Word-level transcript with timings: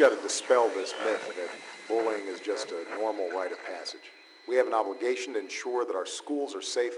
got 0.00 0.16
to 0.16 0.22
dispel 0.22 0.70
this 0.70 0.94
myth 1.04 1.30
that 1.36 1.50
bullying 1.86 2.26
is 2.26 2.40
just 2.40 2.70
a 2.70 2.98
normal 2.98 3.28
rite 3.32 3.52
of 3.52 3.58
passage. 3.66 4.00
We 4.48 4.56
have 4.56 4.66
an 4.66 4.72
obligation 4.72 5.34
to 5.34 5.38
ensure 5.38 5.84
that 5.84 5.94
our 5.94 6.06
schools 6.06 6.54
are 6.54 6.62
safe 6.62 6.94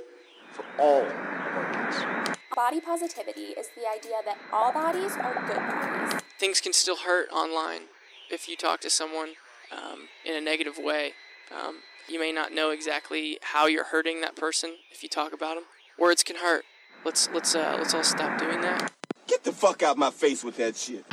for 0.53 0.65
all 0.79 1.01
of 1.01 1.13
our 1.13 1.91
kids. 1.91 2.37
Body 2.55 2.81
positivity 2.81 3.55
is 3.59 3.71
the 3.75 3.91
idea 3.93 4.19
that 4.25 4.39
all 4.53 4.73
bodies 4.73 5.17
are 5.17 5.35
good 5.49 5.57
bodies. 5.57 6.21
Things 6.39 6.61
can 6.61 6.73
still 6.73 6.99
hurt 6.99 7.29
online 7.33 7.83
if 8.31 8.49
you 8.49 8.55
talk 8.55 8.81
to 8.83 8.91
someone 8.91 9.31
um, 9.73 10.07
in 10.25 10.37
a 10.37 10.41
negative 10.41 10.79
way. 10.79 11.15
Um, 11.51 11.79
you 12.09 12.21
may 12.21 12.31
not 12.31 12.53
know 12.53 12.71
exactly 12.71 13.37
how 13.43 13.67
you're 13.67 13.87
hurting 13.87 14.21
that 14.21 14.37
person 14.37 14.75
if 14.93 15.03
you 15.03 15.09
talk 15.09 15.33
about 15.33 15.57
them. 15.57 15.65
Words 15.99 16.23
can 16.23 16.37
hurt. 16.37 16.65
Let's 17.05 17.29
let's 17.35 17.55
uh, 17.57 17.75
let's 17.79 17.95
all 17.95 18.05
stop 18.05 18.39
doing 18.39 18.61
that. 18.61 18.93
Get 19.27 19.43
the 19.43 19.53
fuck 19.53 19.83
out 19.83 19.99
my 19.99 20.11
face 20.11 20.45
with 20.45 20.57
that 20.59 20.77
shit. 20.77 21.05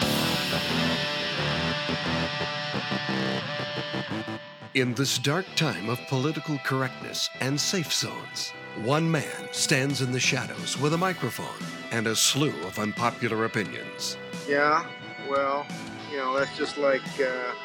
In 4.75 4.93
this 4.93 5.17
dark 5.17 5.47
time 5.55 5.89
of 5.89 5.99
political 6.09 6.59
correctness 6.59 7.27
and 7.41 7.59
safe 7.59 7.91
zones, 7.91 8.53
one 8.83 9.09
man 9.09 9.47
stands 9.51 10.01
in 10.01 10.11
the 10.11 10.19
shadows 10.19 10.79
with 10.79 10.93
a 10.93 10.97
microphone 10.97 11.65
and 11.91 12.05
a 12.05 12.15
slew 12.15 12.53
of 12.67 12.77
unpopular 12.77 13.45
opinions. 13.45 14.15
Yeah, 14.47 14.85
well, 15.27 15.65
you 16.11 16.17
know, 16.17 16.37
that's 16.37 16.55
just 16.55 16.77
like 16.77 17.01
uh, 17.19 17.55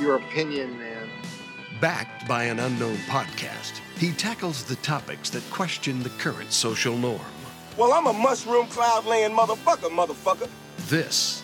your 0.00 0.14
opinion, 0.14 0.78
man. 0.78 1.08
Backed 1.80 2.28
by 2.28 2.44
an 2.44 2.60
unknown 2.60 2.96
podcast, 3.08 3.80
he 3.98 4.12
tackles 4.12 4.62
the 4.62 4.76
topics 4.76 5.30
that 5.30 5.42
question 5.50 6.00
the 6.04 6.10
current 6.10 6.52
social 6.52 6.96
norm. 6.96 7.20
Well, 7.76 7.92
I'm 7.92 8.06
a 8.06 8.12
mushroom 8.12 8.68
cloud 8.68 9.04
laying 9.04 9.32
motherfucker, 9.32 9.90
motherfucker. 9.90 10.48
This 10.86 11.42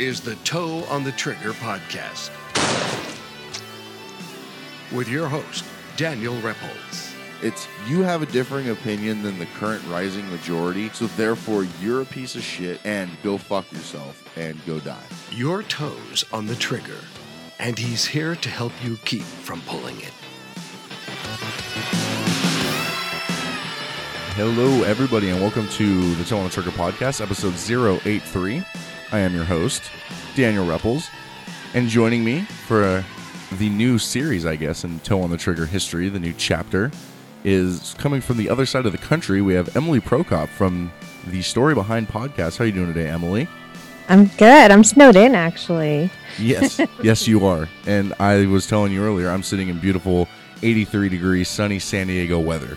is 0.00 0.20
the 0.20 0.34
Toe 0.42 0.82
on 0.90 1.04
the 1.04 1.12
Trigger 1.12 1.52
podcast 1.52 2.32
with 4.94 5.08
your 5.08 5.28
host, 5.28 5.64
Daniel 5.96 6.34
Repples. 6.36 7.12
It's 7.42 7.66
you 7.86 8.02
have 8.02 8.22
a 8.22 8.26
differing 8.26 8.70
opinion 8.70 9.22
than 9.22 9.38
the 9.38 9.46
current 9.58 9.84
rising 9.88 10.28
majority, 10.30 10.88
so 10.90 11.08
therefore 11.08 11.66
you're 11.80 12.02
a 12.02 12.06
piece 12.06 12.36
of 12.36 12.42
shit 12.42 12.80
and 12.84 13.10
go 13.22 13.36
fuck 13.36 13.70
yourself 13.72 14.22
and 14.38 14.64
go 14.64 14.78
die. 14.78 15.02
Your 15.30 15.64
toes 15.64 16.24
on 16.32 16.46
the 16.46 16.54
trigger, 16.54 16.98
and 17.58 17.76
he's 17.76 18.04
here 18.06 18.36
to 18.36 18.48
help 18.48 18.72
you 18.84 18.96
keep 19.04 19.22
from 19.22 19.60
pulling 19.62 20.00
it. 20.00 20.12
Hello, 24.36 24.84
everybody, 24.84 25.30
and 25.30 25.40
welcome 25.40 25.68
to 25.70 26.14
the 26.14 26.24
Toe 26.24 26.38
on 26.38 26.44
the 26.44 26.50
Trigger 26.50 26.70
podcast, 26.70 27.20
episode 27.20 27.54
083. 28.06 28.64
I 29.12 29.18
am 29.18 29.34
your 29.34 29.44
host, 29.44 29.82
Daniel 30.34 30.66
Repples, 30.66 31.08
and 31.74 31.88
joining 31.88 32.24
me 32.24 32.42
for 32.42 33.04
the 33.58 33.68
new 33.70 33.98
series, 33.98 34.46
I 34.46 34.56
guess, 34.56 34.84
in 34.84 35.00
Toe 35.00 35.22
on 35.22 35.30
the 35.30 35.36
Trigger 35.36 35.66
history, 35.66 36.08
the 36.08 36.18
new 36.20 36.32
chapter, 36.36 36.90
is 37.44 37.94
coming 37.98 38.20
from 38.20 38.36
the 38.36 38.48
other 38.48 38.66
side 38.66 38.86
of 38.86 38.92
the 38.92 38.98
country. 38.98 39.42
We 39.42 39.54
have 39.54 39.76
Emily 39.76 40.00
Prokop 40.00 40.48
from 40.48 40.90
the 41.26 41.42
Story 41.42 41.74
Behind 41.74 42.08
podcast. 42.08 42.58
How 42.58 42.64
are 42.64 42.66
you 42.66 42.72
doing 42.72 42.92
today, 42.92 43.08
Emily? 43.08 43.48
I'm 44.08 44.26
good. 44.38 44.70
I'm 44.70 44.84
snowed 44.84 45.16
in, 45.16 45.34
actually. 45.34 46.10
Yes, 46.38 46.80
yes, 47.02 47.26
you 47.28 47.46
are. 47.46 47.68
And 47.86 48.12
I 48.18 48.46
was 48.46 48.66
telling 48.66 48.92
you 48.92 49.02
earlier, 49.02 49.30
I'm 49.30 49.42
sitting 49.42 49.68
in 49.68 49.78
beautiful 49.78 50.28
83 50.62 51.08
degree 51.08 51.44
sunny 51.44 51.78
San 51.78 52.06
Diego 52.08 52.38
weather. 52.38 52.76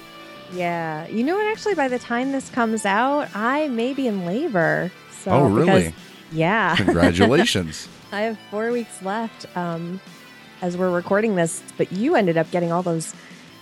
Yeah. 0.53 1.08
You 1.08 1.23
know 1.23 1.36
what? 1.36 1.45
Actually, 1.47 1.75
by 1.75 1.88
the 1.89 2.00
time 2.00 2.31
this 2.31 2.50
comes 2.50 2.86
out, 2.86 3.30
I 3.36 3.67
may 3.67 3.94
be 3.94 4.08
in 4.08 4.25
labor. 4.25 4.91
So, 5.23 5.31
Oh, 5.31 5.45
really? 5.47 5.86
because- 5.88 5.94
yeah. 6.31 6.75
Congratulations. 6.78 7.88
I 8.12 8.22
have 8.22 8.38
four 8.50 8.72
weeks 8.72 9.02
left 9.02 9.45
um, 9.57 10.00
as 10.62 10.78
we're 10.78 10.91
recording 10.91 11.35
this, 11.35 11.62
but 11.78 11.91
you 11.91 12.16
ended 12.16 12.38
up 12.38 12.50
getting 12.51 12.72
all 12.72 12.84
those 12.84 13.13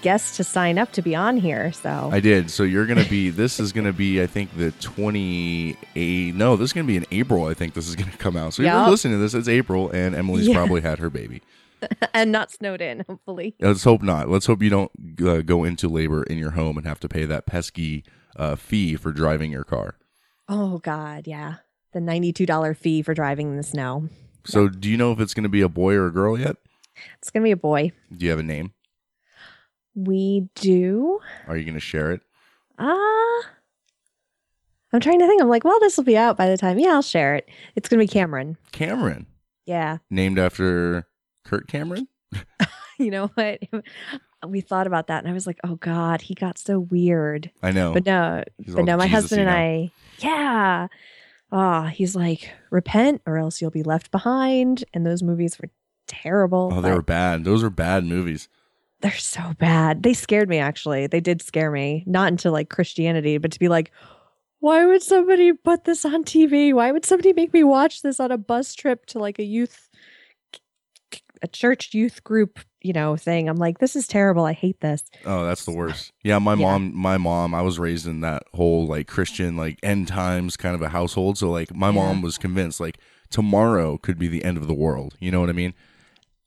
guests 0.02 0.38
to 0.38 0.44
sign 0.44 0.78
up 0.78 0.92
to 0.92 1.02
be 1.02 1.16
on 1.16 1.38
here. 1.38 1.72
So, 1.72 2.10
I 2.12 2.20
did. 2.20 2.52
So 2.52 2.64
you're 2.64 2.86
going 2.86 3.04
to 3.04 3.10
be, 3.10 3.30
this 3.32 3.60
is 3.60 3.74
going 3.74 3.88
to 3.88 3.94
be, 3.94 4.22
I 4.22 4.28
think, 4.28 4.56
the 4.56 4.72
28, 4.72 6.36
no, 6.36 6.56
this 6.56 6.70
is 6.70 6.74
going 6.74 6.86
to 6.86 6.88
be 6.88 6.98
in 6.98 7.06
April. 7.12 7.46
I 7.46 7.54
think 7.54 7.74
this 7.74 7.88
is 7.88 7.96
going 7.96 8.12
to 8.12 8.18
come 8.18 8.38
out. 8.38 8.54
So 8.54 8.64
if 8.64 8.68
you're 8.72 8.90
listening 8.90 9.16
to 9.16 9.20
this, 9.20 9.34
it's 9.34 9.48
April, 9.48 9.90
and 9.92 10.16
Emily's 10.16 10.48
Yeah. 10.48 10.56
probably 10.56 10.82
had 10.82 11.00
her 11.00 11.10
baby. 11.10 11.42
and 12.14 12.32
not 12.32 12.52
snowed 12.52 12.82
in, 12.82 13.04
hopefully. 13.08 13.56
Let's 13.60 13.84
hope 13.84 14.02
not. 14.02 14.30
Let's 14.30 14.46
hope 14.46 14.62
you 14.62 14.70
don't 14.70 14.92
uh, 15.26 15.42
go 15.42 15.64
into 15.64 15.88
labor 15.88 16.24
in 16.24 16.38
your 16.38 16.52
home 16.52 16.78
and 16.78 16.86
have 16.88 17.00
to 17.02 17.10
pay 17.10 17.26
that 17.26 17.46
pesky 17.46 18.04
uh, 18.36 18.56
fee 18.56 18.96
for 18.96 19.12
driving 19.12 19.52
your 19.52 19.64
car. 19.64 19.96
Oh, 20.48 20.78
God. 20.80 21.28
Yeah. 21.28 21.56
The 21.94 22.00
$92 22.00 22.78
fee 22.78 23.02
for 23.02 23.14
driving 23.14 23.50
in 23.52 23.58
the 23.58 23.64
snow. 23.64 24.10
So, 24.46 24.68
do 24.70 24.90
you 24.90 24.98
know 24.98 25.12
if 25.12 25.20
it's 25.20 25.34
going 25.34 25.44
to 25.44 25.50
be 25.50 25.62
a 25.62 25.70
boy 25.70 25.96
or 25.96 26.08
a 26.08 26.12
girl 26.12 26.38
yet? 26.40 26.58
It's 27.26 27.32
going 27.32 27.42
to 27.42 27.48
be 27.48 27.52
a 27.54 27.58
boy. 27.58 27.92
Do 28.16 28.24
you 28.24 28.30
have 28.30 28.38
a 28.40 28.44
name? 28.44 28.72
We 29.96 30.48
do. 30.54 31.20
Are 31.48 31.58
you 31.58 31.64
going 31.64 31.74
to 31.74 31.80
share 31.80 32.12
it? 32.12 32.22
Ah. 32.78 33.42
I'm 34.94 35.00
trying 35.00 35.18
to 35.18 35.26
think. 35.26 35.42
I'm 35.42 35.50
like, 35.50 35.64
well, 35.64 35.80
this 35.80 35.98
will 35.98 36.04
be 36.04 36.16
out 36.18 36.38
by 36.38 36.48
the 36.48 36.56
time. 36.56 36.78
Yeah, 36.78 36.90
I'll 36.90 37.02
share 37.02 37.34
it. 37.34 37.50
It's 37.76 37.90
going 37.90 37.98
to 38.00 38.04
be 38.04 38.08
Cameron. 38.08 38.58
Cameron, 38.72 39.26
Yeah. 39.66 39.98
named 40.12 40.38
after 40.38 41.08
Kirk 41.46 41.66
Cameron. 41.68 42.08
You 43.00 43.10
know 43.12 43.28
what? 43.34 43.60
We 44.48 44.62
thought 44.62 44.86
about 44.86 45.08
that 45.08 45.24
and 45.24 45.28
I 45.28 45.34
was 45.34 45.48
like, 45.48 45.58
oh 45.64 45.76
God, 45.78 46.22
he 46.22 46.36
got 46.36 46.60
so 46.60 46.80
weird. 46.80 47.50
I 47.64 47.72
know. 47.72 47.92
But 47.94 48.06
no, 48.06 48.44
He's 48.64 48.76
but 48.76 48.86
no, 48.86 48.96
my 48.96 49.08
Jesus-y 49.08 49.08
husband 49.08 49.42
and 49.42 49.50
now. 49.50 49.56
I, 49.56 49.92
yeah. 50.20 50.88
Ah, 51.52 51.86
he's 51.88 52.16
like, 52.16 52.52
repent 52.70 53.24
or 53.26 53.40
else 53.40 53.60
you'll 53.60 53.72
be 53.72 53.82
left 53.82 54.12
behind. 54.12 54.84
And 54.94 55.04
those 55.04 55.24
movies 55.24 55.58
were 55.60 55.70
terrible. 56.08 56.72
Oh, 56.74 56.82
they 56.82 56.92
were 56.92 57.02
bad. 57.02 57.44
Those 57.44 57.64
were 57.64 57.70
bad 57.70 58.04
movies. 58.06 58.48
They're 59.02 59.12
so 59.12 59.54
bad. 59.60 60.04
They 60.04 60.14
scared 60.14 60.50
me 60.50 60.58
actually. 60.58 61.08
They 61.08 61.20
did 61.20 61.42
scare 61.42 61.70
me. 61.72 62.04
Not 62.08 62.30
into 62.30 62.50
like 62.52 62.70
Christianity, 62.70 63.38
but 63.38 63.52
to 63.52 63.60
be 63.60 63.68
like, 63.68 63.92
why 64.60 64.86
would 64.86 65.04
somebody 65.04 65.54
put 65.54 65.84
this 65.84 66.06
on 66.06 66.24
TV? 66.24 66.74
Why 66.74 66.92
would 66.92 67.06
somebody 67.06 67.34
make 67.34 67.54
me 67.54 67.64
watch 67.64 68.02
this 68.02 68.20
on 68.20 68.32
a 68.32 68.38
bus 68.38 68.74
trip 68.74 69.06
to 69.08 69.20
like 69.20 69.38
a 69.38 69.44
youth 69.44 69.90
a 71.42 71.48
church 71.48 71.94
youth 71.94 72.24
group, 72.24 72.60
you 72.82 72.94
know, 72.94 73.16
thing? 73.16 73.48
I'm 73.48 73.58
like, 73.58 73.78
this 73.80 73.96
is 73.96 74.08
terrible. 74.08 74.46
I 74.46 74.54
hate 74.54 74.80
this. 74.80 75.04
Oh, 75.26 75.46
that's 75.46 75.66
the 75.66 75.74
worst. 75.74 76.12
Yeah, 76.24 76.40
my 76.40 76.54
Yeah. 76.54 76.64
mom, 76.64 76.96
my 76.96 77.18
mom, 77.18 77.54
I 77.54 77.62
was 77.62 77.78
raised 77.78 78.08
in 78.08 78.22
that 78.22 78.44
whole 78.54 78.88
like 78.88 79.08
Christian, 79.08 79.56
like 79.58 79.78
end 79.84 80.08
times 80.08 80.58
kind 80.58 80.74
of 80.74 80.82
a 80.82 80.90
household. 80.90 81.38
So 81.38 81.52
like 81.52 81.76
my 81.76 81.88
Yeah. 81.90 81.94
mom 81.94 82.22
was 82.22 82.38
convinced 82.38 82.80
like 82.80 82.98
tomorrow 83.30 83.98
could 83.98 84.18
be 84.18 84.28
the 84.30 84.44
end 84.44 84.58
of 84.58 84.66
the 84.68 84.74
world. 84.74 85.16
You 85.20 85.30
know 85.32 85.42
what 85.42 85.50
I 85.50 85.54
mean? 85.54 85.74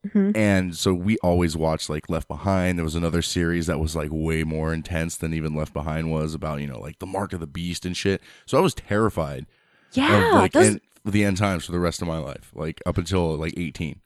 Mhm. 0.06 0.36
And 0.36 0.76
so 0.76 0.94
we 0.94 1.18
always 1.18 1.56
watched 1.56 1.90
like 1.90 2.08
Left 2.08 2.28
Behind. 2.28 2.78
There 2.78 2.84
was 2.84 2.94
another 2.94 3.20
series 3.22 3.66
that 3.66 3.80
was 3.80 3.96
like 3.96 4.10
way 4.12 4.44
more 4.44 4.72
intense 4.72 5.16
than 5.16 5.34
even 5.34 5.54
Left 5.54 5.72
Behind 5.72 6.10
was 6.10 6.34
about, 6.34 6.60
you 6.60 6.66
know, 6.68 6.80
like 6.80 6.98
the 7.00 7.06
mark 7.06 7.32
of 7.32 7.40
the 7.40 7.46
beast 7.48 7.84
and 7.84 7.96
shit. 7.96 8.22
So 8.46 8.56
I 8.58 8.60
was 8.60 8.74
terrified 8.74 9.46
Yeah. 9.92 10.28
of 10.28 10.34
like 10.34 10.52
those, 10.52 10.66
end, 10.66 10.80
the 11.04 11.24
end 11.24 11.36
times 11.36 11.64
for 11.64 11.72
the 11.72 11.80
rest 11.80 12.00
of 12.00 12.06
my 12.08 12.18
life, 12.18 12.52
like 12.54 12.80
up 12.86 12.96
until 12.96 13.36
like 13.36 13.54
18. 13.56 14.00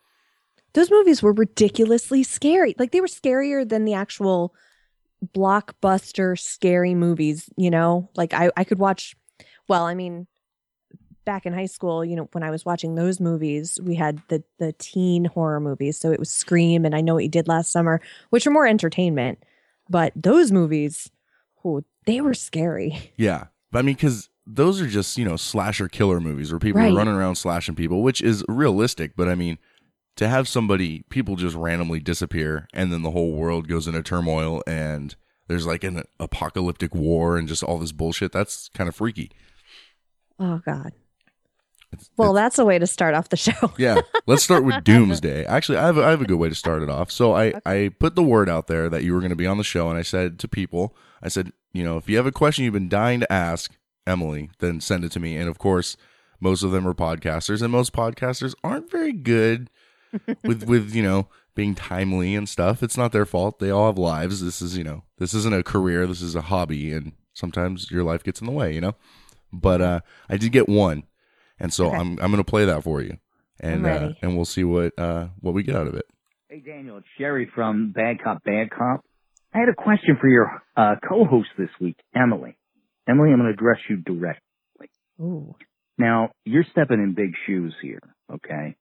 those 0.75 0.91
movies 0.91 1.23
were 1.23 1.35
ridiculously 1.35 2.23
scary. 2.23 2.75
Like 2.79 2.93
they 2.93 3.03
were 3.03 3.07
scarier 3.07 3.69
than 3.69 3.85
the 3.85 3.93
actual 3.93 4.55
blockbuster 5.37 6.39
scary 6.39 6.95
movies, 6.95 7.49
you 7.57 7.71
know? 7.71 8.09
Like 8.17 8.33
I, 8.35 8.51
I 8.57 8.65
could 8.65 8.79
watch 8.79 9.15
well, 9.69 9.85
I 9.85 9.95
mean, 9.95 10.27
back 11.25 11.47
in 11.47 11.53
high 11.53 11.67
school, 11.67 12.05
you 12.05 12.17
know, 12.17 12.29
when 12.33 12.43
I 12.43 12.51
was 12.51 12.65
watching 12.65 12.95
those 12.95 13.21
movies, 13.21 13.79
we 13.83 13.95
had 13.95 14.21
the 14.29 14.43
the 14.59 14.73
teen 14.75 15.25
horror 15.27 15.61
movies. 15.61 15.99
So 15.99 16.11
it 16.13 16.19
was 16.19 16.31
Scream 16.31 16.85
and 16.85 16.95
I 16.95 17.01
Know 17.01 17.15
What 17.15 17.23
You 17.25 17.29
Did 17.29 17.49
Last 17.49 17.71
Summer, 17.73 18.01
which 18.31 18.47
are 18.47 18.51
more 18.51 18.67
entertainment. 18.67 19.43
But 19.89 20.13
those 20.17 20.51
movies, 20.53 21.11
oh, 21.65 21.83
they 22.07 22.21
were 22.21 22.35
scary. 22.35 23.13
Yeah. 23.17 23.47
But 23.71 23.81
I 23.81 23.83
mean, 23.83 23.95
because 23.95 24.29
those 24.47 24.81
are 24.81 24.87
just, 24.87 25.17
you 25.17 25.25
know, 25.25 25.37
slasher 25.37 25.89
killer 25.89 26.21
movies 26.21 26.53
where 26.53 26.59
people 26.59 26.81
Right. 26.81 26.93
are 26.93 26.97
running 26.97 27.15
around 27.15 27.37
slashing 27.37 27.75
people, 27.75 28.03
which 28.03 28.21
is 28.21 28.45
realistic. 28.49 29.13
But 29.17 29.29
I 29.29 29.35
mean, 29.35 29.59
to 30.17 30.29
have 30.29 30.47
somebody, 30.49 31.05
people 31.09 31.37
just 31.37 31.57
randomly 31.57 32.01
disappear 32.01 32.69
and 32.75 32.93
then 32.93 33.03
the 33.03 33.13
whole 33.13 33.33
world 33.33 33.69
goes 33.69 33.87
into 33.87 34.03
turmoil 34.03 34.63
and 34.67 35.15
there's 35.49 35.67
like 35.67 35.85
an 35.85 36.03
apocalyptic 36.21 36.95
war 36.95 37.37
and 37.39 37.49
just 37.49 37.63
all 37.63 37.79
this 37.79 37.93
bullshit, 37.93 38.31
that's 38.33 38.69
kind 38.75 38.89
of 38.89 38.97
freaky. 38.97 39.31
Oh 40.39 40.61
God. 40.65 40.93
It's- 41.93 42.11
Well, 42.17 42.31
it's- 42.37 42.45
that's 42.45 42.59
a 42.59 42.65
way 42.65 42.79
to 42.79 42.87
start 42.87 43.15
off 43.15 43.29
the 43.29 43.37
show. 43.37 43.73
yeah. 43.79 44.01
Let's 44.27 44.43
start 44.43 44.65
with 44.65 44.83
Doomsday. 44.85 45.45
Actually, 45.45 45.79
I 45.79 45.87
have, 45.87 45.99
a, 45.99 46.05
I 46.05 46.11
have 46.11 46.21
a 46.23 46.27
good 46.27 46.39
way 46.39 46.49
to 46.49 46.55
start 46.55 46.83
it 46.83 46.89
off. 46.91 47.11
So 47.11 47.35
I, 47.35 47.53
I 47.67 47.91
put 47.99 48.15
the 48.17 48.23
word 48.23 48.49
out 48.49 48.67
there 48.67 48.89
that 48.89 49.03
you 49.05 49.13
were 49.13 49.21
going 49.21 49.31
to 49.31 49.37
be 49.37 49.47
on 49.47 49.59
the 49.59 49.65
show, 49.65 49.89
and 49.89 49.99
I 49.99 50.03
said 50.03 50.39
to 50.41 50.49
people, 50.49 50.97
I 51.23 51.29
said, 51.29 51.53
you 51.73 51.85
know, 51.85 51.97
if 51.97 52.09
you 52.09 52.17
have 52.17 52.27
a 52.27 52.33
question 52.33 52.65
you've 52.65 52.73
been 52.75 52.89
dying 52.89 53.21
to 53.21 53.33
ask 53.33 53.75
Emily, 54.07 54.51
then 54.59 54.81
send 54.81 55.05
it 55.05 55.13
to 55.13 55.21
me. 55.21 55.37
And 55.37 55.49
of 55.49 55.59
course, 55.59 55.97
most 56.41 56.63
of 56.63 56.71
them 56.73 56.87
are 56.89 56.95
podcasters, 56.95 57.63
and 57.63 57.71
most 57.71 57.93
podcasters 57.93 58.55
aren't 58.65 58.91
very 58.91 59.13
good 59.13 59.71
with 60.45 60.65
with 60.65 60.95
you 60.95 61.03
know 61.03 61.29
being 61.55 61.75
timely 61.75 62.35
and 62.35 62.49
stuff. 62.49 62.83
It's 62.83 62.97
not 62.97 63.13
their 63.13 63.25
fault. 63.25 63.59
They 63.61 63.71
all 63.71 63.87
have 63.87 63.97
lives. 63.99 64.43
This 64.45 64.61
is 64.61 64.77
you 64.77 64.85
know 64.85 65.05
this 65.19 65.33
isn't 65.35 65.55
a 65.55 65.63
career. 65.63 66.07
This 66.07 66.21
is 66.21 66.35
a 66.35 66.43
hobby, 66.43 66.93
and 66.93 67.13
sometimes 67.33 67.91
your 67.91 68.03
life 68.03 68.23
gets 68.25 68.41
in 68.41 68.47
the 68.47 68.53
way. 68.53 68.75
You 68.75 68.81
know. 68.81 68.95
But 69.53 69.81
uh, 69.81 70.01
I 70.29 70.37
did 70.37 70.51
get 70.53 70.69
one, 70.69 71.05
And 71.63 71.73
so 71.73 71.87
Okay. 71.87 71.97
I'm 71.97 72.19
I'm 72.21 72.31
gonna 72.31 72.45
play 72.45 72.65
that 72.67 72.83
for 72.83 73.01
you, 73.01 73.17
and 73.61 73.87
uh, 73.87 74.11
and 74.21 74.35
we'll 74.37 74.45
see 74.45 74.65
what 74.65 74.93
uh 74.99 75.29
what 75.41 75.55
we 75.55 75.63
get 75.63 75.77
out 75.77 75.87
of 75.87 75.95
it. 75.95 76.05
Hey, 76.49 76.59
Daniel, 76.61 76.99
it's 76.99 77.07
Jerry 77.19 77.49
from 77.55 77.93
Bad 77.93 78.17
Cop, 78.23 78.43
Bad 78.45 78.69
Cop. 78.71 79.05
I 79.55 79.59
had 79.61 79.69
a 79.69 79.75
question 79.75 80.19
for 80.21 80.29
your 80.29 80.51
uh, 80.77 80.97
co-host 81.09 81.49
this 81.57 81.71
week, 81.81 81.97
Emily. 82.15 82.57
Emily, 83.09 83.31
I'm 83.31 83.39
going 83.39 83.47
to 83.47 83.55
address 83.55 83.79
you 83.89 83.97
directly. 83.99 84.89
Ooh. 85.21 85.55
Now, 85.99 86.31
you're 86.45 86.65
stepping 86.73 87.01
in 87.03 87.15
big 87.15 87.33
shoes 87.47 87.75
here, 87.81 88.01
okay? 88.33 88.77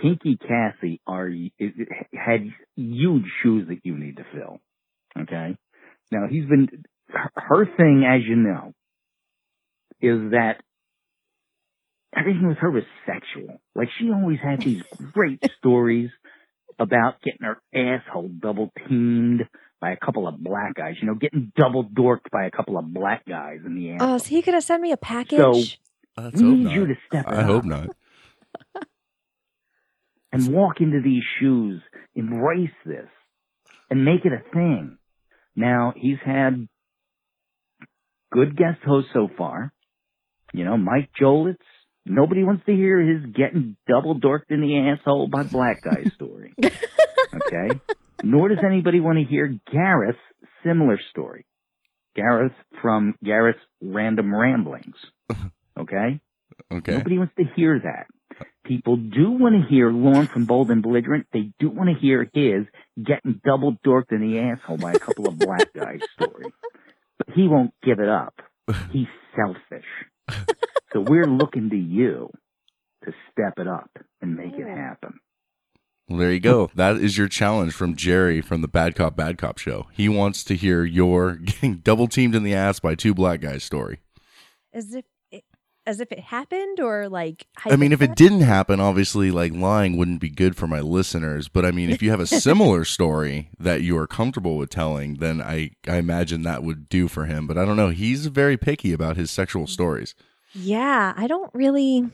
Kinky 0.00 0.36
Cassie 0.36 1.00
are 1.06 1.28
it, 1.28 1.52
it 1.58 1.88
had 2.12 2.40
huge 2.76 3.24
shoes 3.42 3.66
that 3.68 3.80
you 3.82 3.96
need 3.98 4.16
to 4.18 4.24
fill, 4.34 4.60
okay? 5.20 5.56
Now, 6.12 6.26
he's 6.30 6.44
been 6.46 6.68
her- 7.10 7.30
her 7.34 7.66
thing, 7.76 8.04
as 8.06 8.22
you 8.28 8.36
know, 8.36 8.72
is 10.00 10.30
that 10.32 10.62
everything 12.16 12.48
with 12.48 12.58
her 12.58 12.70
was 12.70 12.84
sexual. 13.06 13.60
Like 13.74 13.88
she 13.98 14.10
always 14.10 14.38
had 14.42 14.60
these 14.60 14.82
great 15.12 15.42
stories 15.58 16.10
about 16.78 17.22
getting 17.22 17.42
her 17.42 17.60
asshole 17.74 18.28
double 18.40 18.72
teamed 18.88 19.42
by 19.80 19.92
a 19.92 19.96
couple 19.96 20.26
of 20.26 20.42
black 20.42 20.74
guys. 20.74 20.94
You 21.00 21.08
know, 21.08 21.14
getting 21.14 21.52
double 21.56 21.84
dorked 21.84 22.30
by 22.32 22.46
a 22.46 22.50
couple 22.50 22.78
of 22.78 22.92
black 22.92 23.24
guys 23.26 23.60
in 23.64 23.74
the 23.74 23.90
oh, 23.90 23.94
asshole. 23.94 24.14
Oh, 24.14 24.18
so 24.18 24.28
he 24.28 24.42
could 24.42 24.54
have 24.54 24.64
sent 24.64 24.82
me 24.82 24.92
a 24.92 24.96
package. 24.96 25.80
Let's 26.16 26.40
we 26.40 26.42
need 26.42 26.64
not. 26.64 26.74
you 26.74 26.86
to 26.86 26.94
step 27.08 27.26
it 27.26 27.34
I 27.34 27.42
hope 27.42 27.64
not. 27.64 27.88
and 30.32 30.48
walk 30.52 30.80
into 30.80 31.00
these 31.02 31.22
shoes, 31.40 31.82
embrace 32.14 32.70
this, 32.86 33.08
and 33.90 34.04
make 34.04 34.24
it 34.24 34.32
a 34.32 34.42
thing. 34.52 34.98
Now, 35.56 35.92
he's 35.96 36.18
had 36.24 36.68
good 38.32 38.56
guest 38.56 38.80
hosts 38.84 39.10
so 39.12 39.28
far. 39.36 39.72
You 40.52 40.64
know, 40.64 40.76
Mike 40.76 41.10
Jolitz. 41.20 41.56
Nobody 42.06 42.44
wants 42.44 42.64
to 42.66 42.72
hear 42.72 43.00
his 43.00 43.24
getting 43.34 43.76
double 43.88 44.18
dorked 44.20 44.50
in 44.50 44.60
the 44.60 44.76
asshole 44.78 45.28
by 45.28 45.42
black 45.44 45.82
guy 45.82 46.04
story. 46.14 46.54
okay? 46.62 47.80
Nor 48.22 48.48
does 48.48 48.58
anybody 48.64 49.00
want 49.00 49.18
to 49.18 49.24
hear 49.24 49.58
Gareth's 49.72 50.18
similar 50.64 50.98
story. 51.10 51.46
Gareth 52.14 52.52
from 52.80 53.14
Gareth's 53.24 53.58
Random 53.82 54.34
Ramblings. 54.34 54.96
Okay? 55.78 56.20
Okay. 56.72 56.92
Nobody 56.92 57.18
wants 57.18 57.34
to 57.36 57.44
hear 57.56 57.80
that. 57.80 58.06
People 58.64 58.96
do 58.96 59.30
want 59.30 59.54
to 59.62 59.68
hear 59.68 59.90
Lorne 59.90 60.26
from 60.26 60.44
Bold 60.46 60.70
and 60.70 60.82
Belligerent. 60.82 61.26
They 61.32 61.50
do 61.58 61.68
want 61.70 61.90
to 61.90 62.00
hear 62.00 62.28
his 62.32 62.66
getting 63.02 63.40
double 63.44 63.76
dorked 63.84 64.12
in 64.12 64.20
the 64.20 64.38
asshole 64.38 64.78
by 64.78 64.92
a 64.92 64.98
couple 64.98 65.28
of 65.28 65.38
black 65.38 65.72
guys 65.74 66.00
story. 66.14 66.52
But 67.18 67.28
he 67.34 67.46
won't 67.48 67.74
give 67.82 67.98
it 68.00 68.08
up. 68.08 68.34
He's 68.92 69.06
selfish. 69.36 69.84
So 70.92 71.00
we're 71.00 71.26
looking 71.26 71.70
to 71.70 71.76
you 71.76 72.30
to 73.04 73.12
step 73.30 73.54
it 73.58 73.68
up 73.68 73.90
and 74.20 74.36
make 74.36 74.54
it 74.54 74.66
happen. 74.66 75.20
Well, 76.08 76.18
there 76.18 76.32
you 76.32 76.40
go. 76.40 76.70
That 76.74 76.96
is 76.96 77.16
your 77.16 77.28
challenge 77.28 77.72
from 77.72 77.96
Jerry 77.96 78.42
from 78.42 78.60
the 78.60 78.68
Bad 78.68 78.94
Cop 78.94 79.16
Bad 79.16 79.38
Cop 79.38 79.58
show. 79.58 79.86
He 79.92 80.08
wants 80.08 80.44
to 80.44 80.54
hear 80.54 80.84
your 80.84 81.36
getting 81.44 81.76
double 81.76 82.08
teamed 82.08 82.34
in 82.34 82.42
the 82.42 82.54
ass 82.54 82.78
by 82.78 82.94
two 82.94 83.14
black 83.14 83.40
guys 83.40 83.64
story. 83.64 84.00
As 84.72 84.94
if 84.94 85.06
it, 85.30 85.44
as 85.86 86.00
if 86.00 86.12
it 86.12 86.20
happened 86.20 86.78
or 86.78 87.08
like 87.08 87.46
I 87.64 87.76
mean, 87.76 87.92
if 87.92 88.02
it 88.02 88.16
didn't 88.16 88.42
happen, 88.42 88.80
obviously, 88.80 89.30
like 89.30 89.54
lying 89.54 89.96
wouldn't 89.96 90.20
be 90.20 90.28
good 90.28 90.56
for 90.56 90.66
my 90.66 90.80
listeners. 90.80 91.48
But 91.48 91.64
I 91.64 91.70
mean, 91.70 91.88
if 91.88 92.02
you 92.02 92.10
have 92.10 92.20
a 92.20 92.26
similar 92.46 92.84
story 92.84 93.48
that 93.58 93.80
you 93.80 93.96
are 93.96 94.06
comfortable 94.06 94.58
with 94.58 94.68
telling, 94.68 95.14
then 95.14 95.40
I, 95.40 95.70
I 95.88 95.96
imagine 95.96 96.42
that 96.42 96.62
would 96.62 96.90
do 96.90 97.08
for 97.08 97.24
him. 97.24 97.46
But 97.46 97.56
I 97.56 97.64
don't 97.64 97.76
know. 97.76 97.90
He's 97.90 98.26
very 98.26 98.58
picky 98.58 98.92
about 98.92 99.16
his 99.16 99.30
sexual 99.30 99.64
mm. 99.64 99.70
stories. 99.70 100.14
Yeah, 100.54 101.12
I 101.16 101.26
don't 101.26 101.50
really 101.52 102.08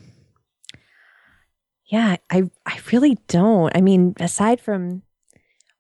Yeah, 1.87 2.17
I 2.31 2.45
I 2.65 2.81
really 2.91 3.19
don't. 3.29 3.77
I 3.77 3.81
mean, 3.81 4.15
aside 4.19 4.61
from 4.61 5.03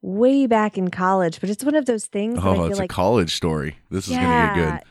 way 0.03 0.47
back 0.47 0.77
in 0.77 0.91
college, 0.91 1.41
but 1.41 1.51
it's 1.51 1.65
one 1.65 1.75
of 1.75 1.87
those 1.87 2.07
things 2.07 2.37
that 2.37 2.45
I 2.45 2.57
Oh, 2.57 2.65
it's 2.67 2.79
like 2.79 2.91
a 2.91 2.95
college 2.95 3.35
story. 3.35 3.79
This 3.91 4.09
is 4.09 4.17
going 4.17 4.31
to 4.31 4.47
get 4.47 4.55
good. 4.55 4.83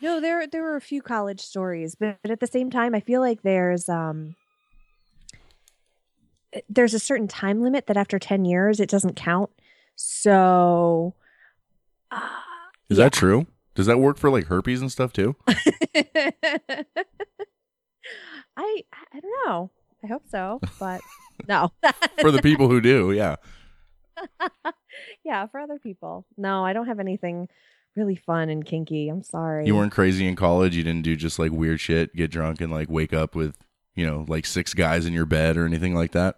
No, 0.00 0.20
there 0.20 0.46
there 0.46 0.62
were 0.62 0.76
a 0.76 0.80
few 0.80 1.02
college 1.02 1.40
stories, 1.40 1.94
but, 1.94 2.18
but 2.22 2.30
at 2.30 2.40
the 2.40 2.46
same 2.46 2.70
time, 2.70 2.94
I 2.94 3.00
feel 3.00 3.20
like 3.20 3.42
there's 3.42 3.88
um 3.88 4.36
eh, 6.52 6.60
there's 6.68 6.94
a 6.94 6.98
certain 6.98 7.28
time 7.28 7.60
limit 7.60 7.86
that 7.86 7.96
after 7.96 8.18
10 8.18 8.44
years 8.44 8.80
it 8.80 8.88
doesn't 8.88 9.16
count. 9.16 9.50
So 9.96 11.14
uh, 12.10 12.20
Is 12.88 12.98
that 12.98 13.12
true? 13.12 13.46
Does 13.78 13.86
that 13.86 14.00
work 14.00 14.18
for 14.18 14.28
like 14.28 14.46
herpes 14.46 14.80
and 14.80 14.90
stuff 14.90 15.12
too? 15.12 15.36
I 15.46 15.54
I 18.56 19.20
don't 19.20 19.46
know. 19.46 19.70
I 20.02 20.08
hope 20.08 20.24
so, 20.28 20.60
but 20.80 21.00
no. 21.46 21.70
for 22.20 22.32
the 22.32 22.42
people 22.42 22.68
who 22.68 22.80
do, 22.80 23.12
yeah. 23.12 23.36
yeah, 25.24 25.46
for 25.46 25.60
other 25.60 25.78
people. 25.78 26.26
No, 26.36 26.64
I 26.64 26.72
don't 26.72 26.88
have 26.88 26.98
anything 26.98 27.46
really 27.94 28.16
fun 28.16 28.48
and 28.48 28.64
kinky. 28.64 29.08
I'm 29.08 29.22
sorry. 29.22 29.64
You 29.68 29.76
weren't 29.76 29.92
crazy 29.92 30.26
in 30.26 30.34
college. 30.34 30.74
You 30.74 30.82
didn't 30.82 31.02
do 31.02 31.14
just 31.14 31.38
like 31.38 31.52
weird 31.52 31.78
shit, 31.78 32.16
get 32.16 32.32
drunk 32.32 32.60
and 32.60 32.72
like 32.72 32.90
wake 32.90 33.12
up 33.12 33.36
with, 33.36 33.54
you 33.94 34.04
know, 34.04 34.24
like 34.26 34.44
six 34.44 34.74
guys 34.74 35.06
in 35.06 35.12
your 35.12 35.24
bed 35.24 35.56
or 35.56 35.64
anything 35.64 35.94
like 35.94 36.10
that. 36.10 36.34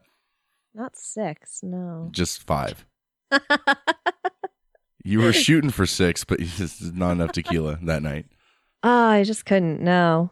Not 0.75 0.95
six, 0.95 1.63
no. 1.63 2.11
Just 2.13 2.43
five. 2.43 2.85
You 5.05 5.20
were 5.20 5.32
shooting 5.35 5.70
for 5.70 5.87
six, 5.87 6.25
but 6.25 6.41
it's 6.41 6.81
not 6.81 7.12
enough 7.12 7.32
tequila 7.32 7.79
that 7.82 8.02
night. 8.02 8.26
Oh, 8.82 9.06
I 9.06 9.25
just 9.25 9.44
couldn't. 9.44 9.81
No. 9.81 10.31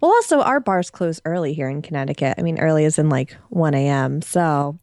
Well, 0.00 0.10
also 0.10 0.40
our 0.42 0.60
bars 0.60 0.90
close 0.90 1.20
early 1.24 1.52
here 1.54 1.68
in 1.68 1.82
Connecticut. 1.82 2.34
I 2.38 2.42
mean, 2.42 2.58
early 2.58 2.84
is 2.84 2.98
in 2.98 3.08
like 3.08 3.36
one 3.48 3.74
a.m. 3.74 4.20
So 4.22 4.78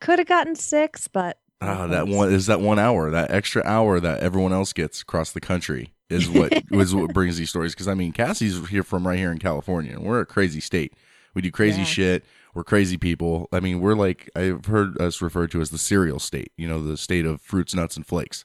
could 0.00 0.18
have 0.18 0.28
gotten 0.28 0.54
six, 0.54 1.08
but 1.08 1.38
Ah, 1.60 1.86
that 1.86 2.08
one 2.08 2.32
is 2.32 2.46
that 2.46 2.60
one 2.60 2.78
hour, 2.78 3.10
that 3.10 3.30
extra 3.30 3.62
hour 3.64 3.98
that 4.00 4.20
everyone 4.20 4.52
else 4.52 4.72
gets 4.72 5.00
across 5.00 5.32
the 5.32 5.40
country 5.40 5.92
is 6.10 6.28
what 6.28 6.52
is 6.72 6.94
what 6.94 7.12
brings 7.12 7.36
these 7.38 7.50
stories. 7.50 7.72
Because 7.74 7.88
I 7.88 7.94
mean, 7.94 8.12
Cassie's 8.12 8.68
here 8.68 8.82
from 8.84 9.06
right 9.08 9.18
here 9.18 9.32
in 9.32 9.38
California, 9.38 9.92
and 9.94 10.04
we're 10.04 10.20
a 10.20 10.26
crazy 10.26 10.60
state. 10.60 10.92
We 11.34 11.42
do 11.42 11.50
crazy 11.50 11.80
Yeah. 11.80 11.84
shit. 11.86 12.24
We're 12.54 12.64
crazy 12.64 12.96
people. 12.96 13.48
I 13.52 13.58
mean, 13.60 13.80
we're 13.80 13.96
like 13.96 14.30
I've 14.36 14.66
heard 14.66 15.00
us 15.00 15.20
referred 15.20 15.50
to 15.52 15.60
as 15.60 15.70
the 15.70 15.78
cereal 15.78 16.18
state. 16.20 16.52
You 16.56 16.68
know, 16.68 16.82
the 16.82 16.96
state 16.96 17.26
of 17.26 17.40
fruits, 17.40 17.74
nuts, 17.74 17.96
and 17.96 18.06
flakes, 18.06 18.44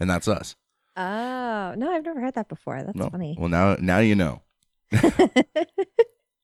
and 0.00 0.08
that's 0.10 0.28
us. 0.28 0.56
oh 0.96 1.74
no, 1.76 1.90
I've 1.90 2.04
never 2.04 2.20
heard 2.20 2.34
that 2.34 2.48
before. 2.48 2.82
That's 2.82 2.96
no, 2.96 3.10
funny. 3.10 3.36
well 3.38 3.48
now 3.48 3.76
now 3.80 3.98
you 3.98 4.14
know. 4.14 4.42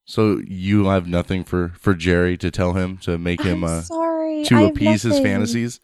So 0.05 0.43
you 0.47 0.87
have 0.87 1.07
nothing 1.07 1.45
for 1.45 1.69
for 1.79 1.95
Jerry 1.95 2.37
to 2.39 2.51
tell 2.51 2.73
him 2.75 2.99
to 2.99 3.19
make 3.19 3.41
him 3.43 3.65
I'm 3.65 3.79
uh, 3.79 3.83
sorry. 3.83 4.45
to 4.45 4.57
have 4.57 4.71
appease 4.71 5.03
his 5.03 5.13
nothing. 5.13 5.25
fantasies. 5.25 5.81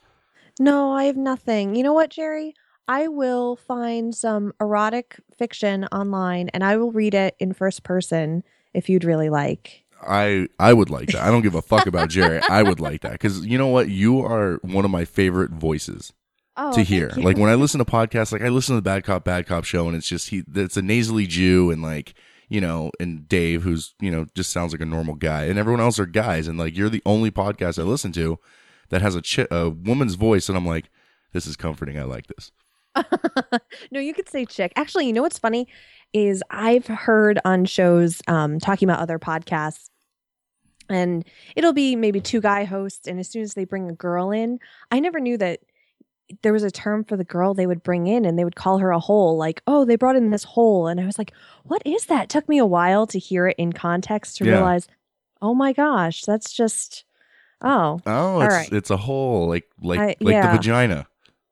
No, 0.59 0.93
I 0.93 1.05
have 1.05 1.17
nothing. 1.17 1.77
You 1.77 1.85
know 1.85 1.93
what, 1.93 2.11
Jerry? 2.11 2.55
I 2.89 3.07
will 3.09 3.55
find 3.57 4.15
some 4.15 4.53
erotic 4.61 5.21
fiction 5.37 5.85
online 5.93 6.49
and 6.51 6.65
I 6.65 6.77
will 6.77 6.91
read 6.91 7.15
it 7.15 7.37
in 7.39 7.53
first 7.53 7.85
person 7.85 8.43
if 8.75 8.89
you'd 8.89 9.05
really 9.05 9.31
like. 9.31 9.85
I 10.03 10.49
I 10.59 10.73
would 10.73 10.91
like 10.91 11.11
that. 11.11 11.23
I 11.23 11.31
don't 11.31 11.43
give 11.43 11.55
a 11.55 11.63
fuck 11.63 11.87
about 11.87 12.09
Jerry. 12.09 12.41
I 12.49 12.63
would 12.65 12.81
like 12.81 13.03
that 13.03 13.13
because 13.13 13.47
you 13.47 13.57
know 13.57 13.69
what? 13.69 13.89
You 13.89 14.21
are 14.21 14.59
one 14.63 14.85
of 14.85 14.91
my 14.91 15.05
favorite 15.05 15.53
voices 15.53 16.13
Oh, 16.61 16.73
to 16.73 16.83
hear. 16.83 17.13
Like 17.17 17.37
when 17.37 17.49
I 17.49 17.55
listen 17.55 17.79
to 17.79 17.85
podcasts, 17.85 18.33
like 18.33 18.43
I 18.43 18.49
listen 18.49 18.75
to 18.75 18.79
the 18.79 18.83
Bad 18.83 19.05
Cop 19.05 19.25
Bad 19.25 19.47
Cop 19.47 19.65
show, 19.65 19.87
and 19.87 19.97
it's 19.97 20.09
just 20.09 20.31
he. 20.31 20.43
It's 20.55 20.77
a 20.77 20.83
nasally 20.83 21.27
Jew, 21.29 21.71
and 21.71 21.81
like 21.83 22.15
you 22.49 22.61
know, 22.61 22.91
and 22.99 23.29
Dave, 23.29 23.63
who's 23.63 23.95
you 24.01 24.11
know 24.11 24.27
just 24.35 24.51
sounds 24.51 24.73
like 24.73 24.81
a 24.81 24.87
normal 24.87 25.15
guy, 25.15 25.45
and 25.45 25.59
everyone 25.59 25.81
else 25.81 26.01
are 26.01 26.07
guys, 26.07 26.49
and 26.49 26.59
like 26.59 26.77
you're 26.77 26.89
the 26.89 27.03
only 27.07 27.31
podcast 27.31 27.79
I 27.79 27.83
listen 27.85 28.11
to 28.13 28.39
that 28.89 29.03
has 29.03 29.15
a 29.15 29.23
chi- 29.23 29.47
a 29.51 29.71
woman's 29.71 30.15
voice, 30.15 30.49
and 30.49 30.59
I'm 30.59 30.67
like, 30.67 30.91
this 31.33 31.47
is 31.47 31.57
comforting. 31.57 31.99
I 31.99 32.03
like 32.03 32.27
this. 32.27 32.51
no, 33.93 34.01
you 34.01 34.13
could 34.13 34.29
say 34.29 34.45
chick. 34.45 34.73
Actually, 34.75 35.07
you 35.07 35.13
know 35.13 35.23
what's 35.23 35.39
funny 35.39 35.69
is 36.13 36.43
I've 36.51 36.87
heard 36.87 37.39
on 37.45 37.67
shows 37.67 38.21
um, 38.27 38.59
talking 38.59 38.89
about 38.89 39.01
other 39.01 39.19
podcasts, 39.19 39.91
and 40.89 41.25
it'll 41.55 41.73
be 41.73 41.97
maybe 41.97 42.21
two 42.21 42.41
guy 42.41 42.65
hosts, 42.65 43.07
and 43.07 43.21
as 43.21 43.29
soon 43.29 43.43
as 43.43 43.55
they 43.55 43.65
bring 43.65 43.89
a 43.89 43.95
girl 43.95 44.31
in, 44.31 44.59
I 44.91 45.01
never 45.01 45.21
knew 45.21 45.37
that 45.39 45.61
there 46.43 46.53
was 46.53 46.63
a 46.63 46.71
term 46.71 47.05
for 47.05 47.17
the 47.17 47.25
girl 47.25 47.55
they 47.55 47.67
would 47.67 47.83
bring 47.83 48.07
in, 48.07 48.25
and 48.25 48.39
they 48.39 48.45
would 48.45 48.57
call 48.57 48.79
her 48.79 48.91
a 48.91 48.99
hole. 49.01 49.37
Like, 49.37 49.63
oh, 49.67 49.85
they 49.85 49.97
brought 49.97 50.17
in 50.17 50.31
this 50.31 50.45
hole, 50.45 50.87
and 50.87 51.01
I 51.01 51.07
was 51.07 51.19
like, 51.19 51.33
what 51.65 51.83
is 51.87 52.07
that? 52.07 52.25
It 52.25 52.29
took 52.31 52.49
me 52.49 52.59
a 52.59 52.67
while 52.67 53.07
to 53.09 53.19
hear 53.19 53.47
it 53.49 53.57
in 53.59 53.73
context 53.73 54.37
to 54.39 54.45
Yeah. 54.45 54.53
realize, 54.53 54.87
oh 55.41 55.55
my 55.55 55.73
gosh, 55.73 56.23
that's 56.23 56.53
just 56.53 57.05
oh, 57.63 58.01
Oh, 58.07 58.41
it's 58.43 58.55
right. 58.55 58.73
it's 58.73 58.91
a 58.91 58.97
hole 58.97 59.49
like 59.49 59.69
like 59.83 60.01
I- 60.01 60.17
like 60.21 60.43
the 60.43 60.49
vagina. 60.49 61.07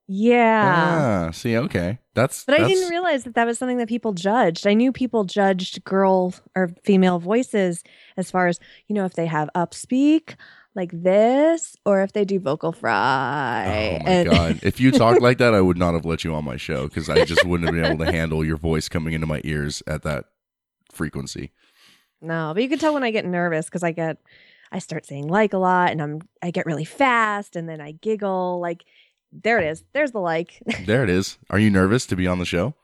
yeah. 0.08 1.26
Ah, 1.28 1.30
see, 1.32 1.56
okay, 1.56 1.98
that's 2.14 2.44
But 2.44 2.54
I 2.60 2.68
didn't 2.68 2.88
realize 2.90 3.24
that 3.24 3.34
that 3.34 3.46
was 3.46 3.58
something 3.58 3.78
that 3.78 3.88
people 3.88 4.12
judged. 4.12 4.66
I 4.66 4.74
knew 4.74 4.92
people 4.92 5.24
judged 5.24 5.82
girl 5.84 6.34
or 6.54 6.70
female 6.84 7.18
voices 7.18 7.82
as 8.16 8.30
far 8.30 8.46
as, 8.46 8.60
you 8.86 8.94
know, 8.94 9.04
if 9.04 9.14
they 9.14 9.26
have 9.26 9.48
upspeak 9.54 10.36
like 10.76 10.90
this 10.92 11.76
or 11.84 12.02
if 12.02 12.12
they 12.12 12.24
do 12.24 12.38
vocal 12.38 12.70
fry. 12.72 13.64
Oh 14.00 14.04
my 14.04 14.10
And- 14.10 14.28
god! 14.30 14.60
If 14.62 14.78
you 14.78 14.92
talked 14.92 15.20
like 15.22 15.38
that, 15.38 15.54
I 15.54 15.60
would 15.60 15.76
not 15.78 15.94
have 15.94 16.04
let 16.04 16.22
you 16.22 16.34
on 16.34 16.44
my 16.44 16.56
show 16.56 16.86
because 16.86 17.08
I 17.08 17.24
just 17.24 17.44
wouldn't 17.44 17.68
have 17.68 17.74
been 17.74 17.90
able 17.92 18.04
to 18.04 18.12
handle 18.12 18.44
your 18.44 18.56
voice 18.58 18.88
coming 18.88 19.14
into 19.14 19.26
my 19.26 19.40
ears 19.44 19.82
at 19.86 20.02
that 20.02 20.26
frequency. 20.92 21.52
No, 22.20 22.52
but 22.54 22.62
you 22.62 22.68
can 22.68 22.78
tell 22.78 22.94
when 22.94 23.02
I 23.04 23.10
get 23.10 23.24
nervous 23.26 23.66
because 23.66 23.82
I 23.82 23.92
get, 23.92 24.18
I 24.72 24.78
start 24.78 25.06
saying 25.06 25.28
like 25.28 25.52
a 25.52 25.58
lot, 25.58 25.90
and 25.90 26.00
I'm, 26.02 26.20
I 26.42 26.50
get 26.50 26.66
really 26.66 26.84
fast, 26.84 27.56
and 27.56 27.68
then 27.68 27.80
I 27.80 27.92
giggle. 27.92 28.58
Like, 28.60 28.84
there 29.32 29.58
it 29.58 29.66
is. 29.66 29.84
There's 29.92 30.12
the 30.12 30.20
like. 30.20 30.62
There 30.86 31.02
it 31.04 31.10
is. 31.10 31.38
Are 31.50 31.58
you 31.58 31.70
nervous 31.70 32.06
to 32.06 32.16
be 32.16 32.26
on 32.26 32.38
the 32.38 32.44
show? 32.46 32.74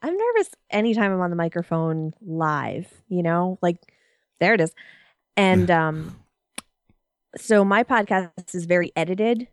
I'm 0.00 0.16
nervous 0.16 0.50
anytime 0.70 1.12
I'm 1.12 1.20
on 1.20 1.30
the 1.30 1.36
microphone 1.36 2.14
live. 2.20 2.86
You 3.08 3.22
know, 3.24 3.58
like 3.62 3.78
there 4.38 4.54
it 4.54 4.60
is, 4.60 4.72
and 5.36 5.68
um, 5.82 6.16
so 7.36 7.64
my 7.64 7.84
podcast 7.84 8.54
is 8.54 8.64
very 8.64 8.92
edited 8.96 9.48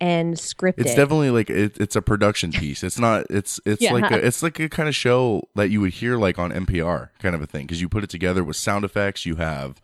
and 0.00 0.34
scripted. 0.34 0.78
It's 0.78 0.94
definitely 0.94 1.30
like 1.30 1.50
it, 1.50 1.76
it's 1.78 1.96
a 1.96 2.02
production 2.02 2.52
piece. 2.52 2.82
It's 2.82 2.98
not. 2.98 3.26
It's 3.30 3.60
it's 3.66 3.82
Yeah. 3.82 3.92
like 3.92 4.10
a, 4.10 4.24
it's 4.26 4.42
like 4.42 4.58
a 4.58 4.68
kind 4.68 4.88
of 4.88 4.94
show 4.94 5.42
that 5.56 5.70
you 5.70 5.80
would 5.80 5.92
hear 5.92 6.16
like 6.16 6.38
on 6.38 6.50
NPR 6.52 7.10
kind 7.18 7.34
of 7.34 7.42
a 7.42 7.46
thing 7.46 7.66
because 7.66 7.80
you 7.80 7.88
put 7.88 8.04
it 8.04 8.10
together 8.10 8.42
with 8.42 8.56
sound 8.56 8.84
effects. 8.84 9.26
You 9.26 9.36
have 9.36 9.80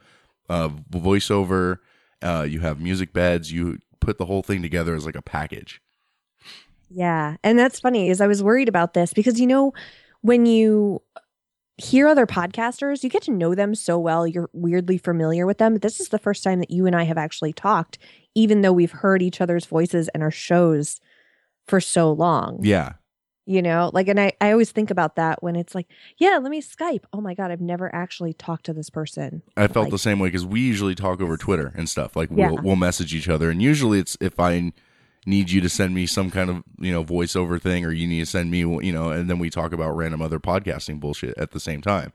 uh, 0.49 0.71
voiceover. 0.91 1.79
Uh, 2.23 2.47
you 2.49 2.61
have 2.61 2.81
music 2.81 3.13
beds. 3.13 3.53
You 3.53 3.79
put 4.01 4.17
the 4.19 4.25
whole 4.27 4.43
thing 4.43 4.63
together 4.63 4.95
as 4.95 5.05
like 5.05 5.17
a 5.17 5.23
package. 5.23 5.83
Yeah. 6.89 7.37
And 7.43 7.59
that's 7.59 7.81
funny 7.81 8.09
is 8.09 8.21
I 8.21 8.27
was 8.27 8.43
worried 8.43 8.69
about 8.69 8.95
this 8.95 9.13
because 9.13 9.41
you 9.41 9.47
know 9.47 9.73
when 10.23 10.47
you 10.47 11.03
hear 11.79 12.09
other 12.09 12.27
podcasters, 12.27 13.03
you 13.03 13.11
get 13.11 13.23
to 13.23 13.31
know 13.31 13.55
them 13.55 13.75
so 13.75 13.99
well, 13.99 14.27
you're 14.27 14.49
weirdly 14.53 14.99
familiar 14.99 15.47
with 15.47 15.59
them. 15.59 15.75
But 15.75 15.83
this 15.83 16.01
is 16.01 16.09
the 16.09 16.19
first 16.19 16.43
time 16.43 16.59
that 16.61 16.71
you 16.71 16.87
and 16.87 16.97
I 16.97 17.03
have 17.05 17.19
actually 17.19 17.53
talked 17.53 17.99
even 18.35 18.61
though 18.61 18.73
we've 18.73 18.93
heard 18.93 19.23
each 19.23 19.41
other's 19.41 19.65
voices 19.65 20.09
and 20.09 20.23
our 20.23 20.31
shows 20.31 21.01
for 21.67 21.81
so 21.81 22.13
long. 22.13 22.59
Yeah, 22.63 22.93
You 23.47 23.63
know, 23.63 23.91
like 23.95 24.09
and 24.09 24.21
I 24.21 24.33
I 24.41 24.53
always 24.53 24.71
think 24.73 24.91
about 24.91 25.17
that 25.17 25.43
when 25.43 25.57
it's 25.57 25.75
like, 25.75 25.87
yeah, 26.19 26.39
let 26.43 26.51
me 26.51 26.61
Skype. 26.61 27.05
Oh 27.15 27.21
my 27.23 27.33
god, 27.35 27.51
I've 27.51 27.61
never 27.63 27.93
actually 27.95 28.33
talked 28.35 28.67
to 28.67 28.73
this 28.75 28.91
person. 28.91 29.43
I 29.57 29.67
felt 29.69 29.85
Like- 29.85 29.91
the 29.93 29.99
same 29.99 30.19
way 30.19 30.29
because 30.29 30.45
we 30.47 30.61
usually 30.61 30.95
talk 30.95 31.21
over 31.23 31.37
Twitter 31.37 31.73
and 31.77 31.89
stuff. 31.89 32.15
Like 32.17 32.29
Yeah. 32.31 32.51
we'll 32.53 32.63
we'll 32.63 32.77
message 32.77 33.15
each 33.15 33.29
other, 33.29 33.51
and 33.51 33.63
usually 33.63 33.99
it's 33.99 34.17
if 34.21 34.39
I 34.39 34.73
need 35.27 35.51
you 35.51 35.61
to 35.61 35.69
send 35.69 35.95
me 35.95 36.07
some 36.07 36.31
kind 36.31 36.49
of 36.49 36.63
you 36.79 36.93
know 36.93 37.05
voiceover 37.05 37.61
thing, 37.61 37.85
or 37.85 37.93
you 37.93 38.07
need 38.07 38.21
to 38.21 38.27
send 38.27 38.51
me 38.51 38.61
you 38.61 38.93
know, 38.93 39.11
and 39.11 39.29
then 39.29 39.39
we 39.39 39.51
talk 39.51 39.73
about 39.73 39.97
random 39.97 40.23
other 40.23 40.41
podcasting 40.41 41.01
bullshit 41.01 41.37
at 41.37 41.51
the 41.51 41.61
same 41.61 41.83
time. 41.83 42.13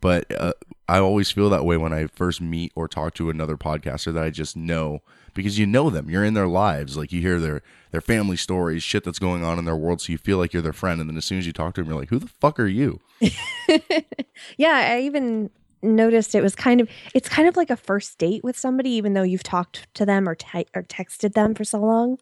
But 0.00 0.26
uh, 0.38 0.52
I 0.86 0.98
always 0.98 1.30
feel 1.30 1.48
that 1.48 1.64
way 1.64 1.78
when 1.78 1.94
I 1.94 2.08
first 2.08 2.42
meet 2.42 2.72
or 2.74 2.88
talk 2.88 3.14
to 3.14 3.30
another 3.30 3.56
podcaster 3.56 4.12
that 4.12 4.22
I 4.22 4.28
just 4.28 4.54
know 4.54 5.00
because 5.32 5.58
you 5.58 5.66
know 5.66 5.88
them, 5.88 6.10
you're 6.10 6.24
in 6.24 6.34
their 6.34 6.46
lives, 6.46 6.96
like 6.96 7.10
you 7.10 7.20
hear 7.20 7.40
their 7.40 7.62
their 7.90 8.00
family 8.00 8.36
stories, 8.36 8.82
shit 8.82 9.04
that's 9.04 9.18
going 9.18 9.44
on 9.44 9.58
in 9.58 9.64
their 9.64 9.76
world, 9.76 10.00
so 10.00 10.12
you 10.12 10.18
feel 10.18 10.38
like 10.38 10.52
you're 10.52 10.62
their 10.62 10.72
friend, 10.72 11.00
and 11.00 11.08
then 11.08 11.16
as 11.16 11.24
soon 11.24 11.38
as 11.38 11.46
you 11.46 11.52
talk 11.52 11.74
to 11.74 11.80
them, 11.80 11.90
you're 11.90 12.00
like, 12.00 12.10
who 12.10 12.18
the 12.18 12.26
fuck 12.26 12.60
are 12.60 12.66
you? 12.66 13.00
yeah, 14.56 14.92
I 14.92 15.00
even 15.00 15.50
noticed 15.84 16.34
it 16.34 16.42
was 16.42 16.54
kind 16.54 16.80
of 16.80 16.88
it's 17.14 17.28
kind 17.28 17.48
of 17.48 17.56
like 17.56 17.70
a 17.70 17.76
first 17.76 18.18
date 18.18 18.42
with 18.42 18.56
somebody 18.56 18.90
even 18.90 19.14
though 19.14 19.22
you've 19.22 19.42
talked 19.42 19.86
to 19.94 20.06
them 20.06 20.28
or 20.28 20.34
te- 20.34 20.66
or 20.74 20.82
texted 20.82 21.34
them 21.34 21.54
for 21.54 21.64
so 21.64 21.80
long. 21.80 22.18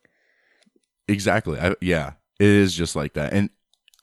Exactly. 1.08 1.58
I, 1.58 1.74
yeah, 1.80 2.12
it 2.38 2.46
is 2.46 2.74
just 2.74 2.96
like 2.96 3.14
that. 3.14 3.32
And 3.32 3.50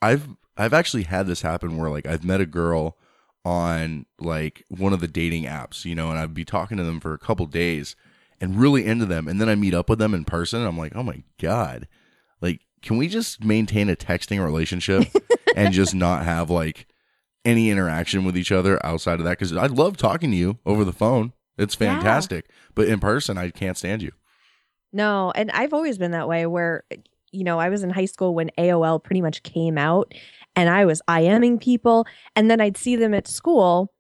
I've 0.02 0.28
I've 0.58 0.74
actually 0.74 1.04
had 1.04 1.28
this 1.28 1.42
happen 1.42 1.78
where 1.78 1.90
like 1.90 2.06
I've 2.06 2.24
met 2.24 2.42
a 2.42 2.46
girl 2.46 2.98
on 3.46 4.06
like 4.20 4.66
one 4.70 4.94
of 4.94 5.00
the 5.00 5.08
dating 5.08 5.44
apps, 5.44 5.86
you 5.86 5.96
know, 5.96 6.10
and 6.10 6.20
I'd 6.20 6.34
be 6.34 6.46
talking 6.46 6.78
to 6.78 6.84
them 6.84 7.00
for 7.00 7.14
a 7.14 7.20
couple 7.20 7.46
days 7.46 7.96
and 8.42 8.60
really 8.60 8.86
into 8.86 9.06
them, 9.06 9.28
and 9.28 9.40
then 9.40 9.50
I 9.50 9.56
meet 9.56 9.74
up 9.74 9.90
with 9.90 10.00
them 10.00 10.14
in 10.14 10.24
person, 10.24 10.60
and 10.60 10.68
I'm 10.68 10.78
like, 10.78 10.96
oh 10.96 11.04
my 11.04 11.24
god, 11.42 11.88
like 12.42 12.62
can 12.82 12.98
we 12.98 13.08
just 13.08 13.44
maintain 13.44 13.90
a 13.90 13.96
texting 13.96 14.44
relationship 14.44 15.08
and 15.56 15.74
just 15.74 15.94
not 15.94 16.24
have 16.24 16.50
like 16.50 16.88
any 17.46 17.70
interaction 17.70 18.26
with 18.26 18.38
each 18.38 18.52
other 18.52 18.84
outside 18.86 19.20
of 19.20 19.26
that? 19.26 19.32
Because 19.40 19.56
I 19.56 19.68
love 19.68 19.98
talking 19.98 20.32
to 20.32 20.38
you 20.38 20.60
over 20.66 20.84
the 20.84 20.94
phone. 20.94 21.34
It's 21.58 21.76
Yeah. 21.80 21.96
fantastic, 21.96 22.50
but 22.76 22.88
in 22.88 23.00
person, 23.00 23.38
I 23.38 23.50
can't 23.50 23.78
stand 23.78 24.02
you. 24.02 24.12
No, 24.94 25.32
and 25.36 25.52
I've 25.52 25.74
always 25.74 25.98
been 25.98 26.12
that 26.12 26.28
way 26.28 26.46
where 26.46 26.84
you 27.32 27.44
know, 27.44 27.60
I 27.60 27.70
was 27.70 27.84
in 27.84 27.92
high 27.92 28.06
school 28.06 28.34
when 28.34 28.50
AOL 28.58 29.04
pretty 29.04 29.22
much 29.22 29.44
came 29.44 29.78
out 29.78 30.16
and 30.56 30.68
I 30.68 30.86
was 30.86 31.00
IMing 31.08 31.62
people 31.62 32.08
and 32.36 32.50
then 32.50 32.60
I'd 32.60 32.76
see 32.76 32.96
them 32.96 33.14
at 33.14 33.28
school 33.28 33.94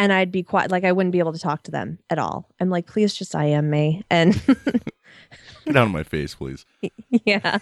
and 0.00 0.12
I'd 0.12 0.32
be 0.32 0.42
quiet 0.42 0.72
like 0.72 0.82
I 0.82 0.90
wouldn't 0.90 1.12
be 1.12 1.20
able 1.20 1.32
to 1.32 1.38
talk 1.38 1.62
to 1.62 1.70
them 1.70 2.00
at 2.10 2.18
all. 2.18 2.48
I'm 2.58 2.68
like, 2.68 2.88
please 2.88 3.14
just 3.14 3.36
IM 3.36 3.70
me. 3.70 4.02
And 4.10 4.34
Get 5.64 5.76
out 5.76 5.86
of 5.86 5.90
my 5.92 6.02
face, 6.02 6.34
please. 6.34 6.66
yeah. 7.24 7.58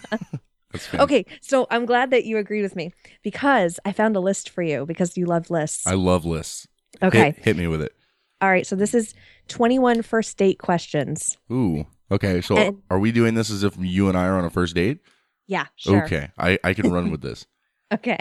Okay, 0.95 1.25
so 1.41 1.67
I'm 1.71 1.87
glad 1.87 2.11
that 2.11 2.25
you 2.25 2.39
agreed 2.39 2.63
with 2.63 2.77
me 2.77 2.93
because 3.23 3.79
I 3.85 3.93
found 3.93 4.17
a 4.17 4.21
list 4.21 4.51
for 4.51 4.63
you 4.63 4.87
because 4.87 5.17
you 5.17 5.27
love 5.27 5.51
lists. 5.51 5.87
I 5.87 5.95
love 5.95 6.25
lists. 6.25 6.67
Okay. 7.03 7.33
Hit, 7.33 7.45
hit 7.45 7.57
me 7.57 7.67
with 7.67 7.83
it. 7.83 7.93
All 8.41 8.49
right, 8.51 8.67
so 8.67 8.77
this 8.77 8.95
is 8.95 9.15
21 9.49 10.03
first 10.03 10.37
date 10.37 10.59
questions. 10.59 11.37
Ooh. 11.51 11.87
Okay. 12.11 12.41
So 12.41 12.57
And- 12.57 12.83
are 12.91 12.99
we 12.99 13.13
doing 13.13 13.35
this 13.35 13.51
as 13.51 13.65
if 13.65 13.75
you 13.79 14.09
and 14.09 14.17
I 14.19 14.27
are 14.27 14.37
on 14.39 14.45
a 14.45 14.51
first 14.51 14.75
date? 14.75 14.99
Yeah, 15.47 15.67
sure. 15.77 16.05
Okay. 16.05 16.31
I, 16.39 16.59
I 16.65 16.75
can 16.75 16.91
run 16.91 17.11
with 17.11 17.23
this. 17.23 17.47
Okay. 17.93 18.19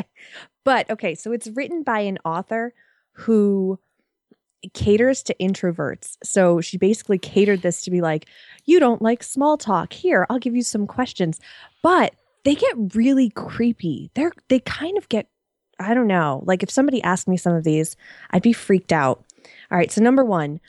But 0.65 0.87
okay, 0.91 1.15
so 1.15 1.31
it's 1.31 1.47
written 1.47 1.81
by 1.83 2.01
an 2.01 2.19
author 2.25 2.73
who 3.13 3.79
caters 4.73 5.23
to 5.23 5.35
introverts. 5.41 6.17
So 6.23 6.61
she 6.61 6.77
basically 6.77 7.17
catered 7.17 7.61
this 7.63 7.81
to 7.83 7.89
be 7.91 7.99
like, 8.01 8.27
you 8.65 8.79
don't 8.79 9.01
like 9.01 9.23
small 9.23 9.57
talk. 9.57 9.93
Here, 9.93 10.27
I'll 10.29 10.37
give 10.37 10.55
you 10.55 10.61
some 10.61 10.85
questions. 10.85 11.39
But 11.81 12.13
they 12.43 12.55
get 12.55 12.95
really 12.95 13.29
creepy. 13.29 14.11
They're 14.15 14.31
they 14.49 14.59
kind 14.59 14.97
of 14.97 15.07
get 15.09 15.27
I 15.79 15.93
don't 15.93 16.07
know. 16.07 16.43
Like 16.45 16.63
if 16.63 16.69
somebody 16.69 17.01
asked 17.03 17.27
me 17.27 17.37
some 17.37 17.53
of 17.55 17.63
these, 17.63 17.95
I'd 18.31 18.41
be 18.43 18.53
freaked 18.53 18.93
out. 18.93 19.23
All 19.71 19.77
right, 19.77 19.91
so 19.91 20.01
number 20.01 20.23
1, 20.23 20.59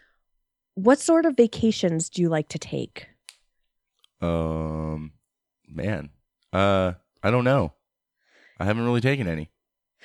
what 0.74 0.98
sort 0.98 1.26
of 1.26 1.36
vacations 1.36 2.08
do 2.08 2.22
you 2.22 2.28
like 2.28 2.48
to 2.48 2.58
take? 2.58 3.06
Um, 4.20 5.12
man, 5.68 6.10
uh, 6.52 6.92
I 7.22 7.30
don't 7.30 7.44
know. 7.44 7.74
I 8.58 8.64
haven't 8.64 8.84
really 8.84 9.00
taken 9.00 9.28
any. 9.28 9.50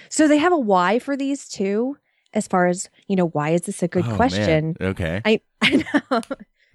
So 0.10 0.28
they 0.28 0.38
have 0.38 0.52
a 0.54 0.58
why 0.58 1.00
for 1.00 1.16
these 1.16 1.48
too, 1.48 1.98
as 2.34 2.48
far 2.48 2.68
as, 2.68 2.90
you 3.08 3.16
know, 3.16 3.28
why 3.30 3.50
is 3.52 3.62
this 3.62 3.82
a 3.82 3.88
good 3.88 4.04
Oh, 4.06 4.10
man. 4.10 4.16
question? 4.18 4.78
Okay. 4.82 5.22
I 5.26 5.42
I 5.62 5.84
know. 6.12 6.22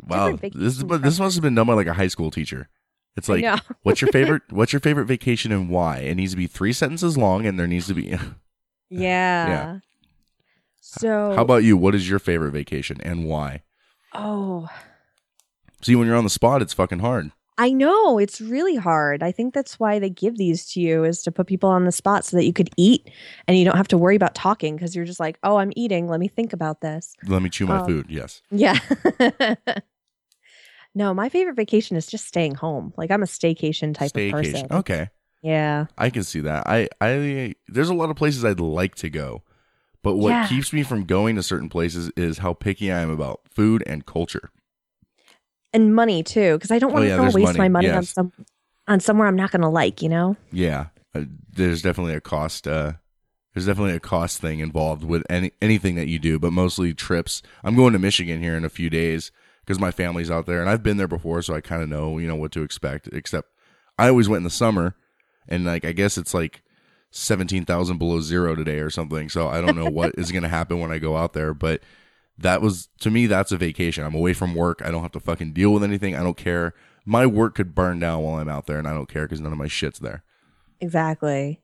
wow. 0.07 0.37
This 0.41 0.77
is, 0.79 0.83
but 0.85 1.03
this 1.03 1.19
must 1.19 1.37
have 1.37 1.43
been 1.43 1.55
done 1.55 1.67
by 1.67 1.75
like 1.75 1.87
a 1.87 1.95
high 1.95 2.09
school 2.09 2.31
teacher. 2.31 2.69
It's 3.17 3.29
like, 3.29 3.45
what's 3.83 4.01
your 4.01 4.11
favorite? 4.13 4.43
What's 4.51 4.73
your 4.73 4.81
favorite 4.81 5.07
vacation 5.07 5.53
and 5.53 5.69
why? 5.69 5.99
It 5.99 6.15
needs 6.17 6.33
to 6.33 6.37
be 6.37 6.47
three 6.47 6.73
sentences 6.73 7.17
long, 7.19 7.47
and 7.47 7.59
there 7.59 7.67
needs 7.67 7.87
to 7.89 7.95
be. 7.95 8.17
Yeah. 8.91 9.49
Yeah. 9.49 9.79
So 10.81 11.33
How 11.35 11.43
about 11.43 11.65
you? 11.65 11.77
What 11.77 11.95
is 11.97 12.09
your 12.09 12.19
favorite 12.21 12.53
vacation 12.53 13.01
and 13.01 13.25
why? 13.25 13.63
Oh, 14.13 14.69
See, 15.83 15.97
when 15.97 16.07
you're 16.07 16.17
on 16.17 16.23
the 16.25 16.31
spot, 16.31 16.63
it's 16.63 16.73
fucking 16.75 17.01
hard. 17.01 17.33
I 17.59 17.73
know 17.73 18.19
it's 18.19 18.41
really 18.41 18.77
hard. 18.77 19.23
I 19.23 19.33
think 19.33 19.53
that's 19.53 19.81
why 19.81 19.99
they 19.99 20.11
give 20.11 20.37
these 20.39 20.71
to 20.73 20.81
you 20.81 21.03
is 21.05 21.23
to 21.25 21.33
put 21.33 21.47
people 21.47 21.71
on 21.71 21.85
the 21.87 21.93
spot 21.93 22.25
so 22.25 22.37
that 22.37 22.45
you 22.45 22.53
could 22.53 22.71
eat 22.77 23.11
and 23.49 23.59
you 23.59 23.65
don't 23.65 23.77
have 23.77 23.89
to 23.89 23.99
worry 23.99 24.17
about 24.17 24.35
talking 24.35 24.77
because 24.77 24.95
you're 24.95 25.05
just 25.05 25.21
like, 25.21 25.39
oh, 25.43 25.57
I'm 25.57 25.73
eating. 25.77 26.07
Let 26.09 26.21
me 26.21 26.29
think 26.29 26.53
about 26.53 26.81
this. 26.81 27.15
Let 27.27 27.43
me 27.43 27.49
chew 27.51 27.67
my 27.67 27.81
Oh. 27.81 27.87
food. 27.87 28.07
Yes. 28.09 28.43
Yeah. 28.51 28.79
No, 30.95 31.13
my 31.15 31.29
favorite 31.29 31.57
vacation 31.57 31.97
is 31.97 32.07
just 32.07 32.27
staying 32.27 32.55
home. 32.55 32.93
Like 32.97 33.11
I'm 33.11 33.23
a 33.23 33.27
staycation 33.27 33.95
type 33.95 34.17
of 34.17 34.31
person. 34.31 34.67
Okay. 34.71 35.09
Yeah. 35.43 35.87
I 35.99 36.11
can 36.11 36.23
see 36.23 36.41
that. 36.41 36.67
I, 36.67 36.89
I, 37.01 37.55
there's 37.69 37.89
a 37.91 37.95
lot 37.95 38.11
of 38.11 38.17
places 38.17 38.45
I'd 38.45 38.61
like 38.61 38.95
to 38.97 39.11
go, 39.11 39.43
but 40.03 40.17
what 40.17 40.31
Yeah. 40.31 40.49
keeps 40.49 40.73
me 40.73 40.83
from 40.83 41.05
going 41.05 41.37
to 41.37 41.43
certain 41.43 41.69
places 41.69 42.11
is 42.17 42.39
how 42.39 42.55
picky 42.55 42.91
I 42.91 43.01
am 43.01 43.11
about 43.11 43.41
food 43.51 43.83
and 43.87 44.07
culture. 44.07 44.51
And 45.73 45.95
money 45.95 46.23
too, 46.23 46.55
because 46.55 46.71
I 46.71 46.79
don't 46.79 46.93
Oh, 46.93 46.95
want 46.95 47.05
to 47.05 47.09
yeah, 47.09 47.17
there's 47.17 47.35
waste 47.35 47.47
money. 47.47 47.59
my 47.59 47.69
money 47.69 47.91
on 47.91 48.05
some 48.05 48.33
on 48.87 49.01
somewhere 49.01 49.27
I'm 49.27 49.37
not 49.37 49.51
going 49.51 49.63
to 49.63 49.69
like. 49.69 50.03
You 50.03 50.09
know. 50.09 50.37
Yeah, 50.53 50.87
uh, 51.15 51.25
there's 51.53 51.83
definitely 51.83 52.15
a 52.15 52.21
cost. 52.21 52.69
Uh, 52.69 52.93
there's 53.53 53.67
definitely 53.67 53.95
a 53.95 54.01
cost 54.01 54.41
thing 54.41 54.61
involved 54.61 55.03
with 55.03 55.25
any 55.29 55.51
anything 55.61 55.97
that 55.97 56.07
you 56.07 56.21
do, 56.21 56.39
but 56.39 56.53
mostly 56.53 56.95
trips. 56.95 57.43
I'm 57.65 57.75
going 57.75 57.93
to 57.93 57.99
Michigan 57.99 58.41
here 58.41 58.57
in 58.57 58.65
a 58.65 58.69
few 58.69 58.89
days 58.89 59.33
because 59.65 59.81
my 59.81 59.91
family's 59.91 60.31
out 60.31 60.47
there, 60.47 60.61
and 60.61 60.69
I've 60.69 60.83
been 60.83 60.97
there 60.97 61.09
before, 61.09 61.41
so 61.43 61.55
I 61.55 61.61
kind 61.61 61.83
of 61.83 61.89
know 61.89 62.19
you 62.19 62.29
know 62.29 62.37
what 62.37 62.53
to 62.53 62.63
expect. 62.63 63.09
Except 63.13 63.49
I 63.99 64.09
always 64.09 64.29
went 64.29 64.39
in 64.39 64.45
the 64.45 64.51
summer, 64.51 64.95
and 65.49 65.65
like 65.65 65.85
I 65.85 65.93
guess 65.93 66.19
it's 66.19 66.35
like 66.35 66.63
seventeen 67.11 67.65
thousand 67.65 67.99
below 67.99 68.21
zero 68.21 68.55
today 68.55 68.79
or 68.79 68.91
something. 68.91 69.29
So 69.29 69.49
I 69.49 69.61
don't 69.61 69.77
know 69.77 69.91
what 69.91 70.15
is 70.19 70.33
going 70.33 70.43
to 70.43 70.49
happen 70.49 70.81
when 70.81 70.93
I 70.93 70.99
go 70.99 71.17
out 71.17 71.33
there, 71.33 71.55
but 71.55 71.81
that 72.39 72.61
was 72.61 72.89
to 73.01 73.11
me 73.11 73.27
that's 73.27 73.53
a 73.53 73.57
vacation. 73.57 74.05
I'm 74.05 74.15
away 74.15 74.35
from 74.35 74.55
work. 74.55 74.83
I 74.85 74.91
don't 74.91 75.03
have 75.03 75.13
to 75.13 75.21
fucking 75.21 75.53
deal 75.53 75.73
with 75.73 75.85
anything. 75.85 76.15
I 76.15 76.23
don't 76.23 76.37
care. 76.37 76.75
My 77.07 77.27
work 77.27 77.55
could 77.55 77.75
burn 77.75 78.01
down 78.01 78.23
while 78.23 78.37
I'm 78.37 78.49
out 78.49 78.67
there, 78.67 78.79
and 78.79 78.89
I 78.89 78.95
don't 78.95 79.09
care 79.09 79.25
because 79.25 79.41
none 79.41 79.53
of 79.53 79.59
my 79.59 79.69
shit's 79.69 79.99
there. 79.99 80.25
Exactly. 80.81 81.61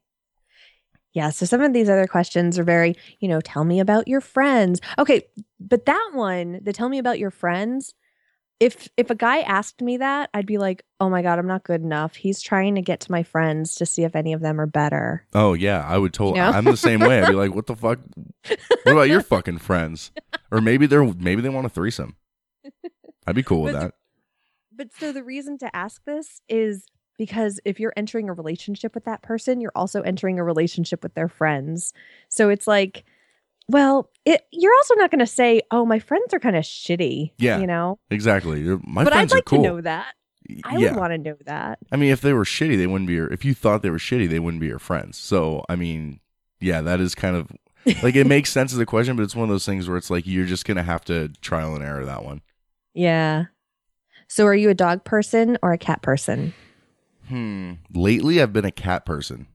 Yeah. 1.13 1.31
So 1.31 1.47
some 1.47 1.61
of 1.61 1.73
these 1.73 1.89
other 1.89 2.07
questions 2.07 2.59
are 2.59 2.65
very, 2.65 2.97
you 3.19 3.29
know, 3.29 3.41
tell 3.41 3.65
me 3.65 3.81
about 3.81 4.07
your 4.09 4.21
friends. 4.21 4.81
Okay. 4.99 5.23
But 5.59 5.87
that 5.87 6.11
one, 6.13 6.61
the 6.63 6.73
tell 6.73 6.89
me 6.89 6.99
about 6.99 7.19
your 7.19 7.31
friends, 7.31 7.95
if 8.61 8.89
if 8.99 9.09
a 9.09 9.15
guy 9.15 9.41
asked 9.41 9.81
me 9.81 9.97
that, 9.97 10.29
I'd 10.35 10.47
be 10.47 10.59
like, 10.59 10.85
oh 11.01 11.09
my 11.09 11.23
God, 11.23 11.39
I'm 11.39 11.47
not 11.47 11.65
good 11.65 11.81
enough. 11.81 12.15
He's 12.15 12.43
trying 12.43 12.75
to 12.75 12.83
get 12.83 13.01
to 13.01 13.11
my 13.11 13.23
friends 13.23 13.75
to 13.77 13.87
see 13.87 14.05
if 14.05 14.15
any 14.15 14.35
of 14.35 14.43
them 14.43 14.61
are 14.61 14.67
better. 14.67 15.27
Oh 15.33 15.55
yeah, 15.55 15.85
I 15.89 15.97
would 15.97 16.13
totally. 16.13 16.39
You 16.39 16.45
know? 16.45 16.57
I'm 16.57 16.65
the 16.65 16.77
same 16.77 17.01
way. 17.01 17.23
I'd 17.23 17.29
be 17.29 17.35
like, 17.35 17.55
"What 17.55 17.67
the 17.67 17.75
fuck? 17.75 17.99
What 18.47 18.93
about 18.93 19.09
your 19.09 19.23
fucking 19.23 19.59
friends? 19.59 20.13
Or 20.51 20.61
maybe 20.61 20.87
they're 20.87 21.05
maybe 21.05 21.41
they 21.41 21.49
want 21.49 21.67
a 21.67 21.71
threesome. 21.71 22.17
I'd 23.27 23.35
be 23.35 23.43
cool 23.43 23.63
with 23.63 23.73
But 23.73 23.81
that. 23.81 23.95
But 24.77 24.89
so 24.99 25.13
the 25.13 25.25
reason 25.25 25.57
to 25.59 25.75
ask 25.75 26.05
this 26.05 26.43
is 26.49 26.85
because 27.21 27.61
if 27.67 27.79
you're 27.79 27.93
entering 27.99 28.31
a 28.31 28.33
relationship 28.33 28.95
with 28.95 29.05
that 29.05 29.21
person, 29.21 29.61
you're 29.61 29.75
also 29.75 30.01
entering 30.01 30.39
a 30.39 30.43
relationship 30.43 31.03
with 31.03 31.13
their 31.13 31.29
friends. 31.29 31.93
So 32.31 32.49
it's 32.49 32.67
like, 32.67 33.05
well, 33.69 34.09
it, 34.25 34.47
you're 34.51 34.73
also 34.73 34.95
not 34.95 35.11
going 35.11 35.19
to 35.19 35.27
say, 35.27 35.61
"Oh, 35.71 35.85
my 35.85 35.99
friends 35.99 36.33
are 36.33 36.41
kind 36.41 36.57
of 36.57 36.65
shitty." 36.65 37.33
Yeah. 37.37 37.59
you 37.59 37.67
know. 37.67 37.99
Exactly. 38.09 38.63
My 38.63 39.05
but 39.05 39.13
friends 39.13 39.35
I'd 39.35 39.37
like 39.37 39.43
are 39.43 39.45
cool. 39.45 39.63
to 39.63 39.69
know 39.69 39.81
that. 39.83 40.15
I 40.65 40.79
yeah. 40.79 40.93
would 40.93 40.99
want 40.99 41.13
to 41.13 41.19
know 41.19 41.37
that. 41.45 41.81
I 41.93 41.97
mean, 41.97 42.11
if 42.11 42.23
they 42.23 42.33
were 42.33 42.45
shitty, 42.45 42.79
they 42.79 42.87
wouldn't 42.87 43.07
be 43.07 43.13
your. 43.13 43.31
If 43.31 43.45
you 43.45 43.53
thought 43.53 43.83
they 43.83 43.91
were 43.91 43.99
shitty, 43.99 44.27
they 44.27 44.39
wouldn't 44.39 44.63
be 44.63 44.69
your 44.69 44.79
friends. 44.79 45.19
So, 45.19 45.63
I 45.69 45.77
mean, 45.77 46.21
yeah, 46.59 46.81
that 46.81 47.01
is 47.01 47.15
kind 47.15 47.37
of 47.37 47.53
like 48.03 48.17
it 48.17 48.27
makes 48.37 48.51
sense 48.51 48.73
as 48.73 48.79
a 48.79 48.87
question, 48.87 49.15
but 49.15 49.25
it's 49.25 49.37
one 49.37 49.45
of 49.45 49.51
those 49.51 49.67
things 49.67 49.91
where 49.91 49.99
it's 49.99 50.09
like 50.09 50.27
you're 50.27 50.47
just 50.47 50.65
gonna 50.65 50.85
have 50.85 51.05
to 51.05 51.29
trial 51.43 51.75
and 51.75 51.85
error 51.85 52.07
that 52.07 52.25
one. 52.25 52.41
Yeah. 52.95 53.45
So 54.27 54.47
are 54.47 54.55
you 54.55 54.71
a 54.71 54.75
dog 54.75 55.05
person 55.05 55.59
or 55.61 55.75
a 55.75 55.79
cat 55.79 56.01
person? 56.01 56.55
Hmm. 57.31 57.73
Lately, 57.95 58.43
I've 58.43 58.53
been 58.53 58.65
a 58.65 58.71
cat 58.73 59.07
person. 59.07 59.47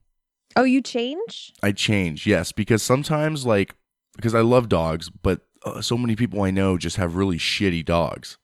Oh, 0.56 0.64
you 0.64 0.80
change? 0.80 1.52
I 1.62 1.72
change, 1.72 2.26
yes, 2.26 2.50
because 2.52 2.82
sometimes, 2.82 3.44
like, 3.44 3.76
because 4.16 4.34
I 4.34 4.40
love 4.40 4.68
dogs, 4.70 5.10
but 5.10 5.42
uh, 5.64 5.82
so 5.82 5.98
many 5.98 6.16
people 6.16 6.42
I 6.42 6.50
know 6.50 6.78
just 6.78 6.96
have 6.96 7.14
really 7.16 7.36
shitty 7.36 7.84
dogs, 7.84 8.38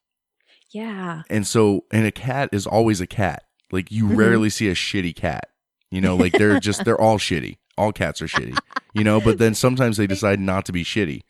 Yeah. 0.71 1.23
and 1.31 1.47
so 1.47 1.87
and 1.91 2.05
a 2.07 2.11
cat 2.13 2.51
is 2.53 2.67
always 2.67 3.01
a 3.01 3.07
cat. 3.07 3.45
Like 3.71 3.91
you 3.91 4.07
Mhm. 4.09 4.17
rarely 4.17 4.51
see 4.51 4.69
a 4.69 4.75
shitty 4.75 5.17
cat. 5.17 5.49
You 5.91 6.01
know, 6.03 6.15
like 6.17 6.33
they're 6.33 6.61
just 6.61 6.85
they're 6.85 7.01
all 7.01 7.19
shitty. 7.19 7.57
All 7.79 7.93
cats 7.93 8.21
are 8.21 8.27
shitty. 8.27 8.59
You 8.93 9.05
know, 9.05 9.19
but 9.21 9.39
then 9.39 9.55
sometimes 9.55 9.97
they 9.97 10.07
decide 10.07 10.39
not 10.41 10.67
to 10.67 10.73
be 10.73 10.85
shitty, 10.85 11.23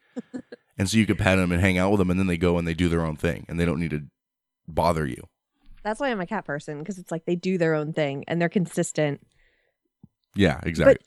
and 0.76 0.90
so 0.90 0.98
you 0.98 1.06
can 1.06 1.16
pet 1.16 1.36
them 1.38 1.52
and 1.52 1.60
hang 1.60 1.78
out 1.78 1.90
with 1.92 1.98
them, 1.98 2.10
and 2.10 2.18
then 2.18 2.26
they 2.26 2.36
go 2.38 2.58
and 2.58 2.66
they 2.66 2.74
do 2.74 2.88
their 2.88 3.04
own 3.04 3.14
thing, 3.14 3.46
and 3.48 3.60
they 3.60 3.64
don't 3.64 3.78
need 3.78 3.90
to 3.92 4.02
bother 4.66 5.06
you. 5.06 5.28
That's 5.82 6.00
why 6.00 6.10
I'm 6.10 6.20
a 6.20 6.26
cat 6.26 6.44
person 6.44 6.78
because 6.78 6.98
it's 6.98 7.10
like 7.10 7.24
they 7.24 7.36
do 7.36 7.58
their 7.58 7.74
own 7.74 7.92
thing 7.92 8.24
and 8.28 8.40
they're 8.40 8.48
consistent. 8.48 9.20
Yeah, 10.34 10.60
exactly. 10.62 10.94
But 10.94 11.02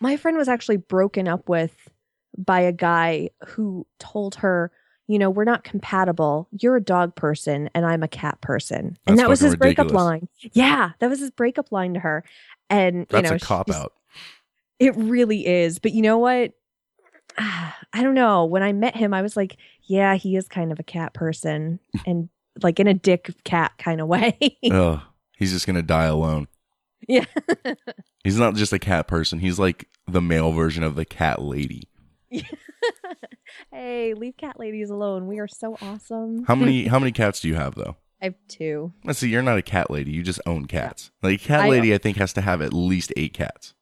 my 0.00 0.16
friend 0.16 0.36
was 0.36 0.48
actually 0.48 0.78
broken 0.78 1.28
up 1.28 1.48
with 1.48 1.88
by 2.36 2.60
a 2.60 2.72
guy 2.72 3.30
who 3.46 3.86
told 3.98 4.36
her, 4.36 4.70
you 5.06 5.18
know, 5.18 5.30
we're 5.30 5.44
not 5.44 5.64
compatible. 5.64 6.48
You're 6.50 6.76
a 6.76 6.82
dog 6.82 7.14
person 7.14 7.70
and 7.74 7.86
I'm 7.86 8.02
a 8.02 8.08
cat 8.08 8.40
person. 8.40 8.98
And 9.06 9.16
That's 9.16 9.20
that 9.20 9.28
was 9.28 9.40
his 9.40 9.56
breakup 9.56 9.92
line. 9.92 10.28
Yeah, 10.52 10.90
that 10.98 11.08
was 11.08 11.20
his 11.20 11.30
breakup 11.30 11.70
line 11.70 11.94
to 11.94 12.00
her. 12.00 12.24
And 12.68 13.06
That's 13.08 13.24
you 13.24 13.30
know, 13.30 13.36
a 13.36 13.40
cop 13.40 13.70
out. 13.70 13.92
It 14.78 14.96
really 14.96 15.46
is. 15.46 15.78
But 15.78 15.92
you 15.92 16.02
know 16.02 16.18
what? 16.18 16.52
I 17.38 18.02
don't 18.02 18.14
know. 18.14 18.44
When 18.44 18.62
I 18.62 18.72
met 18.72 18.96
him, 18.96 19.14
I 19.14 19.22
was 19.22 19.36
like, 19.36 19.56
yeah, 19.82 20.16
he 20.16 20.36
is 20.36 20.48
kind 20.48 20.72
of 20.72 20.80
a 20.80 20.84
cat 20.84 21.14
person 21.14 21.78
and 22.06 22.28
like 22.62 22.78
in 22.80 22.86
a 22.86 22.94
dick 22.94 23.30
cat 23.44 23.72
kind 23.78 24.00
of 24.00 24.08
way. 24.08 24.58
Ugh, 24.70 25.00
he's 25.36 25.52
just 25.52 25.66
gonna 25.66 25.82
die 25.82 26.04
alone. 26.06 26.48
yeah. 27.08 27.24
He's 28.24 28.38
not 28.38 28.54
just 28.56 28.72
a 28.72 28.78
cat 28.78 29.06
person. 29.06 29.38
He's 29.38 29.58
like 29.58 29.88
the 30.08 30.20
male 30.20 30.52
version 30.52 30.82
of 30.82 30.96
the 30.96 31.04
cat 31.04 31.40
lady. 31.42 31.88
hey, 33.72 34.14
leave 34.14 34.36
cat 34.36 34.58
ladies 34.58 34.90
alone. 34.90 35.26
We 35.26 35.38
are 35.38 35.48
so 35.48 35.76
awesome. 35.80 36.44
How 36.44 36.54
many 36.54 36.86
how 36.88 36.98
many 36.98 37.12
cats 37.12 37.40
do 37.40 37.48
you 37.48 37.54
have 37.54 37.74
though? 37.74 37.96
I 38.20 38.26
have 38.26 38.34
two. 38.48 38.92
Let's 39.04 39.18
see, 39.18 39.28
you're 39.28 39.42
not 39.42 39.58
a 39.58 39.62
cat 39.62 39.90
lady. 39.90 40.10
You 40.10 40.22
just 40.22 40.40
own 40.46 40.66
cats. 40.66 41.10
Like 41.22 41.40
cat 41.40 41.60
I- 41.62 41.68
lady, 41.68 41.94
I 41.94 41.98
think 41.98 42.16
has 42.16 42.32
to 42.34 42.40
have 42.40 42.62
at 42.62 42.72
least 42.72 43.12
eight 43.16 43.34
cats. 43.34 43.74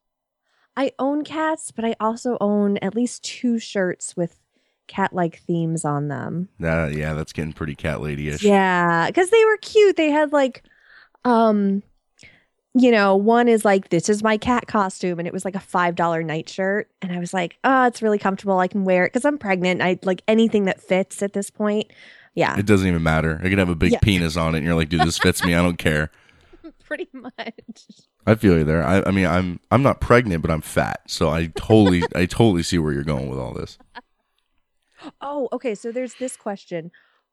I 0.76 0.90
own 0.98 1.22
cats, 1.22 1.70
but 1.70 1.84
I 1.84 1.94
also 2.00 2.36
own 2.40 2.78
at 2.78 2.96
least 2.96 3.22
two 3.22 3.60
shirts 3.60 4.16
with 4.16 4.40
cat-like 4.86 5.40
themes 5.40 5.84
on 5.84 6.08
them. 6.08 6.48
That 6.60 6.92
yeah, 6.94 7.14
that's 7.14 7.32
getting 7.32 7.52
pretty 7.52 7.74
cat 7.74 8.00
lady-ish. 8.00 8.42
Yeah, 8.42 9.06
because 9.06 9.30
they 9.30 9.44
were 9.44 9.56
cute. 9.58 9.96
They 9.96 10.10
had 10.10 10.32
like, 10.32 10.62
um, 11.24 11.82
you 12.74 12.90
know, 12.90 13.14
one 13.16 13.46
is 13.48 13.64
like 13.64 13.90
this 13.90 14.08
is 14.08 14.22
my 14.22 14.36
cat 14.36 14.66
costume, 14.66 15.18
and 15.18 15.28
it 15.28 15.32
was 15.34 15.44
like 15.44 15.54
a 15.54 15.60
five 15.60 15.94
dollar 15.94 16.22
nightshirt, 16.22 16.90
and 17.02 17.12
I 17.12 17.18
was 17.18 17.32
like, 17.32 17.56
oh, 17.64 17.86
it's 17.86 18.02
really 18.02 18.18
comfortable. 18.18 18.58
I 18.58 18.68
can 18.68 18.84
wear 18.84 19.04
it 19.04 19.12
because 19.12 19.24
I'm 19.24 19.38
pregnant. 19.38 19.80
I 19.80 19.98
like 20.02 20.22
anything 20.28 20.64
that 20.64 20.80
fits 20.82 21.22
at 21.22 21.32
this 21.32 21.50
point. 21.50 21.90
Yeah, 22.36 22.58
It 22.58 22.66
doesn't 22.66 22.88
even 22.88 23.02
matter. 23.04 23.40
I 23.44 23.48
could 23.48 23.58
have 23.58 23.68
a 23.68 23.76
big 23.76 23.92
Yeah. 23.92 24.00
penis 24.02 24.36
on 24.36 24.54
it, 24.54 24.58
and 24.58 24.66
you're 24.66 24.74
like, 24.74 24.88
dude, 24.88 25.02
this 25.02 25.18
fits 25.18 25.44
me. 25.44 25.54
I 25.54 25.62
don't 25.62 25.78
care. 25.78 26.10
pretty 26.84 27.08
much. 27.12 27.54
I 28.26 28.34
feel 28.34 28.58
you 28.58 28.64
there. 28.64 28.82
I, 28.84 29.02
I 29.06 29.10
mean, 29.12 29.26
I'm 29.26 29.60
I'm 29.70 29.82
not 29.84 30.00
pregnant, 30.00 30.42
but 30.42 30.50
I'm 30.50 30.60
fat, 30.60 31.02
so 31.06 31.28
I 31.30 31.46
totally 31.54 32.02
I 32.14 32.26
totally 32.26 32.64
see 32.64 32.78
where 32.78 32.92
you're 32.92 33.04
going 33.04 33.28
with 33.28 33.38
all 33.38 33.52
this. 33.54 33.78
Oh, 35.20 35.48
okay. 35.52 35.74
So 35.74 35.92
there's 35.92 36.14
this 36.14 36.36
question 36.36 36.90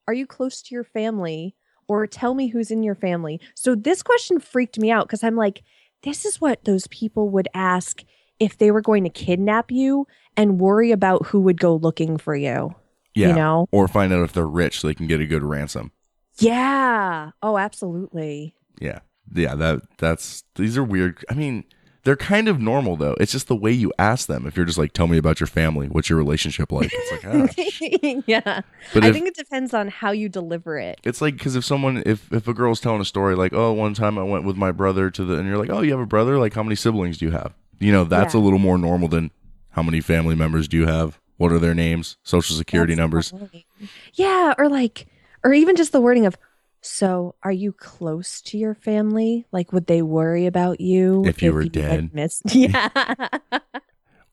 Are 0.08 0.14
you 0.14 0.26
close 0.28 0.62
to 0.64 0.76
your 0.76 0.84
family? 0.84 1.56
Or 1.88 2.08
tell 2.08 2.36
me 2.36 2.48
who's 2.48 2.72
in 2.72 2.84
your 2.84 2.96
family. 2.96 3.42
So 3.54 3.76
this 3.76 4.02
question 4.02 4.40
freaked 4.40 4.80
me 4.80 4.92
out 4.92 5.08
because 5.08 5.26
I'm 5.26 5.36
like, 5.36 5.62
this 6.04 6.24
is 6.24 6.40
what 6.40 6.64
those 6.64 6.88
people 6.88 7.30
would 7.32 7.50
ask 7.54 8.04
if 8.40 8.58
they 8.58 8.72
were 8.72 8.82
going 8.82 9.04
to 9.04 9.10
kidnap 9.10 9.72
you 9.72 10.08
and 10.38 10.60
worry 10.60 10.92
about 10.92 11.26
who 11.28 11.42
would 11.42 11.60
go 11.60 11.76
looking 11.76 12.18
for 12.18 12.34
you. 12.36 12.74
Yeah, 13.14 13.30
You 13.30 13.36
know? 13.36 13.68
or 13.72 13.90
find 13.90 14.14
out 14.14 14.24
if 14.24 14.32
they're 14.32 14.48
rich 14.48 14.80
so 14.80 14.88
they 14.88 14.94
can 14.94 15.08
get 15.08 15.20
a 15.20 15.26
good 15.26 15.44
ransom. 15.44 15.92
Yeah. 16.40 17.32
Oh, 17.42 17.58
absolutely. 17.58 18.56
Yeah, 18.80 19.00
yeah. 19.36 19.56
That 19.56 19.82
that's 19.98 20.44
these 20.56 20.78
are 20.78 20.84
weird. 20.84 21.24
I 21.30 21.34
mean, 21.34 21.66
they're 22.04 22.16
kind 22.16 22.48
of 22.48 22.60
normal 22.60 22.96
though. 22.96 23.16
It's 23.20 23.32
just 23.32 23.48
the 23.48 23.56
way 23.56 23.72
you 23.72 23.92
ask 24.00 24.28
them. 24.28 24.48
If 24.48 24.58
you're 24.58 24.66
just 24.66 24.78
like, 24.78 24.92
tell 24.94 25.08
me 25.08 25.18
about 25.18 25.40
your 25.40 25.48
family. 25.48 25.88
What's 25.88 26.10
your 26.10 26.18
relationship 26.18 26.72
like? 26.72 26.92
It's 26.94 27.12
like, 27.12 27.26
ah, 27.26 28.22
yeah. 28.28 28.62
But 28.94 29.04
I 29.04 29.08
if- 29.08 29.14
think 29.14 29.28
it 29.28 29.36
depends 29.36 29.74
on 29.74 29.88
how 29.90 30.12
you 30.12 30.28
deliver 30.30 30.78
it. 30.78 31.00
It's 31.04 31.22
like 31.22 31.36
because 31.38 31.56
if 31.56 31.64
someone, 31.66 32.02
if 32.06 32.32
if 32.32 32.48
a 32.48 32.54
girl's 32.54 32.80
telling 32.82 33.02
a 33.02 33.06
story 33.06 33.36
like, 33.36 33.54
oh, 33.54 33.72
one 33.74 33.94
time 33.94 34.18
I 34.18 34.24
went 34.24 34.46
with 34.46 34.56
my 34.58 34.72
brother 34.72 35.10
to 35.12 35.24
the, 35.26 35.36
and 35.36 35.48
you're 35.48 35.58
like, 35.58 35.70
oh, 35.70 35.82
you 35.82 35.92
have 35.92 36.00
a 36.00 36.06
brother? 36.06 36.38
Like, 36.40 36.54
how 36.54 36.64
many 36.64 36.76
siblings 36.76 37.18
do 37.18 37.26
you 37.26 37.32
have? 37.32 37.54
You 37.80 37.92
know, 37.92 38.04
that's 38.04 38.34
Yeah. 38.34 38.40
a 38.40 38.42
little 38.42 38.60
more 38.60 38.78
normal 38.78 39.08
than 39.08 39.32
how 39.72 39.82
many 39.84 40.02
family 40.02 40.36
members 40.36 40.68
do 40.68 40.78
you 40.78 40.86
have? 40.88 41.20
What 41.38 41.52
are 41.52 41.60
their 41.60 41.74
names? 41.74 42.18
Social 42.24 42.56
security 42.56 42.94
That's 42.94 43.00
numbers? 43.00 43.32
funny. 43.32 43.66
Yeah, 44.14 44.54
or 44.60 44.70
like, 44.70 45.08
or 45.44 45.54
even 45.54 45.76
just 45.76 45.92
the 45.92 46.02
wording 46.02 46.26
of, 46.28 46.38
so 46.82 47.36
are 47.44 47.52
you 47.52 47.72
close 47.74 48.42
to 48.42 48.58
your 48.58 48.74
family? 48.74 49.46
Like, 49.52 49.72
would 49.72 49.88
they 49.88 50.02
worry 50.02 50.46
about 50.48 50.82
you 50.82 51.24
If 51.26 51.42
you 51.42 51.54
were 51.54 51.64
had 51.64 51.72
dead? 51.72 52.14
missed? 52.14 52.44
Yeah. 52.54 52.88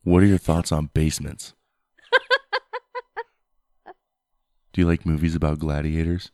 What 0.05 0.23
are 0.23 0.27
your 0.27 0.39
thoughts 0.39 0.73
on 0.73 0.91
basements? 0.95 1.55
do 4.73 4.81
you 4.81 4.87
like 4.87 5.05
movies 5.05 5.35
about 5.35 5.59
gladiators? 5.59 6.31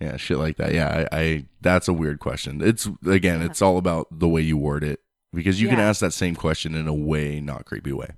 yeah, 0.00 0.16
shit 0.16 0.38
like 0.38 0.56
that. 0.56 0.72
Yeah, 0.72 1.06
I, 1.12 1.20
I 1.20 1.44
that's 1.60 1.86
a 1.88 1.92
weird 1.92 2.18
question. 2.20 2.62
It's 2.62 2.88
again, 3.06 3.42
it's 3.42 3.60
all 3.60 3.76
about 3.76 4.06
the 4.10 4.28
way 4.28 4.40
you 4.40 4.56
word 4.56 4.84
it 4.84 5.00
because 5.34 5.60
you 5.60 5.68
can 5.68 5.80
ask 5.80 6.00
that 6.00 6.12
same 6.12 6.34
question 6.34 6.74
in 6.74 6.86
a 6.88 6.94
way, 6.94 7.40
not 7.40 7.66
creepy 7.66 7.92
way. 7.92 8.10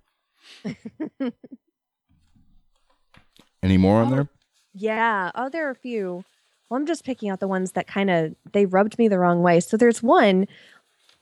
Any 3.62 3.76
more 3.76 4.02
on 4.02 4.10
there? 4.10 4.28
Yeah. 4.76 5.30
Oh, 5.34 5.48
there 5.48 5.66
are 5.66 5.70
a 5.70 5.74
few. 5.76 6.24
Well, 6.68 6.80
I'm 6.80 6.86
just 6.86 7.04
picking 7.04 7.30
out 7.30 7.40
the 7.40 7.48
ones 7.48 7.72
that 7.72 7.86
kind 7.86 8.10
of 8.10 8.34
they 8.52 8.66
rubbed 8.66 8.98
me 8.98 9.08
the 9.08 9.18
wrong 9.18 9.42
way. 9.42 9.60
So 9.60 9.76
there's 9.76 10.02
one. 10.02 10.46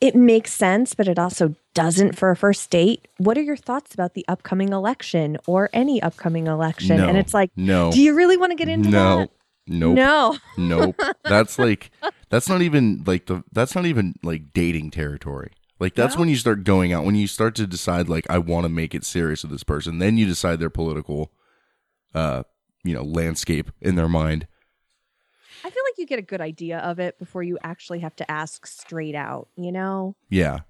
It 0.01 0.15
makes 0.15 0.53
sense, 0.53 0.95
but 0.95 1.09
it 1.09 1.19
also 1.19 1.55
doesn't 1.73 2.19
for 2.19 2.31
a 2.31 2.37
first 2.37 2.69
date. 2.69 3.07
What 3.19 3.39
are 3.39 3.43
your 3.43 3.57
thoughts 3.57 3.95
about 3.95 4.15
the 4.15 4.25
upcoming 4.29 4.71
election 4.73 5.39
or 5.47 5.71
any 5.73 6.03
upcoming 6.03 6.47
election? 6.47 7.01
And 7.01 7.17
it's 7.17 7.33
like, 7.33 7.51
No. 7.57 7.91
do 7.91 8.03
you 8.03 8.15
really 8.15 8.37
want 8.37 8.51
to 8.51 8.57
get 8.57 8.69
into 8.69 8.91
no. 8.91 9.19
that? 9.19 9.31
Nope. 9.67 9.97
No. 9.97 10.37
Nope. 10.59 11.01
That's 11.25 11.59
like 11.59 11.91
that's 12.29 12.49
not 12.49 12.61
even 12.61 13.03
like 13.07 13.27
the 13.27 13.45
that's 13.53 13.75
not 13.75 13.87
even 13.87 14.15
like 14.23 14.53
dating 14.53 14.91
territory. 14.91 15.53
Like 15.81 15.95
that's 15.95 16.17
when 16.19 16.29
you 16.29 16.37
start 16.37 16.65
going 16.65 16.93
out 16.93 17.05
when 17.05 17.15
you 17.15 17.27
start 17.27 17.55
to 17.57 17.67
decide 17.67 18.09
like 18.09 18.27
I 18.29 18.39
want 18.39 18.65
to 18.65 18.69
make 18.69 18.95
it 18.95 19.05
serious 19.05 19.43
with 19.43 19.53
this 19.53 19.65
person. 19.65 19.99
Then 20.01 20.19
you 20.19 20.27
decide 20.27 20.59
their 20.59 20.71
political 20.71 21.31
uh 22.15 22.43
you 22.85 22.95
know 22.95 23.03
landscape 23.03 23.71
in 23.81 23.97
their 23.97 24.09
mind. 24.09 24.47
I 25.65 25.71
feel 25.71 25.83
like 25.87 25.99
you 25.99 26.07
get 26.07 26.19
a 26.19 26.23
good 26.23 26.43
idea 26.43 26.79
of 26.79 26.99
it 26.99 27.19
before 27.19 27.43
you 27.43 27.59
actually 27.63 28.01
have 28.01 28.15
to 28.17 28.31
ask 28.31 28.67
straight 28.67 29.15
out, 29.15 29.49
you 29.57 29.73
know? 29.73 30.15
Yeah. 30.29 30.61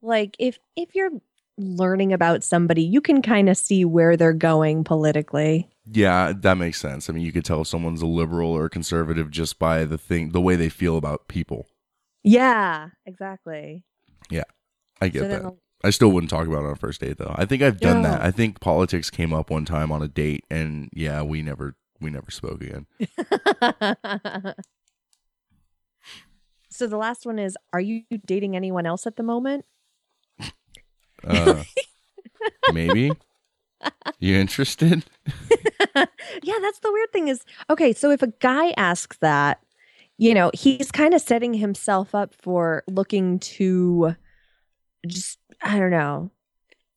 Like 0.00 0.34
if 0.38 0.58
if 0.76 0.94
you're 0.94 1.10
learning 1.58 2.12
about 2.12 2.42
somebody, 2.42 2.82
you 2.82 3.00
can 3.00 3.22
kind 3.22 3.48
of 3.48 3.56
see 3.56 3.84
where 3.84 4.16
they're 4.16 4.32
going 4.32 4.82
politically. 4.82 5.68
Yeah, 5.86 6.32
that 6.40 6.56
makes 6.56 6.80
sense. 6.80 7.08
I 7.08 7.12
mean, 7.12 7.24
you 7.24 7.32
could 7.32 7.44
tell 7.44 7.60
if 7.60 7.68
someone's 7.68 8.02
a 8.02 8.06
liberal 8.06 8.50
or 8.50 8.64
a 8.64 8.70
conservative 8.70 9.30
just 9.30 9.58
by 9.58 9.84
the 9.84 9.98
thing 9.98 10.30
the 10.30 10.40
way 10.40 10.56
they 10.56 10.70
feel 10.70 10.96
about 10.96 11.28
people. 11.28 11.66
Yeah, 12.22 12.88
exactly. 13.04 13.84
Yeah. 14.30 14.44
I 15.00 15.08
get 15.08 15.20
So 15.20 15.28
that. 15.28 15.54
I 15.84 15.90
still 15.90 16.10
wouldn't 16.10 16.30
talk 16.30 16.46
about 16.46 16.64
it 16.64 16.66
on 16.66 16.72
a 16.72 16.76
first 16.76 17.02
date 17.02 17.18
though. 17.18 17.34
I 17.36 17.44
think 17.44 17.62
I've 17.62 17.78
done 17.78 18.00
that. 18.02 18.22
I 18.22 18.30
think 18.30 18.58
politics 18.58 19.10
came 19.10 19.34
up 19.34 19.50
one 19.50 19.66
time 19.66 19.92
on 19.92 20.02
a 20.02 20.08
date 20.08 20.46
and 20.50 20.88
yeah, 20.94 21.20
we 21.20 21.42
never 21.42 21.76
we 22.00 22.08
never 22.08 22.30
spoke 22.30 22.62
again. 22.62 22.86
so 26.70 26.86
the 26.86 26.96
last 26.96 27.26
one 27.26 27.38
is 27.38 27.58
are 27.74 27.82
you 27.82 28.02
dating 28.24 28.56
anyone 28.56 28.86
else 28.86 29.06
at 29.06 29.16
the 29.16 29.22
moment? 29.22 29.66
Uh, 31.22 31.64
maybe. 32.72 33.12
you 34.18 34.36
interested? 34.36 35.04
yeah, 35.96 36.56
that's 36.62 36.78
the 36.78 36.92
weird 36.92 37.12
thing 37.12 37.28
is 37.28 37.44
okay, 37.68 37.92
so 37.92 38.10
if 38.10 38.22
a 38.22 38.28
guy 38.40 38.70
asks 38.78 39.18
that, 39.18 39.60
you 40.16 40.32
know, 40.32 40.50
he's 40.54 40.90
kind 40.90 41.12
of 41.12 41.20
setting 41.20 41.52
himself 41.52 42.14
up 42.14 42.34
for 42.34 42.84
looking 42.88 43.38
to 43.38 44.16
just 45.06 45.38
I 45.62 45.78
don't 45.78 45.90
know, 45.90 46.30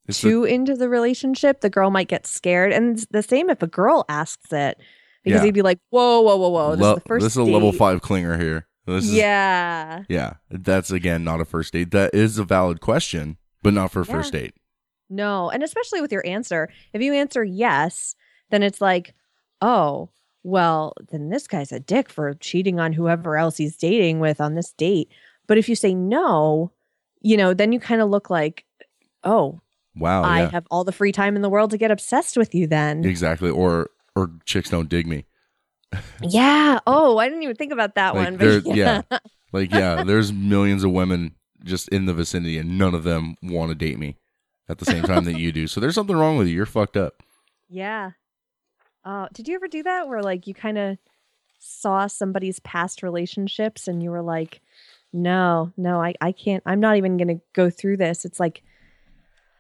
It's 0.08 0.22
too 0.22 0.44
into 0.44 0.76
the 0.76 0.90
relationship. 0.90 1.62
The 1.62 1.70
girl 1.70 1.90
might 1.92 2.08
get 2.08 2.26
scared. 2.28 2.72
And 2.74 3.06
the 3.12 3.24
same 3.24 3.50
if 3.50 3.62
a 3.62 3.68
girl 3.68 4.06
asks 4.10 4.52
it. 4.52 4.78
Because 5.24 5.42
Yeah. 5.42 5.46
he'd 5.46 5.54
be 5.54 5.62
like, 5.62 5.80
Whoa, 5.90 6.22
whoa, 6.22 6.38
whoa, 6.38 6.50
whoa. 6.50 6.72
This 6.72 6.80
Lo- 6.82 6.90
is 6.92 6.96
the 6.96 7.08
first 7.08 7.24
this 7.24 7.34
is 7.34 7.38
a 7.38 7.44
level 7.44 7.72
five 7.72 8.02
clinger 8.02 8.40
here. 8.40 8.68
This 8.86 9.04
is, 9.06 9.14
Yeah. 9.14 10.04
yeah. 10.08 10.34
That's 10.50 10.92
again 10.92 11.24
not 11.24 11.42
a 11.42 11.46
first 11.46 11.74
date. 11.74 11.92
That 11.92 12.14
is 12.14 12.38
a 12.40 12.44
valid 12.46 12.80
question, 12.82 13.38
but 13.64 13.74
not 13.74 13.92
for 13.92 14.02
a 14.02 14.06
first 14.06 14.32
date. 14.34 14.54
No. 15.10 15.50
And 15.50 15.62
especially 15.64 16.02
with 16.02 16.12
your 16.12 16.26
answer. 16.26 16.70
If 16.94 17.02
you 17.02 17.14
answer 17.14 17.44
yes, 17.44 18.16
then 18.50 18.64
it's 18.64 18.80
like, 18.82 19.14
oh, 19.62 20.10
well, 20.44 20.94
then 21.10 21.28
this 21.30 21.48
guy's 21.48 21.74
a 21.74 21.80
dick 21.82 22.10
for 22.10 22.34
cheating 22.36 22.80
on 22.80 22.94
whoever 22.94 23.36
else 23.38 23.58
he's 23.58 23.76
dating 23.76 24.20
with 24.22 24.40
on 24.40 24.56
this 24.56 24.72
date. 24.74 25.10
But 25.48 25.58
if 25.58 25.68
you 25.68 25.76
say 25.76 25.94
no, 25.94 26.72
you 27.22 27.38
know, 27.38 27.54
then 27.54 27.72
you 27.72 27.80
kind 27.80 28.02
of 28.02 28.10
look 28.10 28.30
like, 28.30 28.66
oh, 29.24 29.60
Wow. 29.96 30.24
I 30.24 30.42
yeah. 30.42 30.52
have 30.52 30.68
all 30.70 30.84
the 30.84 30.92
free 30.92 31.12
time 31.12 31.36
in 31.36 31.42
the 31.42 31.50
world 31.50 31.72
to 31.72 31.78
get 31.78 31.90
obsessed 31.90 32.38
with 32.38 32.54
you 32.54 32.68
then. 32.68 33.04
Exactly. 33.04 33.50
Or 33.50 33.90
or 34.16 34.32
chicks 34.46 34.70
don't 34.70 34.90
dig 34.90 35.08
me. 35.08 35.26
Yeah. 36.22 36.80
Oh, 36.86 37.18
I 37.18 37.28
didn't 37.30 37.44
even 37.44 37.56
think 37.56 37.72
about 37.72 37.96
that 37.96 38.14
Like, 38.16 38.26
one. 38.26 38.38
But 38.38 38.66
yeah. 38.66 39.02
yeah. 39.12 39.18
Like, 39.54 39.72
yeah, 39.72 40.04
there's 40.04 40.34
millions 40.34 40.84
of 40.84 40.92
women 40.92 41.34
just 41.64 41.88
in 41.88 42.06
the 42.06 42.14
vicinity 42.14 42.58
and 42.58 42.78
none 42.78 42.94
of 42.94 43.06
them 43.06 43.38
want 43.42 43.70
to 43.70 43.76
date 43.76 43.98
me 43.98 44.18
at 44.68 44.78
the 44.78 44.86
same 44.86 45.04
time 45.04 45.24
that 45.24 45.40
you 45.40 45.54
do. 45.54 45.68
So 45.68 45.80
there's 45.80 45.96
something 45.96 46.18
wrong 46.18 46.38
with 46.38 46.48
you. 46.48 46.54
You're 46.54 46.66
fucked 46.66 46.98
up. 46.98 47.24
Yeah. 47.70 48.12
Uh, 49.06 49.30
did 49.34 49.48
you 49.48 49.56
ever 49.56 49.70
do 49.70 49.84
that 49.84 50.10
where 50.10 50.22
like 50.22 50.48
you 50.48 50.54
kind 50.54 50.78
of 50.78 50.98
saw 51.60 52.08
somebody's 52.08 52.60
past 52.60 53.02
relationships 53.02 53.88
and 53.88 54.04
you 54.04 54.12
were 54.12 54.22
like, 54.22 54.62
no, 55.14 55.72
no, 55.78 56.02
I, 56.02 56.14
I 56.22 56.32
can't, 56.32 56.64
I'm 56.66 56.80
not 56.80 56.98
even 56.98 57.18
going 57.18 57.28
to 57.30 57.42
go 57.54 57.70
through 57.70 57.98
this. 57.98 58.26
It's 58.26 58.40
like, 58.40 58.64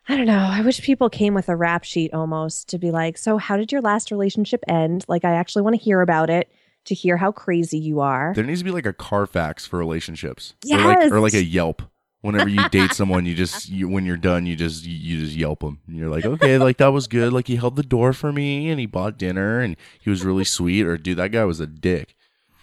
I 0.10 0.15
don't 0.15 0.25
know. 0.27 0.38
I 0.49 0.62
wish 0.62 0.81
people 0.81 1.10
came 1.10 1.33
with 1.33 1.49
a 1.49 1.55
rap 1.55 1.83
sheet 1.83 2.13
almost 2.13 2.69
to 2.69 2.77
be 2.77 2.91
like, 2.91 3.17
so 3.17 3.38
how 3.38 3.57
did 3.57 3.71
your 3.71 3.81
last 3.81 4.10
relationship 4.12 4.63
end? 4.67 5.03
Like, 5.07 5.25
I 5.25 5.31
actually 5.33 5.63
want 5.63 5.75
to 5.75 5.81
hear 5.81 6.01
about 6.01 6.29
it 6.29 6.49
to 6.86 6.95
hear 6.95 7.17
how 7.17 7.31
crazy 7.33 7.77
you 7.77 7.99
are. 7.99 8.31
There 8.33 8.45
needs 8.45 8.62
to 8.62 8.65
be 8.65 8.71
like 8.71 8.86
a 8.86 8.93
Carfax 8.93 9.65
for 9.65 9.77
relationships. 9.77 10.53
Or 10.71 10.77
like, 10.77 10.97
Yes. 10.99 11.12
or 11.12 11.19
like 11.19 11.33
a 11.33 11.43
Yelp. 11.43 11.81
Whenever 12.21 12.49
you 12.49 12.67
date 12.69 12.93
someone, 12.93 13.25
you 13.25 13.36
just 13.36 13.69
you, 13.69 13.88
when 13.88 14.05
you're 14.05 14.17
done, 14.17 14.45
you 14.45 14.55
just 14.55 14.86
you, 14.86 14.95
you 14.95 15.23
just 15.25 15.36
Yelp 15.36 15.60
them. 15.60 15.79
And 15.88 15.95
you're 15.97 16.10
like, 16.10 16.25
okay, 16.25 16.57
like 16.57 16.77
that 16.77 16.88
was 16.88 17.07
good. 17.07 17.31
Like 17.31 17.47
he 17.47 17.57
held 17.57 17.75
the 17.75 17.83
door 17.83 18.12
for 18.12 18.33
me, 18.33 18.69
and 18.69 18.79
he 18.79 18.86
bought 18.86 19.17
dinner, 19.17 19.60
and 19.60 19.77
he 19.99 20.10
was 20.10 20.25
really 20.25 20.43
sweet. 20.43 20.86
Or 20.86 20.97
dude, 20.97 21.17
that 21.19 21.31
guy 21.31 21.45
was 21.45 21.60
a 21.60 21.67
dick. 21.67 22.15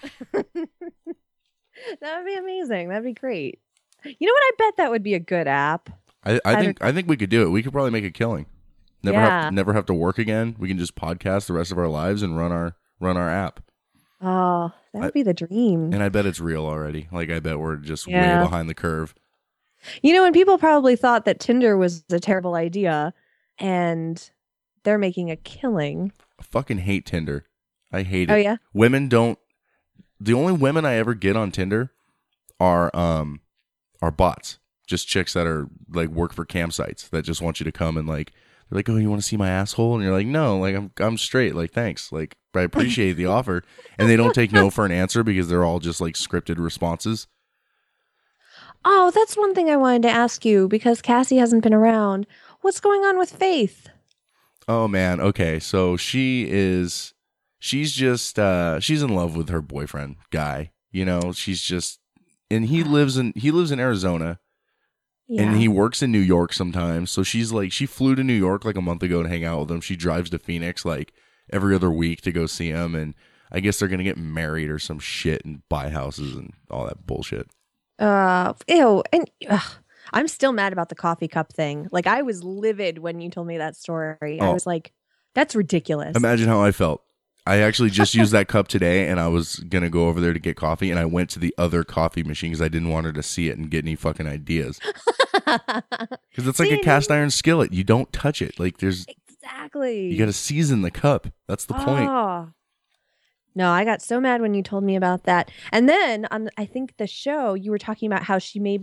that 2.00 2.16
would 2.16 2.26
be 2.26 2.36
amazing. 2.36 2.88
That'd 2.88 3.04
be 3.04 3.12
great. 3.12 3.60
You 4.04 4.26
know 4.26 4.32
what? 4.32 4.42
I 4.42 4.50
bet 4.58 4.76
that 4.78 4.90
would 4.90 5.02
be 5.02 5.14
a 5.14 5.20
good 5.20 5.46
app. 5.46 5.90
I, 6.24 6.40
I 6.44 6.60
think 6.62 6.82
I 6.82 6.92
think 6.92 7.08
we 7.08 7.16
could 7.16 7.30
do 7.30 7.42
it. 7.42 7.50
We 7.50 7.62
could 7.62 7.72
probably 7.72 7.90
make 7.90 8.04
a 8.04 8.10
killing. 8.10 8.46
Never 9.02 9.18
Yeah. 9.18 9.42
have 9.44 9.52
never 9.52 9.72
have 9.74 9.86
to 9.86 9.94
work 9.94 10.18
again. 10.18 10.56
We 10.58 10.68
can 10.68 10.78
just 10.78 10.94
podcast 10.94 11.46
the 11.46 11.52
rest 11.52 11.70
of 11.70 11.78
our 11.78 11.88
lives 11.88 12.22
and 12.22 12.36
run 12.36 12.52
our 12.52 12.76
run 13.00 13.16
our 13.16 13.28
app. 13.28 13.60
Oh, 14.20 14.72
that 14.92 15.02
would 15.02 15.12
be 15.12 15.22
the 15.22 15.34
dream. 15.34 15.92
And 15.92 16.02
I 16.02 16.08
bet 16.08 16.24
it's 16.24 16.40
real 16.40 16.64
already. 16.64 17.08
Like 17.12 17.30
I 17.30 17.40
bet 17.40 17.58
we're 17.58 17.76
just 17.76 18.06
Yeah. 18.06 18.38
way 18.38 18.44
behind 18.44 18.70
the 18.70 18.74
curve. 18.74 19.14
You 20.02 20.14
know, 20.14 20.24
and 20.24 20.32
people 20.32 20.56
probably 20.56 20.96
thought 20.96 21.26
that 21.26 21.40
Tinder 21.40 21.76
was 21.76 22.04
a 22.10 22.18
terrible 22.18 22.54
idea 22.54 23.12
and 23.58 24.30
they're 24.84 24.98
making 24.98 25.30
a 25.30 25.36
killing. 25.36 26.12
I 26.40 26.42
fucking 26.42 26.78
hate 26.78 27.04
Tinder. 27.04 27.44
I 27.92 28.02
hate 28.02 28.30
oh, 28.30 28.34
it. 28.34 28.38
Oh, 28.38 28.40
yeah? 28.40 28.56
Women 28.72 29.08
don't 29.08 29.38
the 30.24 30.34
only 30.34 30.52
women 30.52 30.84
I 30.84 30.94
ever 30.94 31.14
get 31.14 31.36
on 31.36 31.50
Tinder 31.50 31.90
are 32.58 32.94
um 32.96 33.40
are 34.00 34.10
bots. 34.10 34.58
Just 34.86 35.08
chicks 35.08 35.32
that 35.34 35.46
are 35.46 35.68
like 35.90 36.08
work 36.08 36.32
for 36.32 36.44
camsites 36.44 37.08
that 37.10 37.22
just 37.22 37.40
want 37.42 37.60
you 37.60 37.64
to 37.64 37.72
come 37.72 37.96
and 37.96 38.08
like 38.08 38.32
they're 38.68 38.78
like, 38.78 38.88
Oh, 38.88 38.96
you 38.96 39.10
want 39.10 39.20
to 39.22 39.26
see 39.26 39.36
my 39.36 39.48
asshole? 39.50 39.94
And 39.94 40.02
you're 40.02 40.12
like, 40.12 40.26
No, 40.26 40.58
like 40.58 40.74
I'm 40.74 40.90
I'm 40.98 41.18
straight, 41.18 41.54
like 41.54 41.72
thanks. 41.72 42.10
Like 42.12 42.36
I 42.54 42.60
appreciate 42.62 43.14
the 43.14 43.26
offer. 43.26 43.62
And 43.98 44.08
they 44.08 44.16
don't 44.16 44.34
take 44.34 44.52
no 44.52 44.70
for 44.70 44.86
an 44.86 44.92
answer 44.92 45.22
because 45.22 45.48
they're 45.48 45.64
all 45.64 45.78
just 45.80 46.00
like 46.00 46.14
scripted 46.14 46.58
responses. 46.58 47.26
Oh, 48.84 49.10
that's 49.14 49.36
one 49.36 49.54
thing 49.54 49.70
I 49.70 49.76
wanted 49.76 50.02
to 50.02 50.10
ask 50.10 50.44
you 50.44 50.68
because 50.68 51.00
Cassie 51.00 51.38
hasn't 51.38 51.62
been 51.62 51.72
around. 51.72 52.26
What's 52.60 52.80
going 52.80 53.02
on 53.02 53.16
with 53.18 53.30
Faith? 53.32 53.88
Oh 54.68 54.88
man, 54.88 55.20
okay. 55.20 55.58
So 55.58 55.96
she 55.96 56.46
is 56.48 57.13
she's 57.64 57.92
just 57.92 58.38
uh 58.38 58.78
she's 58.78 59.02
in 59.02 59.08
love 59.14 59.34
with 59.36 59.48
her 59.48 59.62
boyfriend 59.62 60.16
guy. 60.30 60.70
You 60.92 61.06
know, 61.06 61.32
she's 61.32 61.62
just 61.62 61.98
and 62.50 62.66
he 62.66 62.84
lives 62.84 63.16
in 63.16 63.32
he 63.36 63.50
lives 63.50 63.70
in 63.72 63.80
Arizona 63.80 64.38
and 65.30 65.56
he 65.56 65.66
works 65.66 66.02
in 66.02 66.12
New 66.12 66.18
York 66.18 66.52
sometimes. 66.52 67.10
So 67.10 67.22
she's 67.22 67.50
like 67.52 67.72
she 67.72 67.86
flew 67.86 68.14
to 68.16 68.22
New 68.22 68.34
York 68.34 68.66
like 68.66 68.76
a 68.76 68.82
month 68.82 69.02
ago 69.02 69.22
to 69.22 69.28
hang 69.28 69.44
out 69.44 69.60
with 69.60 69.70
him. 69.70 69.80
She 69.80 69.96
drives 69.96 70.28
to 70.30 70.38
Phoenix 70.38 70.84
like 70.84 71.14
every 71.50 71.74
other 71.74 71.90
week 71.90 72.20
to 72.22 72.32
go 72.32 72.44
see 72.44 72.68
him 72.68 72.94
and 72.94 73.14
I 73.50 73.60
guess 73.60 73.78
they're 73.78 73.88
going 73.88 73.98
to 73.98 74.04
get 74.04 74.18
married 74.18 74.68
or 74.68 74.78
some 74.78 74.98
shit 74.98 75.44
and 75.44 75.62
buy 75.68 75.88
houses 75.88 76.34
and 76.34 76.52
all 76.70 76.84
that 76.86 77.06
bullshit. 77.06 77.48
Uh, 77.98 78.52
ew. 78.68 79.02
And 79.12 79.30
ugh, 79.48 79.70
I'm 80.12 80.26
still 80.28 80.52
mad 80.52 80.72
about 80.72 80.88
the 80.88 80.96
coffee 80.96 81.28
cup 81.28 81.52
thing. 81.52 81.86
Like, 81.92 82.08
I 82.08 82.22
was 82.22 82.42
livid 82.42 82.98
when 82.98 83.20
you 83.20 83.30
told 83.30 83.46
me 83.46 83.58
that 83.58 83.76
story. 83.76 84.40
I 84.40 84.46
Oh. 84.48 84.52
was 84.54 84.66
like, 84.66 84.92
that's 85.34 85.54
ridiculous. 85.54 86.16
Imagine 86.16 86.48
how 86.48 86.62
I 86.62 86.72
felt. 86.72 87.02
I 87.46 87.58
actually 87.58 87.90
just 87.90 88.14
used 88.14 88.32
that 88.32 88.48
cup 88.48 88.68
today, 88.68 89.08
and 89.08 89.20
I 89.20 89.28
was 89.28 89.56
gonna 89.56 89.90
go 89.90 90.08
over 90.08 90.20
there 90.20 90.32
to 90.32 90.38
get 90.38 90.56
coffee, 90.56 90.90
and 90.90 90.98
I 90.98 91.04
went 91.04 91.28
to 91.30 91.38
the 91.38 91.54
other 91.58 91.84
coffee 91.84 92.22
machine 92.22 92.50
because 92.50 92.62
I 92.62 92.68
didn't 92.68 92.88
want 92.88 93.06
her 93.06 93.12
to 93.12 93.22
see 93.22 93.48
it 93.48 93.58
and 93.58 93.70
get 93.70 93.84
any 93.84 93.96
fucking 93.96 94.26
ideas. 94.26 94.80
Because 95.44 96.48
it's 96.48 96.58
like 96.58 96.72
a 96.72 96.78
cast 96.78 97.10
iron 97.10 97.30
skillet; 97.30 97.72
you 97.72 97.84
don't 97.84 98.12
touch 98.12 98.40
it. 98.40 98.58
Like 98.58 98.78
there's, 98.78 99.04
exactly. 99.08 100.06
you 100.08 100.18
got 100.18 100.26
to 100.26 100.32
season 100.32 100.82
the 100.82 100.90
cup. 100.90 101.28
That's 101.46 101.66
the 101.66 101.74
point. 101.74 102.08
Oh. 102.08 102.48
No, 103.54 103.70
I 103.70 103.84
got 103.84 104.02
so 104.02 104.20
mad 104.20 104.40
when 104.40 104.54
you 104.54 104.62
told 104.62 104.82
me 104.82 104.96
about 104.96 105.24
that. 105.24 105.50
And 105.70 105.88
then 105.88 106.26
on 106.30 106.50
I 106.56 106.64
think 106.64 106.96
the 106.96 107.06
show 107.06 107.54
you 107.54 107.70
were 107.70 107.78
talking 107.78 108.10
about 108.10 108.24
how 108.24 108.38
she 108.38 108.58
may 108.58 108.78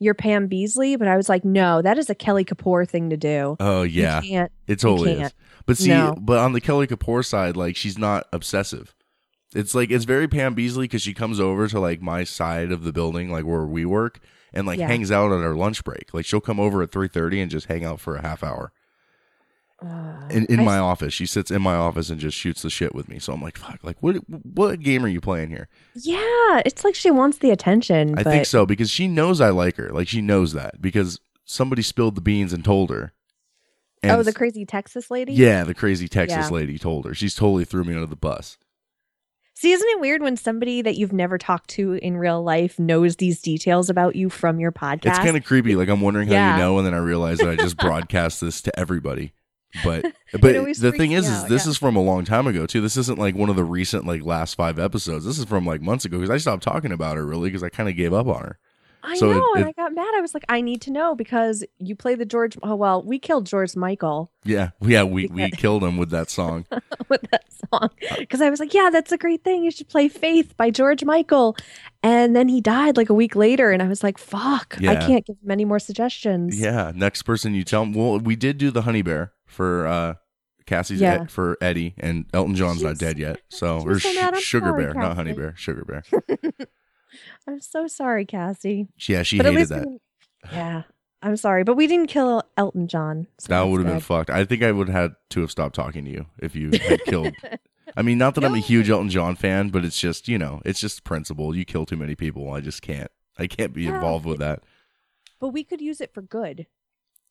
be 0.00 0.04
your 0.04 0.14
Pam 0.14 0.48
Beesly, 0.48 0.98
but 0.98 1.06
I 1.08 1.16
was 1.16 1.28
like, 1.28 1.44
no, 1.44 1.82
that 1.82 1.98
is 1.98 2.10
a 2.10 2.14
Kelly 2.14 2.44
Kapoor 2.44 2.88
thing 2.88 3.10
to 3.10 3.16
do. 3.16 3.56
Oh 3.60 3.82
You 3.82 4.02
yeah, 4.02 4.20
can't- 4.22 4.52
it 4.66 4.80
totally 4.80 5.12
is. 5.12 5.18
can't. 5.18 5.34
But 5.66 5.76
see, 5.78 5.90
No. 5.90 6.16
but 6.20 6.38
on 6.38 6.52
the 6.52 6.60
Kelly 6.60 6.86
Kapoor 6.86 7.24
side, 7.24 7.56
like 7.56 7.76
she's 7.76 7.98
not 7.98 8.26
obsessive. 8.32 8.94
It's 9.54 9.74
like 9.74 9.90
it's 9.90 10.04
very 10.04 10.26
Pam 10.28 10.54
Beesly 10.56 10.82
because 10.82 11.02
she 11.02 11.14
comes 11.14 11.38
over 11.40 11.68
to 11.68 11.78
like 11.80 12.00
my 12.00 12.24
side 12.24 12.72
of 12.72 12.82
the 12.84 12.92
building, 12.92 13.30
like 13.30 13.44
where 13.44 13.64
we 13.66 13.84
work, 13.84 14.20
and 14.52 14.66
like 14.66 14.78
Yeah. 14.78 14.86
hangs 14.88 15.10
out 15.10 15.32
at 15.32 15.42
our 15.44 15.54
lunch 15.54 15.84
break. 15.84 16.12
Like 16.14 16.24
she'll 16.24 16.40
come 16.40 16.60
over 16.60 16.82
at 16.82 16.90
three 16.92 17.08
thirty 17.08 17.40
and 17.40 17.50
just 17.50 17.66
hang 17.66 17.84
out 17.84 18.00
for 18.00 18.16
a 18.16 18.22
half 18.22 18.42
hour. 18.42 18.72
Uh, 19.82 20.28
in, 20.30 20.44
in 20.46 20.60
I 20.60 20.64
my 20.64 20.76
s- 20.76 20.80
office. 20.82 21.14
She 21.14 21.24
sits 21.26 21.50
in 21.50 21.62
my 21.62 21.74
office 21.74 22.10
and 22.10 22.20
just 22.20 22.36
shoots 22.36 22.62
the 22.62 22.68
shit 22.70 22.94
with 22.94 23.08
me. 23.08 23.18
So 23.18 23.32
I'm 23.32 23.40
like, 23.42 23.56
fuck, 23.56 23.78
like 23.82 23.96
what 24.00 24.16
what 24.44 24.80
game 24.80 25.04
are 25.04 25.08
you 25.08 25.20
playing 25.20 25.48
here? 25.50 25.68
Yeah, 25.94 26.60
it's 26.66 26.84
like 26.84 26.94
she 26.94 27.10
wants 27.10 27.38
the 27.38 27.50
attention. 27.50 28.18
I 28.18 28.22
but 28.22 28.30
think 28.30 28.46
so 28.46 28.66
because 28.66 28.90
she 28.90 29.08
knows 29.08 29.40
I 29.40 29.50
like 29.50 29.76
her. 29.76 29.90
Like 29.90 30.06
she 30.08 30.20
knows 30.20 30.52
that 30.52 30.82
because 30.82 31.18
somebody 31.44 31.82
spilled 31.82 32.14
the 32.14 32.20
beans 32.20 32.52
and 32.52 32.64
told 32.64 32.90
her. 32.90 33.12
And 34.02 34.12
oh, 34.12 34.22
the 34.22 34.32
crazy 34.32 34.64
Texas 34.64 35.10
lady? 35.10 35.32
yeah, 35.34 35.64
the 35.64 35.74
crazy 35.74 36.08
Texas 36.08 36.46
Yeah. 36.50 36.56
lady 36.56 36.78
told 36.78 37.04
her. 37.06 37.14
She's 37.14 37.34
totally 37.34 37.64
threw 37.64 37.84
me 37.84 37.94
under 37.94 38.06
the 38.06 38.16
bus. 38.16 38.56
See, 39.54 39.72
isn't 39.72 39.88
it 39.90 40.00
weird 40.00 40.22
when 40.22 40.38
somebody 40.38 40.80
that 40.80 40.96
you've 40.96 41.12
never 41.12 41.36
talked 41.36 41.68
to 41.70 41.92
in 41.94 42.16
real 42.16 42.42
life 42.42 42.78
knows 42.78 43.16
these 43.16 43.42
details 43.42 43.90
about 43.90 44.16
you 44.16 44.30
from 44.30 44.58
your 44.58 44.72
podcast? 44.72 45.06
It's 45.08 45.18
kind 45.18 45.36
of 45.36 45.44
creepy. 45.44 45.76
Like 45.76 45.90
I'm 45.90 46.00
wondering 46.00 46.28
how 46.28 46.34
Yeah. 46.34 46.56
you 46.56 46.62
know, 46.62 46.78
and 46.78 46.86
then 46.86 46.94
I 46.94 46.98
realize 46.98 47.38
that 47.38 47.48
I 47.50 47.56
just 47.56 47.76
broadcast 47.78 48.40
this 48.40 48.62
to 48.62 48.78
everybody. 48.80 49.34
But 49.84 50.04
but 50.32 50.42
the 50.76 50.92
thing 50.96 51.12
is, 51.12 51.28
is 51.28 51.44
this 51.44 51.64
yeah. 51.64 51.70
is 51.70 51.78
from 51.78 51.96
a 51.96 52.02
long 52.02 52.24
time 52.24 52.46
ago 52.46 52.66
too. 52.66 52.80
This 52.80 52.96
isn't 52.96 53.18
like 53.18 53.34
one 53.34 53.50
of 53.50 53.56
the 53.56 53.64
recent 53.64 54.06
like 54.06 54.24
last 54.24 54.54
five 54.54 54.78
episodes. 54.78 55.24
This 55.24 55.38
is 55.38 55.44
from 55.44 55.64
like 55.64 55.80
months 55.80 56.04
ago 56.04 56.18
because 56.18 56.30
I 56.30 56.38
stopped 56.38 56.62
talking 56.62 56.92
about 56.92 57.16
her 57.16 57.26
really 57.26 57.48
because 57.48 57.62
I 57.62 57.68
kind 57.68 57.88
of 57.88 57.96
gave 57.96 58.12
up 58.12 58.26
on 58.26 58.42
her. 58.42 58.58
I 59.02 59.16
So 59.16 59.30
it- 59.30 59.34
know, 59.34 59.46
and 59.56 59.64
it- 59.64 59.68
I 59.68 59.72
got 59.82 59.94
mad. 59.94 60.12
I 60.16 60.20
was 60.20 60.34
like, 60.34 60.44
I 60.48 60.60
need 60.60 60.80
to 60.82 60.90
know 60.90 61.14
because 61.14 61.64
you 61.78 61.94
play 61.96 62.14
the 62.14 62.24
George. 62.24 62.56
Oh 62.62 62.74
well, 62.74 63.02
we 63.02 63.18
killed 63.18 63.46
George 63.46 63.74
Michael 63.76 64.30
Yeah, 64.44 64.70
yeah, 64.80 65.02
we 65.04 65.26
we 65.28 65.50
killed 65.50 65.82
him 65.84 65.96
with 65.96 66.10
that 66.10 66.30
song. 66.30 66.66
with 67.08 67.22
that 67.30 67.44
song 67.70 67.90
because 68.18 68.40
I 68.40 68.50
was 68.50 68.60
like, 68.60 68.74
yeah, 68.74 68.90
that's 68.92 69.12
a 69.12 69.18
great 69.18 69.42
thing. 69.44 69.64
You 69.64 69.70
should 69.70 69.88
play 69.88 70.08
Faith 70.08 70.56
by 70.56 70.70
George 70.70 71.04
Michael, 71.04 71.56
and 72.02 72.34
then 72.36 72.48
he 72.48 72.60
died 72.60 72.96
like 72.96 73.08
a 73.10 73.14
week 73.14 73.34
later, 73.36 73.70
and 73.70 73.82
I 73.82 73.88
was 73.88 74.02
like, 74.02 74.18
fuck, 74.18 74.76
I 74.80 74.96
can't 74.96 75.24
give 75.26 75.36
him 75.42 75.50
any 75.50 75.64
more 75.64 75.78
suggestions. 75.78 76.58
Yeah, 76.60 76.92
next 76.94 77.22
person 77.22 77.54
you 77.54 77.64
tell. 77.64 77.82
him. 77.82 77.92
Well, 77.94 78.18
we 78.18 78.36
did 78.36 78.58
do 78.58 78.70
the 78.70 78.82
Honey 78.82 79.02
Bear 79.02 79.32
for 79.46 79.86
uh 79.86 80.14
Cassie's 80.66 81.00
Yeah. 81.00 81.22
Ed- 81.22 81.30
for 81.32 81.56
Eddie, 81.60 81.94
and 81.98 82.26
Elton 82.32 82.54
John's 82.54 82.82
not 82.82 82.98
dead 82.98 83.18
yet. 83.18 83.40
So 83.48 83.78
or 83.80 83.98
so 83.98 84.08
Sh- 84.10 84.42
Sugar 84.42 84.66
sorry, 84.66 84.84
Bear, 84.84 84.94
not 84.94 85.16
Honey 85.16 85.32
Bear, 85.32 85.54
Sugar 85.56 85.84
Bear. 85.84 86.02
I'm 87.46 87.60
so 87.60 87.86
sorry, 87.86 88.24
Cassie. 88.26 88.88
Yeah, 89.08 89.22
she 89.22 89.38
but 89.38 89.46
hated 89.46 89.68
that. 89.68 89.86
we- 89.86 89.98
yeah, 90.52 90.82
I'm 91.22 91.36
sorry, 91.36 91.64
but 91.64 91.76
we 91.76 91.86
didn't 91.86 92.06
kill 92.08 92.42
Elton 92.56 92.88
John. 92.88 93.26
so 93.38 93.48
that 93.48 93.62
would 93.62 93.78
have 93.80 93.86
been 93.92 94.00
fucked. 94.00 94.30
I 94.30 94.44
think 94.44 94.62
I 94.62 94.72
would 94.72 94.88
have 94.88 95.02
had 95.02 95.12
to 95.30 95.40
have 95.42 95.50
stopped 95.50 95.74
talking 95.74 96.04
to 96.04 96.10
you 96.10 96.26
if 96.38 96.54
you 96.56 96.70
had 96.70 97.00
killed. 97.06 97.34
I 97.96 98.02
mean, 98.02 98.18
not 98.18 98.34
that 98.36 98.44
I'm 98.44 98.54
a 98.54 98.58
huge 98.60 98.88
Elton 98.88 99.10
John 99.10 99.34
fan, 99.36 99.68
but 99.70 99.84
it's 99.84 99.98
just 100.00 100.28
you 100.28 100.38
know, 100.38 100.62
it's 100.64 100.80
just 100.80 101.04
principle. 101.04 101.54
You 101.56 101.64
kill 101.64 101.86
too 101.86 101.96
many 101.96 102.14
people, 102.14 102.52
I 102.52 102.60
just 102.60 102.82
can't. 102.82 103.10
I 103.38 103.46
can't 103.46 103.72
be 103.72 103.82
Yeah, 103.84 103.94
involved 103.94 104.26
with 104.26 104.38
that. 104.38 104.62
But 105.40 105.48
we 105.48 105.64
could 105.64 105.80
use 105.80 106.00
it 106.00 106.12
for 106.14 106.20
good. 106.22 106.66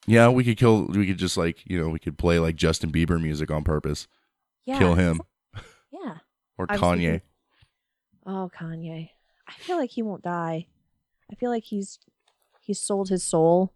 Yeah, 0.08 0.30
we 0.30 0.44
could 0.44 0.58
kill. 0.58 0.86
We 0.86 1.08
could 1.08 1.18
just 1.18 1.38
like 1.38 1.60
you 1.66 1.80
know, 1.80 1.90
we 1.90 2.00
could 2.00 2.18
play 2.18 2.40
like 2.40 2.56
Justin 2.56 2.92
Bieber 2.92 3.22
music 3.22 3.52
on 3.52 3.64
purpose. 3.64 4.08
Yeah. 4.66 4.78
Kill 4.80 4.96
him 4.96 5.22
Yeah. 5.92 6.18
or 6.58 6.68
Kanye. 6.68 6.80
thinking- 6.98 7.22
Oh, 8.26 8.52
Kanye. 8.56 9.10
I 9.50 9.54
feel 9.54 9.78
like 9.78 9.92
he 9.92 10.02
won't 10.02 10.22
die. 10.24 10.68
I 11.32 11.36
feel 11.36 11.50
like 11.50 11.66
he's 11.66 12.00
he's 12.62 12.80
sold 12.82 13.10
his 13.10 13.24
soul 13.24 13.74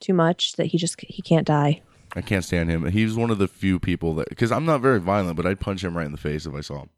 too 0.00 0.14
much 0.14 0.52
that 0.54 0.66
he 0.66 0.78
just 0.78 1.00
he 1.00 1.22
can't 1.22 1.46
die. 1.46 1.82
I 2.14 2.20
can't 2.20 2.44
stand 2.44 2.70
him. 2.70 2.86
He's 2.86 3.14
one 3.14 3.30
of 3.30 3.38
the 3.38 3.48
few 3.48 3.78
people 3.78 4.14
that 4.16 4.28
because 4.28 4.52
I'm 4.52 4.64
not 4.64 4.80
very 4.80 5.00
violent, 5.00 5.36
but 5.36 5.46
I'd 5.46 5.60
punch 5.60 5.82
him 5.82 5.96
right 5.96 6.06
in 6.06 6.12
the 6.12 6.18
face 6.18 6.46
if 6.46 6.54
I 6.54 6.60
saw 6.60 6.82
him. 6.82 6.90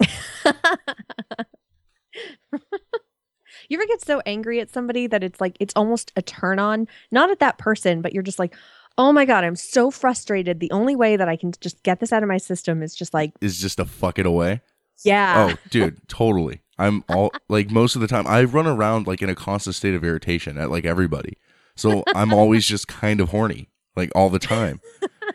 You 3.68 3.78
ever 3.78 3.86
get 3.86 4.04
so 4.04 4.22
angry 4.26 4.60
at 4.60 4.70
somebody 4.70 5.06
that 5.08 5.24
it's 5.24 5.40
like 5.40 5.56
it's 5.58 5.74
almost 5.74 6.12
a 6.14 6.22
turn 6.22 6.58
on, 6.58 6.86
not 7.10 7.30
at 7.30 7.40
that 7.40 7.58
person, 7.58 8.00
but 8.00 8.12
you're 8.12 8.22
just 8.22 8.38
like, 8.38 8.54
"Oh 8.96 9.12
my 9.12 9.24
god, 9.24 9.42
I'm 9.44 9.56
so 9.56 9.90
frustrated. 9.90 10.60
The 10.60 10.70
only 10.70 10.94
way 10.94 11.16
that 11.16 11.28
I 11.28 11.36
can 11.36 11.52
just 11.60 11.82
get 11.82 11.98
this 11.98 12.12
out 12.12 12.22
of 12.22 12.28
my 12.28 12.36
system 12.38 12.82
is 12.82 12.94
just 12.94 13.12
like, 13.12 13.32
Is 13.40 13.60
just 13.60 13.78
to 13.78 13.84
fuck 13.84 14.18
it 14.20 14.26
away. 14.26 14.60
yeah. 15.04 15.48
Oh, 15.50 15.56
dude, 15.70 16.06
totally. 16.08 16.60
I'm 16.78 17.04
all 17.08 17.32
like 17.48 17.70
most 17.70 17.94
of 17.94 18.00
the 18.00 18.08
time 18.08 18.26
I 18.26 18.44
run 18.44 18.66
around 18.66 19.06
like 19.06 19.22
in 19.22 19.30
a 19.30 19.34
constant 19.34 19.76
state 19.76 19.94
of 19.94 20.04
irritation 20.04 20.58
at 20.58 20.70
like 20.70 20.84
everybody. 20.84 21.38
So 21.74 22.04
I'm 22.14 22.32
always 22.32 22.66
just 22.66 22.88
kind 22.88 23.20
of 23.20 23.30
horny 23.30 23.68
like 23.94 24.10
all 24.14 24.30
the 24.30 24.38
time. 24.38 24.80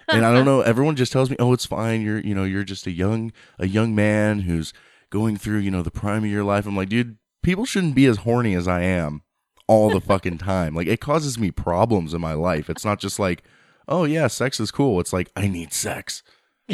And 0.10 0.26
I 0.26 0.34
don't 0.34 0.46
know, 0.46 0.62
everyone 0.62 0.96
just 0.96 1.12
tells 1.12 1.30
me, 1.30 1.36
"Oh, 1.40 1.54
it's 1.54 1.66
fine. 1.66 2.02
You're, 2.02 2.20
you 2.20 2.36
know, 2.36 2.44
you're 2.44 2.64
just 2.64 2.88
a 2.88 2.92
young 2.92 3.32
a 3.60 3.68
young 3.68 3.96
man 3.96 4.42
who's 4.42 4.74
going 5.10 5.38
through, 5.38 5.60
you 5.60 5.72
know, 5.72 5.84
the 5.84 5.92
prime 5.92 6.24
of 6.24 6.30
your 6.30 6.44
life." 6.44 6.66
I'm 6.66 6.76
like, 6.76 6.90
"Dude, 6.90 7.18
people 7.44 7.66
shouldn't 7.66 7.96
be 7.96 8.06
as 8.06 8.18
horny 8.18 8.54
as 8.54 8.68
I 8.68 8.82
am 8.82 9.22
all 9.68 9.90
the 9.90 10.02
fucking 10.02 10.38
time. 10.38 10.76
Like 10.76 10.88
it 10.88 11.00
causes 11.00 11.38
me 11.40 11.52
problems 11.52 12.14
in 12.14 12.22
my 12.22 12.34
life. 12.34 12.70
It's 12.70 12.86
not 12.86 13.00
just 13.00 13.20
like, 13.20 13.44
"Oh, 13.88 14.04
yeah, 14.04 14.28
sex 14.28 14.60
is 14.60 14.72
cool." 14.72 15.00
It's 15.00 15.14
like, 15.14 15.32
"I 15.36 15.48
need 15.48 15.74
sex." 15.74 16.24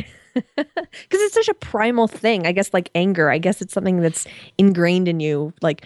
because 0.33 0.65
it's 1.12 1.33
such 1.33 1.47
a 1.47 1.53
primal 1.53 2.07
thing 2.07 2.45
i 2.45 2.51
guess 2.51 2.73
like 2.73 2.89
anger 2.95 3.29
i 3.29 3.38
guess 3.38 3.62
it's 3.62 3.73
something 3.73 3.99
that's 4.01 4.25
ingrained 4.57 5.07
in 5.07 5.19
you 5.19 5.53
like 5.62 5.86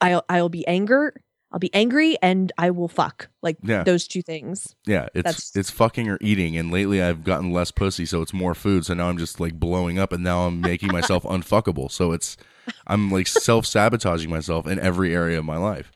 i'll 0.00 0.24
i'll 0.28 0.48
be 0.48 0.66
anger 0.66 1.14
i'll 1.52 1.60
be 1.60 1.72
angry 1.72 2.16
and 2.20 2.50
i 2.58 2.68
will 2.70 2.88
fuck 2.88 3.28
like 3.42 3.56
Yeah. 3.62 3.84
those 3.84 4.08
two 4.08 4.22
things 4.22 4.74
Yeah, 4.86 5.06
it's 5.14 5.24
That's- 5.24 5.52
it's 5.54 5.70
fucking 5.70 6.08
or 6.08 6.18
eating, 6.20 6.56
and 6.56 6.70
lately 6.72 7.00
I've 7.00 7.22
gotten 7.24 7.52
less 7.52 7.70
pussy, 7.70 8.04
so 8.06 8.20
it's 8.22 8.32
more 8.32 8.54
food. 8.54 8.84
So 8.86 8.94
now 8.94 9.08
I'm 9.08 9.18
just 9.18 9.38
like 9.40 9.54
blowing 9.54 9.98
up, 9.98 10.12
and 10.12 10.22
now 10.24 10.46
I'm 10.46 10.60
making 10.60 10.90
myself 10.92 11.22
unfuckable. 11.36 11.90
So 11.90 12.10
it's 12.12 12.36
I'm 12.88 13.10
like 13.10 13.26
self 13.28 13.64
sabotaging 13.66 14.28
myself 14.30 14.66
in 14.66 14.78
every 14.80 15.14
area 15.14 15.38
of 15.38 15.44
my 15.44 15.56
life. 15.56 15.92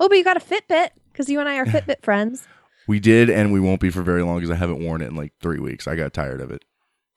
oh 0.00 0.08
but 0.08 0.16
you 0.18 0.24
got 0.24 0.36
a 0.36 0.40
fitbit 0.40 0.90
because 1.12 1.28
you 1.30 1.40
and 1.40 1.48
i 1.48 1.56
are 1.56 1.64
fitbit 1.74 2.02
friends 2.02 2.46
We 2.86 3.00
did, 3.00 3.28
and 3.30 3.52
we 3.52 3.60
won't 3.60 3.80
be 3.80 3.90
for 3.90 4.02
very 4.02 4.22
long 4.22 4.36
because 4.36 4.50
I 4.50 4.54
haven't 4.56 4.80
worn 4.84 5.02
it 5.02 5.08
in 5.08 5.16
like 5.16 5.32
three 5.40 5.58
weeks. 5.58 5.86
I 5.88 5.96
got 5.96 6.12
tired 6.12 6.40
of 6.40 6.50
it. 6.50 6.64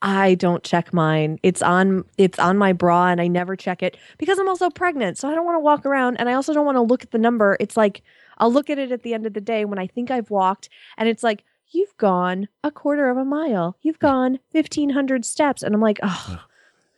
i 0.01 0.33
don't 0.35 0.63
check 0.63 0.93
mine 0.93 1.37
it's 1.43 1.61
on 1.61 2.05
it's 2.17 2.39
on 2.39 2.57
my 2.57 2.71
bra 2.71 3.07
and 3.07 3.19
i 3.19 3.27
never 3.27 3.57
check 3.57 3.83
it 3.83 3.97
because 4.17 4.39
i'm 4.39 4.47
also 4.47 4.69
pregnant 4.69 5.17
so 5.17 5.27
i 5.29 5.35
don't 5.35 5.43
want 5.45 5.55
to 5.57 5.59
walk 5.59 5.85
around 5.85 6.15
and 6.17 6.29
i 6.29 6.33
also 6.33 6.53
don't 6.53 6.65
want 6.65 6.77
to 6.77 6.81
look 6.81 7.03
at 7.03 7.11
the 7.11 7.17
number 7.17 7.57
it's 7.59 7.75
like 7.75 8.01
i'll 8.37 8.49
look 8.51 8.69
at 8.69 8.79
it 8.79 8.93
at 8.93 9.03
the 9.03 9.13
end 9.13 9.25
of 9.25 9.33
the 9.33 9.41
day 9.41 9.65
when 9.65 9.77
i 9.77 9.85
think 9.85 10.09
i've 10.09 10.29
walked 10.29 10.69
and 10.97 11.09
it's 11.09 11.21
like 11.21 11.43
you've 11.71 11.95
gone 11.97 12.47
a 12.63 12.71
quarter 12.71 13.09
of 13.09 13.17
a 13.17 13.25
mile 13.25 13.75
you've 13.81 13.99
gone 13.99 14.39
1500 14.53 15.25
steps 15.25 15.61
and 15.61 15.75
i'm 15.75 15.81
like 15.81 15.99
oh 16.01 16.45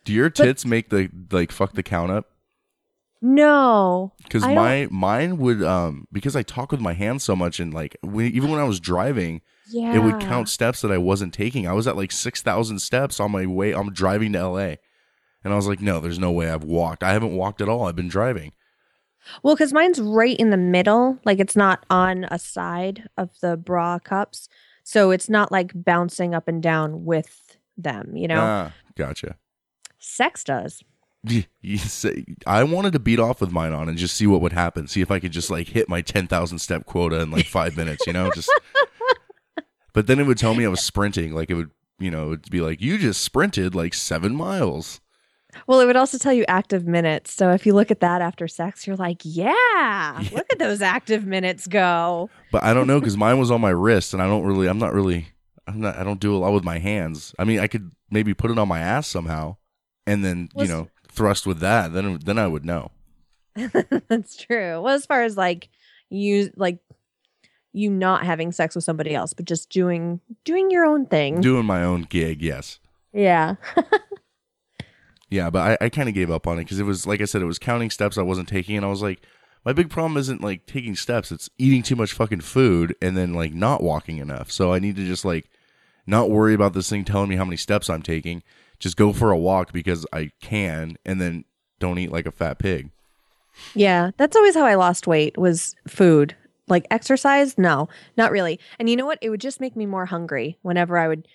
Do 0.04 0.12
your 0.12 0.30
tits 0.30 0.64
make 0.64 0.90
the 0.90 1.10
like 1.32 1.50
fuck 1.50 1.72
the 1.72 1.82
count 1.82 2.12
up? 2.12 2.30
No 3.24 4.12
Because 4.24 4.42
my 4.42 4.88
mine 4.90 5.38
would 5.38 5.62
um 5.62 6.06
because 6.12 6.34
I 6.36 6.42
talk 6.42 6.72
with 6.72 6.80
my 6.80 6.92
hands 6.92 7.22
so 7.22 7.34
much 7.36 7.60
and 7.60 7.72
like 7.72 7.96
when, 8.02 8.26
even 8.32 8.50
when 8.50 8.60
I 8.60 8.64
was 8.64 8.80
driving, 8.80 9.40
yeah 9.68 9.94
it 9.94 10.00
would 10.00 10.20
count 10.20 10.48
steps 10.48 10.82
that 10.82 10.90
I 10.90 10.98
wasn't 10.98 11.32
taking. 11.32 11.66
I 11.66 11.72
was 11.72 11.86
at 11.86 11.96
like 11.96 12.10
six 12.12 12.42
thousand 12.42 12.80
steps 12.80 13.20
on 13.20 13.30
my 13.30 13.46
way. 13.46 13.72
I'm 13.72 13.92
driving 13.92 14.32
to 14.32 14.38
L.A. 14.40 14.78
And 15.44 15.52
I 15.52 15.56
was 15.56 15.66
like, 15.66 15.80
no, 15.80 15.98
there's 15.98 16.20
no 16.20 16.30
way 16.30 16.48
I've 16.50 16.62
walked. 16.64 17.02
I 17.02 17.12
haven't 17.12 17.34
walked 17.34 17.60
at 17.60 17.68
all. 17.68 17.86
I've 17.88 17.96
been 17.96 18.08
driving. 18.08 18.52
Well, 19.42 19.54
because 19.54 19.72
mine's 19.72 20.00
right 20.00 20.36
in 20.36 20.50
the 20.50 20.56
middle, 20.56 21.18
like 21.24 21.38
it's 21.40 21.56
not 21.56 21.84
on 21.90 22.24
a 22.30 22.38
side 22.38 23.08
of 23.16 23.30
the 23.40 23.56
bra 23.56 23.98
cups, 23.98 24.48
so 24.84 25.10
it's 25.12 25.28
not 25.28 25.50
like 25.52 25.72
bouncing 25.74 26.34
up 26.34 26.48
and 26.48 26.62
down 26.62 27.04
with 27.04 27.56
them. 27.76 28.16
You 28.16 28.28
know, 28.28 28.40
Ah, 28.40 28.72
gotcha. 28.96 29.36
sex 29.98 30.44
does. 30.44 30.82
You 31.24 31.78
say, 31.78 32.24
I 32.46 32.64
wanted 32.64 32.92
to 32.94 32.98
beat 32.98 33.20
off 33.20 33.40
with 33.40 33.52
mine 33.52 33.72
on 33.72 33.88
and 33.88 33.96
just 33.96 34.16
see 34.16 34.26
what 34.26 34.40
would 34.40 34.52
happen. 34.52 34.88
See 34.88 35.00
if 35.00 35.10
I 35.10 35.20
could 35.20 35.30
just 35.30 35.50
like 35.50 35.68
hit 35.68 35.88
my 35.88 36.00
10,000 36.00 36.58
step 36.58 36.84
quota 36.84 37.20
in 37.20 37.30
like 37.30 37.46
five 37.46 37.76
minutes, 37.76 38.06
you 38.08 38.12
know? 38.12 38.30
Just, 38.32 38.50
but 39.92 40.08
then 40.08 40.18
it 40.18 40.26
would 40.26 40.38
tell 40.38 40.54
me 40.54 40.64
I 40.64 40.68
was 40.68 40.80
sprinting. 40.80 41.32
Like 41.32 41.48
it 41.48 41.54
would, 41.54 41.70
you 42.00 42.10
know, 42.10 42.32
it'd 42.32 42.50
be 42.50 42.60
like, 42.60 42.80
you 42.80 42.98
just 42.98 43.22
sprinted 43.22 43.74
like 43.74 43.94
seven 43.94 44.34
miles. 44.34 45.00
Well, 45.66 45.80
it 45.80 45.86
would 45.86 45.96
also 45.96 46.18
tell 46.18 46.32
you 46.32 46.44
active 46.48 46.86
minutes. 46.86 47.32
So 47.32 47.50
if 47.52 47.66
you 47.66 47.74
look 47.74 47.90
at 47.92 48.00
that 48.00 48.20
after 48.20 48.48
sex, 48.48 48.86
you're 48.86 48.96
like, 48.96 49.20
yeah, 49.22 50.24
look 50.32 50.46
at 50.50 50.58
those 50.58 50.82
active 50.82 51.24
minutes 51.24 51.66
go. 51.68 52.30
But 52.50 52.64
I 52.64 52.74
don't 52.74 52.86
know 52.88 52.98
because 52.98 53.16
mine 53.16 53.38
was 53.38 53.50
on 53.50 53.60
my 53.60 53.70
wrist 53.70 54.12
and 54.12 54.22
I 54.22 54.26
don't 54.26 54.44
really, 54.44 54.66
I'm 54.66 54.78
not 54.78 54.92
really, 54.92 55.28
I'm 55.68 55.80
not, 55.80 55.96
I 55.98 56.02
don't 56.04 56.20
do 56.20 56.34
a 56.34 56.38
lot 56.38 56.52
with 56.52 56.64
my 56.64 56.78
hands. 56.78 57.32
I 57.38 57.44
mean, 57.44 57.60
I 57.60 57.68
could 57.68 57.92
maybe 58.10 58.34
put 58.34 58.50
it 58.50 58.58
on 58.58 58.66
my 58.66 58.80
ass 58.80 59.06
somehow 59.06 59.56
and 60.06 60.24
then, 60.24 60.48
you 60.56 60.62
Was- 60.62 60.68
know, 60.70 60.88
thrust 61.12 61.46
with 61.46 61.60
that. 61.60 61.92
Then, 61.92 62.18
then 62.24 62.38
I 62.38 62.48
would 62.48 62.64
know. 62.64 62.90
That's 64.08 64.36
true. 64.36 64.80
Well, 64.80 64.94
as 64.94 65.06
far 65.06 65.22
as 65.22 65.36
like 65.36 65.68
you 66.10 66.50
like 66.56 66.78
you 67.72 67.90
not 67.90 68.24
having 68.24 68.52
sex 68.52 68.74
with 68.74 68.84
somebody 68.84 69.14
else, 69.14 69.32
but 69.32 69.44
just 69.44 69.70
doing 69.70 70.20
doing 70.44 70.70
your 70.70 70.84
own 70.84 71.06
thing. 71.06 71.40
Doing 71.40 71.66
my 71.66 71.82
own 71.82 72.02
gig, 72.02 72.42
yes. 72.42 72.78
yeah. 73.12 73.56
Yeah, 75.32 75.48
but 75.48 75.80
I, 75.80 75.86
I 75.86 75.88
kind 75.88 76.10
of 76.10 76.14
gave 76.14 76.30
up 76.30 76.46
on 76.46 76.58
it 76.58 76.64
because 76.64 76.78
it 76.78 76.84
was 76.84 77.06
like 77.06 77.22
I 77.22 77.24
said, 77.24 77.40
it 77.40 77.46
was 77.46 77.58
counting 77.58 77.88
steps 77.88 78.18
I 78.18 78.22
wasn't 78.22 78.50
taking, 78.50 78.76
and 78.76 78.84
I 78.84 78.90
was 78.90 79.00
like, 79.00 79.22
my 79.64 79.72
big 79.72 79.88
problem 79.88 80.18
isn't 80.18 80.42
like 80.42 80.66
taking 80.66 80.94
steps; 80.94 81.32
it's 81.32 81.48
eating 81.56 81.82
too 81.82 81.96
much 81.96 82.12
fucking 82.12 82.42
food 82.42 82.94
and 83.00 83.16
then 83.16 83.32
like 83.32 83.54
not 83.54 83.82
walking 83.82 84.18
enough. 84.18 84.52
So 84.52 84.74
I 84.74 84.78
need 84.78 84.94
to 84.96 85.06
just 85.06 85.24
like 85.24 85.48
not 86.06 86.28
worry 86.28 86.52
about 86.52 86.74
this 86.74 86.90
thing 86.90 87.06
telling 87.06 87.30
me 87.30 87.36
how 87.36 87.46
many 87.46 87.56
steps 87.56 87.88
I'm 87.88 88.02
taking. 88.02 88.42
Just 88.82 88.96
go 88.96 89.12
for 89.12 89.30
a 89.30 89.38
walk 89.38 89.72
because 89.72 90.04
I 90.12 90.32
can, 90.42 90.96
and 91.06 91.20
then 91.20 91.44
don't 91.78 92.00
eat 92.00 92.10
like 92.10 92.26
a 92.26 92.32
fat 92.32 92.58
pig. 92.58 92.90
Yeah, 93.76 94.10
that's 94.16 94.34
always 94.34 94.56
how 94.56 94.64
I 94.64 94.74
lost 94.74 95.06
weight 95.06 95.38
was 95.38 95.76
food. 95.86 96.34
Like 96.66 96.88
exercise, 96.90 97.56
no, 97.56 97.88
not 98.16 98.32
really. 98.32 98.58
And 98.80 98.90
you 98.90 98.96
know 98.96 99.06
what? 99.06 99.20
It 99.22 99.30
would 99.30 99.40
just 99.40 99.60
make 99.60 99.76
me 99.76 99.86
more 99.86 100.04
hungry 100.04 100.58
whenever 100.62 100.98
I 100.98 101.06
would 101.06 101.28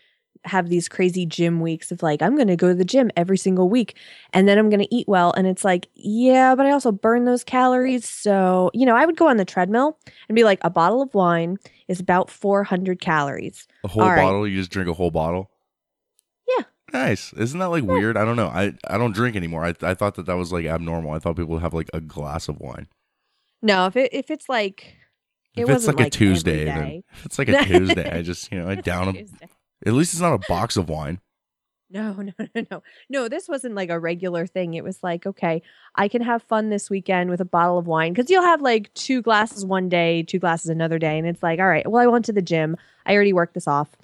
have 0.43 0.67
these 0.67 0.89
crazy 0.89 1.25
gym 1.25 1.61
weeks 1.61 1.89
of 1.89 2.03
like 2.03 2.21
I'm 2.21 2.35
going 2.35 2.49
to 2.49 2.57
go 2.57 2.67
to 2.67 2.75
the 2.75 2.85
gym 2.85 3.11
every 3.15 3.37
single 3.37 3.69
week 3.69 3.97
and 4.33 4.47
then 4.47 4.57
I'm 4.57 4.69
going 4.69 4.81
to 4.81 4.95
eat 4.95 5.07
well 5.07 5.33
and 5.37 5.47
it's 5.47 5.63
like, 5.63 5.87
yeah, 5.95 6.53
but 6.53 6.65
I 6.65 6.71
also 6.71 6.91
burn 6.91 7.23
those 7.23 7.45
calories. 7.45 8.07
So, 8.07 8.71
you 8.73 8.85
know, 8.85 8.95
I 8.95 9.05
would 9.05 9.17
go 9.17 9.29
on 9.29 9.37
the 9.37 9.45
treadmill 9.45 9.97
and 10.27 10.35
be 10.35 10.43
like 10.43 10.59
a 10.63 10.69
bottle 10.69 11.01
of 11.01 11.13
wine 11.13 11.57
is 11.87 12.01
about 12.01 12.29
400 12.29 12.99
calories. 12.99 13.67
A 13.85 13.87
whole 13.87 14.03
All 14.03 14.09
right. 14.09 14.17
bottle? 14.17 14.45
You 14.45 14.57
just 14.57 14.71
drink 14.71 14.89
a 14.89 14.93
whole 14.93 15.11
bottle? 15.11 15.49
Nice. 16.93 17.33
Isn't 17.33 17.59
that 17.59 17.69
like 17.69 17.83
weird? 17.83 18.15
I 18.15 18.23
don't 18.23 18.37
know. 18.37 18.47
I 18.47 18.73
I 18.87 18.97
don't 18.97 19.13
drink 19.13 19.35
anymore. 19.35 19.65
I 19.65 19.73
I 19.81 19.93
thought 19.93 20.15
that 20.15 20.25
that 20.25 20.35
was 20.37 20.51
like 20.53 20.65
abnormal. 20.65 21.11
I 21.11 21.19
thought 21.19 21.35
people 21.35 21.53
would 21.53 21.61
have 21.61 21.73
like 21.73 21.89
a 21.93 21.99
glass 21.99 22.47
of 22.47 22.59
wine. 22.59 22.87
No, 23.61 23.87
if 23.87 23.95
it 23.95 24.13
if 24.13 24.31
it's 24.31 24.47
like 24.47 24.95
it 25.55 25.61
if 25.61 25.69
it's 25.69 25.73
wasn't 25.73 25.97
like, 25.97 26.07
a 26.07 26.09
Tuesday, 26.09 26.65
then 26.65 27.03
if 27.13 27.25
it's 27.25 27.39
like 27.39 27.49
a 27.49 27.63
Tuesday, 27.65 28.09
I 28.09 28.21
just 28.21 28.51
you 28.51 28.59
know 28.59 28.69
I 28.69 28.75
down 28.75 29.13
Tuesday. 29.15 29.49
At 29.85 29.93
least 29.93 30.13
it's 30.13 30.21
not 30.21 30.33
a 30.33 30.47
box 30.47 30.77
of 30.77 30.89
wine. 30.89 31.19
No, 31.89 32.11
no, 32.13 32.33
no, 32.37 32.65
no. 32.69 32.83
No, 33.09 33.29
this 33.29 33.47
wasn't 33.47 33.75
like 33.75 33.89
a 33.89 33.97
regular 33.97 34.45
thing. 34.45 34.73
It 34.73 34.83
was 34.83 35.01
like, 35.03 35.25
okay, 35.25 35.61
I 35.95 36.09
can 36.09 36.21
have 36.21 36.43
fun 36.43 36.69
this 36.69 36.89
weekend 36.89 37.29
with 37.29 37.39
a 37.39 37.45
bottle 37.45 37.77
of 37.77 37.87
wine 37.87 38.11
because 38.11 38.29
you'll 38.29 38.43
have 38.43 38.61
like 38.61 38.93
two 38.93 39.21
glasses 39.21 39.65
one 39.65 39.87
day, 39.87 40.23
two 40.23 40.39
glasses 40.39 40.69
another 40.69 40.99
day. 40.99 41.17
And 41.17 41.25
it's 41.25 41.41
like, 41.41 41.59
all 41.59 41.67
right, 41.67 41.89
well, 41.89 42.03
I 42.03 42.07
went 42.07 42.25
to 42.25 42.33
the 42.33 42.41
gym. 42.41 42.75
I 43.05 43.13
already 43.13 43.31
worked 43.31 43.53
this 43.53 43.69
off. 43.69 43.95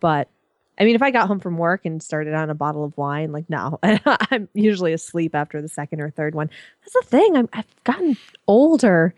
But 0.00 0.30
I 0.78 0.84
mean, 0.84 0.94
if 0.94 1.02
I 1.02 1.10
got 1.10 1.26
home 1.28 1.40
from 1.40 1.56
work 1.56 1.86
and 1.86 2.02
started 2.02 2.34
on 2.34 2.50
a 2.50 2.54
bottle 2.54 2.84
of 2.84 2.96
wine, 2.96 3.32
like, 3.32 3.48
no, 3.48 3.78
I'm 3.82 4.48
usually 4.52 4.92
asleep 4.92 5.34
after 5.34 5.62
the 5.62 5.68
second 5.68 6.00
or 6.00 6.10
third 6.10 6.34
one. 6.34 6.50
That's 6.82 6.92
the 6.92 7.02
thing. 7.10 7.36
I'm, 7.36 7.48
I've 7.52 7.84
gotten 7.84 8.16
older. 8.46 9.14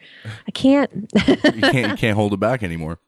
I 0.47 0.51
can't. 0.53 1.11
You 1.29 1.37
can't 1.62 1.90
you 1.90 1.97
can't 1.97 2.16
hold 2.16 2.33
it 2.33 2.40
back 2.40 2.62
anymore. 2.62 2.99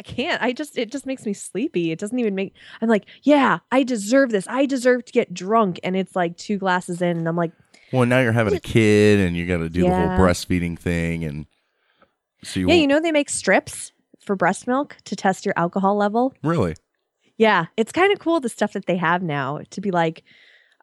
I 0.00 0.02
can't. 0.02 0.42
I 0.42 0.52
just 0.52 0.76
it 0.76 0.90
just 0.90 1.06
makes 1.06 1.24
me 1.24 1.32
sleepy. 1.32 1.92
It 1.92 1.98
doesn't 2.00 2.18
even 2.18 2.34
make 2.34 2.54
I'm 2.80 2.88
like, 2.88 3.04
yeah, 3.22 3.58
I 3.70 3.84
deserve 3.84 4.30
this. 4.30 4.46
I 4.48 4.66
deserve 4.66 5.04
to 5.04 5.12
get 5.12 5.32
drunk. 5.32 5.78
And 5.84 5.96
it's 5.96 6.16
like 6.16 6.36
two 6.36 6.58
glasses 6.58 7.00
in 7.00 7.16
and 7.18 7.28
I'm 7.28 7.36
like, 7.36 7.52
Well, 7.92 8.04
now 8.06 8.18
you're 8.20 8.32
having 8.32 8.54
a 8.54 8.60
kid, 8.60 9.20
and 9.20 9.36
you 9.36 9.46
got 9.46 9.58
to 9.58 9.68
do 9.68 9.82
the 9.82 9.90
whole 9.90 10.08
breastfeeding 10.18 10.76
thing, 10.78 11.22
and 11.24 11.46
so 12.42 12.58
you 12.58 12.66
yeah, 12.66 12.72
won't- 12.72 12.80
you 12.80 12.86
know 12.88 12.98
they 13.00 13.12
make 13.12 13.30
strips 13.30 13.92
for 14.24 14.34
breast 14.34 14.66
milk 14.66 14.96
to 15.04 15.14
test 15.14 15.44
your 15.44 15.54
alcohol 15.56 15.96
level. 15.96 16.34
Really? 16.42 16.74
Yeah, 17.42 17.66
it's 17.76 17.92
kind 17.92 18.12
of 18.12 18.18
cool 18.20 18.38
the 18.40 18.48
stuff 18.48 18.72
that 18.74 18.86
they 18.86 18.96
have 18.96 19.22
now 19.22 19.60
to 19.70 19.80
be 19.80 19.90
like, 19.90 20.22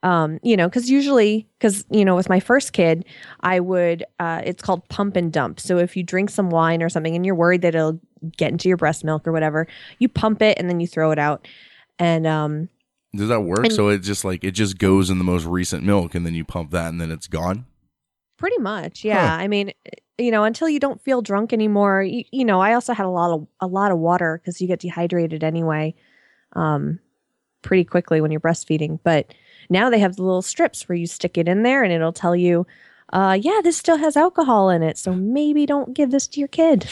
um, 0.04 0.40
you 0.44 0.58
know, 0.58 0.68
because 0.68 0.90
usually, 0.90 1.48
because 1.58 1.86
you 1.90 2.04
know, 2.06 2.16
with 2.16 2.28
my 2.30 2.40
first 2.40 2.74
kid, 2.74 3.06
I 3.42 3.60
would, 3.60 4.04
uh, 4.20 4.42
it's 4.44 4.62
called 4.62 4.88
pump 4.90 5.16
and 5.16 5.32
dump. 5.32 5.60
So 5.60 5.78
if 5.78 5.96
you 5.98 6.04
drink 6.04 6.30
some 6.30 6.50
wine 6.50 6.82
or 6.84 6.90
something 6.90 7.16
and 7.16 7.26
you're 7.26 7.36
worried 7.36 7.62
that 7.62 7.76
it'll 7.76 8.00
get 8.38 8.52
into 8.52 8.68
your 8.68 8.78
breast 8.78 9.04
milk 9.04 9.28
or 9.28 9.32
whatever, 9.32 9.68
you 10.00 10.10
pump 10.10 10.42
it 10.42 10.58
and 10.60 10.70
then 10.70 10.80
you 10.80 10.88
throw 10.88 11.12
it 11.12 11.20
out. 11.20 11.48
And 11.98 12.26
um, 12.28 12.70
Does 13.16 13.30
that 13.30 13.42
work? 13.42 13.66
And- 13.66 13.74
so 13.74 13.90
it 13.90 14.00
just 14.00 14.26
like 14.26 14.44
it 14.44 14.52
just 14.52 14.78
goes 14.78 15.10
in 15.10 15.18
the 15.18 15.24
most 15.24 15.46
recent 15.46 15.84
milk, 15.84 16.16
and 16.16 16.26
then 16.26 16.34
you 16.34 16.44
pump 16.46 16.72
that, 16.72 16.90
and 16.90 17.00
then 17.00 17.12
it's 17.12 17.28
gone. 17.28 17.66
Pretty 18.38 18.58
much, 18.60 19.04
yeah. 19.04 19.36
I 19.36 19.48
mean, 19.50 19.74
you 20.18 20.32
know, 20.32 20.46
until 20.46 20.70
you 20.70 20.80
don't 20.80 21.02
feel 21.02 21.22
drunk 21.22 21.52
anymore. 21.52 22.04
You, 22.04 22.24
you 22.32 22.46
know, 22.46 22.62
I 22.62 22.74
also 22.74 22.94
had 22.94 23.06
a 23.06 23.10
lot 23.10 23.32
of 23.34 23.48
a 23.60 23.68
lot 23.68 23.92
of 23.92 23.98
water 23.98 24.40
because 24.42 24.62
you 24.62 24.68
get 24.68 24.80
dehydrated 24.80 25.44
anyway, 25.44 25.94
um, 26.54 27.00
pretty 27.62 27.84
quickly 27.84 28.22
when 28.22 28.32
you're 28.32 28.40
breastfeeding. 28.40 29.00
But 29.04 29.34
now 29.70 29.90
they 29.90 30.00
have 30.00 30.16
the 30.16 30.24
little 30.24 30.42
strips 30.42 30.88
where 30.90 30.96
you 30.96 31.06
stick 31.08 31.38
it 31.38 31.48
in 31.48 31.64
there 31.64 31.84
and 31.84 31.92
it'll 31.94 32.14
tell 32.14 32.36
you, 32.36 32.66
uh, 33.14 33.38
yeah, 33.42 33.60
this 33.64 33.78
still 33.78 33.98
has 33.98 34.16
alcohol 34.16 34.70
in 34.70 34.84
it, 34.84 34.98
so 34.98 35.14
maybe 35.14 35.66
don't 35.66 35.94
give 35.96 36.12
this 36.12 36.28
to 36.28 36.40
your 36.40 36.48
kid 36.48 36.88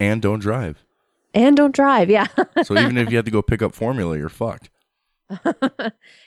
And 0.00 0.20
don't 0.20 0.40
drive. 0.40 0.84
and 1.32 1.56
don't 1.56 1.74
drive. 1.74 2.10
Yeah, 2.10 2.26
So 2.64 2.76
even 2.76 2.96
if 2.98 3.10
you 3.10 3.16
have 3.16 3.24
to 3.26 3.30
go 3.30 3.40
pick 3.42 3.62
up 3.62 3.74
formula, 3.74 4.16
you're 4.18 4.28
fucked. 4.28 4.68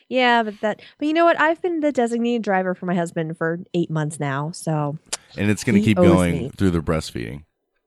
yeah, 0.08 0.44
but 0.44 0.60
that. 0.62 0.82
But 0.98 1.08
you 1.08 1.14
know 1.14 1.26
what? 1.26 1.40
I've 1.40 1.62
been 1.62 1.82
the 1.82 1.92
designated 1.92 2.42
driver 2.42 2.74
for 2.74 2.86
my 2.86 2.96
husband 2.96 3.38
for 3.38 3.60
eight 3.74 3.90
months 3.90 4.20
now, 4.20 4.52
so 4.52 4.98
And 5.38 5.50
it's 5.52 5.64
going 5.64 5.76
to 5.76 5.82
keep 5.82 5.98
going 5.98 6.44
me. 6.44 6.52
through 6.56 6.72
the 6.72 6.80
breastfeeding. 6.82 7.44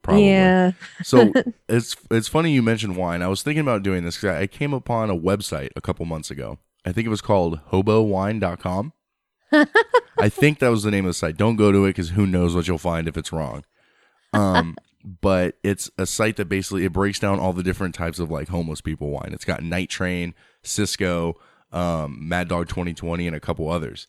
Probably. 0.07 0.29
yeah. 0.29 0.73
So 1.03 1.33
it's 1.69 1.97
it's 2.11 2.29
funny 2.29 2.53
you 2.53 2.62
mentioned 2.62 2.97
wine. 2.97 3.23
I 3.23 3.29
was 3.29 3.42
thinking 3.42 3.61
about 3.61 3.83
doing 3.83 4.05
this 4.05 4.16
because 4.16 4.37
I 4.37 4.47
came 4.47 4.73
upon 4.73 5.11
a 5.11 5.16
website 5.16 5.71
a 5.75 5.81
couple 5.81 6.07
months 6.07 6.31
ago. 6.31 6.59
I 6.85 6.92
think 6.92 7.07
it 7.07 7.11
was 7.11 7.21
called 7.21 7.61
hobowine.com. 7.73 8.92
I 10.19 10.29
think 10.29 10.61
that 10.61 10.69
was 10.69 10.85
the 10.85 10.90
name 10.92 11.05
of 11.05 11.11
the 11.11 11.14
site. 11.14 11.37
Don't 11.37 11.57
go 11.57 11.73
to 11.73 11.85
it 11.85 11.90
because 11.90 12.11
who 12.11 12.27
knows 12.27 12.55
what 12.55 12.69
you'll 12.69 12.79
find 12.79 13.09
if 13.09 13.16
it's 13.16 13.33
wrong. 13.33 13.64
Um, 14.33 14.77
but 15.21 15.57
it's 15.64 15.90
a 15.99 16.07
site 16.07 16.37
that 16.37 16.49
basically 16.49 16.85
it 16.85 16.92
breaks 16.92 17.19
down 17.19 17.40
all 17.40 17.53
the 17.53 17.64
different 17.64 17.95
types 17.95 18.21
of 18.21 18.31
like 18.31 18.49
homeless 18.49 18.81
people 18.81 19.11
wine. 19.11 19.31
It's 19.33 19.45
got 19.45 19.62
Night 19.62 19.90
Train, 19.90 20.35
Cisco, 20.62 21.35
um, 21.73 22.29
Mad 22.29 22.49
Dog 22.49 22.69
2020, 22.69 23.27
and 23.27 23.35
a 23.35 23.40
couple 23.40 23.69
others. 23.69 24.07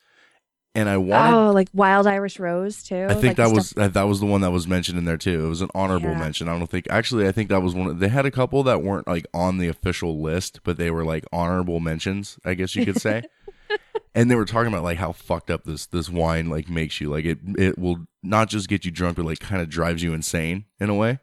And 0.78 0.88
I 0.88 0.98
wanted 0.98 1.36
Oh, 1.36 1.52
like 1.52 1.68
wild 1.74 2.06
Irish 2.08 2.40
rose 2.40 2.84
too. 2.84 3.08
I 3.10 3.14
think 3.16 3.24
like 3.26 3.36
that 3.38 3.52
was 3.52 3.70
stuff- 3.72 3.84
uh, 3.84 3.88
that, 3.90 4.04
was 4.08 4.20
the 4.20 4.26
one 4.28 4.42
that 4.42 4.52
was 4.52 4.68
mentioned 4.68 4.98
in 4.98 5.06
there 5.06 5.18
too. 5.18 5.44
It 5.46 5.50
was 5.50 5.62
an 5.62 5.70
honorable 5.74 6.12
Yeah. 6.12 6.20
mention. 6.20 6.48
I 6.48 6.58
don't 6.58 6.70
think 6.70 6.86
actually 6.90 7.28
I 7.28 7.32
think 7.32 7.50
that 7.50 7.62
was 7.64 7.74
one 7.74 7.88
of, 7.88 8.00
they 8.00 8.08
had 8.10 8.26
a 8.28 8.32
couple 8.32 8.62
that 8.64 8.84
weren't 8.84 9.08
like 9.08 9.26
on 9.34 9.58
the 9.58 9.68
official 9.68 10.22
list, 10.22 10.60
but 10.64 10.78
they 10.78 10.92
were 10.92 11.04
like 11.04 11.26
honorable 11.34 11.80
mentions, 11.80 12.38
I 12.46 12.54
guess 12.54 12.76
you 12.76 12.86
could 12.86 13.02
say. 13.02 13.24
and 14.16 14.30
they 14.32 14.36
were 14.36 14.46
talking 14.46 14.72
about 14.72 14.84
like 14.84 15.00
how 15.00 15.12
fucked 15.12 15.50
up 15.50 15.64
this 15.66 15.88
this 15.88 16.10
wine 16.10 16.50
like 16.50 16.70
makes 16.70 17.02
you. 17.02 17.10
Like 17.10 17.26
it 17.26 17.40
it 17.58 17.80
will 17.80 18.06
not 18.22 18.48
just 18.48 18.70
get 18.70 18.86
you 18.86 18.92
drunk 18.92 19.18
but 19.18 19.26
like 19.26 19.40
kind 19.40 19.62
of 19.64 19.70
drives 19.70 20.04
you 20.04 20.14
insane 20.14 20.66
in 20.80 20.90
a 20.90 20.96
way. 20.96 21.18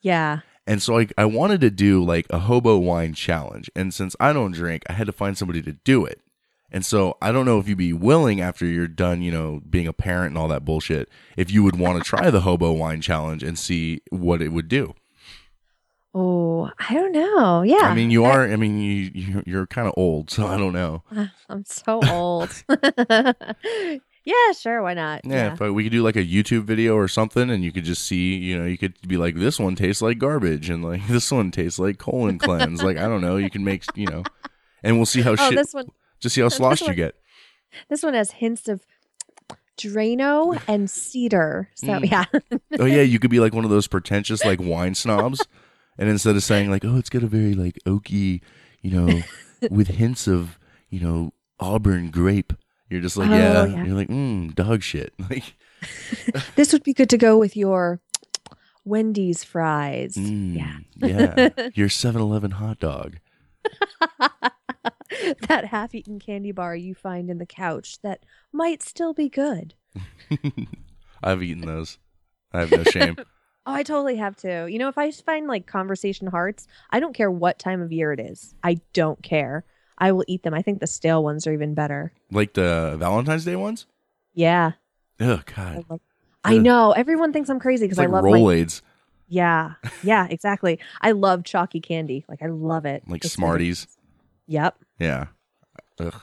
yeah. 0.00 0.40
And 0.64 0.80
so 0.80 0.94
like 0.94 1.12
I 1.18 1.24
wanted 1.24 1.60
to 1.62 1.70
do 1.70 2.04
like 2.04 2.26
a 2.30 2.38
hobo 2.38 2.78
wine 2.78 3.14
challenge. 3.14 3.68
And 3.74 3.92
since 3.92 4.14
I 4.20 4.32
don't 4.32 4.52
drink, 4.52 4.84
I 4.88 4.92
had 4.92 5.08
to 5.08 5.12
find 5.12 5.36
somebody 5.36 5.60
to 5.62 5.72
do 5.72 6.04
it. 6.04 6.20
And 6.74 6.84
so 6.86 7.18
I 7.20 7.30
don't 7.32 7.44
know 7.44 7.58
if 7.58 7.68
you'd 7.68 7.76
be 7.78 7.92
willing 7.92 8.40
after 8.40 8.64
you're 8.64 8.88
done, 8.88 9.20
you 9.20 9.30
know, 9.30 9.60
being 9.68 9.86
a 9.86 9.92
parent 9.92 10.28
and 10.28 10.38
all 10.38 10.48
that 10.48 10.64
bullshit, 10.64 11.08
if 11.36 11.50
you 11.50 11.62
would 11.62 11.78
want 11.78 11.98
to 12.02 12.08
try 12.08 12.30
the 12.30 12.40
hobo 12.40 12.72
wine 12.72 13.02
challenge 13.02 13.42
and 13.42 13.58
see 13.58 14.00
what 14.10 14.40
it 14.40 14.48
would 14.48 14.68
do. 14.68 14.94
Oh, 16.14 16.70
I 16.78 16.92
don't 16.94 17.12
know. 17.12 17.62
Yeah. 17.62 17.82
I 17.84 17.94
mean, 17.94 18.10
you 18.10 18.24
are, 18.24 18.50
I 18.50 18.56
mean, 18.56 18.78
you, 18.78 19.10
you 19.14 19.42
you're 19.46 19.66
kind 19.66 19.86
of 19.88 19.94
old, 19.96 20.30
so 20.30 20.46
I 20.46 20.56
don't 20.58 20.72
know. 20.74 21.02
I'm 21.48 21.64
so 21.66 22.00
old. 22.10 22.50
yeah, 24.24 24.52
sure. 24.58 24.82
Why 24.82 24.94
not? 24.94 25.22
Yeah, 25.24 25.52
if 25.54 25.62
I, 25.62 25.70
we 25.70 25.84
could 25.84 25.92
do 25.92 26.02
like 26.02 26.16
a 26.16 26.24
YouTube 26.24 26.64
video 26.64 26.96
or 26.96 27.08
something, 27.08 27.50
and 27.50 27.64
you 27.64 27.72
could 27.72 27.84
just 27.84 28.04
see, 28.04 28.34
you 28.36 28.58
know, 28.58 28.66
you 28.66 28.76
could 28.78 28.94
be 29.06 29.16
like, 29.16 29.36
this 29.36 29.58
one 29.58 29.74
tastes 29.74 30.02
like 30.02 30.18
garbage, 30.18 30.68
and 30.70 30.84
like 30.84 31.06
this 31.08 31.30
one 31.32 31.50
tastes 31.50 31.78
like 31.78 31.98
colon 31.98 32.38
cleanse. 32.38 32.82
like 32.82 32.96
I 32.98 33.08
don't 33.08 33.20
know, 33.22 33.36
you 33.36 33.50
can 33.50 33.64
make, 33.64 33.84
you 33.96 34.06
know, 34.06 34.22
and 34.82 34.96
we'll 34.96 35.06
see 35.06 35.22
how 35.22 35.32
Oh, 35.32 35.36
shit. 35.36 35.56
this 35.56 35.72
one. 35.74 35.88
Just 36.22 36.34
see 36.34 36.40
how 36.40 36.48
sloshed 36.48 36.86
you 36.86 36.94
get. 36.94 37.14
This 37.90 38.02
one 38.02 38.14
has 38.14 38.30
hints 38.32 38.68
of 38.68 38.86
Drano 39.78 40.60
and 40.68 40.88
cedar. 40.90 41.68
So 41.74 41.86
Mm. 41.88 42.10
yeah. 42.10 42.24
oh 42.78 42.84
yeah, 42.86 43.02
you 43.02 43.18
could 43.18 43.30
be 43.30 43.40
like 43.40 43.52
one 43.54 43.64
of 43.64 43.70
those 43.70 43.86
pretentious 43.88 44.44
like 44.44 44.60
wine 44.62 44.94
snobs, 44.94 45.44
and 45.98 46.08
instead 46.08 46.36
of 46.36 46.42
saying 46.42 46.70
like, 46.70 46.84
oh, 46.84 46.96
it's 46.96 47.10
got 47.10 47.22
a 47.22 47.26
very 47.26 47.54
like 47.54 47.78
oaky, 47.86 48.40
you 48.80 48.90
know, 48.90 49.20
with 49.70 49.88
hints 49.88 50.26
of 50.28 50.58
you 50.90 51.00
know 51.00 51.32
Auburn 51.60 52.10
grape, 52.10 52.52
you're 52.90 53.00
just 53.00 53.16
like, 53.16 53.30
Oh, 53.30 53.34
yeah, 53.34 53.64
yeah. 53.66 53.84
you're 53.84 53.96
like, 53.96 54.08
mm, 54.08 54.54
dog 54.54 54.82
shit. 54.82 55.12
Like, 55.30 55.54
this 56.54 56.72
would 56.72 56.84
be 56.84 56.92
good 56.92 57.10
to 57.10 57.18
go 57.18 57.36
with 57.38 57.56
your 57.56 58.00
Wendy's 58.84 59.42
fries. 59.42 60.14
mm, 60.16 60.56
Yeah. 60.56 60.78
yeah, 60.96 61.48
your 61.74 61.88
7-Eleven 61.88 62.52
hot 62.52 62.78
dog. 62.78 63.16
that 65.48 65.66
half-eaten 65.66 66.18
candy 66.18 66.52
bar 66.52 66.74
you 66.74 66.94
find 66.94 67.30
in 67.30 67.38
the 67.38 67.46
couch 67.46 68.00
that 68.02 68.24
might 68.52 68.82
still 68.82 69.12
be 69.12 69.28
good. 69.28 69.74
I've 71.22 71.42
eaten 71.42 71.66
those. 71.66 71.98
I 72.52 72.60
have 72.60 72.70
no 72.70 72.84
shame. 72.84 73.16
Oh, 73.64 73.72
I 73.72 73.84
totally 73.84 74.16
have 74.16 74.34
to. 74.38 74.66
You 74.68 74.76
know, 74.80 74.88
if 74.88 74.98
I 74.98 75.12
find 75.12 75.46
like 75.46 75.68
conversation 75.68 76.26
hearts, 76.26 76.66
I 76.90 76.98
don't 76.98 77.14
care 77.14 77.30
what 77.30 77.60
time 77.60 77.80
of 77.80 77.92
year 77.92 78.12
it 78.12 78.18
is. 78.18 78.56
I 78.64 78.80
don't 78.92 79.22
care. 79.22 79.64
I 79.96 80.10
will 80.10 80.24
eat 80.26 80.42
them. 80.42 80.52
I 80.52 80.62
think 80.62 80.80
the 80.80 80.88
stale 80.88 81.22
ones 81.22 81.46
are 81.46 81.52
even 81.52 81.72
better. 81.72 82.12
like 82.32 82.54
the 82.54 82.96
Valentine's 82.98 83.44
Day 83.44 83.54
ones. 83.54 83.86
Yeah. 84.34 84.72
Oh 85.20 85.42
I, 85.46 85.52
God, 85.54 85.84
love- 85.88 86.00
I 86.42 86.58
know. 86.58 86.90
Everyone 86.90 87.32
thinks 87.32 87.48
I'm 87.50 87.60
crazy 87.60 87.84
because 87.84 87.98
like 87.98 88.08
I 88.08 88.10
love 88.10 88.24
my 88.24 88.66
Yeah. 89.28 89.74
Yeah, 90.02 90.26
exactly. 90.28 90.80
I 91.00 91.12
love 91.12 91.44
chalky 91.44 91.78
candy. 91.78 92.24
Like 92.28 92.42
I 92.42 92.46
love 92.48 92.84
it. 92.84 93.04
like 93.06 93.22
Smarties. 93.22 93.86
Yep. 94.52 94.76
Yeah. 94.98 95.26
Ugh. 95.98 96.14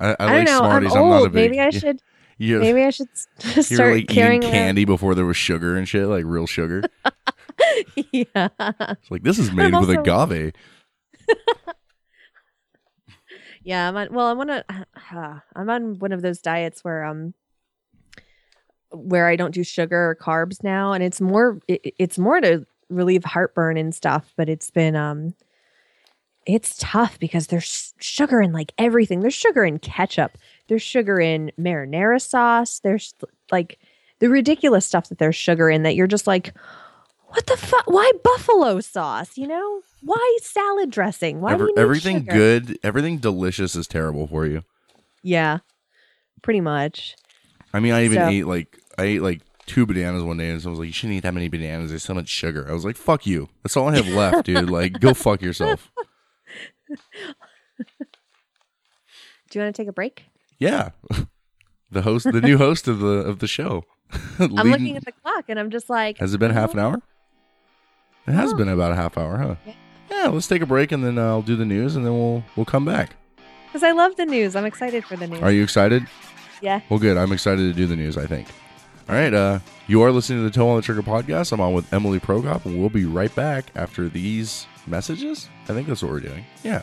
I, 0.00 0.06
I, 0.08 0.16
I, 0.18 0.24
like 0.24 0.34
don't 0.34 0.44
know. 0.46 0.58
Smarties. 0.58 0.94
I'm 0.94 1.02
I'm, 1.04 1.12
old. 1.12 1.32
big. 1.32 1.50
maybe 1.52 1.60
I 1.60 1.70
should 1.70 2.02
maybe 2.38 2.82
I 2.82 2.90
should 2.90 3.08
s- 3.12 3.28
You're 3.54 3.62
start 3.62 3.94
like 3.94 4.08
carrying 4.08 4.42
eating 4.42 4.52
candy 4.52 4.84
before 4.84 5.14
there 5.14 5.24
was 5.24 5.36
sugar 5.36 5.76
and 5.76 5.88
shit, 5.88 6.06
like 6.08 6.24
real 6.26 6.46
sugar. 6.48 6.82
yeah. 8.12 8.48
It's 8.58 9.10
like 9.10 9.22
this 9.22 9.38
is 9.38 9.52
made 9.52 9.66
with 9.66 9.88
also- 9.90 10.00
agave. 10.00 10.52
Yeah, 13.64 13.88
I'm 13.88 13.96
on 13.96 14.08
well, 14.12 14.28
I'm 14.28 14.40
on 14.40 14.50
a 14.50 14.64
uh, 15.14 15.38
I'm 15.54 15.68
on 15.68 15.98
one 15.98 16.12
of 16.12 16.22
those 16.22 16.40
diets 16.40 16.82
where 16.82 17.04
um 17.04 17.34
where 18.90 19.26
I 19.26 19.36
don't 19.36 19.52
do 19.52 19.62
sugar 19.62 20.10
or 20.10 20.16
carbs 20.16 20.62
now 20.64 20.92
and 20.94 21.04
it's 21.04 21.20
more 21.20 21.60
it, 21.68 21.92
it's 21.98 22.18
more 22.18 22.40
to 22.40 22.64
relieve 22.88 23.24
heartburn 23.24 23.76
and 23.76 23.94
stuff, 23.94 24.32
but 24.36 24.48
it's 24.48 24.70
been 24.70 24.96
um 24.96 25.34
it's 26.48 26.76
tough 26.80 27.18
because 27.20 27.48
there's 27.48 27.94
sugar 28.00 28.40
in 28.40 28.52
like 28.52 28.72
everything. 28.78 29.20
There's 29.20 29.34
sugar 29.34 29.64
in 29.64 29.78
ketchup. 29.78 30.36
There's 30.66 30.82
sugar 30.82 31.20
in 31.20 31.52
marinara 31.60 32.20
sauce. 32.20 32.80
There's 32.80 33.14
like 33.52 33.78
the 34.18 34.28
ridiculous 34.30 34.86
stuff 34.86 35.10
that 35.10 35.18
there's 35.18 35.36
sugar 35.36 35.68
in 35.70 35.82
that 35.84 35.94
you're 35.94 36.06
just 36.08 36.26
like 36.26 36.52
what 37.26 37.46
the 37.46 37.58
fuck? 37.58 37.84
Why 37.86 38.10
buffalo 38.24 38.80
sauce? 38.80 39.36
You 39.36 39.46
know? 39.48 39.82
Why 40.02 40.38
salad 40.40 40.90
dressing? 40.90 41.42
Why 41.42 41.52
Ever- 41.52 41.68
everything 41.76 42.20
sugar? 42.20 42.32
good, 42.32 42.78
everything 42.82 43.18
delicious 43.18 43.76
is 43.76 43.86
terrible 43.86 44.26
for 44.26 44.46
you. 44.46 44.64
Yeah, 45.22 45.58
pretty 46.40 46.62
much. 46.62 47.14
I 47.74 47.80
mean, 47.80 47.92
I 47.92 48.04
even 48.06 48.16
So- 48.18 48.28
ate 48.28 48.46
like 48.46 48.78
I 48.96 49.04
ate 49.04 49.20
like 49.22 49.42
two 49.66 49.84
bananas 49.84 50.22
one 50.22 50.38
day, 50.38 50.48
and 50.48 50.62
someone 50.62 50.78
was 50.78 50.80
like, 50.80 50.86
"You 50.86 50.92
shouldn't 50.94 51.18
eat 51.18 51.20
that 51.24 51.34
many 51.34 51.48
bananas. 51.48 51.90
There's 51.90 52.02
so 52.02 52.14
much 52.14 52.28
sugar." 52.30 52.66
I 52.66 52.72
was 52.72 52.86
like, 52.86 52.96
"Fuck 52.96 53.26
you. 53.26 53.50
That's 53.62 53.76
all 53.76 53.88
I 53.90 53.96
have 53.96 54.08
left, 54.08 54.46
dude. 54.46 54.70
Like, 54.70 54.98
go 54.98 55.12
fuck 55.12 55.42
yourself." 55.42 55.90
Do 56.88 56.96
you 59.58 59.64
want 59.64 59.74
to 59.74 59.82
take 59.82 59.88
a 59.88 59.92
break? 59.92 60.24
Yeah, 60.58 60.90
the 61.90 62.02
host, 62.02 62.30
the 62.30 62.40
new 62.40 62.58
host 62.58 62.88
of 62.88 62.98
the 63.00 63.06
of 63.08 63.38
the 63.38 63.46
show. 63.46 63.84
I'm 64.38 64.50
Leading- 64.50 64.70
looking 64.72 64.96
at 64.96 65.04
the 65.04 65.12
clock 65.12 65.44
and 65.48 65.58
I'm 65.58 65.70
just 65.70 65.88
like, 65.90 66.18
Has 66.18 66.34
it 66.34 66.38
been 66.38 66.50
half 66.50 66.72
an 66.74 66.80
hour? 66.80 67.00
It 68.26 68.32
has 68.32 68.52
Oh. 68.52 68.56
been 68.56 68.68
about 68.68 68.92
a 68.92 68.96
half 68.96 69.16
hour, 69.16 69.38
huh? 69.38 69.54
Yeah. 70.10 70.28
Let's 70.28 70.48
take 70.48 70.62
a 70.62 70.66
break, 70.66 70.90
and 70.92 71.04
then 71.04 71.18
uh, 71.18 71.26
I'll 71.26 71.42
do 71.42 71.56
the 71.56 71.64
news, 71.64 71.96
and 71.96 72.04
then 72.04 72.12
we'll 72.12 72.44
we'll 72.56 72.66
come 72.66 72.84
back. 72.84 73.14
because 73.66 73.82
I 73.82 73.92
love 73.92 74.16
the 74.16 74.26
news. 74.26 74.56
I'm 74.56 74.64
excited 74.66 75.04
for 75.04 75.16
the 75.16 75.26
news. 75.26 75.42
Are 75.42 75.52
you 75.52 75.62
excited? 75.62 76.06
Yeah. 76.60 76.80
Well, 76.90 76.98
good. 76.98 77.16
I'm 77.16 77.32
excited 77.32 77.62
to 77.62 77.72
do 77.72 77.86
the 77.86 77.96
news, 77.96 78.18
I 78.18 78.26
think. 78.26 78.48
All 79.08 79.14
right. 79.14 79.32
Uh, 79.32 79.60
you 79.86 80.02
are 80.02 80.10
listening 80.10 80.40
to 80.40 80.44
the 80.44 80.50
Toe 80.50 80.68
on 80.68 80.76
the 80.76 80.82
Trigger 80.82 81.02
podcast. 81.02 81.52
I'm 81.52 81.60
on 81.60 81.72
with 81.72 81.90
Emily 81.92 82.18
Prokop, 82.18 82.64
and 82.66 82.78
we'll 82.80 82.90
be 82.90 83.04
right 83.04 83.32
back 83.34 83.66
after 83.76 84.08
these 84.08 84.66
messages. 84.88 85.48
I 85.64 85.72
think 85.74 85.88
that's 85.88 86.02
what 86.02 86.10
we're 86.12 86.20
doing. 86.20 86.44
Yeah. 86.62 86.82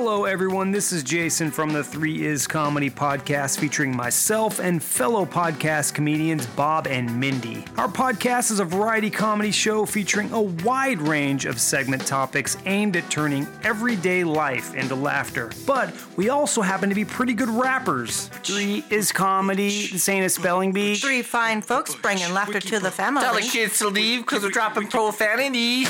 Hello, 0.00 0.26
everyone. 0.26 0.70
This 0.70 0.92
is 0.92 1.02
Jason 1.02 1.50
from 1.50 1.72
the 1.72 1.82
Three 1.82 2.24
Is 2.24 2.46
Comedy 2.46 2.88
podcast 2.88 3.58
featuring 3.58 3.94
myself 3.94 4.60
and 4.60 4.80
fellow 4.80 5.26
podcast 5.26 5.92
comedians 5.92 6.46
Bob 6.46 6.86
and 6.86 7.18
Mindy. 7.18 7.64
Our 7.76 7.88
podcast 7.88 8.52
is 8.52 8.60
a 8.60 8.64
variety 8.64 9.10
comedy 9.10 9.50
show 9.50 9.84
featuring 9.84 10.30
a 10.30 10.40
wide 10.40 11.00
range 11.00 11.46
of 11.46 11.60
segment 11.60 12.06
topics 12.06 12.56
aimed 12.64 12.94
at 12.94 13.10
turning 13.10 13.44
everyday 13.64 14.22
life 14.22 14.72
into 14.76 14.94
laughter. 14.94 15.50
But 15.66 15.92
we 16.16 16.28
also 16.28 16.62
happen 16.62 16.88
to 16.90 16.94
be 16.94 17.04
pretty 17.04 17.34
good 17.34 17.50
rappers. 17.50 18.28
Three 18.44 18.84
Is 18.90 19.10
Comedy, 19.10 19.88
this 19.88 20.08
ain't 20.08 20.24
a 20.24 20.30
spelling 20.30 20.70
bee. 20.70 20.94
Three 20.94 21.22
fine 21.22 21.60
folks 21.60 21.96
bringing 21.96 22.32
laughter 22.32 22.60
to 22.60 22.78
the 22.78 22.92
family. 22.92 23.22
Tell 23.22 23.34
the 23.34 23.40
kids 23.40 23.80
to 23.80 23.88
leave 23.88 24.20
because 24.20 24.44
we're 24.44 24.50
dropping 24.50 24.86
profanity. 24.86 25.86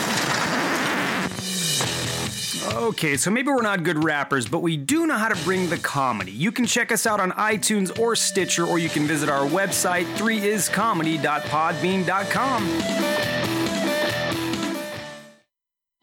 Okay, 2.66 3.16
so 3.16 3.30
maybe 3.30 3.48
we're 3.48 3.62
not 3.62 3.84
good 3.84 4.02
rappers, 4.02 4.48
but 4.48 4.60
we 4.60 4.76
do 4.76 5.06
know 5.06 5.16
how 5.16 5.28
to 5.28 5.44
bring 5.44 5.68
the 5.68 5.78
comedy. 5.78 6.32
You 6.32 6.50
can 6.50 6.66
check 6.66 6.90
us 6.90 7.06
out 7.06 7.20
on 7.20 7.30
iTunes 7.32 7.96
or 7.98 8.16
Stitcher, 8.16 8.66
or 8.66 8.78
you 8.78 8.88
can 8.88 9.06
visit 9.06 9.28
our 9.28 9.46
website, 9.46 10.06
3iscomedy.podbean.com. 10.16 12.68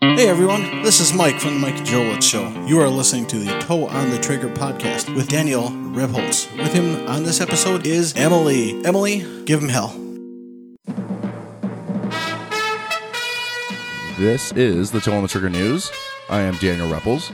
Hey 0.02 0.30
everyone, 0.30 0.82
this 0.82 1.00
is 1.02 1.14
Mike 1.14 1.40
from 1.40 1.56
the 1.56 1.60
Mike 1.60 1.76
Jolitz 1.84 2.24
Show. 2.24 2.48
You 2.66 2.80
are 2.80 2.88
listening 2.88 3.28
to 3.28 3.40
the 3.40 3.60
Toe 3.60 3.88
on 3.88 4.10
the 4.12 4.20
Trigger 4.20 4.48
podcast 4.50 5.14
with 5.14 5.28
Daniel 5.28 5.70
Rebholz. 5.70 6.56
With 6.58 6.74
him 6.74 7.06
on 7.08 7.24
this 7.24 7.42
episode 7.42 7.86
is 7.86 8.14
Emily. 8.16 8.82
Emily, 8.86 9.26
give 9.46 9.62
him 9.62 9.68
hell. 9.70 9.94
This 14.18 14.54
is 14.54 14.92
the 14.92 15.02
Toe 15.02 15.18
on 15.18 15.24
the 15.24 15.28
Trigger 15.28 15.50
News. 15.50 15.92
I 16.30 16.42
am 16.42 16.56
Daniel 16.56 16.90
Rebholz. 16.90 17.32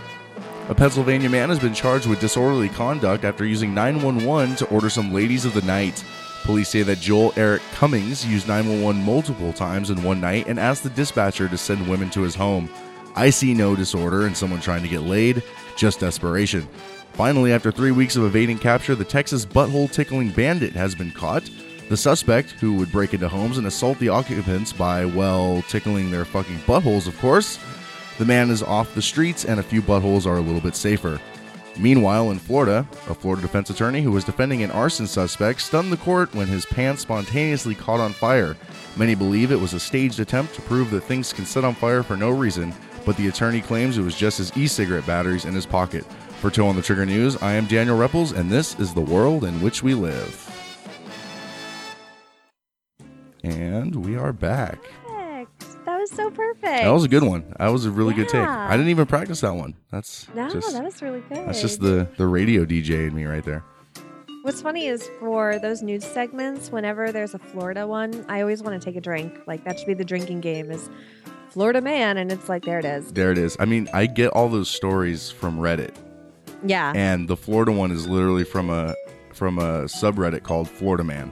A 0.67 0.75
Pennsylvania 0.75 1.29
man 1.29 1.49
has 1.49 1.59
been 1.59 1.73
charged 1.73 2.07
with 2.07 2.19
disorderly 2.19 2.67
conduct 2.67 3.23
after 3.23 3.45
using 3.45 3.73
911 3.73 4.57
to 4.57 4.67
order 4.67 4.89
some 4.89 5.13
ladies 5.13 5.45
of 5.45 5.53
the 5.53 5.61
night. 5.61 6.03
Police 6.43 6.69
say 6.69 6.83
that 6.83 6.99
Joel 6.99 7.33
Eric 7.37 7.61
Cummings 7.73 8.25
used 8.25 8.47
911 8.47 9.01
multiple 9.03 9.53
times 9.53 9.91
in 9.91 10.03
one 10.03 10.19
night 10.19 10.47
and 10.47 10.59
asked 10.59 10.83
the 10.83 10.89
dispatcher 10.89 11.47
to 11.47 11.57
send 11.57 11.87
women 11.87 12.09
to 12.09 12.21
his 12.21 12.35
home. 12.35 12.69
I 13.15 13.29
see 13.29 13.53
no 13.53 13.75
disorder 13.75 14.27
in 14.27 14.35
someone 14.35 14.59
trying 14.59 14.83
to 14.83 14.89
get 14.89 15.03
laid, 15.03 15.41
just 15.77 15.99
desperation. 15.99 16.67
Finally, 17.13 17.53
after 17.53 17.71
three 17.71 17.91
weeks 17.91 18.15
of 18.15 18.23
evading 18.23 18.57
capture, 18.57 18.95
the 18.95 19.05
Texas 19.05 19.45
butthole 19.45 19.91
tickling 19.91 20.31
bandit 20.31 20.73
has 20.73 20.95
been 20.95 21.11
caught. 21.11 21.49
The 21.89 21.97
suspect, 21.97 22.51
who 22.51 22.73
would 22.75 22.91
break 22.91 23.13
into 23.13 23.27
homes 23.27 23.57
and 23.57 23.67
assault 23.67 23.99
the 23.99 24.09
occupants 24.09 24.73
by, 24.73 25.05
well, 25.05 25.61
tickling 25.63 26.09
their 26.09 26.25
fucking 26.25 26.59
buttholes, 26.59 27.07
of 27.07 27.17
course. 27.19 27.57
The 28.21 28.27
man 28.27 28.51
is 28.51 28.61
off 28.61 28.93
the 28.93 29.01
streets, 29.01 29.45
and 29.45 29.59
a 29.59 29.63
few 29.63 29.81
buttholes 29.81 30.27
are 30.27 30.37
a 30.37 30.41
little 30.41 30.61
bit 30.61 30.75
safer. 30.75 31.19
Meanwhile, 31.75 32.29
in 32.29 32.37
Florida, 32.37 32.87
a 33.09 33.15
Florida 33.15 33.41
defense 33.41 33.71
attorney 33.71 34.03
who 34.03 34.11
was 34.11 34.23
defending 34.23 34.61
an 34.61 34.69
arson 34.69 35.07
suspect 35.07 35.59
stunned 35.59 35.91
the 35.91 35.97
court 35.97 36.31
when 36.35 36.45
his 36.45 36.63
pants 36.67 37.01
spontaneously 37.01 37.73
caught 37.73 37.99
on 37.99 38.13
fire. 38.13 38.55
Many 38.95 39.15
believe 39.15 39.51
it 39.51 39.59
was 39.59 39.73
a 39.73 39.79
staged 39.79 40.19
attempt 40.19 40.53
to 40.53 40.61
prove 40.61 40.91
that 40.91 41.01
things 41.01 41.33
can 41.33 41.47
set 41.47 41.63
on 41.63 41.73
fire 41.73 42.03
for 42.03 42.15
no 42.15 42.29
reason, 42.29 42.75
but 43.07 43.17
the 43.17 43.27
attorney 43.27 43.59
claims 43.59 43.97
it 43.97 44.03
was 44.03 44.15
just 44.15 44.37
his 44.37 44.55
e 44.55 44.67
cigarette 44.67 45.07
batteries 45.07 45.45
in 45.45 45.55
his 45.55 45.65
pocket. 45.65 46.05
For 46.41 46.51
Toe 46.51 46.67
on 46.67 46.75
the 46.75 46.83
Trigger 46.83 47.07
News, 47.07 47.41
I 47.41 47.53
am 47.53 47.65
Daniel 47.65 47.97
Rebholz, 47.97 48.37
and 48.37 48.51
this 48.51 48.79
is 48.79 48.93
the 48.93 49.01
world 49.01 49.45
in 49.45 49.59
which 49.61 49.81
we 49.81 49.95
live. 49.95 50.47
And 53.43 54.05
we 54.05 54.15
are 54.15 54.31
back. 54.31 54.77
Perfect. 56.15 56.23
That 56.23 56.23
was 56.23 56.35
so 56.35 56.35
perfect. 56.35 56.83
That 56.83 56.89
was 56.93 57.03
a 57.03 57.07
good 57.09 57.23
one. 57.23 57.53
That 57.59 57.69
was 57.69 57.85
a 57.85 57.91
really 57.91 58.13
good 58.13 58.29
take. 58.29 58.41
I 58.41 58.71
didn't 58.75 58.89
even 58.89 59.05
practice 59.05 59.41
that 59.41 59.55
one. 59.55 59.73
That's 59.91 60.27
No, 60.35 60.49
just, 60.49 60.73
that 60.73 60.83
was 60.83 61.01
really 61.01 61.21
good. 61.29 61.47
that's 61.47 61.61
just 61.61 61.79
the 61.81 62.07
the 62.17 62.27
radio 62.27 62.65
DJ 62.65 63.07
in 63.07 63.15
me 63.15 63.25
right 63.25 63.43
there. 63.43 63.63
What's 64.43 64.61
funny 64.61 64.87
is 64.87 65.07
for 65.19 65.59
those 65.59 65.83
news 65.83 66.03
segments, 66.03 66.71
whenever 66.71 67.11
there's 67.11 67.35
a 67.35 67.39
Florida 67.39 67.85
one, 67.85 68.25
I 68.27 68.41
always 68.41 68.63
want 68.63 68.79
to 68.81 68.83
take 68.83 68.95
a 68.95 69.01
drink. 69.01 69.39
Like 69.45 69.63
that 69.65 69.77
should 69.77 69.87
be 69.87 69.93
the 69.93 70.03
drinking 70.05 70.41
game 70.41 70.71
is 70.71 70.89
Florida 71.49 71.81
man, 71.81 72.17
and 72.17 72.31
it's 72.31 72.49
like 72.49 72.63
there 72.65 72.79
it 72.79 72.85
is. 72.85 73.11
There 73.13 73.31
it 73.31 73.37
is. 73.37 73.55
I 73.59 73.65
mean, 73.65 73.87
I 73.93 74.05
get 74.07 74.29
all 74.31 74.49
those 74.49 74.69
stories 74.69 75.29
from 75.29 75.57
Reddit, 75.59 75.93
Yeah. 76.65 76.91
and 76.95 77.27
the 77.27 77.37
Florida 77.37 77.71
one 77.71 77.91
is 77.91 78.07
literally 78.07 78.43
from 78.43 78.69
a 78.69 78.95
from 79.33 79.59
a 79.59 79.83
subreddit 79.85 80.43
called 80.43 80.69
Florida 80.69 81.03
Man. 81.03 81.31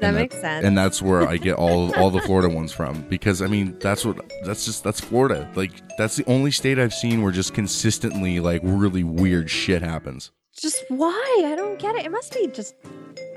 That 0.00 0.08
And 0.08 0.16
makes 0.16 0.40
sense. 0.40 0.64
And 0.64 0.76
that's 0.76 1.02
where 1.02 1.26
I 1.28 1.36
get 1.36 1.56
all 1.56 1.94
all 1.96 2.10
the 2.10 2.20
Florida 2.20 2.48
ones 2.48 2.72
from 2.72 3.02
because 3.08 3.42
I 3.42 3.46
mean 3.46 3.76
that's 3.80 4.04
what 4.04 4.16
that's 4.44 4.64
just 4.64 4.84
that's 4.84 5.00
Florida. 5.00 5.50
Like 5.54 5.72
that's 5.96 6.16
the 6.16 6.24
only 6.26 6.50
state 6.50 6.78
I've 6.78 6.94
seen 6.94 7.22
where 7.22 7.32
just 7.32 7.54
consistently 7.54 8.40
like 8.40 8.60
really 8.64 9.04
weird 9.04 9.50
shit 9.50 9.82
happens. 9.82 10.30
just 10.56 10.82
why? 10.88 11.42
I 11.46 11.54
don't 11.56 11.78
get 11.78 11.94
it. 11.96 12.04
It 12.06 12.10
must 12.10 12.32
be 12.34 12.46
just 12.48 12.74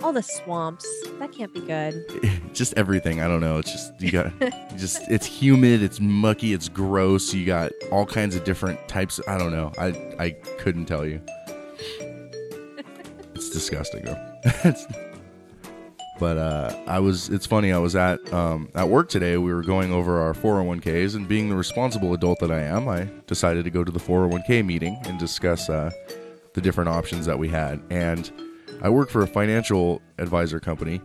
all 0.03 0.11
the 0.13 0.23
swamps. 0.23 0.85
That 1.19 1.31
can't 1.31 1.53
be 1.53 1.61
good. 1.61 2.03
just 2.53 2.73
everything. 2.75 3.21
I 3.21 3.27
don't 3.27 3.41
know. 3.41 3.57
It's 3.59 3.71
just 3.71 3.99
you 4.01 4.11
got 4.11 4.31
just 4.77 5.01
it's 5.09 5.25
humid, 5.25 5.81
it's 5.83 5.99
mucky, 5.99 6.53
it's 6.53 6.69
gross. 6.69 7.33
You 7.33 7.45
got 7.45 7.71
all 7.91 8.05
kinds 8.05 8.35
of 8.35 8.43
different 8.43 8.87
types. 8.87 9.19
I 9.27 9.37
don't 9.37 9.51
know. 9.51 9.71
I 9.77 9.87
I 10.19 10.31
couldn't 10.59 10.85
tell 10.85 11.05
you. 11.05 11.21
It's 13.33 13.49
disgusting 13.49 14.05
though. 14.05 14.73
But 16.21 16.37
uh, 16.37 16.77
I 16.85 16.99
was. 16.99 17.29
It's 17.29 17.47
funny. 17.47 17.71
I 17.71 17.79
was 17.79 17.95
at 17.95 18.31
um, 18.31 18.69
at 18.75 18.87
work 18.87 19.09
today. 19.09 19.37
We 19.37 19.51
were 19.51 19.63
going 19.63 19.91
over 19.91 20.19
our 20.21 20.35
401ks, 20.35 21.15
and 21.15 21.27
being 21.27 21.49
the 21.49 21.55
responsible 21.55 22.13
adult 22.13 22.39
that 22.41 22.51
I 22.51 22.59
am, 22.61 22.87
I 22.87 23.09
decided 23.25 23.63
to 23.63 23.71
go 23.71 23.83
to 23.83 23.91
the 23.91 23.99
401k 23.99 24.63
meeting 24.63 24.99
and 25.05 25.17
discuss 25.17 25.67
uh, 25.67 25.89
the 26.53 26.61
different 26.61 26.89
options 26.91 27.25
that 27.25 27.39
we 27.39 27.47
had. 27.49 27.81
And 27.89 28.31
I 28.83 28.89
work 28.89 29.09
for 29.09 29.23
a 29.23 29.27
financial 29.27 29.99
advisor 30.19 30.59
company, 30.59 31.01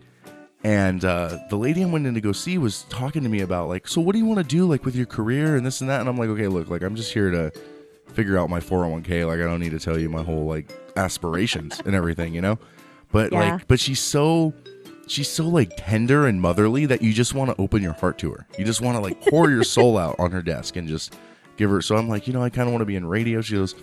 and 0.62 1.02
uh, 1.02 1.38
the 1.48 1.56
lady 1.56 1.82
I 1.82 1.86
went 1.86 2.06
in 2.06 2.12
to 2.12 2.20
go 2.20 2.32
see 2.32 2.58
was 2.58 2.82
talking 2.90 3.22
to 3.22 3.30
me 3.30 3.40
about 3.40 3.68
like, 3.70 3.88
so 3.88 4.02
what 4.02 4.12
do 4.12 4.18
you 4.18 4.26
want 4.26 4.40
to 4.40 4.44
do 4.44 4.66
like 4.66 4.84
with 4.84 4.94
your 4.94 5.06
career 5.06 5.56
and 5.56 5.64
this 5.64 5.80
and 5.80 5.88
that? 5.88 6.00
And 6.00 6.10
I'm 6.10 6.18
like, 6.18 6.28
okay, 6.28 6.46
look, 6.48 6.68
like 6.68 6.82
I'm 6.82 6.94
just 6.94 7.14
here 7.14 7.30
to 7.30 7.50
figure 8.12 8.36
out 8.36 8.50
my 8.50 8.60
401k. 8.60 9.26
Like 9.26 9.40
I 9.40 9.44
don't 9.44 9.60
need 9.60 9.72
to 9.72 9.78
tell 9.80 9.98
you 9.98 10.10
my 10.10 10.22
whole 10.22 10.44
like 10.44 10.70
aspirations 10.94 11.80
and 11.86 11.94
everything, 11.94 12.34
you 12.34 12.42
know. 12.42 12.58
But 13.12 13.32
Yeah. 13.32 13.52
like, 13.54 13.66
but 13.66 13.80
she's 13.80 14.00
so 14.00 14.52
she's 15.06 15.28
so 15.28 15.46
like 15.48 15.72
tender 15.76 16.26
and 16.26 16.40
motherly 16.40 16.86
that 16.86 17.02
you 17.02 17.12
just 17.12 17.34
want 17.34 17.50
to 17.50 17.60
open 17.60 17.82
your 17.82 17.92
heart 17.94 18.18
to 18.18 18.30
her. 18.32 18.46
You 18.58 18.64
just 18.64 18.80
want 18.80 18.96
to 18.96 19.00
like 19.00 19.20
pour 19.20 19.50
your 19.50 19.64
soul 19.64 19.96
out 20.04 20.16
on 20.18 20.30
her 20.32 20.42
desk 20.42 20.76
and 20.76 20.88
just 20.88 21.16
give 21.56 21.70
her. 21.70 21.80
So 21.82 21.96
I'm 21.96 22.08
like, 22.08 22.26
you 22.26 22.32
know, 22.32 22.42
I 22.42 22.50
kind 22.50 22.68
of 22.68 22.72
want 22.72 22.82
to 22.82 22.86
be 22.86 22.96
in 22.96 23.06
radio. 23.06 23.40
She 23.40 23.54
goes, 23.54 23.74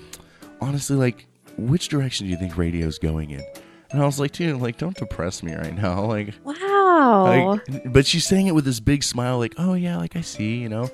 honestly, 0.61 0.95
like, 0.95 1.25
which 1.57 1.87
direction 1.89 2.25
do 2.25 2.31
you 2.31 2.37
think 2.37 2.57
radio's 2.57 2.97
going 2.99 3.31
in? 3.31 3.43
And 3.91 4.01
I 4.01 4.05
was 4.05 4.19
like, 4.19 4.31
dude, 4.31 4.59
like, 4.59 4.77
don't 4.77 4.97
depress 4.97 5.43
me 5.43 5.53
right 5.53 5.75
now. 5.75 6.05
Like, 6.13 6.33
Wow. 6.43 7.59
like, 7.67 7.91
but 7.93 8.05
she's 8.05 8.25
saying 8.25 8.47
it 8.47 8.55
with 8.55 8.65
this 8.65 8.79
big 8.79 9.03
smile, 9.03 9.37
like, 9.37 9.53
oh 9.57 9.73
yeah, 9.75 9.97
like 9.97 10.15
I 10.15 10.21
see, 10.21 10.57
you 10.57 10.69
know. 10.69 10.89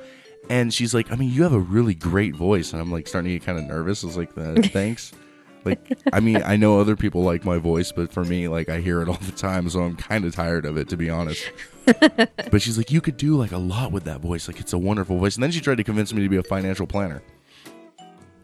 And 0.49 0.73
she's 0.73 0.93
like, 0.93 1.11
I 1.11 1.15
mean, 1.15 1.31
you 1.31 1.43
have 1.43 1.53
a 1.53 1.59
really 1.59 1.93
great 1.93 2.35
voice, 2.35 2.73
and 2.73 2.81
I'm 2.81 2.91
like 2.91 3.07
starting 3.07 3.31
to 3.31 3.37
get 3.39 3.45
kind 3.45 3.57
of 3.59 3.65
nervous. 3.65 4.03
I 4.03 4.07
was 4.07 4.17
like, 4.17 4.33
thanks. 4.73 5.11
Like, 5.65 5.97
I 6.13 6.19
mean, 6.19 6.41
I 6.43 6.55
know 6.55 6.79
other 6.79 6.95
people 6.95 7.23
like 7.23 7.43
my 7.45 7.57
voice, 7.57 7.91
but 7.91 8.11
for 8.11 8.23
me, 8.23 8.47
like, 8.47 8.69
I 8.69 8.79
hear 8.79 9.01
it 9.01 9.09
all 9.09 9.17
the 9.21 9.31
time, 9.31 9.69
so 9.69 9.81
I'm 9.81 9.95
kind 9.95 10.25
of 10.25 10.33
tired 10.33 10.65
of 10.65 10.77
it, 10.77 10.89
to 10.89 10.97
be 10.97 11.09
honest. 11.09 11.51
but 11.85 12.61
she's 12.61 12.77
like, 12.77 12.91
you 12.91 13.01
could 13.01 13.17
do 13.17 13.35
like 13.35 13.51
a 13.51 13.57
lot 13.57 13.91
with 13.91 14.03
that 14.05 14.21
voice. 14.21 14.47
Like, 14.47 14.59
it's 14.59 14.73
a 14.73 14.77
wonderful 14.77 15.17
voice. 15.17 15.35
And 15.35 15.43
then 15.43 15.51
she 15.51 15.59
tried 15.61 15.77
to 15.77 15.83
convince 15.83 16.13
me 16.13 16.23
to 16.23 16.29
be 16.29 16.37
a 16.37 16.43
financial 16.43 16.87
planner. 16.87 17.21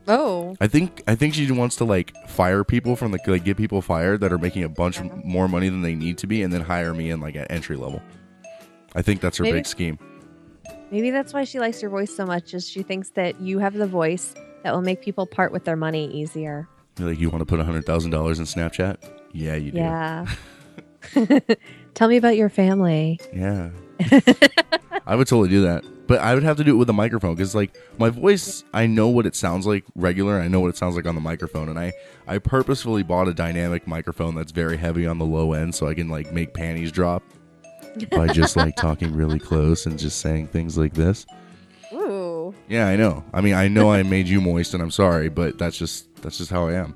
oh. 0.08 0.56
I 0.60 0.68
think 0.68 1.04
I 1.08 1.16
think 1.16 1.34
she 1.34 1.50
wants 1.52 1.76
to 1.78 1.86
like 1.86 2.14
fire 2.28 2.64
people 2.64 2.96
from 2.96 3.12
the 3.12 3.20
like 3.28 3.44
get 3.44 3.58
people 3.58 3.82
fired 3.82 4.22
that 4.22 4.32
are 4.32 4.38
making 4.38 4.64
a 4.64 4.70
bunch 4.70 5.02
more 5.02 5.48
money 5.48 5.70
than 5.70 5.82
they 5.82 5.96
need 5.96 6.18
to 6.20 6.28
be, 6.28 6.44
and 6.44 6.52
then 6.54 6.62
hire 6.62 6.94
me 6.94 7.10
in 7.12 7.20
like 7.20 7.36
at 7.36 7.50
entry 7.52 7.76
level. 7.76 8.02
I 8.96 9.02
think 9.02 9.22
that's 9.22 9.38
her 9.38 9.44
Maybe- 9.44 9.60
big 9.60 9.66
scheme. 9.68 10.00
Maybe 10.92 11.10
that's 11.10 11.34
why 11.34 11.44
she 11.44 11.60
likes 11.60 11.82
your 11.82 11.90
voice 11.92 12.16
so 12.16 12.26
much. 12.26 12.54
Is 12.54 12.70
she 12.70 12.84
thinks 12.84 13.10
that 13.12 13.42
you 13.42 13.60
have 13.60 13.74
the 13.74 13.88
voice 13.88 14.34
that 14.64 14.74
will 14.74 14.84
make 14.84 15.02
people 15.02 15.26
part 15.26 15.52
with 15.52 15.64
their 15.66 15.76
money 15.76 16.08
easier. 16.12 16.68
You're 16.98 17.10
like, 17.10 17.20
you 17.20 17.30
want 17.30 17.42
to 17.42 17.46
put 17.46 17.60
hundred 17.60 17.86
thousand 17.86 18.12
dollars 18.12 18.40
in 18.40 18.46
Snapchat? 18.46 18.98
Yeah, 19.34 19.56
you 19.56 19.72
do. 19.72 19.78
Yeah. 19.78 20.26
Tell 21.94 22.08
me 22.08 22.18
about 22.18 22.38
your 22.38 22.50
family. 22.50 23.20
Yeah. 23.34 23.70
I 25.06 25.16
would 25.16 25.28
totally 25.28 25.50
do 25.50 25.62
that, 25.64 25.84
but 26.08 26.20
I 26.20 26.34
would 26.34 26.44
have 26.44 26.58
to 26.58 26.64
do 26.64 26.72
it 26.72 26.78
with 26.78 26.90
a 26.90 26.94
microphone 26.94 27.36
because, 27.36 27.54
like, 27.54 27.78
my 27.98 28.10
voice, 28.10 28.64
I 28.74 28.88
know 28.88 29.08
what 29.08 29.26
it 29.26 29.36
sounds 29.36 29.68
like 29.68 29.84
regular. 29.96 30.40
I 30.40 30.48
know 30.48 30.60
what 30.60 30.70
it 30.70 30.78
sounds 30.78 30.96
like 30.96 31.06
on 31.06 31.16
the 31.16 31.22
microphone, 31.22 31.70
and 31.70 31.78
I 31.78 31.94
I 32.28 32.38
purposefully 32.40 33.04
bought 33.04 33.28
a 33.28 33.34
dynamic 33.34 33.88
microphone 33.88 34.36
that's 34.36 34.52
very 34.52 34.78
heavy 34.78 35.06
on 35.06 35.18
the 35.18 35.26
low 35.26 35.54
end, 35.54 35.76
so 35.76 35.88
I 35.88 35.94
can 35.94 36.10
like 36.10 36.32
make 36.34 36.54
panties 36.54 36.92
drop 36.92 37.24
by 38.12 38.28
just 38.28 38.56
like 38.56 38.76
talking 38.76 39.14
really 39.14 39.40
close 39.40 39.86
and 39.86 40.00
just 40.00 40.20
saying 40.20 40.48
things 40.48 40.78
like 40.78 40.94
this. 40.94 41.26
Ooh. 41.94 42.54
Yeah, 42.68 42.88
I 42.88 42.96
know. 42.96 43.24
I 43.34 43.42
mean, 43.42 43.54
I 43.54 43.68
know 43.68 43.92
I 43.92 44.04
made 44.04 44.28
you 44.28 44.42
moist, 44.42 44.74
and 44.74 44.82
I'm 44.82 44.92
sorry, 44.92 45.30
but 45.30 45.58
that's 45.58 45.78
just 45.78 46.08
that's 46.26 46.38
just 46.38 46.50
how 46.52 46.68
I 46.68 46.74
am. 46.74 46.96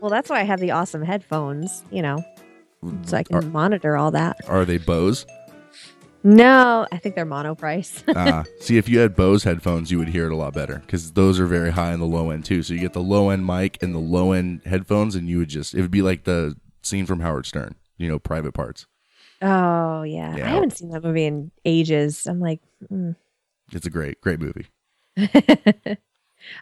Well, 0.00 0.10
that's 0.10 0.28
why 0.28 0.40
I 0.40 0.44
have 0.44 0.60
the 0.60 0.72
awesome 0.72 1.02
headphones, 1.02 1.82
you 1.90 2.02
know, 2.02 2.22
so 3.04 3.16
I 3.16 3.22
can 3.22 3.36
Are, 3.36 3.42
monitor 3.42 3.96
all 3.96 4.10
that. 4.10 4.36
are 4.48 4.64
they 4.64 4.78
Bose? 4.78 5.24
No, 6.22 6.86
I 6.90 6.98
think 6.98 7.14
they're 7.14 7.24
Monoprice. 7.24 8.02
Ah, 8.16 8.44
see, 8.60 8.78
if 8.78 8.88
you 8.88 8.98
had 8.98 9.14
Bose 9.14 9.44
headphones, 9.44 9.90
you 9.92 9.98
would 9.98 10.08
hear 10.08 10.26
it 10.26 10.32
a 10.32 10.36
lot 10.36 10.54
better 10.54 10.80
because 10.80 11.12
those 11.12 11.38
are 11.38 11.46
very 11.46 11.70
high 11.70 11.92
in 11.92 12.00
the 12.00 12.06
low 12.06 12.30
end 12.30 12.44
too. 12.44 12.62
So 12.64 12.74
you 12.74 12.80
get 12.80 12.92
the 12.94 13.00
low 13.00 13.30
end 13.30 13.46
mic 13.46 13.80
and 13.82 13.94
the 13.94 14.00
low 14.00 14.32
end 14.32 14.62
headphones, 14.66 15.14
and 15.14 15.28
you 15.28 15.38
would 15.38 15.48
just 15.48 15.72
it 15.74 15.80
would 15.82 15.90
be 15.92 16.02
like 16.02 16.24
the 16.24 16.56
scene 16.82 17.06
from 17.06 17.20
Howard 17.20 17.46
Stern, 17.46 17.76
you 17.96 18.08
know, 18.08 18.18
private 18.18 18.52
parts. 18.52 18.86
oh 19.40 20.02
yeah. 20.02 20.36
Yeah. 20.36 20.46
I 20.46 20.48
haven't 20.50 20.76
seen 20.76 20.90
that 20.90 21.04
movie 21.04 21.24
in 21.26 21.52
ages. 21.64 22.26
I'm 22.26 22.40
like, 22.40 22.60
mm. 22.92 23.14
It's 23.72 23.86
a 23.86 23.90
great, 23.90 24.20
great 24.20 24.40
movie. 24.40 24.66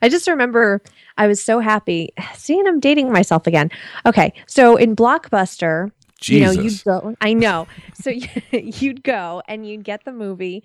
I 0.02 0.08
just 0.08 0.28
remember 0.28 0.82
I 1.16 1.26
was 1.26 1.42
so 1.42 1.60
happy 1.60 2.12
seeing 2.34 2.66
him 2.66 2.80
dating 2.80 3.12
myself 3.12 3.46
again. 3.46 3.70
Okay, 4.06 4.32
so 4.46 4.76
in 4.76 4.96
Blockbuster, 4.96 5.90
you 6.22 6.40
know, 6.40 6.50
you'd 6.50 6.62
Jesus. 6.62 6.82
go. 6.82 7.14
I 7.20 7.34
know. 7.34 7.66
So 7.94 8.10
you'd 8.52 9.02
go 9.02 9.42
and 9.46 9.66
you'd 9.68 9.84
get 9.84 10.04
the 10.04 10.12
movie, 10.12 10.64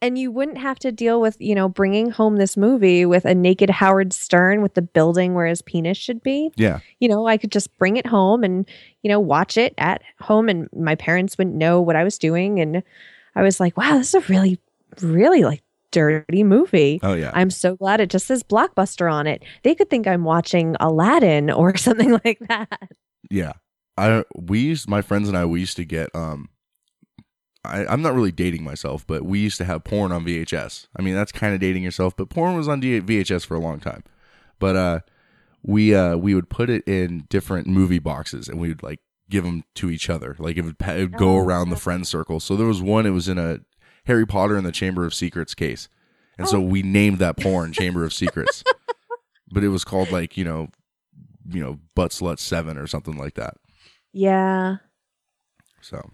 and 0.00 0.18
you 0.18 0.30
wouldn't 0.30 0.58
have 0.58 0.78
to 0.80 0.92
deal 0.92 1.20
with 1.20 1.36
you 1.40 1.54
know 1.54 1.68
bringing 1.68 2.10
home 2.10 2.36
this 2.36 2.56
movie 2.56 3.04
with 3.06 3.24
a 3.24 3.34
naked 3.34 3.70
Howard 3.70 4.12
Stern 4.12 4.62
with 4.62 4.74
the 4.74 4.82
building 4.82 5.34
where 5.34 5.46
his 5.46 5.62
penis 5.62 5.98
should 5.98 6.22
be. 6.22 6.50
Yeah, 6.56 6.80
You 7.00 7.08
know, 7.08 7.26
I 7.26 7.36
could 7.36 7.52
just 7.52 7.76
bring 7.78 7.96
it 7.96 8.06
home 8.06 8.44
and 8.44 8.68
you 9.02 9.10
know 9.10 9.20
watch 9.20 9.56
it 9.56 9.74
at 9.78 10.02
home, 10.20 10.48
and 10.48 10.68
my 10.74 10.94
parents 10.94 11.36
wouldn't 11.36 11.56
know 11.56 11.80
what 11.80 11.96
I 11.96 12.04
was 12.04 12.18
doing, 12.18 12.60
and 12.60 12.82
I 13.34 13.42
was 13.42 13.60
like, 13.60 13.76
wow, 13.76 13.98
this 13.98 14.14
is 14.14 14.14
a 14.14 14.32
really, 14.32 14.58
really 15.02 15.42
like 15.42 15.62
dirty 15.94 16.42
movie. 16.42 16.98
Oh 17.02 17.14
yeah. 17.14 17.30
I'm 17.34 17.50
so 17.50 17.76
glad 17.76 18.00
it 18.00 18.10
just 18.10 18.26
says 18.26 18.42
Blockbuster 18.42 19.10
on 19.10 19.26
it. 19.26 19.42
They 19.62 19.74
could 19.74 19.88
think 19.88 20.06
I'm 20.06 20.24
watching 20.24 20.76
Aladdin 20.80 21.50
or 21.50 21.76
something 21.86 22.18
like 22.24 22.40
that. 22.48 22.90
Yeah. 23.30 23.52
I 23.96 24.24
we 24.34 24.58
used 24.58 24.88
my 24.88 25.02
friends 25.02 25.28
and 25.28 25.38
I 25.38 25.44
we 25.44 25.60
used 25.60 25.76
to 25.76 25.84
get 25.84 26.14
um 26.14 26.48
I, 27.64 27.86
I'm 27.86 28.02
not 28.02 28.14
really 28.14 28.32
dating 28.32 28.62
myself, 28.62 29.06
but 29.06 29.24
we 29.24 29.38
used 29.38 29.56
to 29.58 29.64
have 29.64 29.84
porn 29.84 30.12
on 30.12 30.24
VHS. 30.26 30.88
I 30.98 31.02
mean, 31.02 31.14
that's 31.14 31.32
kind 31.32 31.54
of 31.54 31.60
dating 31.60 31.82
yourself, 31.82 32.14
but 32.14 32.28
porn 32.28 32.56
was 32.56 32.68
on 32.68 32.80
D- 32.80 33.00
VHS 33.00 33.46
for 33.46 33.54
a 33.54 33.60
long 33.60 33.80
time. 33.80 34.02
But 34.58 34.76
uh, 34.76 35.00
we 35.62 35.94
uh, 35.94 36.16
we 36.16 36.34
would 36.34 36.50
put 36.50 36.68
it 36.68 36.86
in 36.86 37.24
different 37.30 37.66
movie 37.66 37.98
boxes, 37.98 38.48
and 38.48 38.60
we 38.60 38.68
would 38.68 38.82
like 38.82 39.00
give 39.30 39.44
them 39.44 39.64
to 39.76 39.90
each 39.90 40.10
other. 40.10 40.36
Like 40.38 40.58
it 40.58 40.62
would, 40.62 40.76
it 40.80 41.00
would 41.00 41.16
go 41.16 41.38
around 41.38 41.70
the 41.70 41.76
friend 41.76 42.06
circle. 42.06 42.38
So 42.38 42.54
there 42.54 42.66
was 42.66 42.82
one. 42.82 43.06
It 43.06 43.10
was 43.10 43.28
in 43.28 43.38
a 43.38 43.60
Harry 44.06 44.26
Potter 44.26 44.56
and 44.56 44.66
the 44.66 44.72
Chamber 44.72 45.04
of 45.04 45.14
Secrets 45.14 45.54
case, 45.54 45.88
and 46.38 46.48
so 46.48 46.60
we 46.60 46.82
named 46.82 47.18
that 47.18 47.36
porn 47.36 47.72
Chamber 47.72 48.04
of 48.04 48.12
Secrets. 48.12 48.62
but 49.50 49.62
it 49.64 49.68
was 49.68 49.84
called 49.84 50.10
like 50.10 50.36
you 50.36 50.44
know, 50.44 50.68
you 51.48 51.60
know, 51.62 51.78
butt 51.94 52.10
slut 52.10 52.38
seven 52.38 52.76
or 52.78 52.86
something 52.86 53.16
like 53.16 53.34
that. 53.34 53.54
Yeah. 54.12 54.76
So, 55.80 56.10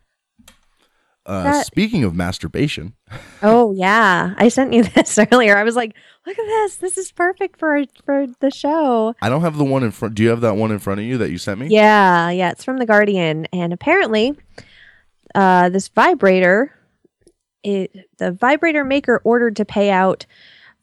uh, 1.26 1.43
That- 1.45 1.66
speaking 1.66 2.03
of 2.05 2.14
masturbation, 2.14 2.95
Oh 3.43 3.72
yeah. 3.72 4.34
I 4.36 4.49
sent 4.49 4.72
you 4.72 4.82
this 4.95 5.18
earlier. 5.18 5.57
I 5.57 5.62
was 5.64 5.76
like, 5.76 5.95
look 6.26 6.38
at 6.38 6.45
this. 6.47 6.76
This 6.76 6.99
is 6.99 7.12
perfect 7.12 7.59
for 7.59 7.84
for 8.05 8.26
the 8.41 8.51
show. 8.51 9.14
I 9.22 9.28
don't 9.28 9.43
have 9.43 9.57
the 9.59 9.64
one 9.64 9.82
in 9.82 9.91
front. 9.91 10.14
Do 10.14 10.22
you 10.22 10.28
have 10.30 10.41
that 10.43 10.57
one 10.57 10.70
in 10.70 10.78
front 10.78 11.01
of 11.01 11.07
you 11.07 11.18
that 11.18 11.30
you 11.30 11.38
sent 11.38 11.61
me? 11.61 11.68
Yeah, 11.68 12.30
yeah. 12.30 12.51
It's 12.51 12.64
from 12.64 12.78
the 12.78 12.86
Guardian, 12.86 13.47
and 13.53 13.72
apparently, 13.72 14.36
uh, 15.34 15.68
this 15.68 15.88
vibrator, 15.88 16.72
it 17.63 18.09
the 18.19 18.33
vibrator 18.33 18.85
maker 18.85 19.21
ordered 19.25 19.57
to 19.57 19.65
pay 19.65 19.91
out 19.91 20.27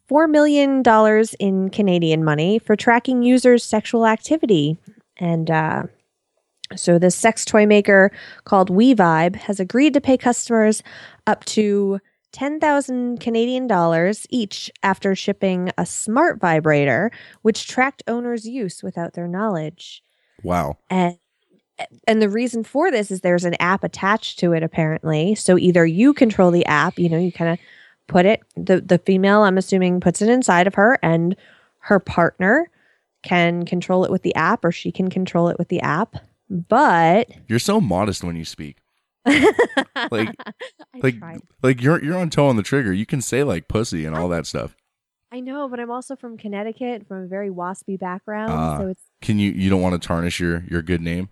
four 0.08 0.28
million 0.28 0.82
dollars 0.82 1.34
in 1.40 1.70
Canadian 1.70 2.24
money 2.24 2.60
for 2.60 2.76
tracking 2.76 3.24
users' 3.24 3.64
sexual 3.64 4.06
activity, 4.06 4.78
and 5.18 5.50
uh, 5.50 5.84
so 6.76 7.00
this 7.00 7.16
sex 7.16 7.46
toy 7.46 7.66
maker 7.66 8.12
called 8.44 8.70
WeVibe 8.70 9.36
has 9.36 9.60
agreed 9.60 9.94
to 9.94 10.02
pay 10.02 10.18
customers 10.18 10.84
up 11.26 11.46
to. 11.46 12.00
10,000 12.34 13.20
Canadian 13.20 13.66
dollars 13.68 14.28
each 14.30 14.70
after 14.84 15.16
shipping 15.16 15.72
a 15.78 15.86
smart 15.86 16.40
vibrator 16.40 17.10
which 17.42 17.68
tracked 17.68 18.04
owners' 18.06 18.46
use 18.46 18.84
without 18.84 19.14
their 19.14 19.30
knowledge. 19.30 20.04
Wow. 20.44 20.78
And 20.90 21.18
and 22.08 22.22
the 22.22 22.30
reason 22.30 22.64
for 22.64 22.90
this 22.92 23.12
is 23.12 23.22
there's 23.22 23.46
an 23.46 23.56
app 23.60 23.84
attached 23.84 24.40
to 24.40 24.54
it 24.54 24.64
apparently. 24.64 25.36
So 25.36 25.58
either 25.58 25.86
you 25.86 26.14
control 26.14 26.52
the 26.52 26.66
app, 26.66 26.98
you 26.98 27.10
know, 27.10 27.20
you 27.20 27.32
kind 27.32 27.52
of 27.52 27.60
put 28.08 28.26
it 28.26 28.42
the 28.56 28.82
the 28.82 28.98
female 28.98 29.44
I'm 29.44 29.58
assuming 29.58 30.00
puts 30.00 30.22
it 30.22 30.30
inside 30.30 30.66
of 30.68 30.76
her 30.76 30.98
and 31.04 31.36
her 31.80 32.00
partner 32.00 32.70
can 33.24 33.66
control 33.66 34.06
it 34.06 34.12
with 34.12 34.22
the 34.24 34.34
app 34.36 34.64
or 34.64 34.72
she 34.72 34.92
can 34.92 35.10
control 35.10 35.50
it 35.50 35.58
with 35.60 35.68
the 35.68 35.82
app. 35.82 36.16
But 36.50 37.30
You're 37.48 37.60
so 37.60 37.82
modest 37.82 38.24
when 38.24 38.36
you 38.38 38.46
speak. 38.46 38.78
like, 39.26 40.34
like, 41.02 41.20
tried. 41.20 41.42
like 41.62 41.82
you're 41.82 42.02
you're 42.02 42.18
on 42.18 42.30
toe 42.30 42.48
on 42.48 42.56
the 42.56 42.64
trigger. 42.64 42.94
You 42.94 43.06
can 43.06 43.22
say 43.22 43.44
like 43.44 43.68
pussy 43.68 44.06
and 44.06 44.16
all 44.16 44.30
that 44.30 44.46
stuff. 44.46 44.76
I 45.30 45.42
know, 45.42 45.68
but 45.68 45.82
I'm 45.82 45.92
also 45.92 46.16
from 46.16 46.38
Connecticut, 46.38 47.06
from 47.06 47.24
a 47.26 47.28
very 47.28 47.50
waspy 47.50 48.00
background, 48.00 48.52
Ah, 48.54 48.78
so 48.78 48.88
it's 48.88 49.02
can 49.22 49.38
you 49.40 49.52
you 49.52 49.70
don't 49.70 49.82
want 49.82 50.02
to 50.02 50.08
tarnish 50.08 50.40
your 50.40 50.64
your 50.70 50.82
good 50.82 51.02
name? 51.02 51.28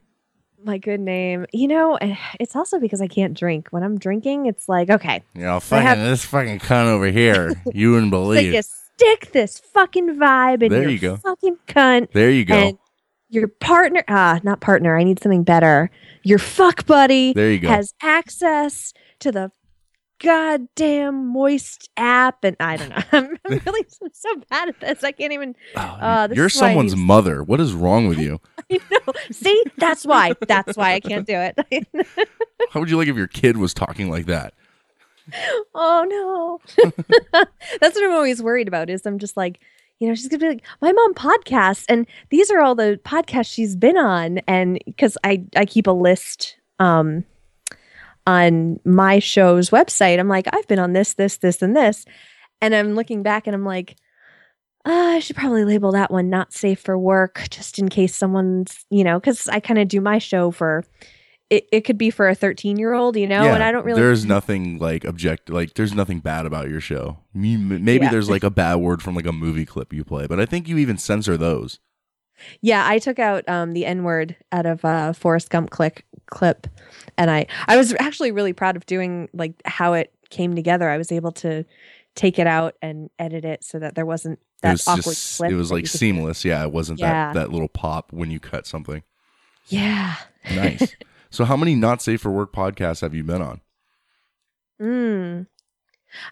My 0.66 0.78
good 0.78 1.00
name. 1.00 1.46
You 1.54 1.68
know, 1.68 1.98
it's 2.40 2.56
also 2.56 2.80
because 2.80 3.02
I 3.02 3.08
can't 3.08 3.34
drink. 3.38 3.68
When 3.72 3.84
I'm 3.84 3.98
drinking, 3.98 4.48
it's 4.48 4.68
like, 4.68 4.90
okay, 4.90 5.24
You 5.34 5.42
know, 5.44 5.60
fucking 5.60 5.86
have- 5.86 5.98
this 6.00 6.26
fucking 6.26 6.60
cunt 6.60 6.88
over 6.88 7.08
here. 7.08 7.54
You 7.74 7.92
wouldn't 7.92 8.12
like 8.12 8.22
believe. 8.52 8.66
stick 8.66 9.32
this 9.32 9.60
fucking 9.60 10.16
vibe 10.16 10.64
in 10.64 10.72
There 10.72 10.82
your 10.84 10.92
you 10.92 11.00
go. 11.00 11.18
fucking 11.18 11.58
cunt. 11.68 12.12
There 12.12 12.30
you 12.32 12.46
go. 12.46 12.56
And 12.56 12.78
your 13.30 13.48
partner, 13.48 14.04
ah, 14.08 14.40
not 14.44 14.62
partner. 14.62 14.98
I 14.98 15.04
need 15.04 15.20
something 15.22 15.44
better. 15.44 15.90
Your 16.24 16.40
fuck 16.40 16.86
buddy 16.86 17.34
There 17.34 17.52
you 17.52 17.60
go. 17.60 17.68
has 17.68 17.94
access 18.02 18.94
to 19.20 19.32
the 19.32 19.52
goddamn 20.26 21.28
moist 21.28 21.90
app, 21.96 22.44
and 22.44 22.58
I 22.60 22.78
don't 22.78 22.90
know. 22.90 23.04
I'm 23.12 23.38
really 23.66 23.86
I'm 24.02 24.10
so 24.14 24.36
bad 24.50 24.70
at 24.70 24.80
this. 24.80 25.04
I 25.04 25.12
can't 25.12 25.32
even. 25.32 25.56
Uh, 25.76 26.28
this 26.28 26.36
You're 26.36 26.48
is 26.48 26.56
why 26.56 26.68
I 26.68 26.70
someone's 26.72 26.96
mother. 26.96 27.44
What 27.44 27.62
is 27.62 27.74
wrong 27.74 28.08
with 28.08 28.18
you? 28.18 28.42
I 28.72 28.80
know. 28.92 29.14
See, 29.32 29.64
that's 29.78 30.06
why. 30.06 30.34
That's 30.48 30.76
why 30.76 30.94
I 30.94 31.00
can't 31.00 31.28
do 31.28 31.36
it. 31.36 31.88
How 32.72 32.80
would 32.80 32.90
you 32.90 32.98
like 32.98 33.08
if 33.08 33.16
your 33.16 33.28
kid 33.28 33.58
was 33.58 33.74
talking 33.74 34.10
like 34.10 34.26
that? 34.26 34.54
oh 35.74 36.06
no. 36.08 36.92
That's 37.82 37.96
what 37.96 38.04
I'm 38.04 38.14
always 38.14 38.42
worried 38.42 38.68
about 38.68 38.90
is 38.90 39.06
I'm 39.06 39.20
just 39.20 39.38
like, 39.38 39.60
you 40.00 40.08
know, 40.08 40.16
she's 40.16 40.28
gonna 40.28 40.40
be 40.40 40.48
like, 40.48 40.64
my 40.82 40.92
mom 40.92 41.14
podcasts, 41.14 41.86
and 41.88 42.08
these 42.30 42.52
are 42.52 42.60
all 42.60 42.76
the 42.76 43.00
podcasts 43.06 43.52
she's 43.52 43.76
been 43.76 43.98
on, 43.98 44.40
and 44.48 44.80
because 44.86 45.18
I 45.24 45.44
I 45.56 45.66
keep 45.66 45.88
a 45.88 45.92
list 45.92 46.58
um 46.80 47.24
on 48.28 48.80
my 48.86 49.20
show's 49.20 49.70
website, 49.70 50.20
I'm 50.20 50.28
like, 50.28 50.48
I've 50.54 50.68
been 50.68 50.80
on 50.80 50.94
this, 50.94 51.14
this, 51.14 51.38
this, 51.38 51.62
and 51.62 51.76
this, 51.76 52.06
and 52.62 52.74
I'm 52.76 52.96
looking 52.96 53.24
back 53.24 53.48
and 53.48 53.56
I'm 53.56 53.66
like. 53.66 53.96
Uh, 54.88 55.16
I 55.16 55.20
should 55.20 55.36
probably 55.36 55.66
label 55.66 55.94
that 55.94 56.12
one 56.12 56.30
not 56.30 56.54
safe 56.54 56.80
for 56.80 56.96
work, 56.96 57.48
just 57.50 57.80
in 57.80 57.90
case 57.90 58.16
someone's, 58.16 58.86
you 58.92 59.04
know, 59.04 59.20
because 59.20 59.48
I 59.48 59.60
kind 59.60 59.80
of 59.80 59.88
do 59.88 60.00
my 60.00 60.20
show 60.20 60.52
for, 60.52 60.84
it, 61.50 61.66
it 61.72 61.82
could 61.86 61.98
be 61.98 62.12
for 62.12 62.30
a 62.30 62.36
13 62.36 62.78
year 62.78 62.94
old, 62.94 63.16
you 63.18 63.26
know, 63.26 63.42
and 63.56 63.64
I 63.64 63.72
don't 63.72 63.84
really. 63.84 64.00
There's 64.00 64.26
nothing 64.26 64.78
like 64.78 65.04
object. 65.04 65.50
Like 65.50 65.74
there's 65.74 65.96
nothing 65.96 66.20
bad 66.20 66.46
about 66.46 66.70
your 66.70 66.82
show. 66.82 67.18
Maybe 67.34 68.06
Yeah. 68.06 68.12
there's 68.12 68.30
like 68.30 68.44
a 68.44 68.52
bad 68.52 68.76
word 68.76 69.02
from 69.02 69.16
like 69.16 69.26
a 69.26 69.32
movie 69.32 69.66
clip 69.66 69.92
you 69.92 70.04
play, 70.04 70.28
but 70.28 70.40
I 70.40 70.46
think 70.46 70.68
you 70.68 70.78
even 70.78 71.00
censor 71.00 71.36
those. 71.36 71.80
Yeah, 72.62 72.88
I 72.88 73.00
took 73.00 73.18
out 73.18 73.44
um, 73.50 73.74
the 73.74 73.88
N 73.88 74.04
word 74.04 74.36
out 74.52 74.68
of 74.68 74.86
uh, 74.86 75.14
Forrest 75.14 75.50
Gump 75.50 75.72
click 75.72 76.06
clip, 76.28 76.68
and 77.18 77.30
I 77.32 77.48
I 77.68 77.78
was 77.78 77.94
actually 78.00 78.32
really 78.32 78.54
proud 78.54 78.76
of 78.76 78.86
doing 78.86 79.30
like 79.34 79.54
how 79.66 79.94
it 79.94 80.14
came 80.30 80.56
together. 80.56 80.90
I 80.90 80.98
was 80.98 81.12
able 81.12 81.32
to 81.34 81.66
take 82.16 82.40
it 82.40 82.48
out 82.48 82.76
and 82.82 83.10
edit 83.20 83.44
it 83.46 83.64
so 83.64 83.78
that 83.80 83.96
there 83.96 84.06
wasn't 84.06 84.40
that 84.62 84.70
it 84.70 84.72
was 84.74 84.88
awkward 84.88 85.04
just 85.16 85.42
it 85.42 85.54
was 85.54 85.72
like 85.72 85.84
could- 85.84 85.92
seamless. 85.92 86.46
Yeah, 86.46 86.64
it 86.64 86.72
wasn't 86.72 87.00
Yeah. 87.00 87.34
that 87.34 87.40
that 87.40 87.52
little 87.52 87.68
pop 87.68 88.12
when 88.14 88.32
you 88.32 88.40
cut 88.40 88.66
something. 88.66 89.04
Yeah. 89.68 90.16
Nice. 90.54 90.96
so 91.30 91.44
how 91.46 91.58
many 91.58 91.76
not 91.76 92.02
safe 92.02 92.22
for 92.22 92.32
work 92.32 92.54
podcasts 92.54 93.02
have 93.02 93.14
you 93.16 93.24
been 93.24 93.42
on? 93.42 93.62
Mm. 94.82 95.48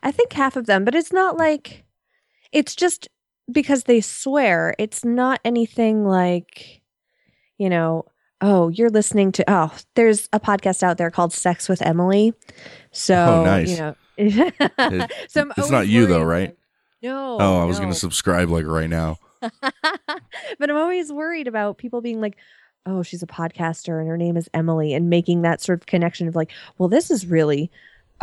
I 0.02 0.12
think 0.12 0.34
half 0.34 0.56
of 0.56 0.66
them, 0.66 0.86
but 0.86 0.96
it's 0.96 1.12
not 1.14 1.38
like 1.38 1.84
it's 2.52 2.76
just 2.76 3.08
because 3.52 3.84
they 3.84 4.02
swear. 4.02 4.74
It's 4.80 5.04
not 5.04 5.40
anything 5.44 6.06
like, 6.06 6.82
you 7.58 7.70
know, 7.70 8.06
oh, 8.44 8.68
you're 8.68 8.90
listening 8.90 9.32
to 9.32 9.44
oh, 9.48 9.74
there's 9.96 10.30
a 10.34 10.40
podcast 10.40 10.84
out 10.84 10.98
there 10.98 11.10
called 11.10 11.34
Sex 11.34 11.68
with 11.70 11.82
Emily. 11.82 12.34
So 12.92 13.16
Oh, 13.16 13.44
nice. 13.46 13.70
you 13.72 13.78
know 13.78 13.96
so 15.28 15.50
it's 15.58 15.72
not 15.72 15.88
you 15.88 16.06
though, 16.06 16.22
right? 16.22 16.56
No. 17.02 17.38
Oh, 17.40 17.62
I 17.62 17.66
was 17.66 17.80
no. 17.80 17.86
gonna 17.86 17.96
subscribe 17.96 18.50
like 18.50 18.66
right 18.66 18.90
now. 18.90 19.18
but 19.42 20.70
I'm 20.70 20.76
always 20.78 21.12
worried 21.12 21.48
about 21.48 21.78
people 21.78 22.02
being 22.02 22.22
like, 22.22 22.38
oh, 22.86 23.02
she's 23.02 23.24
a 23.24 23.28
podcaster 23.28 24.00
and 24.00 24.08
her 24.08 24.18
name 24.18 24.38
is 24.38 24.50
Emily, 24.54 24.94
and 24.94 25.10
making 25.10 25.42
that 25.42 25.62
sort 25.62 25.80
of 25.82 25.86
connection 25.86 26.28
of 26.28 26.36
like, 26.36 26.52
well, 26.78 26.90
this 26.90 27.10
is 27.10 27.26
really 27.26 27.72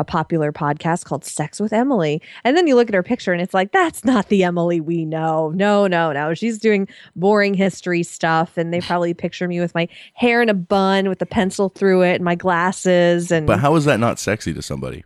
a 0.00 0.04
popular 0.04 0.50
podcast 0.50 1.04
called 1.04 1.24
Sex 1.24 1.60
with 1.60 1.72
Emily. 1.72 2.22
And 2.42 2.56
then 2.56 2.66
you 2.66 2.74
look 2.74 2.88
at 2.88 2.94
her 2.94 3.02
picture 3.02 3.32
and 3.32 3.42
it's 3.42 3.52
like, 3.52 3.70
that's 3.70 4.04
not 4.04 4.28
the 4.28 4.42
Emily 4.42 4.80
we 4.80 5.04
know. 5.04 5.52
No, 5.54 5.86
no, 5.86 6.10
no. 6.10 6.32
She's 6.32 6.58
doing 6.58 6.88
boring 7.14 7.52
history 7.52 8.02
stuff. 8.02 8.56
And 8.56 8.72
they 8.72 8.80
probably 8.80 9.12
picture 9.12 9.46
me 9.46 9.60
with 9.60 9.74
my 9.74 9.88
hair 10.14 10.40
in 10.40 10.48
a 10.48 10.54
bun 10.54 11.08
with 11.08 11.20
a 11.20 11.26
pencil 11.26 11.68
through 11.68 12.02
it 12.02 12.14
and 12.14 12.24
my 12.24 12.34
glasses. 12.34 13.30
And 13.30 13.46
But 13.46 13.60
how 13.60 13.76
is 13.76 13.84
that 13.84 14.00
not 14.00 14.18
sexy 14.18 14.54
to 14.54 14.62
somebody? 14.62 15.04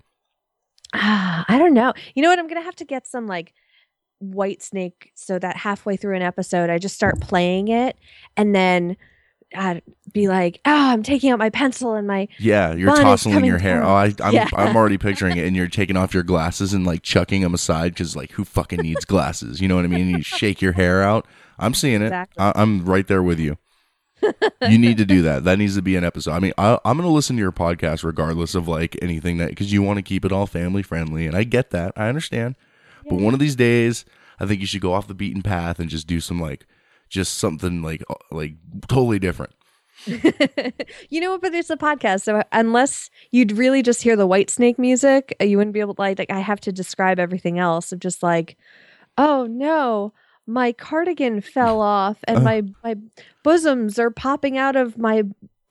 Ah, 0.95 1.45
I 1.49 1.59
don't 1.59 1.74
know. 1.74 1.92
You 2.14 2.22
know 2.22 2.30
what? 2.30 2.38
I'm 2.38 2.47
gonna 2.47 2.62
have 2.62 2.76
to 2.76 2.84
get 2.84 3.07
some 3.07 3.26
like 3.26 3.53
Whitesnake 4.22 5.11
so 5.14 5.38
that 5.40 5.57
halfway 5.57 5.97
through 5.97 6.14
an 6.14 6.22
episode, 6.22 6.70
I 6.70 6.78
just 6.78 6.95
start 6.95 7.20
playing 7.20 7.68
it, 7.68 7.99
and 8.36 8.55
then 8.55 8.97
I'd 9.55 9.82
be 10.12 10.28
like, 10.28 10.61
"Oh, 10.64 10.72
I'm 10.92 11.03
taking 11.03 11.30
out 11.30 11.38
my 11.38 11.51
pencil 11.51 11.95
and 11.95 12.07
my 12.07 12.28
Yeah, 12.38 12.74
you're 12.74 12.95
coming 12.95 13.45
your 13.45 13.59
hair. 13.59 13.78
through." 13.80 13.86
Oh, 13.88 13.95
I, 13.95 14.12
I'm 14.22 14.32
Yeah. 14.34 14.49
I'm 14.55 14.76
already 14.76 14.99
picturing 14.99 15.36
it, 15.36 15.47
and 15.47 15.55
you're 15.57 15.68
taking 15.68 15.97
off 15.97 16.14
your 16.14 16.22
glasses 16.22 16.72
and 16.72 16.86
like 16.86 17.03
chucking 17.03 17.42
them 17.42 17.55
aside 17.55 17.95
because 17.95 18.14
like 18.16 18.32
who 18.32 18.45
fucking 18.45 18.80
needs 18.80 19.05
glasses? 19.05 19.61
You 19.61 19.68
know 19.68 19.76
what 19.76 19.84
I 19.84 19.88
mean? 19.88 20.09
You 20.09 20.22
shake 20.22 20.62
your 20.62 20.72
hair 20.72 21.03
out. 21.03 21.26
I'm 21.59 21.74
seeing 21.74 22.03
it. 22.03 22.07
Exactly. 22.07 22.42
I, 22.42 22.53
I'm 22.55 22.84
right 22.84 23.07
there 23.07 23.22
with 23.22 23.38
you. 23.38 23.57
you 24.68 24.78
need 24.78 24.97
to 24.97 25.05
do 25.05 25.22
that. 25.22 25.45
That 25.45 25.59
needs 25.59 25.76
to 25.76 25.82
be 25.82 25.97
an 25.97 26.05
episode. 26.05 26.32
I 26.32 26.38
mean, 26.38 26.53
I, 26.57 26.78
I'm 26.84 26.97
going 26.97 27.07
to 27.07 27.12
listen 27.12 27.36
to 27.36 27.40
your 27.42 27.53
podcast 27.53 28.05
regardless 28.05 28.55
of 28.55 28.66
like 28.66 28.97
anything 29.03 29.36
that 29.38 29.51
because 29.51 29.72
you 29.72 29.82
want 29.82 29.99
to 29.99 30.03
keep 30.03 30.24
it 30.24 30.32
all 30.32 30.47
family 30.47 30.82
friendly, 30.82 31.26
and 31.26 31.36
I 31.36 31.45
get 31.45 31.70
that. 31.70 31.92
I 31.97 32.09
understand. 32.09 32.57
But 33.09 33.16
one 33.20 33.34
of 33.34 33.40
these 33.40 33.55
days, 33.55 34.05
I 34.40 34.47
think 34.47 34.61
you 34.61 34.66
should 34.66 34.80
go 34.80 34.95
off 34.95 35.07
the 35.09 35.14
beaten 35.14 35.42
path 35.42 35.78
and 35.78 35.90
just 35.90 36.07
do 36.07 36.20
some 36.20 36.40
like 36.40 36.66
just 37.14 37.38
something 37.38 37.80
like 37.80 38.02
uh, 38.10 38.14
like 38.30 38.54
totally 38.88 39.18
different. 39.18 39.52
you 40.06 41.20
know 41.20 41.30
what? 41.30 41.40
But 41.40 41.54
it's 41.54 41.70
a 41.70 41.76
podcast, 41.76 42.22
so 42.22 42.42
unless 42.52 43.08
you'd 43.30 43.52
really 43.52 43.82
just 43.82 44.02
hear 44.02 44.16
the 44.16 44.28
Whitesnake 44.28 44.78
music, 44.78 45.34
uh, 45.40 45.44
you 45.44 45.56
wouldn't 45.56 45.72
be 45.72 45.80
able 45.80 45.94
to 45.94 46.00
like. 46.00 46.18
Like 46.18 46.30
I 46.30 46.40
have 46.40 46.60
to 46.62 46.72
describe 46.72 47.18
everything 47.18 47.58
else 47.58 47.92
of 47.92 48.00
just 48.00 48.22
like, 48.22 48.58
oh 49.16 49.46
no, 49.46 50.12
my 50.46 50.72
cardigan 50.72 51.40
fell 51.40 51.80
off 51.96 52.18
and 52.24 52.44
my 52.44 52.62
my 52.82 52.96
bosoms 53.42 53.98
are 53.98 54.10
popping 54.10 54.58
out 54.58 54.76
of 54.76 54.98
my 54.98 55.22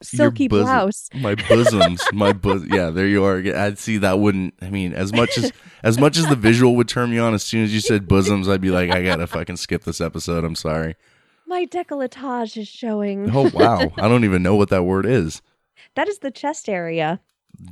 silky 0.02 0.48
bosom- 0.48 0.66
blouse. 0.66 1.08
My 1.14 1.34
bosoms, 1.34 2.02
my 2.12 2.32
bos. 2.32 2.64
Yeah, 2.66 2.90
there 2.90 3.06
you 3.06 3.24
are. 3.24 3.38
I'd 3.38 3.78
see 3.78 3.98
that 3.98 4.18
wouldn't. 4.18 4.54
I 4.62 4.70
mean, 4.70 4.94
as 4.94 5.12
much 5.12 5.36
as 5.38 5.52
as 5.82 5.98
much 5.98 6.16
as 6.16 6.26
the 6.26 6.36
visual 6.36 6.74
would 6.76 6.88
turn 6.88 7.10
me 7.10 7.18
on, 7.18 7.34
as 7.34 7.42
soon 7.42 7.62
as 7.62 7.74
you 7.74 7.80
said 7.80 8.08
bosoms, 8.08 8.48
I'd 8.48 8.60
be 8.60 8.70
like, 8.70 8.90
I 8.90 9.02
gotta 9.02 9.26
fucking 9.26 9.58
skip 9.58 9.84
this 9.84 10.00
episode. 10.00 10.44
I'm 10.44 10.54
sorry. 10.56 10.96
My 11.46 11.66
decolletage 11.66 12.56
is 12.56 12.68
showing. 12.68 13.30
Oh 13.34 13.50
wow, 13.54 13.90
I 13.98 14.08
don't 14.08 14.24
even 14.24 14.42
know 14.42 14.56
what 14.56 14.70
that 14.70 14.84
word 14.84 15.06
is. 15.06 15.42
That 15.94 16.08
is 16.08 16.18
the 16.18 16.30
chest 16.30 16.68
area. 16.68 17.20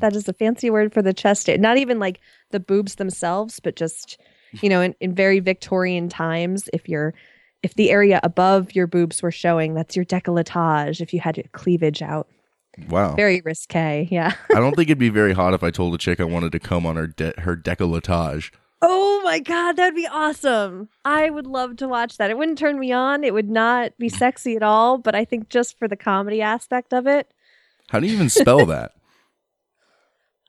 That 0.00 0.14
is 0.14 0.28
a 0.28 0.32
fancy 0.32 0.70
word 0.70 0.92
for 0.92 1.02
the 1.02 1.12
chest 1.12 1.48
area. 1.48 1.60
Not 1.60 1.76
even 1.76 1.98
like 1.98 2.20
the 2.50 2.60
boobs 2.60 2.96
themselves, 2.96 3.58
but 3.60 3.74
just 3.76 4.20
you 4.60 4.68
know, 4.68 4.80
in, 4.82 4.94
in 5.00 5.14
very 5.14 5.40
Victorian 5.40 6.08
times, 6.08 6.68
if 6.72 6.88
you're 6.88 7.14
if 7.62 7.74
the 7.74 7.90
area 7.90 8.20
above 8.22 8.74
your 8.74 8.86
boobs 8.86 9.22
were 9.22 9.30
showing, 9.30 9.74
that's 9.74 9.96
your 9.96 10.04
decolletage. 10.04 11.00
If 11.00 11.14
you 11.14 11.20
had 11.20 11.36
your 11.36 11.46
cleavage 11.52 12.02
out, 12.02 12.28
Wow. 12.88 13.14
very 13.14 13.40
risque. 13.44 14.08
Yeah. 14.10 14.34
I 14.50 14.54
don't 14.60 14.74
think 14.74 14.88
it'd 14.88 14.98
be 14.98 15.08
very 15.10 15.32
hot 15.32 15.54
if 15.54 15.62
I 15.62 15.70
told 15.70 15.94
a 15.94 15.98
chick 15.98 16.20
I 16.20 16.24
wanted 16.24 16.52
to 16.52 16.58
come 16.58 16.84
on 16.86 16.96
her 16.96 17.06
de- 17.06 17.40
her 17.40 17.56
decolletage. 17.56 18.50
Oh 18.82 19.20
my 19.24 19.38
god, 19.38 19.76
that'd 19.76 19.94
be 19.94 20.06
awesome. 20.06 20.88
I 21.04 21.30
would 21.30 21.46
love 21.46 21.76
to 21.76 21.88
watch 21.88 22.18
that. 22.18 22.30
It 22.30 22.36
wouldn't 22.36 22.58
turn 22.58 22.78
me 22.78 22.92
on. 22.92 23.24
It 23.24 23.32
would 23.32 23.48
not 23.48 23.96
be 23.98 24.08
sexy 24.08 24.56
at 24.56 24.62
all. 24.62 24.98
But 24.98 25.14
I 25.14 25.24
think 25.24 25.48
just 25.48 25.78
for 25.78 25.88
the 25.88 25.96
comedy 25.96 26.42
aspect 26.42 26.92
of 26.92 27.06
it, 27.06 27.32
How 27.88 28.00
do 28.00 28.06
you 28.06 28.12
even 28.14 28.28
spell 28.28 28.66
that? 28.66 28.92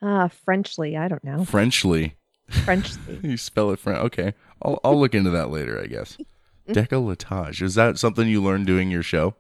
ah, 0.01 0.27
Frenchly. 0.45 0.97
I 0.97 1.07
don't 1.07 1.23
know. 1.23 1.45
Frenchly. 1.45 2.15
Frenchly. 2.49 3.19
you 3.23 3.37
spell 3.37 3.71
it 3.71 3.79
French. 3.79 3.99
Okay, 3.99 4.33
I'll 4.61 4.79
I'll 4.83 4.99
look 4.99 5.15
into 5.15 5.29
that 5.29 5.49
later. 5.49 5.79
I 5.81 5.85
guess. 5.87 6.17
Decolletage 6.69 7.61
is 7.61 7.75
that 7.75 7.99
something 7.99 8.27
you 8.27 8.41
learned 8.41 8.65
doing 8.67 8.89
your 8.89 9.03
show? 9.03 9.35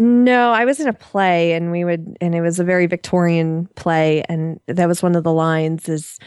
No, 0.00 0.52
I 0.52 0.64
was 0.64 0.78
in 0.78 0.86
a 0.86 0.92
play 0.92 1.52
and 1.54 1.72
we 1.72 1.82
would 1.84 2.16
and 2.20 2.32
it 2.32 2.40
was 2.40 2.60
a 2.60 2.64
very 2.64 2.86
Victorian 2.86 3.66
play 3.74 4.22
and 4.28 4.60
that 4.68 4.86
was 4.86 5.02
one 5.02 5.16
of 5.16 5.24
the 5.24 5.32
lines 5.32 5.88
is 5.88 6.20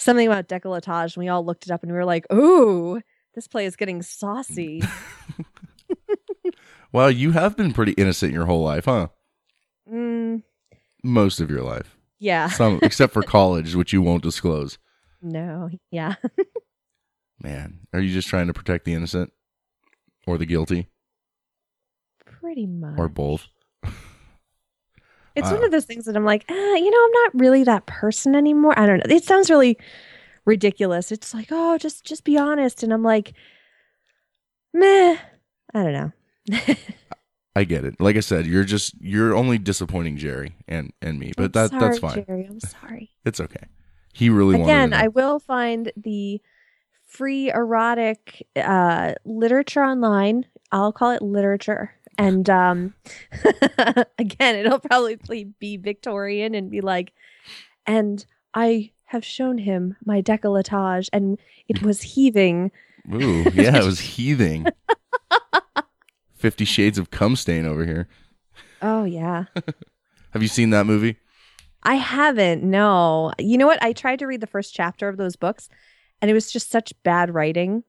something 0.00 0.26
about 0.26 0.48
decolletage 0.48 1.14
and 1.16 1.22
we 1.24 1.28
all 1.28 1.44
looked 1.44 1.64
it 1.66 1.70
up 1.70 1.82
and 1.82 1.92
we 1.92 1.96
were 1.98 2.04
like, 2.04 2.26
"Ooh, 2.32 3.00
this 3.34 3.46
play 3.46 3.64
is 3.66 3.76
getting 3.76 4.02
saucy." 4.02 4.82
Wow, 6.92 7.06
you 7.06 7.30
have 7.30 7.56
been 7.56 7.72
pretty 7.72 7.92
innocent 7.92 8.32
your 8.32 8.46
whole 8.46 8.64
life, 8.64 8.86
huh? 8.86 9.08
mm, 9.88 10.42
Most 11.04 11.40
of 11.40 11.48
your 11.48 11.62
life. 11.62 11.96
yeah. 12.18 12.48
Some 12.48 12.80
except 12.82 13.12
for 13.12 13.22
college, 13.22 13.76
which 13.76 13.92
you 13.92 14.02
won't 14.02 14.24
disclose. 14.24 14.76
no, 15.22 15.70
yeah. 15.92 16.16
Man, 17.40 17.86
are 17.92 18.00
you 18.00 18.12
just 18.12 18.26
trying 18.26 18.48
to 18.48 18.52
protect 18.52 18.84
the 18.86 18.94
innocent 18.94 19.32
or 20.26 20.36
the 20.36 20.46
guilty 20.46 20.88
Pretty 22.26 22.66
much. 22.66 22.98
or 22.98 23.08
both? 23.08 23.46
It's 25.36 25.50
Uh, 25.50 25.54
one 25.54 25.64
of 25.64 25.70
those 25.70 25.84
things 25.84 26.04
that 26.06 26.16
I'm 26.16 26.24
like, 26.24 26.44
ah, 26.48 26.74
you 26.74 26.90
know, 26.90 27.04
I'm 27.04 27.12
not 27.24 27.40
really 27.40 27.64
that 27.64 27.86
person 27.86 28.34
anymore. 28.34 28.78
I 28.78 28.86
don't 28.86 28.98
know. 28.98 29.14
It 29.14 29.24
sounds 29.24 29.50
really 29.50 29.78
ridiculous. 30.44 31.12
It's 31.12 31.32
like, 31.34 31.48
oh, 31.50 31.78
just 31.78 32.04
just 32.04 32.24
be 32.24 32.36
honest. 32.38 32.82
And 32.82 32.92
I'm 32.92 33.02
like, 33.02 33.32
meh. 34.74 35.16
I 35.72 35.82
don't 35.82 35.92
know. 35.92 36.12
I 37.56 37.64
get 37.64 37.84
it. 37.84 38.00
Like 38.00 38.16
I 38.16 38.20
said, 38.20 38.46
you're 38.46 38.64
just 38.64 38.94
you're 39.00 39.34
only 39.34 39.58
disappointing 39.58 40.16
Jerry 40.16 40.54
and 40.68 40.92
and 41.02 41.18
me, 41.18 41.32
but 41.36 41.44
I'm 41.44 41.50
that 41.52 41.70
that's 41.78 41.98
fine. 41.98 42.24
Jerry. 42.24 42.46
I'm 42.48 42.60
sorry. 42.60 43.10
It's 43.24 43.40
okay. 43.40 43.66
He 44.12 44.30
really 44.30 44.56
wanted 44.56 44.72
Again. 44.72 44.94
I 44.94 45.08
will 45.08 45.38
find 45.38 45.92
the 45.96 46.40
free 47.06 47.50
erotic 47.50 48.46
uh, 48.56 49.14
literature 49.24 49.82
online. 49.84 50.46
I'll 50.72 50.92
call 50.92 51.10
it 51.10 51.22
literature. 51.22 51.94
And 52.20 52.50
um, 52.50 52.94
again, 54.18 54.56
it'll 54.56 54.78
probably 54.78 55.44
be 55.58 55.78
Victorian 55.78 56.54
and 56.54 56.70
be 56.70 56.82
like, 56.82 57.14
and 57.86 58.24
I 58.52 58.90
have 59.04 59.24
shown 59.24 59.56
him 59.56 59.96
my 60.04 60.20
decolletage 60.20 61.08
and 61.14 61.38
it 61.66 61.82
was 61.82 62.02
heaving. 62.02 62.72
Ooh, 63.10 63.44
yeah, 63.54 63.78
it 63.78 63.84
was 63.86 64.00
heaving. 64.00 64.66
Fifty 66.34 66.66
Shades 66.66 66.98
of 66.98 67.10
Cum 67.10 67.36
Stain 67.36 67.64
over 67.64 67.86
here. 67.86 68.06
Oh, 68.82 69.04
yeah. 69.04 69.44
Have 70.32 70.42
you 70.42 70.48
seen 70.48 70.70
that 70.70 70.84
movie? 70.84 71.16
I 71.82 71.94
haven't. 71.94 72.62
No. 72.62 73.32
You 73.38 73.56
know 73.56 73.66
what? 73.66 73.82
I 73.82 73.94
tried 73.94 74.18
to 74.18 74.26
read 74.26 74.42
the 74.42 74.46
first 74.46 74.74
chapter 74.74 75.08
of 75.08 75.16
those 75.16 75.36
books 75.36 75.70
and 76.20 76.30
it 76.30 76.34
was 76.34 76.52
just 76.52 76.70
such 76.70 76.92
bad 77.02 77.34
writing. 77.34 77.84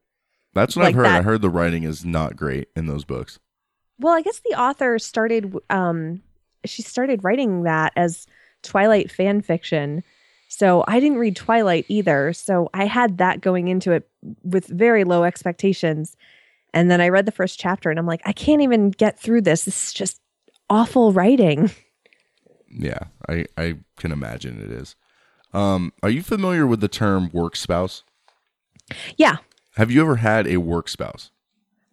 That's 0.54 0.74
what 0.74 0.84
Like 0.84 0.94
I've 0.94 0.96
heard. 0.96 1.06
I 1.06 1.22
heard 1.22 1.42
the 1.42 1.50
writing 1.50 1.82
is 1.82 2.04
not 2.04 2.34
great 2.34 2.68
in 2.74 2.86
those 2.86 3.04
books. 3.04 3.38
Well, 4.02 4.14
I 4.14 4.22
guess 4.22 4.40
the 4.44 4.60
author 4.60 4.98
started 4.98 5.54
um 5.70 6.22
she 6.64 6.82
started 6.82 7.24
writing 7.24 7.62
that 7.62 7.92
as 7.96 8.26
Twilight 8.62 9.10
fan 9.10 9.40
fiction. 9.40 10.02
So 10.48 10.84
I 10.86 11.00
didn't 11.00 11.18
read 11.18 11.34
Twilight 11.34 11.86
either. 11.88 12.32
So 12.34 12.68
I 12.74 12.84
had 12.84 13.18
that 13.18 13.40
going 13.40 13.68
into 13.68 13.92
it 13.92 14.08
with 14.42 14.66
very 14.66 15.04
low 15.04 15.24
expectations. 15.24 16.16
And 16.74 16.90
then 16.90 17.00
I 17.00 17.08
read 17.08 17.26
the 17.26 17.32
first 17.32 17.58
chapter 17.58 17.90
and 17.90 17.98
I'm 17.98 18.06
like, 18.06 18.20
I 18.24 18.32
can't 18.32 18.62
even 18.62 18.90
get 18.90 19.18
through 19.18 19.42
this. 19.42 19.64
This 19.64 19.86
is 19.86 19.92
just 19.92 20.20
awful 20.68 21.12
writing. 21.12 21.70
Yeah, 22.74 23.00
I 23.28 23.44
I 23.58 23.74
can 23.98 24.12
imagine 24.12 24.58
it 24.58 24.70
is. 24.70 24.96
Um, 25.52 25.92
are 26.02 26.08
you 26.08 26.22
familiar 26.22 26.66
with 26.66 26.80
the 26.80 26.88
term 26.88 27.28
work 27.30 27.54
spouse? 27.54 28.02
Yeah. 29.18 29.36
Have 29.76 29.90
you 29.90 30.00
ever 30.00 30.16
had 30.16 30.46
a 30.46 30.56
work 30.56 30.88
spouse? 30.88 31.31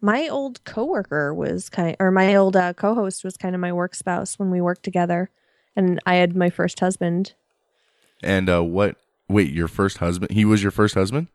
My 0.02 0.28
old 0.28 0.64
coworker 0.64 1.34
was 1.34 1.70
kind 1.70 1.95
or 2.00 2.12
my 2.12 2.36
old 2.36 2.56
uh, 2.56 2.74
co-host 2.74 3.24
was 3.24 3.38
kind 3.38 3.56
of 3.56 3.62
my 3.62 3.74
work 3.74 3.95
spouse 3.95 4.39
when 4.39 4.50
we 4.52 4.62
worked 4.62 4.84
together. 4.84 5.30
And 5.76 6.00
I 6.06 6.16
had 6.16 6.36
my 6.36 6.50
first 6.50 6.80
husband. 6.80 7.34
And 8.24 8.50
uh, 8.50 8.64
what? 8.64 8.95
Wait, 9.28 9.52
your 9.52 9.68
first 9.68 10.00
husband? 10.00 10.32
He 10.32 10.45
was 10.45 10.62
your 10.64 10.72
first 10.72 10.95
husband? 10.95 11.28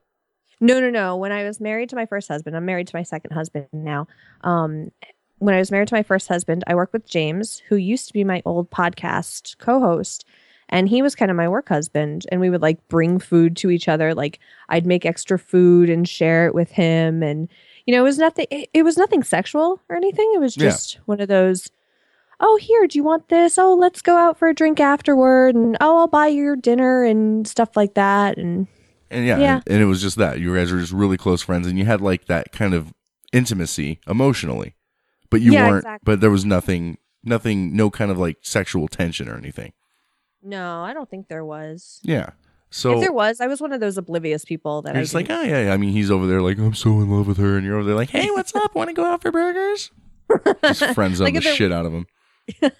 No, 0.60 0.80
no, 0.80 0.90
no. 0.90 1.16
When 1.16 1.32
I 1.32 1.44
was 1.44 1.60
married 1.60 1.88
to 1.90 1.96
my 1.96 2.06
first 2.06 2.28
husband, 2.28 2.56
I'm 2.56 2.64
married 2.64 2.88
to 2.88 2.96
my 2.96 3.02
second 3.02 3.32
husband 3.32 3.66
now. 3.72 4.06
Um, 4.42 4.90
when 5.38 5.54
I 5.54 5.58
was 5.58 5.70
married 5.70 5.88
to 5.88 5.94
my 5.94 6.02
first 6.02 6.28
husband, 6.28 6.64
I 6.66 6.74
worked 6.74 6.92
with 6.92 7.08
James, 7.08 7.62
who 7.68 7.76
used 7.76 8.06
to 8.08 8.12
be 8.12 8.24
my 8.24 8.42
old 8.44 8.70
podcast 8.70 9.58
co-host, 9.58 10.24
and 10.68 10.88
he 10.88 11.02
was 11.02 11.14
kind 11.14 11.30
of 11.30 11.36
my 11.36 11.48
work 11.48 11.68
husband. 11.68 12.26
And 12.30 12.40
we 12.40 12.50
would 12.50 12.62
like 12.62 12.88
bring 12.88 13.18
food 13.18 13.56
to 13.58 13.70
each 13.70 13.88
other. 13.88 14.14
Like 14.14 14.40
I'd 14.68 14.86
make 14.86 15.04
extra 15.04 15.38
food 15.38 15.90
and 15.90 16.08
share 16.08 16.46
it 16.46 16.54
with 16.54 16.70
him, 16.70 17.22
and 17.22 17.48
you 17.86 17.94
know, 17.94 18.00
it 18.00 18.04
was 18.04 18.18
nothing. 18.18 18.46
It, 18.50 18.68
it 18.72 18.82
was 18.82 18.96
nothing 18.96 19.22
sexual 19.22 19.80
or 19.88 19.96
anything. 19.96 20.30
It 20.34 20.40
was 20.40 20.56
Yeah. 20.56 20.70
just 20.70 20.98
one 21.06 21.20
of 21.20 21.28
those. 21.28 21.70
Oh, 22.40 22.56
here, 22.60 22.86
do 22.86 22.98
you 22.98 23.04
want 23.04 23.28
this? 23.28 23.58
Oh, 23.58 23.74
let's 23.74 24.02
go 24.02 24.16
out 24.16 24.36
for 24.38 24.48
a 24.48 24.54
drink 24.54 24.80
afterward, 24.80 25.54
and 25.54 25.76
oh, 25.80 25.98
I'll 25.98 26.08
buy 26.08 26.26
your 26.26 26.56
dinner 26.56 27.04
and 27.04 27.46
stuff 27.46 27.76
like 27.76 27.94
that. 27.94 28.36
And 28.38 28.66
And 29.10 29.24
yeah, 29.24 29.38
Yeah. 29.38 29.54
And, 29.56 29.74
and 29.74 29.82
it 29.82 29.86
was 29.86 30.02
just 30.02 30.16
that 30.16 30.40
you 30.40 30.54
guys 30.54 30.72
were 30.72 30.80
just 30.80 30.92
really 30.92 31.16
close 31.16 31.42
friends, 31.42 31.66
and 31.66 31.78
you 31.78 31.84
had 31.84 32.00
like 32.00 32.26
that 32.26 32.50
kind 32.52 32.74
of 32.74 32.92
intimacy 33.32 34.00
emotionally, 34.08 34.74
but 35.30 35.40
you 35.40 35.52
Yeah, 35.52 35.68
weren't. 35.68 35.84
exactly. 35.84 36.04
But 36.04 36.20
there 36.20 36.30
was 36.30 36.44
nothing, 36.44 36.98
nothing, 37.22 37.76
no 37.76 37.88
kind 37.90 38.10
of 38.10 38.18
like 38.18 38.38
sexual 38.42 38.88
tension 38.88 39.28
or 39.28 39.36
anything. 39.36 39.72
no, 40.42 40.82
I 40.82 40.92
don't 40.92 41.08
think 41.08 41.28
there 41.28 41.44
was. 41.44 42.00
Yeah. 42.02 42.30
So 42.74 42.94
if 42.94 43.00
there 43.02 43.12
was, 43.12 43.40
I 43.40 43.46
was 43.46 43.60
one 43.60 43.72
of 43.72 43.78
those 43.78 43.96
oblivious 43.96 44.44
people 44.44 44.82
that 44.82 44.96
I 44.96 45.00
just 45.00 45.14
like, 45.14 45.30
oh 45.30 45.42
yeah, 45.42 45.66
yeah. 45.66 45.72
I 45.72 45.76
mean, 45.76 45.92
he's 45.92 46.10
over 46.10 46.26
there 46.26 46.42
like, 46.42 46.58
I'm 46.58 46.74
so 46.74 47.00
in 47.00 47.08
love 47.08 47.28
with 47.28 47.36
her, 47.36 47.56
and 47.56 47.64
you're 47.64 47.76
over 47.76 47.84
there 47.84 47.94
like, 47.94 48.10
hey, 48.10 48.28
what's 48.32 48.52
up? 48.52 48.74
Want 48.74 48.90
to 48.90 48.94
go 48.94 49.04
out 49.04 49.22
for 49.22 49.30
burgers? 49.30 49.92
Just 50.64 50.84
friends 50.92 51.18
zone 51.18 51.26
Like 51.26 51.34
the 51.34 51.40
there- 51.40 51.54
shit 51.54 51.70
out 51.70 51.86
of 51.86 51.92
him. 51.92 52.06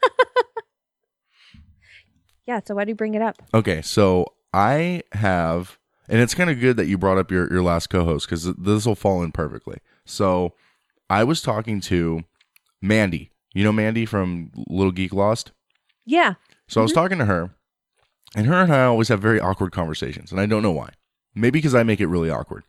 yeah. 2.44 2.58
So 2.66 2.74
why 2.74 2.84
do 2.84 2.88
you 2.88 2.96
bring 2.96 3.14
it 3.14 3.22
up? 3.22 3.40
Okay, 3.54 3.82
so 3.82 4.26
I 4.52 5.02
have, 5.12 5.78
and 6.08 6.20
it's 6.20 6.34
kind 6.34 6.50
of 6.50 6.58
good 6.58 6.76
that 6.76 6.86
you 6.86 6.98
brought 6.98 7.18
up 7.18 7.30
your, 7.30 7.48
your 7.52 7.62
last 7.62 7.86
co 7.88 8.04
host 8.04 8.26
because 8.26 8.52
this 8.54 8.86
will 8.86 8.96
fall 8.96 9.22
in 9.22 9.30
perfectly. 9.30 9.78
So 10.04 10.54
I 11.08 11.22
was 11.22 11.40
talking 11.40 11.80
to 11.82 12.24
Mandy. 12.82 13.30
You 13.52 13.62
know 13.62 13.70
Mandy 13.70 14.06
from 14.06 14.50
Little 14.68 14.90
Geek 14.90 15.12
Lost? 15.12 15.52
Yeah. 16.04 16.34
So 16.66 16.80
I 16.80 16.82
was 16.82 16.90
mm-hmm. 16.90 17.00
talking 17.00 17.18
to 17.18 17.26
her, 17.26 17.54
and 18.34 18.46
her 18.46 18.54
and 18.54 18.72
I 18.72 18.84
always 18.84 19.08
have 19.08 19.20
very 19.20 19.40
awkward 19.40 19.72
conversations, 19.72 20.32
and 20.32 20.40
I 20.40 20.46
don't 20.46 20.62
know 20.62 20.72
why. 20.72 20.90
Maybe 21.34 21.58
because 21.58 21.74
I 21.74 21.82
make 21.82 22.00
it 22.00 22.06
really 22.06 22.30
awkward, 22.30 22.64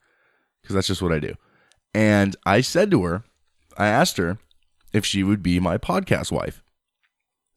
because 0.61 0.75
that's 0.75 0.87
just 0.87 1.01
what 1.01 1.11
I 1.11 1.19
do. 1.19 1.35
And 1.93 2.35
I 2.45 2.61
said 2.61 2.91
to 2.91 3.03
her, 3.03 3.23
I 3.77 3.87
asked 3.87 4.17
her 4.17 4.37
if 4.93 5.05
she 5.05 5.23
would 5.23 5.41
be 5.41 5.59
my 5.59 5.77
podcast 5.77 6.31
wife. 6.31 6.61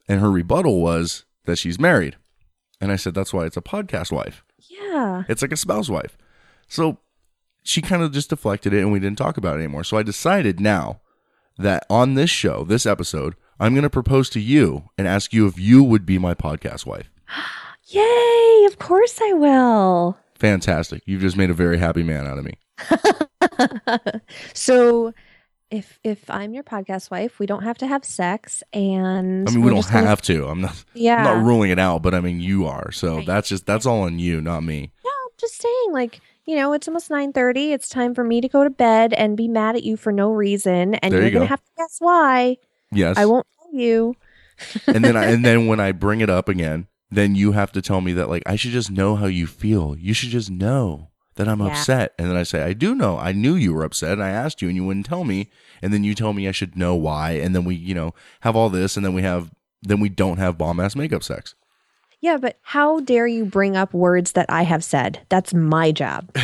And 0.08 0.20
her 0.20 0.30
rebuttal 0.30 0.80
was 0.80 1.24
that 1.44 1.56
she's 1.56 1.78
married. 1.78 2.16
And 2.80 2.92
I 2.92 2.96
said, 2.96 3.14
that's 3.14 3.32
why 3.32 3.44
it's 3.44 3.56
a 3.56 3.62
podcast 3.62 4.12
wife. 4.12 4.44
Yeah. 4.58 5.24
It's 5.28 5.42
like 5.42 5.52
a 5.52 5.56
spouse 5.56 5.88
wife. 5.88 6.16
So 6.68 6.98
she 7.62 7.82
kind 7.82 8.02
of 8.02 8.12
just 8.12 8.30
deflected 8.30 8.72
it 8.72 8.80
and 8.80 8.92
we 8.92 9.00
didn't 9.00 9.18
talk 9.18 9.36
about 9.36 9.56
it 9.56 9.64
anymore. 9.64 9.84
So 9.84 9.96
I 9.96 10.02
decided 10.02 10.60
now 10.60 11.00
that 11.58 11.84
on 11.90 12.14
this 12.14 12.30
show, 12.30 12.64
this 12.64 12.86
episode, 12.86 13.34
I'm 13.60 13.74
going 13.74 13.82
to 13.82 13.90
propose 13.90 14.30
to 14.30 14.40
you 14.40 14.90
and 14.96 15.08
ask 15.08 15.32
you 15.32 15.46
if 15.46 15.58
you 15.58 15.82
would 15.82 16.06
be 16.06 16.18
my 16.18 16.34
podcast 16.34 16.86
wife. 16.86 17.10
Yay! 17.88 18.64
Of 18.66 18.78
course 18.78 19.18
I 19.22 19.32
will. 19.32 20.18
Fantastic. 20.34 21.02
You've 21.06 21.20
just 21.20 21.36
made 21.36 21.50
a 21.50 21.54
very 21.54 21.78
happy 21.78 22.02
man 22.02 22.26
out 22.26 22.38
of 22.38 22.44
me. 22.44 22.54
so 24.54 25.12
if 25.70 25.98
if 26.04 26.28
I'm 26.30 26.54
your 26.54 26.62
podcast 26.62 27.10
wife, 27.10 27.38
we 27.38 27.46
don't 27.46 27.62
have 27.64 27.78
to 27.78 27.86
have 27.86 28.04
sex 28.04 28.62
and 28.72 29.48
I 29.48 29.52
mean, 29.52 29.62
we 29.62 29.70
don't 29.70 29.78
just 29.80 29.92
gonna- 29.92 30.06
have 30.06 30.22
to. 30.22 30.46
I'm 30.46 30.60
not, 30.60 30.84
Yeah. 30.94 31.16
I'm 31.16 31.24
not 31.24 31.46
ruling 31.46 31.70
it 31.70 31.78
out, 31.78 32.02
but 32.02 32.14
I 32.14 32.20
mean, 32.20 32.40
you 32.40 32.66
are. 32.66 32.90
So 32.92 33.22
that's 33.22 33.48
just, 33.48 33.66
that's 33.66 33.86
all 33.86 34.02
on 34.02 34.18
you, 34.18 34.40
not 34.40 34.62
me. 34.62 34.92
No, 35.04 35.10
just 35.38 35.60
saying 35.60 35.92
like 35.92 36.20
you 36.46 36.56
know, 36.56 36.72
it's 36.72 36.88
almost 36.88 37.10
9:30. 37.10 37.72
It's 37.74 37.90
time 37.90 38.14
for 38.14 38.24
me 38.24 38.40
to 38.40 38.48
go 38.48 38.64
to 38.64 38.70
bed 38.70 39.12
and 39.12 39.36
be 39.36 39.48
mad 39.48 39.76
at 39.76 39.82
you 39.82 39.98
for 39.98 40.12
no 40.12 40.30
reason 40.30 40.94
and 40.94 41.12
There 41.12 41.20
you're 41.20 41.28
you 41.28 41.34
going 41.34 41.44
to 41.44 41.48
have 41.50 41.62
to 41.62 41.70
guess 41.76 41.96
why. 41.98 42.56
Yes. 42.90 43.18
I 43.18 43.26
won't 43.26 43.46
tell 43.60 43.78
you. 43.78 44.16
and 44.86 45.04
then 45.04 45.14
I, 45.14 45.26
and 45.32 45.44
then 45.44 45.66
when 45.66 45.78
I 45.78 45.92
bring 45.92 46.22
it 46.22 46.30
up 46.30 46.48
again, 46.48 46.86
then 47.10 47.34
you 47.34 47.52
have 47.52 47.72
to 47.72 47.82
tell 47.82 48.00
me 48.00 48.12
that 48.14 48.28
like 48.28 48.42
I 48.46 48.56
should 48.56 48.72
just 48.72 48.90
know 48.90 49.16
how 49.16 49.26
you 49.26 49.46
feel. 49.46 49.96
You 49.98 50.12
should 50.14 50.30
just 50.30 50.50
know 50.50 51.08
that 51.36 51.48
I'm 51.48 51.60
Yeah. 51.60 51.68
upset. 51.68 52.14
And 52.18 52.28
then 52.28 52.36
I 52.36 52.42
say, 52.42 52.62
I 52.62 52.72
do 52.72 52.94
know. 52.94 53.16
I 53.18 53.32
knew 53.32 53.54
you 53.54 53.72
were 53.72 53.84
upset 53.84 54.12
and 54.12 54.22
I 54.22 54.30
asked 54.30 54.60
you 54.60 54.68
and 54.68 54.76
you 54.76 54.84
wouldn't 54.84 55.06
tell 55.06 55.24
me. 55.24 55.48
And 55.80 55.92
then 55.92 56.02
you 56.04 56.14
tell 56.14 56.32
me 56.32 56.48
I 56.48 56.52
should 56.52 56.76
know 56.76 56.94
why. 56.96 57.32
And 57.32 57.54
then 57.54 57.64
we, 57.64 57.74
you 57.76 57.94
know, 57.94 58.12
have 58.40 58.56
all 58.56 58.68
this 58.68 58.96
and 58.96 59.06
then 59.06 59.14
we 59.14 59.22
have 59.22 59.50
then 59.82 60.00
we 60.00 60.08
don't 60.08 60.38
have 60.38 60.58
bomb 60.58 60.80
ass 60.80 60.96
makeup 60.96 61.22
sex. 61.22 61.54
Yeah, 62.20 62.36
but 62.36 62.58
how 62.62 62.98
dare 62.98 63.28
you 63.28 63.44
bring 63.44 63.76
up 63.76 63.94
words 63.94 64.32
that 64.32 64.46
I 64.48 64.62
have 64.64 64.82
said? 64.82 65.20
That's 65.28 65.54
my 65.54 65.92
job. 65.92 66.34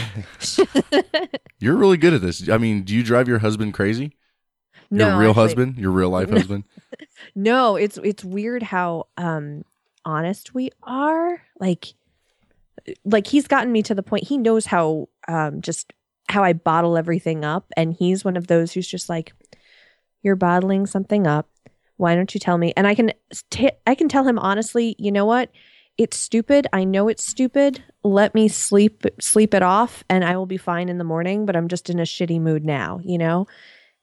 You're 1.59 1.77
really 1.77 1.97
good 1.97 2.15
at 2.15 2.21
this. 2.21 2.49
I 2.49 2.59
mean, 2.59 2.83
do 2.83 2.95
you 2.95 3.03
drive 3.03 3.27
your 3.29 3.39
husband 3.41 3.75
crazy? 3.75 4.17
No, 4.91 5.09
your 5.09 5.19
real 5.19 5.31
actually- 5.31 5.43
husband? 5.43 5.79
Your 5.79 5.91
real 5.91 6.11
life 6.11 6.31
husband? 6.39 6.65
no, 7.35 7.75
it's 7.77 7.99
it's 8.05 8.23
weird 8.25 8.63
how 8.63 9.07
um 9.17 9.65
honest 10.05 10.55
we 10.55 10.71
are. 10.83 11.43
Like 11.59 11.95
like 13.05 13.27
he's 13.27 13.47
gotten 13.47 13.73
me 13.73 13.83
to 13.83 13.95
the 13.95 14.03
point 14.03 14.29
he 14.29 14.39
knows 14.39 14.67
how 14.67 15.09
um 15.29 15.61
just 15.61 15.93
how 16.29 16.43
I 16.43 16.53
bottle 16.53 16.97
everything 16.97 17.45
up 17.45 17.67
and 17.77 17.95
he's 17.95 18.25
one 18.25 18.37
of 18.37 18.47
those 18.47 18.73
who's 18.73 18.89
just 18.89 19.09
like 19.09 19.33
you're 20.23 20.37
bottling 20.37 20.87
something 20.87 21.27
up. 21.27 21.49
Why 21.97 22.15
don't 22.15 22.33
you 22.35 22.41
tell 22.41 22.59
me? 22.59 22.73
And 22.77 22.87
I 22.87 22.95
can 22.95 23.13
t- 23.51 23.71
I 23.87 23.95
can 23.95 24.09
tell 24.09 24.27
him 24.27 24.39
honestly, 24.39 24.97
you 24.99 25.13
know 25.13 25.27
what? 25.27 25.51
It's 25.97 26.17
stupid. 26.17 26.67
I 26.73 26.83
know 26.83 27.09
it's 27.09 27.25
stupid. 27.25 27.83
Let 28.03 28.35
me 28.35 28.49
sleep 28.49 29.05
sleep 29.21 29.55
it 29.55 29.63
off 29.63 30.03
and 30.11 30.25
I 30.25 30.37
will 30.37 30.47
be 30.47 30.57
fine 30.57 30.89
in 30.89 30.99
the 30.99 31.05
morning, 31.05 31.47
but 31.47 31.55
I'm 31.55 31.69
just 31.69 31.89
in 31.89 32.01
a 32.01 32.05
shitty 32.05 32.41
mood 32.41 32.65
now, 32.65 33.01
you 33.05 33.19
know? 33.19 33.47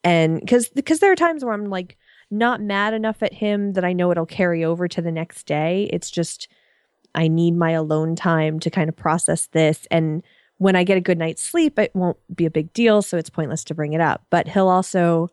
And 0.03 0.47
cuz 0.47 0.69
because 0.69 0.99
there 0.99 1.11
are 1.11 1.15
times 1.17 1.43
where 1.43 1.53
I'm 1.53 1.65
like 1.65 1.97
not 2.31 2.61
mad 2.61 2.93
enough 2.93 3.21
at 3.21 3.33
him 3.33 3.73
that 3.73 3.85
I 3.85 3.93
know 3.93 4.11
it'll 4.11 4.25
carry 4.25 4.63
over 4.63 4.87
to 4.87 5.01
the 5.01 5.11
next 5.11 5.45
day. 5.45 5.89
It's 5.91 6.09
just 6.09 6.47
I 7.13 7.27
need 7.27 7.55
my 7.55 7.71
alone 7.71 8.15
time 8.15 8.59
to 8.61 8.69
kind 8.69 8.89
of 8.89 8.95
process 8.95 9.47
this 9.47 9.87
and 9.91 10.23
when 10.61 10.75
I 10.75 10.83
get 10.83 10.95
a 10.95 11.01
good 11.01 11.17
night's 11.17 11.41
sleep, 11.41 11.79
it 11.79 11.89
won't 11.95 12.17
be 12.35 12.45
a 12.45 12.51
big 12.51 12.71
deal, 12.71 13.01
so 13.01 13.17
it's 13.17 13.31
pointless 13.31 13.63
to 13.63 13.73
bring 13.73 13.93
it 13.93 13.99
up. 13.99 14.27
But 14.29 14.47
he'll 14.47 14.67
also 14.67 15.31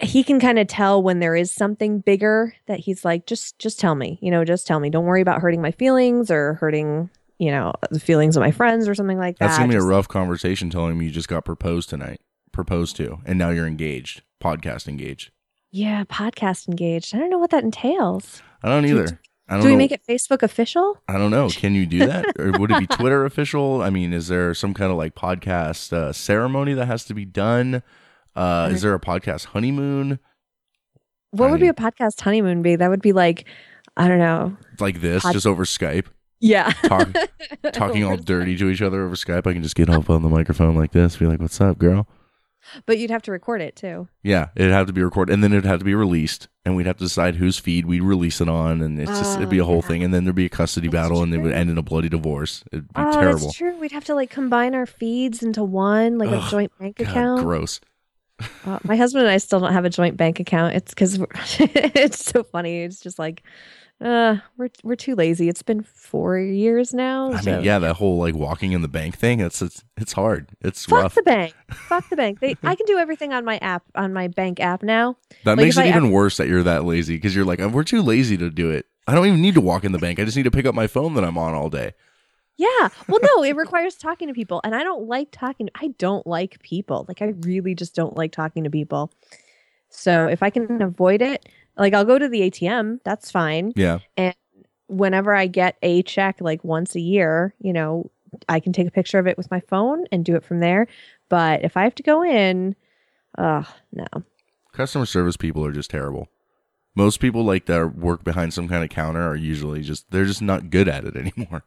he 0.00 0.24
can 0.24 0.40
kind 0.40 0.58
of 0.58 0.66
tell 0.66 1.02
when 1.02 1.20
there 1.20 1.36
is 1.36 1.52
something 1.52 2.00
bigger 2.00 2.54
that 2.66 2.80
he's 2.80 3.04
like 3.04 3.26
just 3.26 3.58
just 3.60 3.78
tell 3.78 3.94
me 3.94 4.18
you 4.20 4.28
know 4.28 4.44
just 4.44 4.66
tell 4.66 4.80
me 4.80 4.90
don't 4.90 5.04
worry 5.04 5.20
about 5.20 5.40
hurting 5.40 5.62
my 5.62 5.70
feelings 5.70 6.32
or 6.32 6.54
hurting 6.54 7.08
you 7.38 7.50
know 7.52 7.72
the 7.90 8.00
feelings 8.00 8.36
of 8.36 8.40
my 8.40 8.50
friends 8.50 8.88
or 8.88 8.94
something 8.94 9.18
like 9.18 9.38
that 9.38 9.46
That's 9.46 9.58
gonna 9.58 9.68
be 9.68 9.76
a 9.76 9.82
rough 9.82 10.08
conversation 10.08 10.68
telling 10.70 10.92
him 10.92 11.02
you 11.02 11.10
just 11.10 11.28
got 11.28 11.44
proposed 11.44 11.90
tonight. 11.90 12.20
Proposed 12.58 12.96
to, 12.96 13.20
and 13.24 13.38
now 13.38 13.50
you're 13.50 13.68
engaged. 13.68 14.22
Podcast 14.42 14.88
engaged. 14.88 15.30
yeah 15.70 16.02
podcast 16.04 16.66
engaged 16.66 17.14
i 17.14 17.18
don't 17.18 17.30
know 17.30 17.38
what 17.38 17.50
that 17.50 17.62
entails 17.62 18.42
I 18.64 18.68
don't 18.68 18.82
Do- 18.82 19.00
either. 19.00 19.20
I 19.48 19.54
don't 19.54 19.62
do 19.62 19.66
we 19.68 19.72
know. 19.74 19.78
make 19.78 19.92
it 19.92 20.02
facebook 20.08 20.42
official 20.42 21.00
I 21.06 21.18
don't 21.18 21.30
know. 21.30 21.48
Can 21.50 21.74
you 21.74 21.86
do 21.86 22.00
that? 22.06 22.24
or 22.38 22.50
would 22.58 22.70
it 22.72 22.80
be 22.80 22.86
Twitter 22.96 23.24
official? 23.24 23.80
I 23.80 23.90
mean, 23.90 24.12
is 24.12 24.26
there 24.28 24.52
some 24.54 24.74
kind 24.74 24.90
of 24.90 24.96
like 24.98 25.14
podcast 25.14 25.92
uh, 25.92 26.12
ceremony 26.12 26.74
that 26.74 26.86
has 26.86 27.04
to 27.04 27.14
be 27.14 27.24
done? 27.24 27.82
Uh, 28.34 28.70
is 28.72 28.82
there 28.82 28.92
a 28.94 29.00
podcast 29.00 29.46
honeymoon 29.46 30.18
what 31.30 31.50
would 31.50 31.60
be 31.60 31.68
a 31.68 31.74
podcast 31.74 32.20
honeymoon 32.20 32.62
be 32.62 32.74
that 32.76 32.88
would 32.90 33.02
be 33.02 33.12
like 33.12 33.44
i 33.96 34.08
don't 34.08 34.18
know 34.18 34.56
like 34.80 35.00
this, 35.00 35.22
Pod- 35.22 35.32
just 35.34 35.46
over 35.46 35.64
Skype? 35.64 36.06
yeah 36.40 36.70
Talk, 36.84 37.08
talking 37.72 38.04
all 38.04 38.16
dirty 38.16 38.56
to 38.56 38.68
each 38.68 38.80
other 38.82 39.04
over 39.04 39.14
Skype. 39.16 39.46
I 39.46 39.52
can 39.52 39.62
just 39.62 39.74
get 39.76 39.90
up 39.90 40.08
on 40.10 40.22
the 40.22 40.28
microphone 40.28 40.74
like 40.76 40.92
this, 40.92 41.16
be 41.16 41.26
like, 41.26 41.40
"What's 41.40 41.60
up, 41.60 41.78
girl?" 41.78 42.06
But 42.86 42.98
you'd 42.98 43.10
have 43.10 43.22
to 43.22 43.32
record 43.32 43.60
it 43.60 43.76
too 43.76 44.08
Yeah, 44.22 44.48
it'd 44.56 44.72
have 44.72 44.86
to 44.86 44.92
be 44.92 45.02
recorded, 45.02 45.32
and 45.32 45.42
then 45.42 45.52
it'd 45.52 45.64
have 45.64 45.78
to 45.80 45.84
be 45.84 45.94
released, 45.94 46.48
and 46.64 46.76
we'd 46.76 46.86
have 46.86 46.98
to 46.98 47.04
decide 47.04 47.36
whose 47.36 47.58
feed 47.58 47.86
we'd 47.86 48.02
release 48.02 48.40
it 48.40 48.48
on, 48.48 48.82
and 48.82 49.00
it's 49.00 49.10
just 49.10 49.36
it'd 49.36 49.48
be 49.48 49.58
a 49.58 49.64
whole 49.64 49.82
thing, 49.82 50.02
and 50.02 50.12
then 50.12 50.24
there'd 50.24 50.36
be 50.36 50.46
a 50.46 50.50
custody 50.50 50.88
battle, 50.88 51.22
and 51.22 51.32
it 51.34 51.38
would 51.38 51.52
end 51.52 51.70
in 51.70 51.78
a 51.78 51.82
bloody 51.82 52.08
divorce. 52.08 52.64
It'd 52.72 52.88
be 52.88 52.94
oh 52.96 53.12
terrible. 53.12 53.46
that's 53.46 53.56
true 53.56 53.76
we'd 53.78 53.92
have 53.92 54.04
to 54.06 54.14
like 54.14 54.30
combine 54.30 54.74
our 54.74 54.86
feeds 54.86 55.42
into 55.42 55.62
one 55.64 56.18
like 56.18 56.30
a 56.30 56.38
Ugh, 56.38 56.50
joint 56.50 56.72
bank 56.78 56.96
God, 56.96 57.08
account 57.08 57.42
gross. 57.42 57.80
Uh, 58.64 58.78
my 58.84 58.96
husband 58.96 59.24
and 59.24 59.32
I 59.32 59.38
still 59.38 59.60
don't 59.60 59.72
have 59.72 59.84
a 59.84 59.90
joint 59.90 60.16
bank 60.16 60.38
account. 60.40 60.74
It's 60.76 60.94
because 60.94 61.18
it's 61.58 62.24
so 62.24 62.42
funny. 62.44 62.82
It's 62.82 63.00
just 63.00 63.18
like, 63.18 63.42
uh, 64.00 64.36
we're 64.56 64.68
we're 64.84 64.94
too 64.96 65.14
lazy. 65.14 65.48
It's 65.48 65.62
been 65.62 65.82
four 65.82 66.38
years 66.38 66.94
now. 66.94 67.32
I 67.32 67.40
so- 67.40 67.56
mean, 67.56 67.64
yeah, 67.64 67.78
that 67.80 67.94
whole 67.94 68.18
like 68.18 68.34
walking 68.34 68.72
in 68.72 68.82
the 68.82 68.88
bank 68.88 69.16
thing. 69.16 69.40
It's 69.40 69.60
it's 69.60 69.82
it's 69.96 70.12
hard. 70.12 70.50
It's 70.60 70.84
Fuck 70.86 71.02
rough. 71.02 71.14
the 71.14 71.22
bank. 71.22 71.54
Fuck 71.70 72.08
the 72.08 72.16
bank. 72.16 72.40
They, 72.40 72.56
I 72.62 72.74
can 72.76 72.86
do 72.86 72.98
everything 72.98 73.32
on 73.32 73.44
my 73.44 73.58
app, 73.58 73.82
on 73.94 74.12
my 74.12 74.28
bank 74.28 74.60
app 74.60 74.82
now. 74.82 75.16
That 75.44 75.56
Like, 75.56 75.64
makes 75.66 75.76
it 75.76 75.80
I 75.84 75.88
even 75.88 76.04
ever- 76.04 76.12
worse 76.12 76.36
that 76.36 76.48
you're 76.48 76.62
that 76.62 76.84
lazy 76.84 77.16
because 77.16 77.34
you're 77.34 77.44
like, 77.44 77.58
we're 77.60 77.82
too 77.84 78.02
lazy 78.02 78.36
to 78.36 78.50
do 78.50 78.70
it. 78.70 78.86
I 79.06 79.14
don't 79.14 79.26
even 79.26 79.40
need 79.42 79.54
to 79.54 79.60
walk 79.60 79.84
in 79.84 79.92
the 79.92 79.98
bank. 79.98 80.20
I 80.20 80.24
just 80.24 80.36
need 80.36 80.42
to 80.44 80.50
pick 80.50 80.66
up 80.66 80.74
my 80.74 80.86
phone 80.86 81.14
that 81.14 81.24
I'm 81.24 81.38
on 81.38 81.54
all 81.54 81.70
day. 81.70 81.94
Yeah. 82.56 82.88
Well, 83.08 83.20
no, 83.22 83.42
it 83.44 83.56
requires 83.64 83.94
talking 83.96 84.28
to 84.28 84.34
people, 84.34 84.60
and 84.64 84.74
I 84.74 84.82
don't 84.82 85.06
like 85.08 85.28
talking. 85.32 85.70
I 85.74 85.94
don't 85.98 86.26
like 86.26 86.60
people. 86.60 87.04
Like 87.08 87.22
I 87.22 87.34
really 87.40 87.74
just 87.74 87.94
don't 87.94 88.16
like 88.16 88.32
talking 88.32 88.64
to 88.64 88.70
people. 88.70 89.12
So 89.88 90.26
if 90.26 90.42
I 90.42 90.50
can 90.50 90.82
avoid 90.82 91.22
it, 91.22 91.48
like 91.76 91.94
I'll 91.94 92.04
go 92.04 92.18
to 92.18 92.28
the 92.28 92.50
ATM. 92.50 93.00
That's 93.04 93.30
fine. 93.30 93.72
Yeah. 93.76 93.98
And 94.16 94.34
whenever 94.88 95.34
I 95.34 95.46
get 95.46 95.76
a 95.82 96.02
check, 96.02 96.38
like 96.40 96.64
once 96.64 96.94
a 96.94 97.00
year, 97.00 97.54
you 97.60 97.72
know, 97.72 98.10
I 98.48 98.60
can 98.60 98.72
take 98.72 98.86
a 98.86 98.90
picture 98.90 99.18
of 99.18 99.26
it 99.26 99.36
with 99.36 99.50
my 99.50 99.60
phone 99.60 100.04
and 100.12 100.24
do 100.24 100.36
it 100.36 100.44
from 100.44 100.60
there. 100.60 100.86
But 101.28 101.64
if 101.64 101.76
I 101.76 101.84
have 101.84 101.94
to 101.96 102.02
go 102.02 102.22
in, 102.22 102.74
uh, 103.36 103.64
no. 103.92 104.06
Customer 104.72 105.06
service 105.06 105.36
people 105.36 105.64
are 105.64 105.72
just 105.72 105.90
terrible. 105.90 106.28
Most 106.94 107.20
people 107.20 107.44
like 107.44 107.66
that 107.66 107.96
work 107.96 108.24
behind 108.24 108.52
some 108.52 108.68
kind 108.68 108.82
of 108.82 108.90
counter 108.90 109.22
are 109.22 109.36
usually 109.36 109.82
just 109.82 110.10
they're 110.10 110.24
just 110.24 110.42
not 110.42 110.70
good 110.70 110.88
at 110.88 111.04
it 111.04 111.16
anymore. 111.36 111.62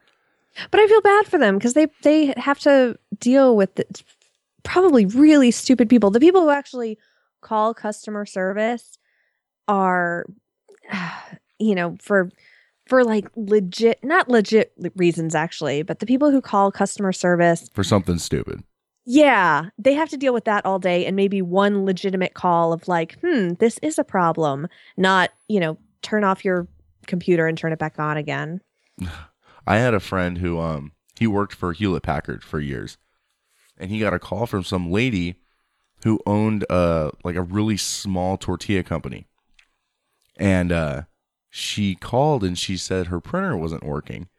But 0.70 0.80
I 0.82 0.88
feel 0.88 1.02
bad 1.02 1.28
for 1.28 1.38
them 1.38 1.58
because 1.58 1.74
they 1.74 1.88
they 2.02 2.34
have 2.38 2.60
to 2.60 2.98
deal 3.20 3.56
with 3.56 3.76
the, 3.76 3.86
probably 4.64 5.06
really 5.06 5.52
stupid 5.52 5.90
people. 5.90 6.12
The 6.12 6.20
people 6.20 6.42
who 6.42 6.50
actually 6.50 6.98
call 7.42 7.74
customer 7.74 8.26
service 8.26 8.98
are, 9.68 10.26
you 11.60 11.76
know, 11.76 11.98
for 12.02 12.32
for 12.88 13.04
like 13.04 13.28
legit, 13.36 14.04
not 14.04 14.28
legit 14.28 14.74
reasons 14.96 15.36
actually, 15.36 15.84
but 15.84 16.00
the 16.00 16.06
people 16.06 16.32
who 16.32 16.42
call 16.42 16.72
customer 16.72 17.14
service 17.14 17.70
For 17.74 17.84
something 17.84 18.18
stupid. 18.18 18.64
Yeah, 19.06 19.70
they 19.78 19.94
have 19.94 20.10
to 20.10 20.18
deal 20.18 20.34
with 20.34 20.46
that 20.46 20.66
all 20.66 20.78
day 20.78 21.06
and 21.06 21.16
maybe 21.16 21.42
one 21.42 21.86
legitimate 21.86 22.34
call 22.34 22.72
of 22.72 22.88
like, 22.88 23.18
hmm, 23.20 23.54
this 23.60 23.80
is 23.82 23.98
a 23.98 24.04
problem, 24.04 24.68
not, 24.96 25.32
you 25.48 25.60
know, 25.60 25.78
turn 26.02 26.24
off 26.24 26.46
your 26.46 26.68
computer 27.08 27.48
and 27.48 27.58
turn 27.58 27.74
it 27.74 27.80
back 27.80 27.98
on 27.98 28.18
again. 28.18 28.62
I 29.68 29.78
had 29.78 29.94
a 29.94 30.00
friend 30.00 30.40
who 30.40 30.60
um 30.60 30.92
he 31.20 31.28
worked 31.28 31.54
for 31.54 31.72
Hewlett 31.72 32.04
Packard 32.04 32.44
for 32.44 32.60
years. 32.60 32.98
And 33.78 33.90
he 33.90 34.00
got 34.00 34.14
a 34.14 34.20
call 34.20 34.46
from 34.46 34.64
some 34.64 34.92
lady 34.92 35.36
who 36.04 36.20
owned 36.26 36.66
uh 36.70 37.12
like 37.24 37.36
a 37.36 37.42
really 37.42 37.78
small 37.78 38.38
tortilla 38.38 38.84
company. 38.84 39.28
And 40.38 40.72
uh 40.72 41.04
she 41.50 41.96
called 41.96 42.44
and 42.44 42.58
she 42.58 42.78
said 42.78 43.08
her 43.08 43.20
printer 43.20 43.58
wasn't 43.58 43.84
working. 43.84 44.30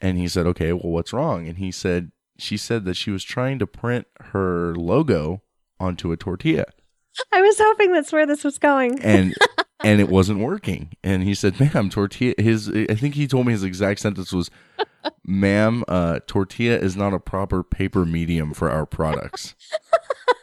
And 0.00 0.18
he 0.18 0.28
said, 0.28 0.46
"Okay, 0.46 0.72
well, 0.72 0.92
what's 0.92 1.12
wrong?" 1.12 1.46
And 1.46 1.58
he 1.58 1.70
said, 1.70 2.12
"She 2.38 2.56
said 2.56 2.84
that 2.84 2.96
she 2.96 3.10
was 3.10 3.24
trying 3.24 3.58
to 3.58 3.66
print 3.66 4.06
her 4.20 4.74
logo 4.74 5.42
onto 5.78 6.12
a 6.12 6.16
tortilla, 6.16 6.66
I 7.32 7.40
was 7.40 7.56
hoping 7.58 7.92
that's 7.92 8.12
where 8.12 8.26
this 8.26 8.44
was 8.44 8.58
going. 8.58 9.00
and 9.02 9.34
and 9.84 10.00
it 10.00 10.08
wasn't 10.08 10.40
working." 10.40 10.92
And 11.02 11.22
he 11.22 11.34
said, 11.34 11.58
"Ma'am, 11.60 11.90
tortilla." 11.90 12.34
His, 12.38 12.68
I 12.68 12.94
think 12.94 13.14
he 13.14 13.26
told 13.26 13.46
me 13.46 13.52
his 13.52 13.64
exact 13.64 14.00
sentence 14.00 14.32
was, 14.32 14.50
"Ma'am, 15.24 15.84
uh, 15.88 16.20
tortilla 16.26 16.78
is 16.78 16.96
not 16.96 17.14
a 17.14 17.20
proper 17.20 17.62
paper 17.62 18.04
medium 18.04 18.54
for 18.54 18.70
our 18.70 18.86
products." 18.86 19.54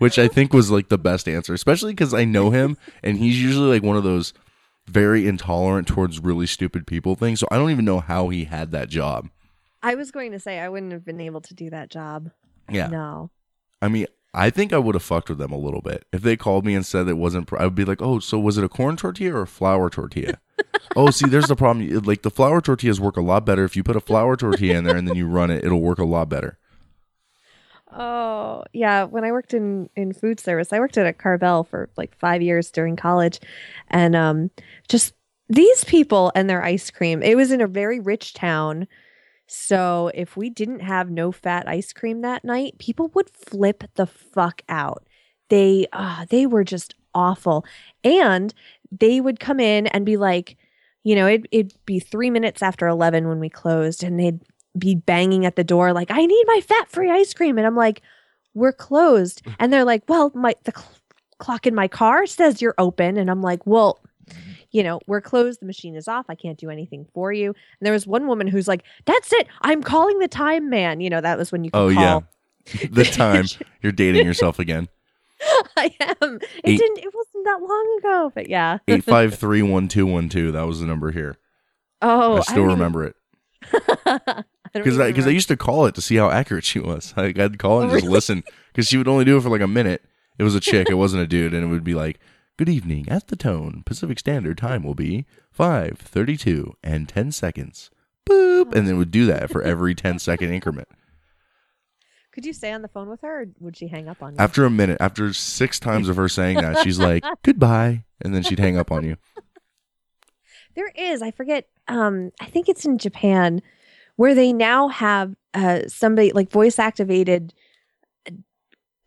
Which 0.00 0.18
I 0.18 0.28
think 0.28 0.52
was 0.52 0.70
like 0.70 0.88
the 0.88 0.98
best 0.98 1.28
answer, 1.28 1.52
especially 1.52 1.92
because 1.92 2.14
I 2.14 2.24
know 2.24 2.50
him 2.50 2.76
and 3.02 3.18
he's 3.18 3.40
usually 3.40 3.68
like 3.68 3.82
one 3.82 3.96
of 3.96 4.02
those 4.02 4.32
very 4.88 5.28
intolerant 5.28 5.86
towards 5.86 6.18
really 6.18 6.46
stupid 6.46 6.86
people 6.86 7.14
things. 7.14 7.40
So 7.40 7.46
I 7.50 7.58
don't 7.58 7.70
even 7.70 7.84
know 7.84 8.00
how 8.00 8.30
he 8.30 8.44
had 8.44 8.70
that 8.72 8.88
job. 8.88 9.28
I 9.82 9.94
was 9.94 10.10
going 10.10 10.32
to 10.32 10.40
say 10.40 10.58
I 10.58 10.68
wouldn't 10.68 10.92
have 10.92 11.04
been 11.04 11.20
able 11.20 11.40
to 11.42 11.54
do 11.54 11.70
that 11.70 11.90
job. 11.90 12.30
Yeah. 12.70 12.88
No. 12.88 13.30
I 13.82 13.88
mean, 13.88 14.06
I 14.32 14.50
think 14.50 14.72
I 14.72 14.78
would 14.78 14.94
have 14.94 15.02
fucked 15.02 15.28
with 15.28 15.38
them 15.38 15.52
a 15.52 15.58
little 15.58 15.80
bit 15.80 16.06
if 16.12 16.22
they 16.22 16.36
called 16.36 16.64
me 16.64 16.74
and 16.74 16.86
said 16.86 17.08
it 17.08 17.18
wasn't. 17.18 17.46
Pro- 17.46 17.58
I 17.58 17.64
would 17.64 17.74
be 17.74 17.84
like, 17.84 18.00
"Oh, 18.00 18.20
so 18.20 18.38
was 18.38 18.56
it 18.58 18.64
a 18.64 18.68
corn 18.68 18.96
tortilla 18.96 19.34
or 19.34 19.42
a 19.42 19.46
flour 19.46 19.90
tortilla?" 19.90 20.38
oh, 20.96 21.10
see, 21.10 21.28
there's 21.28 21.48
the 21.48 21.56
problem. 21.56 21.88
Like 22.04 22.22
the 22.22 22.30
flour 22.30 22.60
tortillas 22.60 23.00
work 23.00 23.16
a 23.16 23.22
lot 23.22 23.44
better 23.44 23.64
if 23.64 23.74
you 23.74 23.82
put 23.82 23.96
a 23.96 24.00
flour 24.00 24.36
tortilla 24.36 24.78
in 24.78 24.84
there 24.84 24.96
and 24.96 25.08
then 25.08 25.16
you 25.16 25.26
run 25.26 25.50
it. 25.50 25.64
It'll 25.64 25.80
work 25.80 25.98
a 25.98 26.04
lot 26.04 26.28
better. 26.28 26.58
Oh, 27.92 28.62
yeah. 28.72 29.04
When 29.04 29.24
I 29.24 29.32
worked 29.32 29.52
in 29.52 29.90
in 29.96 30.12
food 30.12 30.38
service, 30.38 30.72
I 30.72 30.78
worked 30.78 30.96
at 30.96 31.06
a 31.06 31.12
Carvel 31.12 31.64
for 31.64 31.90
like 31.96 32.16
five 32.18 32.40
years 32.40 32.70
during 32.70 32.94
college, 32.96 33.40
and 33.88 34.14
um, 34.14 34.50
just 34.88 35.14
these 35.48 35.84
people 35.84 36.30
and 36.36 36.48
their 36.48 36.62
ice 36.62 36.90
cream. 36.90 37.22
It 37.22 37.36
was 37.36 37.50
in 37.50 37.60
a 37.60 37.66
very 37.66 37.98
rich 37.98 38.32
town, 38.34 38.86
so 39.48 40.12
if 40.14 40.36
we 40.36 40.50
didn't 40.50 40.80
have 40.80 41.10
no 41.10 41.32
fat 41.32 41.68
ice 41.68 41.92
cream 41.92 42.20
that 42.22 42.44
night, 42.44 42.78
people 42.78 43.08
would 43.14 43.30
flip 43.30 43.84
the 43.94 44.06
fuck 44.06 44.62
out. 44.68 45.06
They, 45.48 45.86
ah, 45.92 46.26
they 46.30 46.46
were 46.46 46.64
just 46.64 46.94
awful, 47.14 47.64
and 48.04 48.54
they 48.92 49.20
would 49.20 49.40
come 49.40 49.58
in 49.60 49.88
and 49.88 50.06
be 50.06 50.16
like, 50.16 50.56
you 51.02 51.16
know, 51.16 51.26
it, 51.26 51.46
it'd 51.50 51.74
be 51.86 51.98
three 51.98 52.30
minutes 52.30 52.62
after 52.62 52.86
eleven 52.86 53.26
when 53.28 53.40
we 53.40 53.48
closed, 53.48 54.04
and 54.04 54.20
they'd 54.20 54.40
be 54.78 54.94
banging 54.94 55.44
at 55.44 55.56
the 55.56 55.64
door 55.64 55.92
like 55.92 56.10
i 56.10 56.24
need 56.24 56.44
my 56.46 56.60
fat 56.60 56.88
free 56.88 57.10
ice 57.10 57.34
cream. 57.34 57.58
And 57.58 57.66
i'm 57.66 57.76
like 57.76 58.02
we're 58.54 58.72
closed. 58.72 59.44
Mm. 59.44 59.54
And 59.58 59.72
they're 59.72 59.84
like 59.84 60.02
well 60.08 60.30
my 60.34 60.54
the 60.64 60.72
cl- 60.74 60.90
clock 61.38 61.66
in 61.66 61.74
my 61.74 61.88
car 61.88 62.26
says 62.26 62.60
you're 62.62 62.74
open. 62.78 63.16
And 63.16 63.30
i'm 63.30 63.42
like 63.42 63.66
well 63.66 64.00
you 64.70 64.84
know 64.84 65.00
we're 65.08 65.20
closed. 65.20 65.60
The 65.60 65.66
machine 65.66 65.96
is 65.96 66.06
off. 66.06 66.26
I 66.28 66.36
can't 66.36 66.56
do 66.56 66.70
anything 66.70 67.04
for 67.12 67.32
you. 67.32 67.46
And 67.48 67.54
there 67.86 67.92
was 67.92 68.06
one 68.06 68.28
woman 68.28 68.46
who's 68.46 68.68
like 68.68 68.84
that's 69.06 69.32
it. 69.32 69.48
I'm 69.62 69.82
calling 69.82 70.18
the 70.20 70.28
time 70.28 70.70
man. 70.70 71.00
You 71.00 71.10
know 71.10 71.20
that 71.20 71.36
was 71.36 71.50
when 71.50 71.64
you 71.64 71.72
could 71.72 71.78
Oh 71.78 71.92
call. 71.92 72.02
yeah, 72.02 72.20
the 72.92 73.04
time. 73.04 73.46
You're 73.82 73.90
dating 73.92 74.24
yourself 74.24 74.60
again. 74.60 74.88
i 75.76 75.92
am. 76.00 76.36
It 76.36 76.48
Eight- 76.64 76.78
didn't 76.78 76.98
it 76.98 77.12
wasn't 77.14 77.44
that 77.44 77.60
long 77.60 77.96
ago 77.98 78.32
but 78.34 78.48
yeah. 78.48 78.78
Eight 78.88 79.02
five 79.02 79.34
three 79.34 79.62
one 79.62 79.88
two 79.88 80.06
one 80.06 80.28
two. 80.28 80.52
That 80.52 80.66
was 80.68 80.78
the 80.80 80.86
number 80.86 81.10
here. 81.10 81.36
oh 82.02 82.36
I 82.36 82.40
still 82.42 82.56
don't 82.66 82.68
remember 82.68 83.04
it 83.06 83.16
even- 84.74 85.00
I 85.00 85.08
because 85.08 85.26
I 85.26 85.30
I 85.30 85.32
used 85.32 85.48
to 85.48 85.56
call 85.56 85.86
it 85.86 85.94
to 85.96 86.00
see 86.00 86.16
how 86.16 86.30
accurate 86.30 86.64
she 86.64 86.78
was. 86.78 87.12
Like 87.16 87.38
I'd 87.38 87.58
call 87.58 87.80
and 87.82 87.90
just 87.90 88.02
really? 88.04 88.12
listen 88.14 88.44
because 88.72 88.86
she 88.88 88.96
would 88.96 89.08
only 89.08 89.24
do 89.24 89.36
it 89.36 89.42
for 89.42 89.50
like 89.50 89.60
a 89.60 89.66
minute. 89.66 90.04
It 90.38 90.44
was 90.44 90.54
a 90.54 90.60
chick. 90.60 90.88
It 90.88 90.94
wasn't 90.94 91.22
a 91.22 91.26
dude, 91.26 91.52
and 91.52 91.62
it 91.62 91.66
would 91.66 91.84
be 91.84 91.94
like, 91.94 92.18
"Good 92.56 92.68
evening. 92.68 93.08
At 93.08 93.28
the 93.28 93.36
tone, 93.36 93.82
Pacific 93.84 94.18
Standard 94.18 94.56
Time 94.58 94.82
will 94.82 94.94
be 94.94 95.26
five 95.50 95.98
thirty-two 95.98 96.74
and 96.82 97.08
ten 97.08 97.30
seconds." 97.32 97.90
Boop, 98.28 98.74
and 98.74 98.86
then 98.86 98.96
would 98.98 99.10
do 99.10 99.26
that 99.26 99.50
for 99.50 99.62
every 99.62 99.94
10 99.94 100.18
second 100.20 100.52
increment. 100.52 100.86
could 102.32 102.44
you 102.46 102.52
stay 102.52 102.70
on 102.70 102.82
the 102.82 102.86
phone 102.88 103.08
with 103.08 103.22
her 103.22 103.42
or 103.42 103.46
would 103.58 103.76
she 103.76 103.88
hang 103.88 104.08
up 104.08 104.22
on 104.22 104.34
you 104.34 104.38
After 104.38 104.64
a 104.64 104.70
minute, 104.70 104.98
after 105.00 105.32
six 105.32 105.80
times 105.80 106.08
of 106.08 106.14
her 106.16 106.28
saying 106.28 106.58
that, 106.58 106.84
she's 106.84 106.98
like, 107.00 107.24
"Goodbye," 107.42 108.04
and 108.20 108.34
then 108.34 108.42
she'd 108.42 108.58
hang 108.60 108.76
up 108.78 108.92
on 108.92 109.04
you. 109.04 109.16
There 110.74 110.90
is. 110.94 111.22
I 111.22 111.30
forget. 111.30 111.66
Um, 111.88 112.30
I 112.40 112.46
think 112.46 112.68
it's 112.68 112.84
in 112.84 112.98
Japan 112.98 113.62
where 114.20 114.34
they 114.34 114.52
now 114.52 114.88
have 114.88 115.34
uh 115.54 115.80
somebody 115.88 116.30
like 116.32 116.50
voice 116.50 116.78
activated 116.78 117.54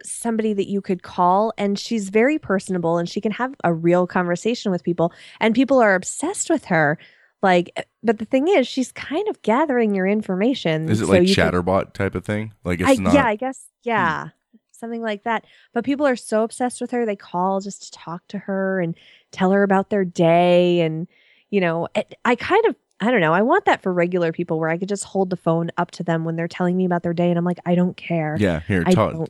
somebody 0.02 0.54
that 0.54 0.68
you 0.68 0.82
could 0.82 1.04
call 1.04 1.54
and 1.56 1.78
she's 1.78 2.10
very 2.10 2.40
personable 2.40 2.98
and 2.98 3.08
she 3.08 3.22
can 3.22 3.32
have 3.32 3.54
a 3.64 3.72
real 3.72 4.08
conversation 4.08 4.72
with 4.72 4.84
people 4.84 5.14
and 5.40 5.54
people 5.54 5.80
are 5.80 5.94
obsessed 5.94 6.50
with 6.50 6.66
her 6.66 6.98
like 7.44 7.72
uh, 7.78 7.84
but 8.02 8.18
the 8.18 8.26
thing 8.26 8.48
is 8.48 8.68
she's 8.68 8.92
kind 8.92 9.28
of 9.28 9.40
gathering 9.44 9.94
your 9.94 10.08
information 10.08 10.90
Is 10.90 11.00
it 11.00 11.06
so 11.06 11.12
like 11.12 11.28
can- 11.28 11.36
Chatterbot 11.36 11.94
type 11.94 12.16
of 12.16 12.26
thing? 12.26 12.52
Like 12.64 12.82
it's 12.82 12.90
I, 12.90 12.96
not. 12.96 13.14
yeah 13.14 13.28
i 13.28 13.36
guess 13.36 13.68
yeah 13.84 14.30
something 14.72 15.04
like 15.04 15.26
that 15.26 15.46
but 15.76 15.86
people 15.86 16.08
are 16.08 16.16
so 16.16 16.42
obsessed 16.42 16.82
with 16.82 16.90
her 16.90 17.06
they 17.06 17.16
call 17.16 17.62
just 17.62 17.84
to 17.84 17.92
talk 17.92 18.24
to 18.30 18.40
her 18.40 18.82
and 18.82 18.98
tell 19.32 19.52
her 19.52 19.62
about 19.62 19.92
their 19.92 20.06
day 20.06 20.82
and 20.82 21.08
you 21.52 21.62
know 21.62 21.88
it, 21.94 22.16
i 22.26 22.36
kind 22.36 22.66
of 22.66 22.76
i 23.04 23.12
don't 23.12 23.22
know 23.22 23.34
i 23.34 23.42
want 23.42 23.66
that 23.66 23.82
for 23.82 23.92
regular 23.94 24.32
people 24.32 24.60
where 24.60 24.70
i 24.70 24.78
could 24.78 24.90
just 24.90 25.04
hold 25.04 25.30
the 25.30 25.36
phone 25.38 25.70
up 25.78 25.92
to 25.92 26.04
them 26.04 26.24
when 26.26 26.36
they're 26.36 26.48
telling 26.48 26.76
me 26.78 26.86
about 26.86 27.04
their 27.04 27.14
day 27.14 27.30
and 27.30 27.38
i'm 27.38 27.46
like 27.46 27.60
i 27.66 27.76
don't 27.76 27.98
care 27.98 28.36
Yeah, 28.40 28.62
here, 28.62 28.84
I 28.86 28.92
talk, 28.94 29.30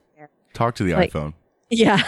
talk 0.54 0.76
to 0.76 0.84
the 0.84 0.94
Like- 0.94 1.12
iPhone 1.12 1.34
yeah 1.70 2.02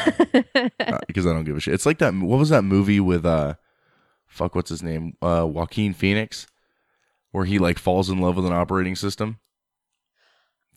uh, 0.79 0.99
because 1.07 1.25
I 1.25 1.33
don't 1.33 1.43
give 1.43 1.57
a 1.57 1.59
shit. 1.59 1.73
It's 1.73 1.87
like 1.87 1.97
that. 1.97 2.13
What 2.13 2.37
was 2.37 2.49
that 2.49 2.61
movie 2.61 2.99
with 2.99 3.25
uh, 3.25 3.55
fuck, 4.27 4.53
what's 4.53 4.69
his 4.69 4.83
name? 4.83 5.13
Uh, 5.23 5.47
Joaquin 5.49 5.93
Phoenix, 5.93 6.45
where 7.31 7.45
he 7.45 7.57
like 7.57 7.79
falls 7.79 8.07
in 8.11 8.19
love 8.19 8.35
with 8.35 8.45
an 8.45 8.53
operating 8.53 8.95
system. 8.95 9.39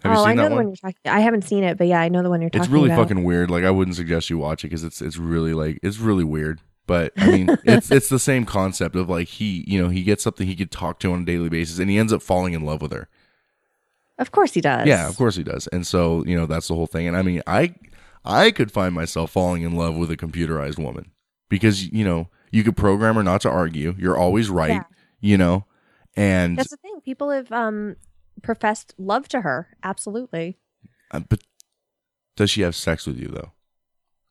Have 0.03 0.13
oh 0.13 0.15
you 0.15 0.21
seen 0.21 0.29
i 0.31 0.35
know 0.35 0.43
that 0.45 0.49
the 0.51 0.55
one? 0.55 0.65
one 0.65 0.69
you're 0.69 0.77
talking 0.77 0.97
i 1.07 1.21
haven't 1.21 1.43
seen 1.43 1.65
it 1.65 1.77
but 1.77 1.89
yeah 1.89 2.01
i 2.01 2.09
know 2.09 2.23
the 2.23 2.31
one 2.31 2.41
you're 2.41 2.49
talking 2.49 2.61
about. 2.61 2.65
It's 2.67 2.73
really 2.73 2.89
about 2.89 3.09
fucking 3.09 3.25
weird. 3.25 3.51
Like 3.51 3.65
I 3.65 3.71
wouldn't 3.71 3.97
suggest 3.97 4.31
you 4.31 4.39
watch 4.39 4.65
it 4.65 4.69
because 4.69 4.85
it's 4.85 5.03
it's 5.03 5.19
really 5.19 5.53
like 5.53 5.81
it's 5.83 5.99
really 5.99 6.25
weird. 6.25 6.61
But 6.89 7.13
I 7.17 7.31
mean, 7.31 7.49
it's 7.65 7.93
it's 7.93 8.09
the 8.09 8.19
same 8.19 8.45
concept 8.45 8.97
of 8.97 9.09
like 9.09 9.29
he 9.29 9.65
you 9.69 9.81
know 9.81 9.89
he 9.91 10.03
gets 10.03 10.25
something 10.25 10.47
he 10.49 10.57
could 10.57 10.73
talk 10.73 10.99
to 11.01 11.13
on 11.13 11.23
a 11.23 11.25
daily 11.25 11.49
basis, 11.49 11.79
and 11.79 11.89
he 11.89 11.99
ends 11.99 12.13
up 12.13 12.23
falling 12.23 12.55
in 12.55 12.63
love 12.65 12.83
with 12.83 12.91
her. 12.93 13.09
of 14.19 14.33
course 14.33 14.55
he 14.55 14.61
does 14.61 14.87
Yeah, 14.89 15.09
of 15.09 15.17
course 15.17 15.37
he 15.37 15.45
does. 15.45 15.69
And 15.69 15.87
so, 15.87 16.25
you 16.25 16.37
know, 16.37 16.47
that's 16.47 16.67
the 16.67 16.75
whole 16.75 16.89
thing. 16.89 17.07
And 17.07 17.17
I 17.17 17.23
mean, 17.23 17.43
I 17.47 17.75
I 18.25 18.51
could 18.51 18.73
find 18.73 18.93
myself 18.95 19.31
falling 19.31 19.63
in 19.63 19.77
love 19.77 19.95
with 19.97 20.11
a 20.11 20.17
computerized 20.17 20.79
woman 20.83 21.13
because, 21.49 21.87
you 21.93 22.05
know, 22.05 22.29
you 22.51 22.65
could 22.65 22.77
program 22.77 23.15
her 23.15 23.23
not 23.23 23.43
to 23.43 23.51
argue. 23.51 23.95
You're 23.99 24.17
always 24.17 24.51
right, 24.51 24.71
Yeah. 24.71 24.83
you 25.21 25.39
know. 25.39 25.67
And 26.17 26.59
that's 26.59 26.71
the 26.71 26.77
thing 26.79 27.01
people 27.05 27.31
have 27.31 27.53
um 27.53 27.95
professed 28.43 28.95
love 28.99 29.29
to 29.29 29.41
her 29.43 29.69
absolutely 29.83 30.57
uh, 31.11 31.21
but 31.21 31.41
does 32.37 32.51
she 32.51 32.63
have 32.63 32.75
sex 32.75 33.07
with 33.07 33.19
you 33.19 33.29
though? 33.29 33.53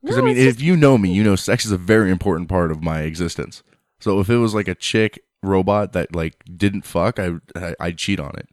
Because 0.02 0.16
No, 0.18 0.22
I 0.22 0.26
mean, 0.26 0.36
if 0.36 0.60
you 0.60 0.76
know 0.76 0.96
me, 0.98 1.12
you 1.12 1.24
know 1.24 1.36
sex 1.36 1.64
is 1.66 1.72
a 1.72 1.76
very 1.78 2.10
important 2.10 2.48
part 2.48 2.70
of 2.70 2.82
my 2.82 3.00
existence. 3.02 3.62
So 4.00 4.20
if 4.20 4.28
it 4.30 4.36
was 4.36 4.54
like 4.54 4.68
a 4.68 4.74
chick 4.74 5.24
robot 5.42 5.92
that 5.92 6.14
like 6.14 6.42
didn't 6.56 6.82
fuck, 6.82 7.18
I 7.18 7.32
I- 7.56 7.74
I'd 7.80 7.98
cheat 7.98 8.20
on 8.20 8.32
it. 8.36 8.48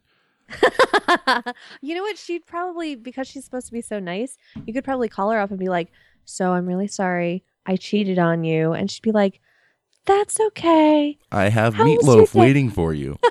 you 1.80 1.94
know 1.94 2.02
what? 2.02 2.16
She'd 2.18 2.46
probably, 2.46 2.94
because 2.94 3.26
she's 3.28 3.44
supposed 3.44 3.66
to 3.66 3.72
be 3.72 3.80
so 3.82 3.98
nice, 3.98 4.36
you 4.64 4.72
could 4.72 4.84
probably 4.84 5.08
call 5.08 5.30
her 5.30 5.38
up 5.40 5.50
and 5.50 5.58
be 5.58 5.68
like, 5.68 5.90
So 6.24 6.52
I'm 6.52 6.66
really 6.66 6.86
sorry. 6.88 7.44
I 7.66 7.76
cheated 7.76 8.18
on 8.18 8.44
you. 8.44 8.72
And 8.72 8.90
she'd 8.90 9.02
be 9.02 9.12
like, 9.12 9.40
That's 10.04 10.38
okay. 10.40 11.18
I 11.32 11.48
have 11.48 11.74
How 11.74 11.84
meatloaf 11.84 12.34
waiting 12.34 12.70
for 12.70 12.92
you. 12.94 13.18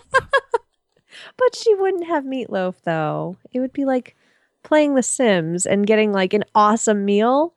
But 1.38 1.55
she 1.55 1.74
wouldn't 1.74 2.07
have 2.07 2.24
meatloaf, 2.24 2.76
though. 2.84 3.38
It 3.53 3.59
would 3.59 3.74
be 3.74 3.86
like 3.86 4.16
playing 4.63 4.95
The 4.95 5.03
Sims 5.03 5.66
and 5.66 5.88
getting 5.88 6.11
like 6.11 6.34
an 6.34 6.43
awesome 6.53 7.03
meal. 7.05 7.55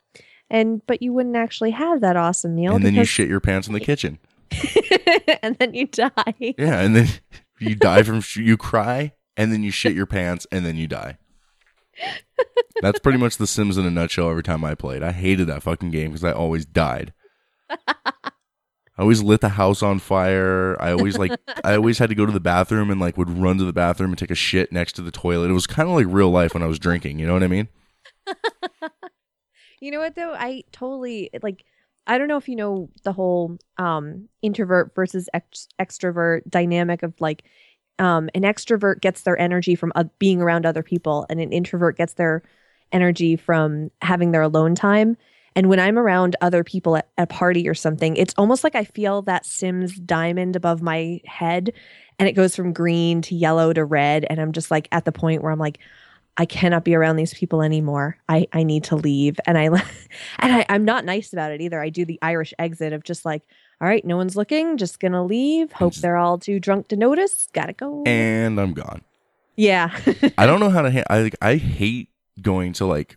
And, 0.51 0.81
but 0.87 1.03
you 1.03 1.13
wouldn't 1.13 1.37
actually 1.37 1.73
have 1.73 2.01
that 2.01 2.17
awesome 2.17 2.55
meal. 2.55 2.75
and 2.75 2.85
then 2.85 2.95
you 2.95 3.01
because- 3.01 3.09
shit 3.09 3.29
your 3.29 3.41
pants 3.41 3.67
in 3.69 3.75
the 3.75 3.81
kitchen. 3.81 4.19
and 5.43 5.57
then 5.59 5.75
you 5.75 5.87
die. 5.87 6.55
Yeah, 6.57 6.81
and 6.81 6.97
then 6.97 7.09
you 7.61 7.75
die 7.75 8.03
from 8.03 8.21
sh- 8.23 8.39
you 8.39 8.57
cry, 8.57 9.13
and 9.37 9.53
then 9.53 9.63
you 9.63 9.71
shit 9.71 9.95
your 9.95 10.07
pants, 10.07 10.47
and 10.51 10.65
then 10.65 10.77
you 10.77 10.87
die. 10.87 11.19
That's 12.81 12.99
pretty 13.01 13.19
much 13.19 13.37
The 13.37 13.47
Sims 13.47 13.77
in 13.77 13.85
a 13.85 13.91
nutshell. 13.91 14.31
Every 14.31 14.43
time 14.43 14.65
I 14.65 14.75
played, 14.75 15.03
I 15.03 15.13
hated 15.13 15.49
that 15.49 15.63
fucking 15.63 15.91
game 15.91 16.11
because 16.13 16.25
I 16.25 16.33
always 16.33 16.65
died. 16.65 17.13
I 17.69 19.03
always 19.03 19.23
lit 19.23 19.41
the 19.43 19.51
house 19.51 19.83
on 19.83 19.99
fire. 19.99 20.81
I 20.81 20.93
always 20.93 21.19
like 21.19 21.33
I 21.63 21.75
always 21.75 21.99
had 21.99 22.09
to 22.09 22.15
go 22.15 22.25
to 22.27 22.33
the 22.33 22.41
bathroom 22.41 22.91
and 22.91 23.01
like 23.01 23.17
would 23.17 23.31
run 23.31 23.59
to 23.59 23.65
the 23.65 23.73
bathroom 23.73 24.11
and 24.11 24.19
take 24.19 24.31
a 24.31 24.35
shit 24.37 24.73
next 24.73 24.95
to 24.95 25.03
the 25.03 25.11
toilet. 25.11 25.51
It 25.51 25.55
was 25.55 25.67
kind 25.67 25.89
of 25.89 25.95
like 25.95 26.07
real 26.09 26.31
life 26.31 26.55
when 26.55 26.63
I 26.63 26.67
was 26.67 26.79
drinking. 26.79 27.19
You 27.19 27.27
know 27.27 27.35
what 27.35 27.43
I 27.43 27.49
mean? 27.49 27.69
You 29.81 29.91
know 29.91 30.01
what 30.01 30.15
though? 30.17 30.33
I 30.33 30.65
totally 30.73 31.31
like 31.43 31.65
I 32.07 32.19
don't 32.19 32.29
know 32.29 32.37
if 32.37 32.49
you 32.49 32.57
know 32.57 32.91
the 33.05 33.13
whole 33.13 33.59
um 33.77 34.29
introvert 34.43 34.95
versus 34.95 35.29
ex- 35.35 35.69
extrovert 35.81 36.43
dynamic 36.49 37.03
of 37.03 37.15
like 37.21 37.45
um 37.99 38.29
an 38.35 38.43
extrovert 38.43 39.01
gets 39.01 39.23
their 39.23 39.39
energy 39.39 39.75
from 39.75 39.93
uh, 39.95 40.05
being 40.19 40.41
around 40.43 40.67
other 40.67 40.83
people 40.83 41.27
and 41.31 41.41
an 41.41 41.53
introvert 41.53 41.97
gets 41.97 42.15
their 42.15 42.43
energy 42.93 43.37
from 43.37 43.91
having 44.03 44.33
their 44.33 44.43
alone 44.43 44.75
time 44.75 45.17
And 45.57 45.69
when 45.69 45.81
I'm 45.81 45.99
around 45.99 46.37
other 46.41 46.65
people 46.65 46.97
at 46.97 47.09
a 47.19 47.27
party 47.27 47.69
or 47.69 47.75
something, 47.75 48.17
it's 48.17 48.35
almost 48.39 48.65
like 48.65 48.75
I 48.75 48.85
feel 48.85 49.23
that 49.23 49.47
Sims 49.47 49.99
diamond 49.99 50.57
above 50.57 50.83
my 50.83 51.21
head 51.27 51.73
and 52.19 52.29
it 52.29 52.33
goes 52.33 52.55
from 52.57 52.73
green 52.73 53.23
to 53.23 53.35
yellow 53.35 53.73
to 53.73 53.85
red. 53.85 54.27
And 54.31 54.41
I'm 54.41 54.53
just 54.53 54.71
like 54.71 54.89
at 54.93 55.05
the 55.05 55.13
point 55.13 55.43
where 55.43 55.53
I'm 55.53 55.59
like, 55.59 55.79
I 56.39 56.47
cannot 56.47 56.85
be 56.85 56.95
around 56.95 57.17
these 57.17 57.35
people 57.35 57.63
anymore. 57.63 58.17
I, 58.29 58.47
I 58.53 58.63
need 58.63 58.85
to 58.85 58.97
leave. 58.97 59.39
And 59.47 59.59
I 59.59 59.65
and 60.39 60.53
I, 60.53 60.65
I'm 60.69 60.85
not 60.85 61.05
nice 61.05 61.33
about 61.33 61.51
it 61.53 61.61
either. 61.61 61.81
I 61.81 61.89
do 61.91 62.05
the 62.07 62.19
Irish 62.23 62.55
exit 62.59 62.93
of 62.93 63.03
just 63.05 63.25
like, 63.25 63.43
all 63.81 63.89
right, 63.89 64.05
no 64.05 64.17
one's 64.17 64.37
looking, 64.37 64.77
just 64.77 65.01
gonna 65.01 65.25
leave. 65.25 65.73
Hope 65.73 65.95
they're 65.97 66.17
all 66.17 66.39
too 66.39 66.59
drunk 66.61 66.89
to 66.89 66.97
notice. 66.97 67.49
Gotta 67.53 67.73
go. 67.73 68.03
And 68.07 68.59
I'm 68.61 68.73
gone. 68.73 69.03
yeah. 69.57 69.91
I 70.39 70.47
don't 70.47 70.61
know 70.61 70.71
how 70.71 70.83
to. 70.83 70.91
Ha- 70.93 71.05
I 71.11 71.23
like. 71.23 71.37
I 71.43 71.57
hate 71.57 72.09
going 72.41 72.73
to 72.75 72.87
like, 72.87 73.17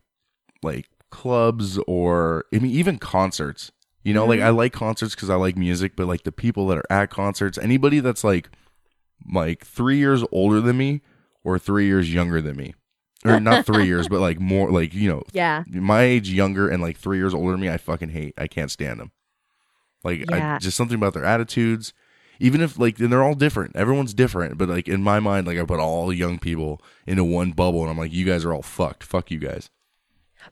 like 0.64 0.90
clubs 1.12 1.78
or 1.88 2.46
I 2.54 2.58
mean 2.60 2.72
even 2.72 2.98
concerts. 2.98 3.72
You 4.04 4.16
know, 4.16 4.26
like 4.26 4.40
Mhm. 4.40 4.46
I 4.46 4.50
like 4.50 4.74
concerts 4.74 5.14
because 5.14 5.30
I 5.30 5.36
like 5.36 5.56
music, 5.56 5.96
but 5.96 6.08
like 6.08 6.24
the 6.24 6.32
people 6.32 6.66
that 6.70 6.80
are 6.80 6.92
at 6.92 7.12
concerts, 7.12 7.60
anybody 7.60 8.00
that's 8.00 8.24
like, 8.24 8.50
like 9.32 9.64
three 9.64 9.98
years 9.98 10.24
older 10.32 10.60
than 10.60 10.78
me 10.78 11.02
or 11.44 11.60
three 11.60 11.86
years 11.86 12.12
younger 12.12 12.42
than 12.42 12.56
me, 12.58 12.74
or 13.26 13.40
not 13.40 13.66
three 13.68 13.86
years, 13.86 14.08
but 14.08 14.20
like 14.20 14.40
more 14.40 14.72
like 14.72 14.94
you 14.94 15.10
know, 15.10 15.24
Yeah. 15.34 15.64
my 15.68 16.02
age 16.04 16.30
younger 16.30 16.68
and 16.70 16.82
like 16.82 16.98
three 16.98 17.18
years 17.18 17.34
older 17.34 17.52
than 17.52 17.62
me, 17.62 17.70
I 17.70 17.78
fucking 17.78 18.10
hate. 18.10 18.34
I 18.38 18.48
can't 18.48 18.72
stand 18.72 19.00
them. 19.00 19.12
Like 20.04 20.26
Yeah. 20.30 20.56
I 20.56 20.60
just 20.60 20.78
something 20.78 20.96
about 20.96 21.14
their 21.14 21.26
attitudes. 21.26 21.94
Even 22.40 22.62
if 22.62 22.80
like 22.80 23.00
and 23.00 23.12
they're 23.12 23.24
all 23.24 23.36
different. 23.36 23.76
Everyone's 23.76 24.16
different. 24.16 24.58
But 24.58 24.68
like 24.70 24.88
in 24.88 25.04
my 25.04 25.20
mind, 25.20 25.46
like 25.46 25.60
I 25.60 25.64
put 25.64 25.80
all 25.80 26.12
young 26.12 26.40
people 26.40 26.82
into 27.06 27.24
one 27.24 27.52
bubble 27.52 27.82
and 27.82 27.92
I'm 27.92 27.98
like, 27.98 28.12
you 28.12 28.26
guys 28.26 28.44
are 28.44 28.54
all 28.54 28.64
fucked. 28.64 29.04
Fuck 29.04 29.30
you 29.30 29.38
guys. 29.38 29.70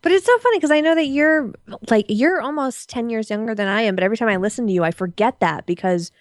But 0.04 0.12
it's 0.12 0.28
so 0.28 0.38
funny 0.38 0.58
because 0.58 0.70
I 0.70 0.82
know 0.82 0.94
that 0.94 1.08
you're 1.08 1.52
like 1.90 2.06
you're 2.10 2.42
almost 2.42 2.90
10 2.90 3.10
years 3.10 3.32
younger 3.32 3.56
than 3.56 3.68
I 3.68 3.82
am, 3.82 3.96
but 3.96 4.04
every 4.04 4.18
time 4.18 4.28
I 4.30 4.36
listen 4.38 4.68
to 4.68 4.74
you, 4.74 4.84
I 4.84 4.92
forget 4.92 5.40
that 5.40 5.66
because 5.66 6.12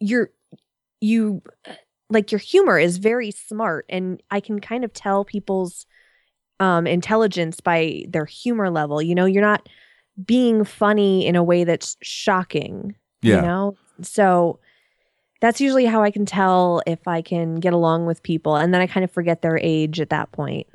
you're 0.00 0.30
you 1.00 1.42
like 2.10 2.32
your 2.32 2.38
humor 2.38 2.78
is 2.78 2.98
very 2.98 3.30
smart 3.30 3.86
and 3.88 4.22
I 4.30 4.40
can 4.40 4.60
kind 4.60 4.84
of 4.84 4.92
tell 4.92 5.24
people's 5.24 5.86
um 6.58 6.86
intelligence 6.86 7.60
by 7.60 8.04
their 8.08 8.26
humor 8.26 8.70
level. 8.70 9.00
You 9.00 9.14
know, 9.14 9.24
you're 9.24 9.42
not 9.42 9.68
being 10.24 10.64
funny 10.64 11.26
in 11.26 11.36
a 11.36 11.42
way 11.42 11.64
that's 11.64 11.96
shocking. 12.02 12.94
Yeah. 13.22 13.36
You 13.36 13.42
know? 13.42 13.76
So 14.02 14.58
that's 15.40 15.60
usually 15.60 15.86
how 15.86 16.02
I 16.02 16.10
can 16.10 16.26
tell 16.26 16.82
if 16.86 17.08
I 17.08 17.22
can 17.22 17.56
get 17.56 17.72
along 17.72 18.06
with 18.06 18.22
people. 18.22 18.56
And 18.56 18.74
then 18.74 18.80
I 18.80 18.86
kind 18.86 19.04
of 19.04 19.10
forget 19.10 19.42
their 19.42 19.58
age 19.58 20.00
at 20.00 20.10
that 20.10 20.32
point. 20.32 20.66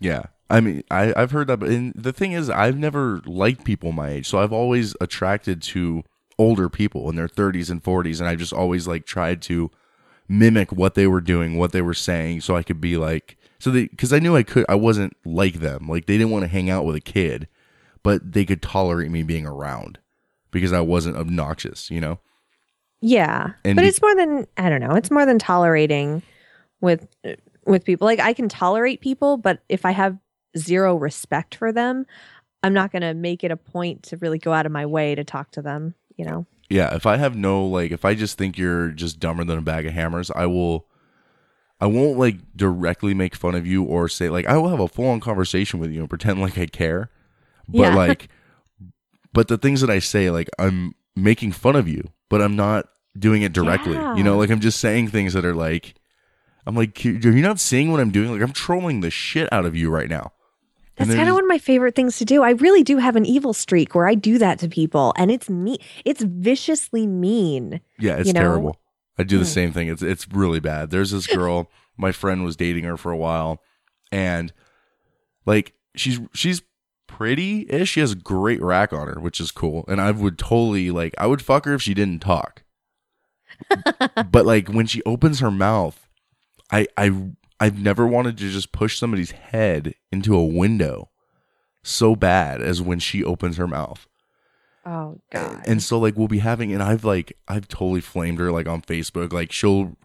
Yeah. 0.00 0.24
I 0.48 0.60
mean, 0.60 0.82
I, 0.90 1.12
I've 1.16 1.30
heard 1.30 1.46
that, 1.46 1.62
and 1.62 1.92
the 1.94 2.12
thing 2.12 2.32
is, 2.32 2.50
I've 2.50 2.76
never 2.76 3.20
liked 3.24 3.64
people 3.64 3.92
my 3.92 4.08
age, 4.08 4.28
so 4.28 4.38
I've 4.38 4.52
always 4.52 4.96
attracted 5.00 5.62
to 5.62 6.02
older 6.40 6.68
people 6.68 7.08
in 7.08 7.14
their 7.14 7.28
30s 7.28 7.70
and 7.70 7.80
40s, 7.80 8.18
and 8.18 8.28
I've 8.28 8.40
just 8.40 8.52
always 8.52 8.88
like 8.88 9.06
tried 9.06 9.42
to 9.42 9.70
mimic 10.30 10.70
what 10.70 10.94
they 10.94 11.06
were 11.08 11.20
doing, 11.20 11.58
what 11.58 11.72
they 11.72 11.82
were 11.82 11.92
saying, 11.92 12.40
so 12.40 12.56
I 12.56 12.62
could 12.62 12.80
be 12.80 12.96
like, 12.96 13.36
so 13.58 13.70
they, 13.70 13.88
because 13.88 14.12
I 14.12 14.20
knew 14.20 14.36
I 14.36 14.44
could, 14.44 14.64
I 14.68 14.76
wasn't 14.76 15.16
like 15.26 15.54
them, 15.54 15.88
like 15.88 16.06
they 16.06 16.16
didn't 16.16 16.30
want 16.30 16.44
to 16.44 16.48
hang 16.48 16.70
out 16.70 16.84
with 16.84 16.96
a 16.96 17.00
kid, 17.00 17.48
but 18.02 18.32
they 18.32 18.44
could 18.44 18.62
tolerate 18.62 19.10
me 19.10 19.22
being 19.24 19.44
around 19.44 19.98
because 20.52 20.72
I 20.72 20.80
wasn't 20.80 21.16
obnoxious, 21.16 21.90
you 21.90 22.00
know. 22.00 22.20
Yeah, 23.02 23.52
And 23.64 23.76
but 23.76 23.82
be- 23.82 23.88
it's 23.88 24.00
more 24.00 24.14
than 24.14 24.46
I 24.56 24.68
don't 24.68 24.80
know. 24.80 24.94
It's 24.94 25.10
more 25.10 25.26
than 25.26 25.38
tolerating 25.38 26.22
with 26.80 27.08
with 27.66 27.84
people. 27.84 28.06
Like 28.06 28.20
I 28.20 28.32
can 28.32 28.48
tolerate 28.48 29.00
people, 29.00 29.36
but 29.36 29.62
if 29.68 29.84
I 29.84 29.90
have 29.90 30.16
zero 30.56 30.94
respect 30.94 31.54
for 31.54 31.72
them, 31.72 32.06
I'm 32.62 32.74
not 32.74 32.92
going 32.92 33.02
to 33.02 33.14
make 33.14 33.42
it 33.42 33.50
a 33.50 33.56
point 33.56 34.02
to 34.04 34.16
really 34.18 34.38
go 34.38 34.52
out 34.52 34.66
of 34.66 34.72
my 34.72 34.86
way 34.86 35.14
to 35.14 35.24
talk 35.24 35.50
to 35.52 35.62
them. 35.62 35.94
You 36.16 36.26
know? 36.26 36.46
Yeah, 36.70 36.94
if 36.94 37.04
I 37.04 37.16
have 37.16 37.36
no 37.36 37.66
like 37.66 37.90
if 37.90 38.04
I 38.04 38.14
just 38.14 38.38
think 38.38 38.56
you're 38.56 38.90
just 38.90 39.18
dumber 39.18 39.44
than 39.44 39.58
a 39.58 39.62
bag 39.62 39.86
of 39.86 39.92
hammers, 39.92 40.30
I 40.30 40.46
will 40.46 40.86
I 41.80 41.86
won't 41.86 42.18
like 42.18 42.36
directly 42.54 43.12
make 43.12 43.34
fun 43.34 43.56
of 43.56 43.66
you 43.66 43.82
or 43.82 44.08
say 44.08 44.28
like 44.28 44.46
I 44.46 44.56
will 44.56 44.68
have 44.68 44.80
a 44.80 44.88
full 44.88 45.08
on 45.08 45.18
conversation 45.18 45.80
with 45.80 45.90
you 45.90 46.00
and 46.00 46.08
pretend 46.08 46.40
like 46.40 46.56
I 46.56 46.66
care. 46.66 47.10
But 47.68 47.78
Yeah. 47.78 47.94
like 47.96 48.28
but 49.32 49.48
the 49.48 49.58
things 49.58 49.80
that 49.80 49.90
I 49.90 49.98
say 49.98 50.30
like 50.30 50.48
I'm 50.58 50.94
making 51.16 51.52
fun 51.52 51.74
of 51.74 51.88
you, 51.88 52.12
but 52.28 52.40
I'm 52.40 52.54
not 52.54 52.86
doing 53.18 53.42
it 53.42 53.52
directly. 53.52 53.96
You 54.16 54.22
know, 54.22 54.38
like 54.38 54.50
I'm 54.50 54.60
just 54.60 54.78
saying 54.78 55.08
things 55.08 55.32
that 55.32 55.44
are 55.44 55.54
like 55.54 55.94
I'm 56.66 56.76
like 56.76 57.02
you're 57.04 57.16
you 57.34 57.42
not 57.42 57.58
seeing 57.58 57.90
what 57.90 58.00
I'm 58.00 58.12
doing? 58.12 58.30
Like 58.30 58.42
I'm 58.42 58.52
trolling 58.52 59.00
the 59.00 59.10
shit 59.10 59.52
out 59.52 59.64
of 59.64 59.74
you 59.74 59.90
right 59.90 60.08
now. 60.08 60.32
That's 61.00 61.14
kind 61.16 61.28
of 61.28 61.34
one 61.34 61.44
of 61.44 61.48
my 61.48 61.58
favorite 61.58 61.94
things 61.94 62.18
to 62.18 62.24
do. 62.24 62.42
I 62.42 62.50
really 62.50 62.82
do 62.82 62.98
have 62.98 63.16
an 63.16 63.24
evil 63.26 63.52
streak 63.52 63.94
where 63.94 64.06
I 64.06 64.14
do 64.14 64.38
that 64.38 64.58
to 64.60 64.68
people, 64.68 65.12
and 65.16 65.30
it's 65.30 65.48
me. 65.50 65.78
It's 66.04 66.22
viciously 66.22 67.06
mean. 67.06 67.80
Yeah, 67.98 68.16
it's 68.16 68.26
you 68.28 68.32
know? 68.32 68.40
terrible. 68.40 68.76
I 69.18 69.22
do 69.24 69.38
the 69.38 69.44
Mm. 69.44 69.48
same 69.48 69.72
thing. 69.72 69.88
It's 69.88 70.02
it's 70.02 70.28
really 70.30 70.60
bad. 70.60 70.90
There's 70.90 71.10
this 71.10 71.26
girl, 71.26 71.70
my 71.96 72.12
friend 72.12 72.44
was 72.44 72.56
dating 72.56 72.84
her 72.84 72.96
for 72.96 73.10
a 73.12 73.16
while, 73.16 73.60
and 74.12 74.52
like 75.46 75.74
she's 75.94 76.20
she's 76.32 76.62
pretty 77.06 77.66
ish. 77.70 77.90
She 77.90 78.00
has 78.00 78.12
a 78.12 78.16
great 78.16 78.62
rack 78.62 78.92
on 78.92 79.08
her, 79.08 79.20
which 79.20 79.40
is 79.40 79.50
cool. 79.50 79.84
And 79.88 80.00
I 80.00 80.10
would 80.10 80.38
totally 80.38 80.90
like 80.90 81.14
I 81.18 81.26
would 81.26 81.42
fuck 81.42 81.64
her 81.66 81.74
if 81.74 81.82
she 81.82 81.92
didn't 81.94 82.20
talk. 82.20 82.62
but 84.30 84.46
like 84.46 84.68
when 84.68 84.86
she 84.86 85.02
opens 85.04 85.40
her 85.40 85.50
mouth, 85.50 86.08
I 86.70 86.86
I 86.96 87.12
I've 87.60 87.78
never 87.78 88.06
wanted 88.06 88.38
to 88.38 88.50
just 88.50 88.72
push 88.72 88.98
somebody's 88.98 89.32
head 89.32 89.94
into 90.10 90.34
a 90.34 90.44
window 90.44 91.10
so 91.82 92.16
bad 92.16 92.60
as 92.62 92.80
when 92.82 92.98
she 92.98 93.22
opens 93.22 93.56
her 93.58 93.66
mouth. 93.68 94.06
Oh 94.86 95.20
God. 95.30 95.62
And 95.66 95.82
so 95.82 95.98
like 95.98 96.16
we'll 96.16 96.26
be 96.28 96.38
having 96.38 96.72
and 96.72 96.82
I've 96.82 97.04
like 97.04 97.34
I've 97.46 97.68
totally 97.68 98.00
flamed 98.00 98.38
her 98.38 98.50
like 98.50 98.66
on 98.66 98.80
Facebook. 98.82 99.32
Like 99.32 99.52
she'll 99.52 99.96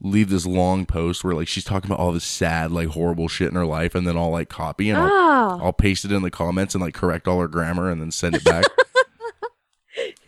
leave 0.00 0.28
this 0.30 0.46
long 0.46 0.86
post 0.86 1.22
where 1.22 1.34
like 1.34 1.46
she's 1.48 1.64
talking 1.64 1.90
about 1.90 2.00
all 2.00 2.10
this 2.12 2.24
sad, 2.24 2.72
like 2.72 2.88
horrible 2.88 3.28
shit 3.28 3.48
in 3.48 3.54
her 3.54 3.66
life 3.66 3.94
and 3.94 4.06
then 4.06 4.16
I'll 4.16 4.30
like 4.30 4.48
copy 4.48 4.88
and 4.90 4.98
I'll, 4.98 5.10
Oh. 5.12 5.60
I'll 5.64 5.72
paste 5.74 6.04
it 6.06 6.12
in 6.12 6.22
the 6.22 6.30
comments 6.30 6.74
and 6.74 6.82
like 6.82 6.94
correct 6.94 7.28
all 7.28 7.38
her 7.40 7.48
grammar 7.48 7.90
and 7.90 8.00
then 8.00 8.10
send 8.10 8.34
it 8.34 8.44
back. 8.44 8.64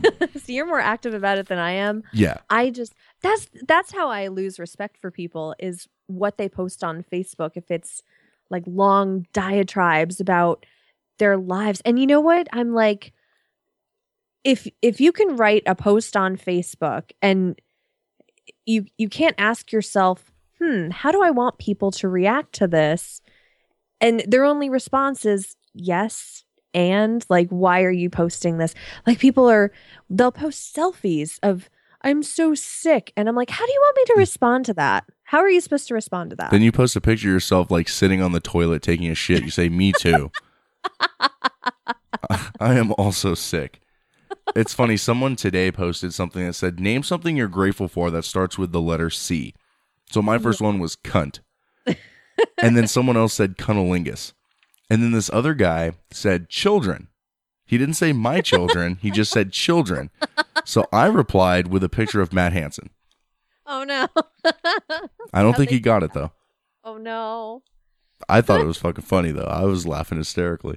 so 0.05 0.43
you're 0.53 0.67
more 0.67 0.81
active 0.81 1.15
about 1.15 1.39
it 1.39 1.49
than 1.49 1.59
I 1.59 1.73
am. 1.73 2.03
yeah. 2.13 2.39
I 2.51 2.71
just 2.71 2.95
that's 3.23 3.49
that's 3.67 3.93
how 3.93 4.09
I 4.09 4.29
lose 4.29 4.59
respect 4.59 4.99
for 4.99 5.11
people 5.11 5.55
is 5.59 5.89
what 6.07 6.39
they 6.39 6.49
post 6.49 6.85
on 6.85 7.05
Facebook 7.13 7.53
if 7.55 7.71
it's 7.71 8.03
like 8.51 8.63
long 8.67 9.27
diatribes 9.33 10.21
about 10.21 10.65
their 11.19 11.37
lives. 11.37 11.81
And 11.85 11.99
you 11.99 12.07
know 12.07 12.21
what? 12.21 12.47
I'm 12.53 12.75
like 12.75 13.13
if 14.45 14.69
if 14.81 15.01
you 15.01 15.13
can 15.13 15.37
write 15.37 15.65
a 15.67 15.75
post 15.75 16.17
on 16.17 16.37
Facebook 16.37 17.11
and 17.21 17.61
you 18.65 18.85
you 18.99 19.09
can't 19.09 19.35
ask 19.39 19.73
yourself, 19.73 20.31
"Hmm, 20.61 20.91
how 20.91 21.11
do 21.11 21.23
I 21.23 21.31
want 21.31 21.59
people 21.59 21.91
to 21.93 22.09
react 22.09 22.55
to 22.57 22.69
this?" 22.69 23.21
And 24.01 24.23
their 24.27 24.45
only 24.45 24.69
response 24.69 25.25
is 25.25 25.57
yes 25.75 26.45
and 26.75 27.25
like 27.29 27.49
why 27.49 27.83
are 27.83 27.91
you 27.91 28.11
posting 28.11 28.59
this? 28.59 28.75
Like 29.07 29.19
people 29.19 29.51
are 29.51 29.73
they'll 30.11 30.31
post 30.31 30.77
selfies 30.77 31.39
of 31.43 31.69
I'm 32.07 32.23
so 32.23 32.55
sick 32.55 33.13
and 33.17 33.29
I'm 33.29 33.35
like, 33.35 33.51
"How 33.51 33.67
do 33.67 33.73
you 33.73 33.81
want 33.81 33.97
me 33.97 34.05
to 34.05 34.13
hmm. 34.15 34.21
respond 34.21 34.65
to 34.67 34.75
that? 34.75 35.05
How 35.25 35.39
are 35.39 35.51
you 35.51 35.61
supposed 35.61 35.89
to 35.89 35.95
respond 35.95 36.31
to 36.31 36.37
that?" 36.37 36.53
Then 36.53 36.63
you 36.63 36.71
post 36.71 36.95
a 36.95 37.01
picture 37.01 37.29
of 37.29 37.35
yourself 37.35 37.69
like 37.69 37.89
sitting 37.89 38.23
on 38.23 38.31
the 38.31 38.41
toilet 38.41 38.81
taking 38.81 39.11
a 39.11 39.15
shit. 39.17 39.43
You 39.43 39.51
say, 39.51 39.69
"Me 39.69 39.93
too." 39.93 40.31
I 42.61 42.75
am 42.75 42.93
also 42.93 43.35
sick. 43.35 43.81
It's 44.55 44.73
funny. 44.73 44.97
Someone 44.97 45.35
today 45.35 45.73
posted 45.73 46.15
something 46.15 46.47
that 46.47 46.53
said, 46.53 46.79
"Name 46.79 47.03
something 47.03 47.37
you're 47.37 47.49
grateful 47.49 47.89
for 47.89 48.11
that 48.13 48.25
starts 48.25 48.57
with 48.57 48.71
the 48.71 48.81
letter 48.81 49.11
C." 49.11 49.55
So 50.11 50.23
my 50.23 50.39
first 50.39 50.61
one 50.61 50.79
was 50.79 50.95
cunt, 50.95 51.41
and 52.63 52.77
then 52.77 52.87
someone 52.87 53.17
else 53.17 53.35
said 53.35 53.59
cunnilingus, 53.59 54.33
and 54.89 55.03
then 55.03 55.11
this 55.11 55.29
other 55.33 55.55
guy 55.55 55.93
said 56.13 56.49
children. 56.49 57.09
He 57.67 57.79
didn't 57.79 57.95
say 57.95 58.13
my 58.13 58.41
children. 58.41 58.99
he 59.03 59.11
just 59.11 59.33
said 59.33 59.53
children. 59.53 60.11
So 60.65 60.87
I 60.93 61.07
replied 61.07 61.69
with 61.69 61.83
a 61.85 61.89
picture 61.89 62.21
of 62.21 62.33
Matt 62.33 62.53
Hansen. 62.53 62.91
Oh 63.67 63.83
no. 63.85 64.07
I 65.35 65.43
don't 65.43 65.57
think 65.57 65.71
he 65.71 65.81
got 65.81 66.03
it 66.05 66.13
though. 66.13 66.31
Oh 66.85 66.97
no. 66.99 67.63
I 68.29 68.41
thought 68.41 68.61
it 68.61 68.67
was 68.67 68.79
fucking 68.79 69.05
funny 69.05 69.31
though. 69.33 69.43
I 69.51 69.65
was 69.65 69.87
laughing 69.87 70.19
hysterically. 70.19 70.77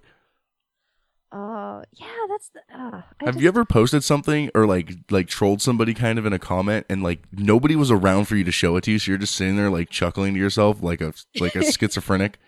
Oh, 1.32 1.84
yeah, 1.94 2.08
that's 2.28 2.50
the 2.50 2.62
uh, 2.76 3.02
Have 3.20 3.36
just- 3.36 3.40
you 3.40 3.48
ever 3.48 3.64
posted 3.64 4.04
something 4.04 4.50
or 4.56 4.66
like 4.66 4.92
like 5.12 5.28
trolled 5.28 5.62
somebody 5.62 5.94
kind 5.94 6.18
of 6.18 6.26
in 6.26 6.34
a 6.34 6.40
comment 6.40 6.88
and 6.90 7.04
like 7.04 7.20
nobody 7.32 7.76
was 7.76 7.92
around 7.92 8.26
for 8.26 8.36
you 8.36 8.44
to 8.44 8.52
show 8.52 8.76
it 8.78 8.86
to 8.86 8.92
you, 8.92 8.98
so 9.00 9.12
you're 9.12 9.20
just 9.20 9.36
sitting 9.36 9.56
there 9.56 9.70
like 9.70 9.92
chuckling 9.92 10.34
to 10.34 10.40
yourself 10.40 10.82
like 10.82 11.02
a 11.02 11.14
like 11.40 11.56
a 11.56 11.64
schizophrenic? 11.72 12.40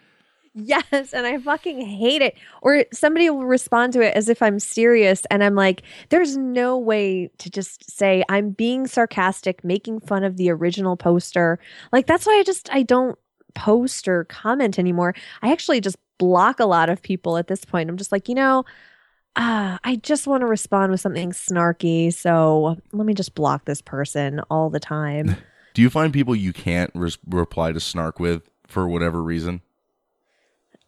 Yes, 0.54 1.14
and 1.14 1.26
I 1.26 1.38
fucking 1.38 1.80
hate 1.82 2.22
it. 2.22 2.36
Or 2.62 2.84
somebody 2.92 3.30
will 3.30 3.46
respond 3.46 3.94
to 3.94 4.02
it 4.02 4.14
as 4.16 4.28
if 4.28 4.42
I'm 4.42 4.60
serious, 4.60 5.24
and 5.32 5.44
I'm 5.44 5.56
like, 5.56 5.84
there's 6.10 6.36
no 6.36 6.78
way 6.78 7.30
to 7.38 7.50
just 7.50 7.90
say 7.90 8.24
I'm 8.28 8.52
being 8.52 8.86
sarcastic, 8.86 9.64
making 9.64 10.02
fun 10.02 10.24
of 10.24 10.38
the 10.38 10.50
original 10.50 10.98
poster. 10.98 11.58
Like 11.94 12.06
that's 12.06 12.26
why 12.26 12.38
I 12.40 12.44
just 12.44 12.72
I 12.74 12.84
don't 12.84 13.18
post 13.56 14.08
or 14.08 14.26
comment 14.26 14.78
anymore. 14.78 15.16
I 15.42 15.52
actually 15.52 15.82
just 15.82 15.98
block 16.18 16.60
a 16.60 16.66
lot 16.66 16.90
of 16.90 17.02
people 17.02 17.38
at 17.38 17.48
this 17.48 17.64
point. 17.64 17.90
I'm 17.90 17.98
just 17.98 18.12
like, 18.12 18.28
you 18.28 18.36
know, 18.36 18.66
ah, 19.36 19.80
I 19.84 19.96
just 19.98 20.28
want 20.28 20.42
to 20.42 20.48
respond 20.48 20.92
with 20.92 21.02
something 21.02 21.32
snarky. 21.32 22.14
So 22.14 22.78
let 22.92 23.06
me 23.06 23.14
just 23.14 23.36
block 23.36 23.66
this 23.66 23.82
person 23.82 24.42
all 24.50 24.70
the 24.70 24.80
time. 24.80 25.38
Do 25.74 25.82
you 25.82 25.90
find 25.90 26.12
people 26.12 26.36
you 26.36 26.52
can't 26.52 26.92
res- 26.94 27.18
reply 27.26 27.72
to 27.72 27.80
snark 27.80 28.20
with 28.20 28.44
for 28.68 28.88
whatever 28.90 29.24
reason? 29.24 29.62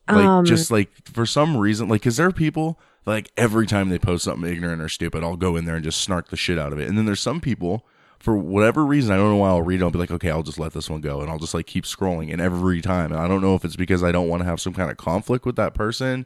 Like 0.08 0.26
Um, 0.26 0.46
just 0.46 0.70
like 0.72 0.90
for 1.08 1.26
some 1.26 1.56
reason, 1.58 1.88
like 1.88 2.02
because 2.02 2.18
there 2.18 2.28
are 2.28 2.32
people 2.32 2.80
like 3.06 3.32
every 3.38 3.68
time 3.68 3.90
they 3.90 4.00
post 4.00 4.26
something 4.26 4.50
ignorant 4.52 4.82
or 4.82 4.90
stupid, 4.90 5.24
I'll 5.24 5.38
go 5.38 5.56
in 5.56 5.66
there 5.66 5.76
and 5.76 5.84
just 5.84 6.02
snark 6.02 6.30
the 6.30 6.38
shit 6.38 6.60
out 6.60 6.74
of 6.74 6.80
it. 6.80 6.88
And 6.88 6.98
then 6.98 7.06
there's 7.06 7.22
some 7.22 7.40
people 7.42 7.86
for 8.24 8.38
whatever 8.38 8.86
reason, 8.86 9.12
I 9.12 9.18
don't 9.18 9.32
know 9.32 9.36
why 9.36 9.50
I'll 9.50 9.62
read 9.62 9.82
it. 9.82 9.84
I'll 9.84 9.92
be 9.92 10.00
like, 10.00 10.10
okay, 10.12 10.32
I'll 10.32 10.44
just 10.44 10.58
let 10.58 10.72
this 10.72 10.90
one 10.90 11.02
go, 11.02 11.20
and 11.20 11.30
I'll 11.30 11.40
just 11.40 11.54
like 11.54 11.68
keep 11.68 11.84
scrolling. 11.84 12.32
And 12.32 12.42
every 12.42 12.80
time, 12.80 13.12
and 13.12 13.20
I 13.20 13.28
don't 13.28 13.42
know 13.42 13.54
if 13.54 13.66
it's 13.66 13.76
because 13.76 14.02
I 14.02 14.14
don't 14.14 14.30
want 14.30 14.42
to 14.42 14.46
have 14.46 14.62
some 14.62 14.74
kind 14.74 14.90
of 14.90 14.96
conflict 14.96 15.46
with 15.46 15.58
that 15.58 15.74
person, 15.74 16.26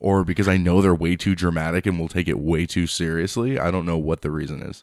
or 0.00 0.24
because 0.24 0.48
I 0.48 0.56
know 0.56 0.80
they're 0.80 0.94
way 0.94 1.14
too 1.14 1.34
dramatic 1.34 1.84
and 1.84 2.00
will 2.00 2.08
take 2.08 2.26
it 2.26 2.38
way 2.38 2.64
too 2.64 2.86
seriously. 2.86 3.58
I 3.58 3.70
don't 3.70 3.84
know 3.84 3.98
what 3.98 4.22
the 4.22 4.30
reason 4.30 4.62
is. 4.62 4.82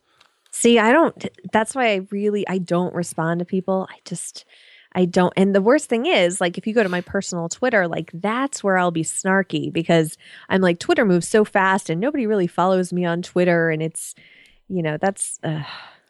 See, 0.52 0.78
I 0.78 0.92
don't 0.92 1.28
that's 1.52 1.74
why 1.74 1.94
I 1.94 2.06
really 2.12 2.48
I 2.48 2.60
don't 2.60 2.94
respond 2.94 3.40
to 3.40 3.46
people. 3.46 3.88
I 3.90 3.96
just 4.06 4.46
I 4.96 5.06
don't 5.06 5.34
and 5.36 5.56
the 5.56 5.62
worst 5.62 5.90
thing 5.90 6.06
is 6.06 6.40
like 6.40 6.58
if 6.58 6.68
you 6.68 6.74
go 6.74 6.84
to 6.84 6.90
my 6.90 7.02
personal 7.02 7.50
Twitter, 7.50 7.88
like 7.88 8.12
that's 8.14 8.64
where 8.64 8.78
I'll 8.78 8.92
be 8.92 9.04
snarky 9.04 9.72
because 9.74 10.18
I'm 10.50 10.62
like 10.62 10.80
Twitter 10.80 11.06
moves 11.06 11.28
so 11.28 11.44
fast 11.44 11.90
and 11.90 12.00
nobody 12.00 12.28
really 12.28 12.48
follows 12.48 12.94
me 12.94 13.06
on 13.06 13.22
Twitter 13.22 13.70
and 13.70 13.82
it's 13.82 14.14
you 14.70 14.82
know, 14.82 14.98
that's 14.98 15.40
uh, 15.44 15.64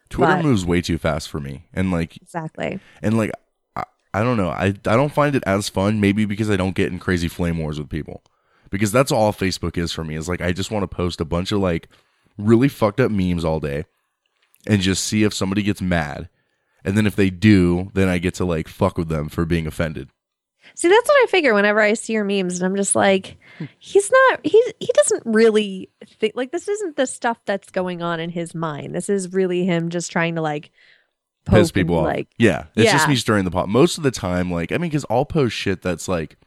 Twitter 0.09 0.35
but- 0.35 0.43
moves 0.43 0.65
way 0.65 0.79
too 0.81 0.97
fast 0.97 1.27
for 1.29 1.39
me, 1.39 1.65
and 1.73 1.91
like 1.91 2.17
Exactly. 2.17 2.79
and 3.01 3.17
like 3.17 3.31
I, 3.75 3.83
I 4.13 4.21
don't 4.23 4.37
know. 4.37 4.49
I, 4.49 4.67
I 4.67 4.95
don't 4.95 5.13
find 5.13 5.35
it 5.35 5.43
as 5.47 5.69
fun 5.69 5.99
maybe 5.99 6.25
because 6.25 6.49
i 6.51 6.55
don't 6.55 6.75
get 6.75 6.91
in 6.91 6.99
crazy 6.99 7.27
flame 7.27 7.57
wars 7.57 7.79
with 7.79 7.89
people. 7.89 8.21
Because 8.69 8.91
that's 8.91 9.11
all 9.11 9.31
facebook 9.33 9.77
is 9.77 9.91
for 9.91 10.03
me 10.03 10.15
is 10.15 10.27
like 10.27 10.41
i 10.41 10.51
just 10.51 10.71
want 10.71 10.81
to 10.83 10.87
post 10.95 11.21
a 11.21 11.25
bunch 11.25 11.51
of 11.51 11.59
like 11.59 11.87
really 12.39 12.67
fucked 12.67 12.99
up 12.99 13.11
memes 13.11 13.45
all 13.45 13.59
day 13.59 13.85
and 14.65 14.81
just 14.81 15.03
see 15.03 15.23
if 15.23 15.31
somebody 15.33 15.61
gets 15.61 15.79
mad 15.79 16.27
and 16.83 16.97
then 16.97 17.05
if 17.05 17.15
they 17.15 17.29
do 17.29 17.89
then 17.93 18.07
i 18.07 18.17
get 18.17 18.33
to 18.33 18.45
like 18.45 18.67
fuck 18.67 18.97
with 18.97 19.09
them 19.09 19.29
for 19.29 19.45
being 19.45 19.67
offended 19.67 20.09
See, 20.75 20.87
that's 20.87 21.07
what 21.07 21.23
I 21.23 21.27
figure 21.27 21.53
whenever 21.53 21.81
I 21.81 21.93
see 21.93 22.13
your 22.13 22.23
memes, 22.23 22.57
and 22.57 22.65
I'm 22.65 22.77
just 22.77 22.95
like, 22.95 23.37
he's 23.79 24.09
not. 24.09 24.39
He's 24.43 24.65
he 24.79 24.89
doesn't 24.93 25.23
really 25.25 25.89
think 26.19 26.33
like 26.35 26.51
this. 26.51 26.69
Isn't 26.69 26.95
the 26.95 27.05
stuff 27.05 27.37
that's 27.45 27.69
going 27.69 28.01
on 28.01 28.21
in 28.21 28.29
his 28.29 28.55
mind. 28.55 28.95
This 28.95 29.09
is 29.09 29.33
really 29.33 29.65
him 29.65 29.89
just 29.89 30.09
trying 30.09 30.35
to 30.35 30.41
like 30.41 30.71
piss 31.45 31.71
people 31.71 31.99
and, 31.99 32.07
off 32.07 32.15
Like, 32.15 32.27
yeah 32.37 32.65
it's 32.75 32.91
just 32.91 33.07
me 33.07 33.15
stirring 33.15 33.45
the 33.45 33.51
pot 33.51 33.69
most 33.69 33.97
of 33.97 34.03
the 34.03 34.11
time 34.11 34.51
like 34.51 34.71
i 34.71 34.77
mean 34.77 34.89
because 34.89 35.05
i'll 35.09 35.25
post 35.25 35.55
shit 35.55 35.81
that's 35.81 36.07
like 36.07 36.37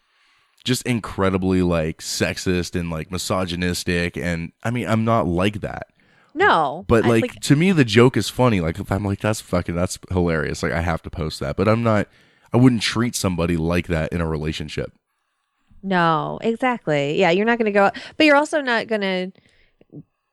just 0.64 0.82
incredibly 0.82 1.62
like 1.62 1.98
sexist 1.98 2.78
and 2.78 2.90
like 2.90 3.10
misogynistic 3.10 4.16
and 4.16 4.52
i 4.64 4.70
mean 4.70 4.86
i'm 4.86 5.04
not 5.04 5.26
like 5.26 5.60
that 5.60 5.88
no, 6.36 6.84
But 6.86 7.04
I- 7.04 7.08
like, 7.08 7.40
to 7.40 7.56
me, 7.56 7.72
the 7.72 7.84
joke 7.84 8.16
is 8.16 8.28
funny. 8.28 8.60
Like 8.60 8.78
if 8.78 8.92
I'm 8.92 9.04
like, 9.04 9.20
that's 9.20 9.40
fucking, 9.40 9.74
that's 9.74 9.98
hilarious. 10.10 10.62
Like 10.62 10.72
I 10.72 10.82
have 10.82 11.02
to 11.02 11.10
post 11.10 11.40
that. 11.40 11.56
But 11.56 11.66
I'm 11.68 11.82
not. 11.82 12.08
I 12.52 12.58
wouldn't 12.58 12.82
treat 12.82 13.16
somebody 13.16 13.56
like 13.56 13.88
that 13.88 14.12
in 14.12 14.20
a 14.20 14.26
relationship. 14.28 14.92
No, 15.82 16.38
exactly. 16.42 17.18
Yeah, 17.18 17.30
you're 17.30 17.44
not 17.46 17.58
going 17.58 17.66
to 17.66 17.72
go, 17.72 17.90
but 18.16 18.24
you're 18.26 18.36
also 18.36 18.60
not 18.60 18.86
going 18.86 19.00
to 19.02 19.32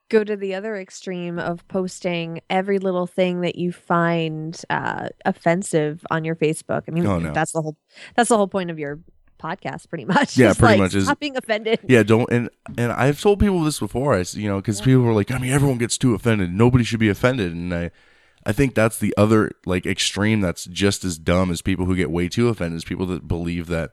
go 0.10 0.24
to 0.24 0.36
the 0.36 0.54
other 0.56 0.76
extreme 0.76 1.40
of 1.40 1.68
posting 1.68 2.40
every 2.50 2.78
little 2.80 3.08
thing 3.08 3.42
that 3.42 3.56
you 3.56 3.72
find 3.72 4.62
uh, 4.70 5.10
offensive 5.26 6.06
on 6.12 6.24
your 6.24 6.36
Facebook. 6.36 6.84
I 6.88 6.92
mean, 6.92 7.06
Oh, 7.08 7.20
no. 7.20 7.34
that's 7.34 7.52
the 7.52 7.62
whole 7.62 7.78
that's 8.16 8.30
the 8.30 8.38
whole 8.38 8.48
point 8.48 8.70
of 8.72 8.78
your 8.80 9.00
podcast, 9.44 9.90
pretty 9.90 10.06
much. 10.06 10.38
Yeah, 10.38 10.48
Just, 10.48 10.60
pretty 10.60 10.74
like, 10.74 10.80
much 10.80 10.96
is- 10.96 11.06
stop 11.06 11.20
being 11.20 11.36
offended. 11.38 11.80
Yeah, 11.88 12.04
don't. 12.04 12.30
And 12.32 12.50
and 12.78 12.92
I've 12.92 13.20
told 13.20 13.40
people 13.40 13.62
this 13.62 13.80
before. 13.80 14.16
I 14.16 14.24
you 14.32 14.48
know 14.48 14.62
because 14.62 14.82
people 14.82 15.02
were 15.02 15.14
like, 15.14 15.32
I 15.32 15.38
mean, 15.38 15.52
everyone 15.52 15.78
gets 15.78 15.98
too 15.98 16.14
offended. 16.14 16.54
Nobody 16.54 16.84
should 16.84 17.00
be 17.00 17.10
offended. 17.10 17.52
And 17.54 17.74
I. 17.74 17.92
I 18.46 18.52
think 18.52 18.76
that's 18.76 18.98
the 18.98 19.14
other 19.16 19.52
like 19.66 19.86
extreme 19.86 20.42
that's 20.42 20.66
just 20.66 21.06
as 21.06 21.18
dumb 21.18 21.50
as 21.50 21.62
people 21.62 21.86
who 21.86 21.96
get 21.96 22.12
way 22.12 22.28
too 22.28 22.50
offended 22.50 22.76
is 22.76 22.84
people 22.84 23.06
that 23.06 23.26
believe 23.26 23.68
that 23.68 23.92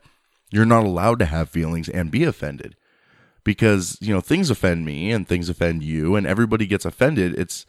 you're 0.51 0.65
not 0.65 0.83
allowed 0.83 1.21
to 1.21 1.25
have 1.27 1.49
feelings 1.49 1.89
and 1.89 2.11
be 2.11 2.25
offended. 2.25 2.75
Because, 3.45 3.97
you 4.01 4.13
know, 4.13 4.21
things 4.21 4.51
offend 4.51 4.85
me 4.85 5.13
and 5.13 5.29
things 5.29 5.49
offend 5.49 5.85
you 5.85 6.17
and 6.17 6.27
everybody 6.27 6.67
gets 6.67 6.85
offended. 6.85 7.39
It's 7.39 7.65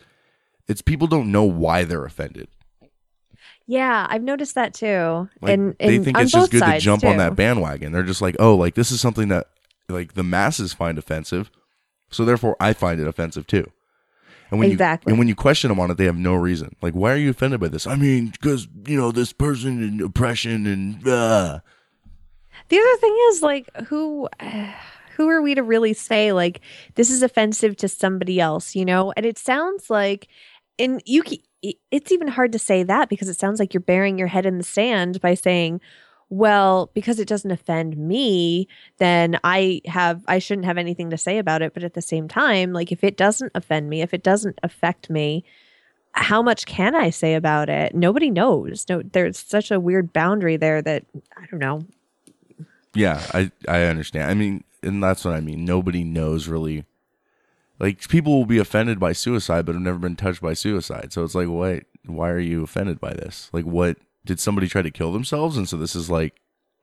it's 0.68 0.82
people 0.82 1.06
don't 1.06 1.32
know 1.32 1.44
why 1.44 1.84
they're 1.84 2.04
offended. 2.04 2.48
Yeah, 3.72 4.05
I've 4.09 4.22
noticed 4.22 4.55
that 4.55 4.74
too. 4.74 5.30
Like 5.39 5.53
and, 5.53 5.76
they 5.80 5.97
think 5.99 6.19
it's 6.19 6.34
just 6.34 6.51
good 6.51 6.61
to 6.61 6.78
jump 6.80 7.05
on 7.05 7.15
that 7.15 7.38
bandwagon. 7.38 7.93
They're 7.93 8.03
just 8.03 8.22
like, 8.22 8.36
"Oh, 8.38 8.53
like 8.53 8.76
this 8.76 8.91
is 8.91 8.99
something 8.99 9.30
that 9.30 9.47
like 9.88 10.15
the 10.15 10.24
masses 10.24 10.74
find 10.74 10.97
offensive." 10.97 11.49
So 12.09 12.26
therefore 12.26 12.57
I 12.59 12.74
find 12.74 12.99
it 12.99 13.07
offensive 13.07 13.47
too. 13.47 13.72
And 14.49 14.59
when 14.59 14.72
Exactly. 14.72 15.09
you 15.09 15.13
and 15.13 15.19
when 15.19 15.30
you 15.30 15.36
question 15.36 15.69
them 15.69 15.80
on 15.80 15.89
it, 15.89 15.95
they 15.95 16.03
have 16.03 16.17
no 16.17 16.34
reason. 16.36 16.76
Like, 16.82 16.95
why 16.95 17.13
are 17.13 17.15
you 17.15 17.30
offended 17.30 17.61
by 17.61 17.69
this? 17.69 17.88
I 17.88 17.95
mean, 17.95 18.32
because 18.32 18.67
you 18.88 18.97
know 18.97 19.13
this 19.13 19.32
person 19.32 19.82
and 19.82 20.01
oppression 20.01 20.67
and 20.67 21.07
uh. 21.07 21.59
The 22.67 22.78
other 22.78 22.97
thing 22.97 23.17
is 23.30 23.41
like 23.41 23.74
who 23.88 24.28
who 25.15 25.30
are 25.30 25.41
we 25.41 25.55
to 25.55 25.63
really 25.63 25.93
say 25.93 26.34
like 26.34 26.59
this 26.95 27.09
is 27.09 27.24
offensive 27.24 27.78
to 27.78 27.88
somebody 27.88 28.41
else, 28.41 28.76
you 28.76 28.84
know? 28.84 29.13
And 29.15 29.26
it 29.26 29.38
sounds 29.38 29.89
like 29.89 30.28
and 30.78 31.01
you 31.05 31.24
it's 31.62 32.12
even 32.12 32.28
hard 32.28 32.51
to 32.53 32.59
say 32.59 32.84
that 32.84 33.09
because 33.09 33.30
it 33.30 33.39
sounds 33.39 33.59
like 33.59 33.74
you're 33.74 33.82
burying 33.82 34.18
your 34.18 34.28
head 34.28 34.45
in 34.45 34.57
the 34.57 34.64
sand 34.64 35.22
by 35.22 35.34
saying 35.34 35.82
well, 36.32 36.89
because 36.93 37.20
it 37.20 37.28
doesn't 37.28 37.51
offend 37.51 37.97
me, 37.97 38.70
then 38.99 39.38
I 39.43 39.82
have 39.86 40.24
I 40.30 40.39
shouldn't 40.39 40.66
have 40.66 40.78
anything 40.78 41.09
to 41.09 41.18
say 41.18 41.38
about 41.38 41.62
it, 41.62 41.74
but 41.74 41.84
at 41.84 41.93
the 41.93 42.01
same 42.01 42.30
time, 42.30 42.72
like 42.72 42.89
if 42.89 43.03
it 43.03 43.18
doesn't 43.18 43.51
offend 43.53 43.89
me, 43.89 44.01
if 44.01 44.14
it 44.14 44.24
doesn't 44.24 44.57
affect 44.64 45.09
me, 45.09 45.43
how 46.14 46.41
much 46.41 46.66
can 46.66 46.95
I 46.95 47.09
say 47.09 47.36
about 47.36 47.70
it? 47.70 47.93
Nobody 47.93 48.30
knows. 48.30 48.86
No, 48.88 49.01
there's 49.01 49.38
such 49.38 49.72
a 49.72 49.80
weird 49.80 50.14
boundary 50.14 50.55
there 50.55 50.82
that 50.82 51.03
I 51.36 51.45
don't 51.47 51.59
know. 51.59 51.86
Yeah, 52.93 53.22
I 53.34 53.51
I 53.68 53.84
understand. 53.84 54.32
I 54.32 54.34
mean, 54.34 54.64
and 54.82 55.03
that's 55.03 55.26
what 55.26 55.34
I 55.34 55.41
mean. 55.41 55.66
Nobody 55.66 56.05
knows 56.05 56.47
really. 56.47 56.86
Like 57.82 58.08
people 58.08 58.38
will 58.38 58.46
be 58.46 58.60
offended 58.60 59.00
by 59.00 59.12
suicide, 59.12 59.66
but 59.66 59.74
have 59.74 59.82
never 59.82 59.98
been 59.98 60.16
touched 60.16 60.40
by 60.42 60.54
suicide. 60.54 61.12
So 61.12 61.24
it's 61.24 61.34
like, 61.36 61.48
wait, 61.50 61.86
why 62.06 62.30
are 62.30 62.40
you 62.40 62.64
offended 62.64 63.00
by 63.00 63.14
this? 63.14 63.50
Like, 63.52 63.66
what 63.66 63.98
did 64.24 64.40
somebody 64.40 64.68
try 64.68 64.84
to 64.84 64.92
kill 64.92 65.12
themselves, 65.12 65.58
and 65.58 65.68
so 65.68 65.78
this 65.78 65.96
is 65.96 66.08
like, 66.10 66.36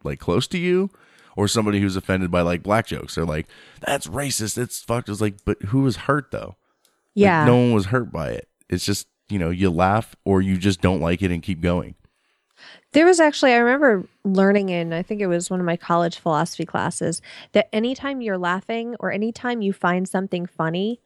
like 0.03 0.19
close 0.19 0.49
to 0.49 0.59
you, 0.59 0.91
or 1.37 1.47
somebody 1.47 1.81
who's 1.81 1.95
offended 1.95 2.33
by 2.33 2.41
like 2.41 2.65
black 2.65 2.87
jokes? 2.89 3.15
They're 3.15 3.25
like, 3.25 3.47
that's 3.81 4.09
racist. 4.09 4.59
It's 4.59 4.81
fucked. 4.83 5.09
It's 5.09 5.21
like, 5.21 5.37
but 5.45 5.63
who 5.67 5.83
was 5.83 5.97
hurt 5.97 6.33
though? 6.33 6.57
Like, 6.57 6.57
Yeah. 7.15 7.45
no 7.45 7.57
one 7.57 7.73
was 7.75 7.87
hurt 7.87 8.11
by 8.11 8.31
it. 8.31 8.49
It's 8.69 8.85
just 8.85 9.07
you 9.29 9.39
know 9.39 9.51
you 9.51 9.71
laugh 9.71 10.17
or 10.25 10.43
you 10.43 10.57
just 10.59 10.81
don't 10.81 11.01
like 11.01 11.23
it 11.23 11.31
and 11.31 11.43
keep 11.45 11.61
going. 11.61 11.95
There 12.93 13.05
was 13.05 13.21
actually, 13.21 13.53
I 13.53 13.59
remember 13.59 14.07
learning 14.25 14.71
in, 14.71 14.93
I 14.93 15.03
think 15.03 15.21
it 15.21 15.27
was 15.27 15.51
one 15.51 15.61
of 15.61 15.67
my 15.67 15.77
college 15.77 16.19
philosophy 16.19 16.65
classes, 16.65 17.21
that 17.53 17.69
anytime 17.73 18.21
you're 18.23 18.39
laughing 18.39 18.97
or 18.99 19.13
anytime 19.13 19.61
you 19.61 19.73
find 19.73 20.09
something 20.09 20.47
funny, 20.47 21.01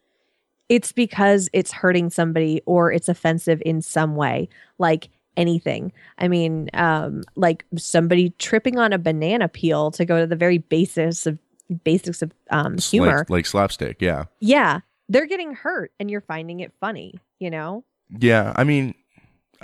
it's 0.68 0.92
because 0.92 1.48
it's 1.52 1.72
hurting 1.72 2.10
somebody 2.10 2.62
or 2.66 2.92
it's 2.92 3.08
offensive 3.08 3.60
in 3.66 3.82
some 3.82 4.14
way, 4.14 4.48
like 4.78 5.08
anything. 5.36 5.92
I 6.18 6.28
mean, 6.28 6.70
um, 6.74 7.22
like 7.34 7.64
somebody 7.76 8.30
tripping 8.38 8.78
on 8.78 8.92
a 8.92 8.98
banana 8.98 9.48
peel 9.48 9.90
to 9.92 10.04
go 10.04 10.20
to 10.20 10.26
the 10.26 10.36
very 10.36 10.58
basis 10.58 11.26
of 11.26 11.38
basics 11.84 12.22
of 12.22 12.32
um, 12.50 12.78
humor. 12.78 13.18
like, 13.18 13.30
like 13.30 13.46
slapstick. 13.46 14.00
Yeah. 14.00 14.24
yeah, 14.40 14.80
they're 15.08 15.26
getting 15.26 15.54
hurt 15.54 15.92
and 15.98 16.10
you're 16.10 16.20
finding 16.20 16.60
it 16.60 16.72
funny, 16.80 17.14
you 17.38 17.50
know? 17.50 17.84
Yeah, 18.18 18.52
I 18.56 18.64
mean, 18.64 18.94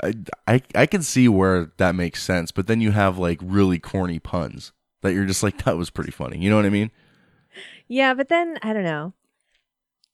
I, 0.02 0.14
I 0.46 0.62
I 0.74 0.86
can 0.86 1.02
see 1.02 1.28
where 1.28 1.72
that 1.78 1.94
makes 1.94 2.22
sense, 2.22 2.50
but 2.52 2.66
then 2.66 2.80
you 2.80 2.90
have 2.92 3.18
like 3.18 3.38
really 3.42 3.78
corny 3.78 4.18
puns 4.18 4.72
that 5.02 5.12
you're 5.14 5.26
just 5.26 5.42
like 5.42 5.64
that 5.64 5.76
was 5.76 5.90
pretty 5.90 6.10
funny. 6.10 6.38
You 6.38 6.50
know 6.50 6.56
what 6.56 6.66
I 6.66 6.70
mean? 6.70 6.90
Yeah, 7.88 8.14
but 8.14 8.28
then 8.28 8.58
I 8.62 8.72
don't 8.72 8.84
know. 8.84 9.14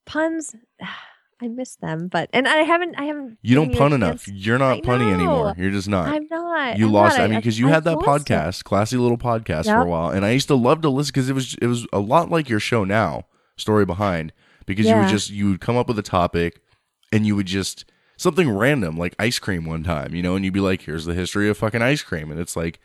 Puns, 0.06 0.54
I 1.42 1.48
miss 1.48 1.76
them, 1.76 2.08
but 2.08 2.30
and 2.32 2.46
I 2.46 2.58
haven't, 2.58 2.94
I 2.98 3.04
haven't. 3.04 3.38
You 3.42 3.54
don't 3.56 3.74
pun 3.74 3.92
enough. 3.92 4.26
You're 4.28 4.58
not 4.58 4.82
punny 4.82 5.12
anymore. 5.12 5.54
You're 5.58 5.72
just 5.72 5.88
not. 5.88 6.08
I'm 6.08 6.26
not. 6.30 6.78
You 6.78 6.86
I'm 6.86 6.92
lost. 6.92 7.18
not. 7.18 7.24
I 7.24 7.26
mean, 7.28 7.40
because 7.40 7.58
you 7.58 7.68
I- 7.68 7.72
had 7.72 7.84
that 7.84 7.98
I've 7.98 8.02
it. 8.02 8.06
podcast, 8.06 8.64
classy 8.64 8.96
little 8.96 9.18
podcast 9.18 9.64
for 9.64 9.80
a 9.80 9.86
while, 9.86 10.10
and 10.10 10.24
I 10.24 10.30
used 10.30 10.48
to 10.48 10.54
love 10.54 10.80
to 10.82 10.88
listen 10.88 11.10
because 11.12 11.28
it 11.28 11.34
was 11.34 11.54
it 11.60 11.66
was 11.66 11.86
a 11.92 11.98
lot 11.98 12.30
like 12.30 12.48
your 12.48 12.60
show 12.60 12.84
now, 12.84 13.24
story 13.56 13.84
behind, 13.84 14.32
because 14.66 14.86
you 14.86 14.94
would 14.96 15.08
just 15.08 15.30
you 15.30 15.50
would 15.50 15.60
come 15.60 15.76
up 15.76 15.88
with 15.88 15.98
a 15.98 16.02
topic, 16.02 16.60
and 17.12 17.26
you 17.26 17.34
would 17.36 17.46
just 17.46 17.84
something 18.16 18.50
random 18.50 18.96
like 18.96 19.14
ice 19.18 19.38
cream 19.38 19.64
one 19.64 19.82
time, 19.82 20.14
you 20.14 20.22
know, 20.22 20.36
and 20.36 20.44
you'd 20.44 20.54
be 20.54 20.60
like, 20.60 20.82
"Here's 20.82 21.04
the 21.04 21.14
history 21.14 21.48
of 21.48 21.58
fucking 21.58 21.82
ice 21.82 22.02
cream," 22.02 22.30
and 22.30 22.40
it's 22.40 22.56
like. 22.56 22.80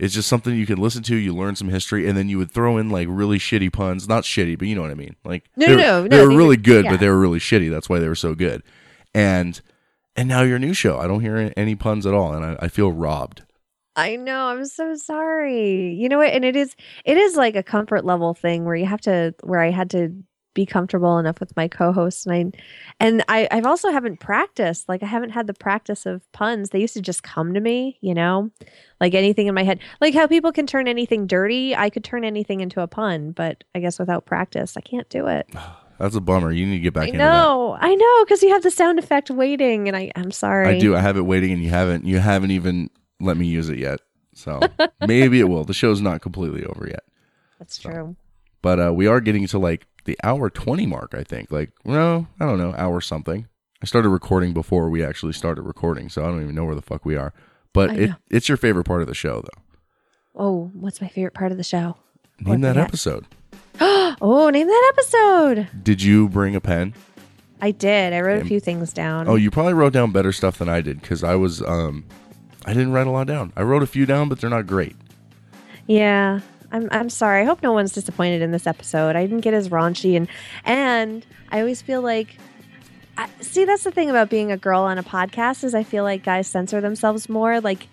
It's 0.00 0.14
just 0.14 0.28
something 0.28 0.54
you 0.54 0.64
can 0.64 0.78
listen 0.78 1.02
to. 1.02 1.16
You 1.16 1.34
learn 1.34 1.56
some 1.56 1.70
history, 1.70 2.06
and 2.06 2.16
then 2.16 2.28
you 2.28 2.38
would 2.38 2.52
throw 2.52 2.78
in 2.78 2.88
like 2.88 3.08
really 3.10 3.36
shitty 3.36 3.72
puns. 3.72 4.06
Not 4.08 4.22
shitty, 4.22 4.56
but 4.56 4.68
you 4.68 4.76
know 4.76 4.82
what 4.82 4.92
I 4.92 4.94
mean. 4.94 5.16
Like 5.24 5.50
No, 5.56 5.66
they 5.66 5.74
no, 5.74 5.76
were, 5.76 5.82
no, 5.82 6.02
they 6.02 6.16
no, 6.18 6.28
were 6.28 6.36
really 6.36 6.56
good, 6.56 6.84
yeah. 6.84 6.92
but 6.92 7.00
they 7.00 7.08
were 7.08 7.18
really 7.18 7.40
shitty. 7.40 7.68
That's 7.68 7.88
why 7.88 7.98
they 7.98 8.06
were 8.06 8.14
so 8.14 8.36
good. 8.36 8.62
And 9.12 9.60
and 10.14 10.28
now 10.28 10.42
your 10.42 10.60
new 10.60 10.72
show, 10.72 10.98
I 11.00 11.08
don't 11.08 11.20
hear 11.20 11.52
any 11.56 11.74
puns 11.74 12.06
at 12.06 12.14
all, 12.14 12.32
and 12.32 12.44
I, 12.44 12.56
I 12.60 12.68
feel 12.68 12.92
robbed. 12.92 13.42
I 13.96 14.14
know. 14.14 14.46
I'm 14.46 14.64
so 14.66 14.94
sorry. 14.94 15.94
You 15.94 16.08
know 16.08 16.18
what? 16.18 16.32
And 16.32 16.44
it 16.44 16.54
is, 16.54 16.76
it 17.04 17.16
is 17.16 17.34
like 17.34 17.56
a 17.56 17.64
comfort 17.64 18.04
level 18.04 18.32
thing 18.34 18.64
where 18.64 18.76
you 18.76 18.86
have 18.86 19.00
to, 19.00 19.34
where 19.42 19.60
I 19.60 19.70
had 19.70 19.90
to 19.90 20.14
be 20.58 20.66
comfortable 20.66 21.18
enough 21.18 21.38
with 21.38 21.56
my 21.56 21.68
co-host 21.68 22.26
and 22.26 22.34
I 22.34 22.58
and 22.98 23.24
I 23.28 23.46
I've 23.52 23.64
also 23.64 23.92
haven't 23.92 24.18
practiced 24.18 24.88
like 24.88 25.04
I 25.04 25.06
haven't 25.06 25.30
had 25.30 25.46
the 25.46 25.54
practice 25.54 26.04
of 26.04 26.20
puns 26.32 26.70
they 26.70 26.80
used 26.80 26.94
to 26.94 27.00
just 27.00 27.22
come 27.22 27.54
to 27.54 27.60
me 27.60 27.96
you 28.00 28.12
know 28.12 28.50
like 29.00 29.14
anything 29.14 29.46
in 29.46 29.54
my 29.54 29.62
head 29.62 29.78
like 30.00 30.14
how 30.14 30.26
people 30.26 30.50
can 30.50 30.66
turn 30.66 30.88
anything 30.88 31.28
dirty 31.28 31.76
I 31.76 31.90
could 31.90 32.02
turn 32.02 32.24
anything 32.24 32.58
into 32.58 32.80
a 32.80 32.88
pun 32.88 33.30
but 33.30 33.62
I 33.72 33.78
guess 33.78 34.00
without 34.00 34.26
practice 34.26 34.76
I 34.76 34.80
can't 34.80 35.08
do 35.08 35.28
it 35.28 35.48
That's 36.00 36.14
a 36.14 36.20
bummer. 36.20 36.52
You 36.52 36.64
need 36.64 36.76
to 36.76 36.82
get 36.82 36.94
back 36.94 37.08
I 37.08 37.10
know 37.10 37.76
I 37.80 37.94
know 37.94 38.24
because 38.24 38.42
you 38.42 38.50
have 38.50 38.62
the 38.64 38.70
sound 38.70 38.98
effect 38.98 39.30
waiting 39.30 39.86
and 39.86 39.96
I 39.96 40.10
I'm 40.16 40.32
sorry 40.32 40.76
I 40.76 40.78
do. 40.78 40.94
I 40.94 41.00
have 41.00 41.16
it 41.16 41.22
waiting, 41.22 41.50
and 41.50 41.60
you 41.60 41.70
haven't. 41.70 42.04
You 42.04 42.20
haven't 42.20 42.52
even 42.52 42.88
let 43.18 43.36
me 43.36 43.46
use 43.46 43.68
it 43.68 43.78
yet. 43.78 43.98
So 44.32 44.60
maybe 45.08 45.40
it 45.40 45.48
will. 45.48 45.64
The 45.64 45.74
show's 45.74 46.00
not 46.00 46.20
completely 46.20 46.64
over 46.64 46.86
yet. 46.86 47.02
that's 47.58 47.78
true 47.78 48.14
but 48.62 48.78
uh, 48.80 48.92
we 48.92 49.06
are 49.06 49.20
getting 49.20 49.46
to 49.48 49.58
like 49.58 49.86
the 50.04 50.16
hour 50.24 50.48
20 50.50 50.86
mark 50.86 51.14
i 51.16 51.22
think. 51.22 51.50
Like 51.50 51.70
no 51.84 52.26
i 52.40 52.46
don't 52.46 52.58
know 52.58 52.74
hour 52.76 53.00
something. 53.00 53.46
I 53.82 53.86
started 53.86 54.08
recording 54.08 54.52
before 54.54 54.88
we 54.90 55.04
actually 55.04 55.32
started 55.34 55.62
recording 55.62 56.08
so 56.08 56.22
i 56.22 56.26
don't 56.26 56.42
even 56.42 56.54
know 56.54 56.64
where 56.64 56.74
the 56.74 56.82
fuck 56.82 57.04
we 57.04 57.16
are. 57.16 57.32
But 57.74 57.96
it, 57.96 58.10
it's 58.30 58.48
your 58.48 58.56
favorite 58.56 58.84
part 58.84 59.02
of 59.02 59.08
the 59.08 59.14
show 59.14 59.42
though. 59.42 59.62
Oh 60.34 60.70
what's 60.74 61.00
my 61.00 61.08
favorite 61.08 61.34
part 61.34 61.52
of 61.52 61.58
the 61.58 61.64
show? 61.64 61.96
Name 62.40 62.60
that 62.62 62.76
episode. 62.76 63.26
Oh 64.20 64.50
name 64.50 64.66
that 64.66 64.92
episode. 64.94 65.68
Did 65.84 66.02
you 66.02 66.28
bring 66.28 66.56
a 66.56 66.60
pen? 66.60 66.94
I 67.60 67.70
did. 67.70 68.12
I 68.12 68.20
wrote 68.20 68.42
a 68.42 68.44
few 68.44 68.58
things 68.58 68.92
down. 68.92 69.28
oh 69.28 69.34
you 69.36 69.50
probably 69.50 69.74
wrote 69.74 69.92
down 69.92 70.10
better 70.12 70.32
stuff 70.32 70.58
than 70.58 70.68
i 70.68 70.80
did 70.80 71.00
because 71.00 71.22
i 71.22 71.34
was 71.36 71.60
um 71.62 72.04
i 72.64 72.72
didn't 72.72 72.92
write 72.92 73.06
a 73.06 73.10
lot 73.10 73.26
down. 73.28 73.52
I 73.56 73.62
wrote 73.62 73.82
a 73.82 73.86
few 73.86 74.06
down 74.06 74.28
but 74.28 74.40
they're 74.40 74.50
not 74.50 74.66
great. 74.66 74.96
Yeah, 75.86 76.40
I'm 76.72 76.88
I'm 76.90 77.10
sorry. 77.10 77.42
I 77.42 77.44
hope 77.44 77.62
no 77.62 77.72
one's 77.72 77.92
disappointed 77.92 78.42
in 78.42 78.50
this 78.52 78.66
episode. 78.66 79.16
I 79.16 79.22
didn't 79.26 79.40
get 79.40 79.54
as 79.54 79.68
raunchy 79.68 80.16
and 80.16 80.28
and 80.64 81.24
I 81.50 81.60
always 81.60 81.80
feel 81.82 82.02
like 82.02 82.36
I, 83.16 83.28
see 83.40 83.64
that's 83.64 83.84
the 83.84 83.90
thing 83.90 84.10
about 84.10 84.30
being 84.30 84.52
a 84.52 84.56
girl 84.56 84.82
on 84.82 84.96
a 84.98 85.02
podcast 85.02 85.64
is 85.64 85.74
I 85.74 85.82
feel 85.82 86.04
like 86.04 86.22
guys 86.24 86.46
censor 86.46 86.80
themselves 86.80 87.28
more. 87.28 87.60
Like 87.60 87.88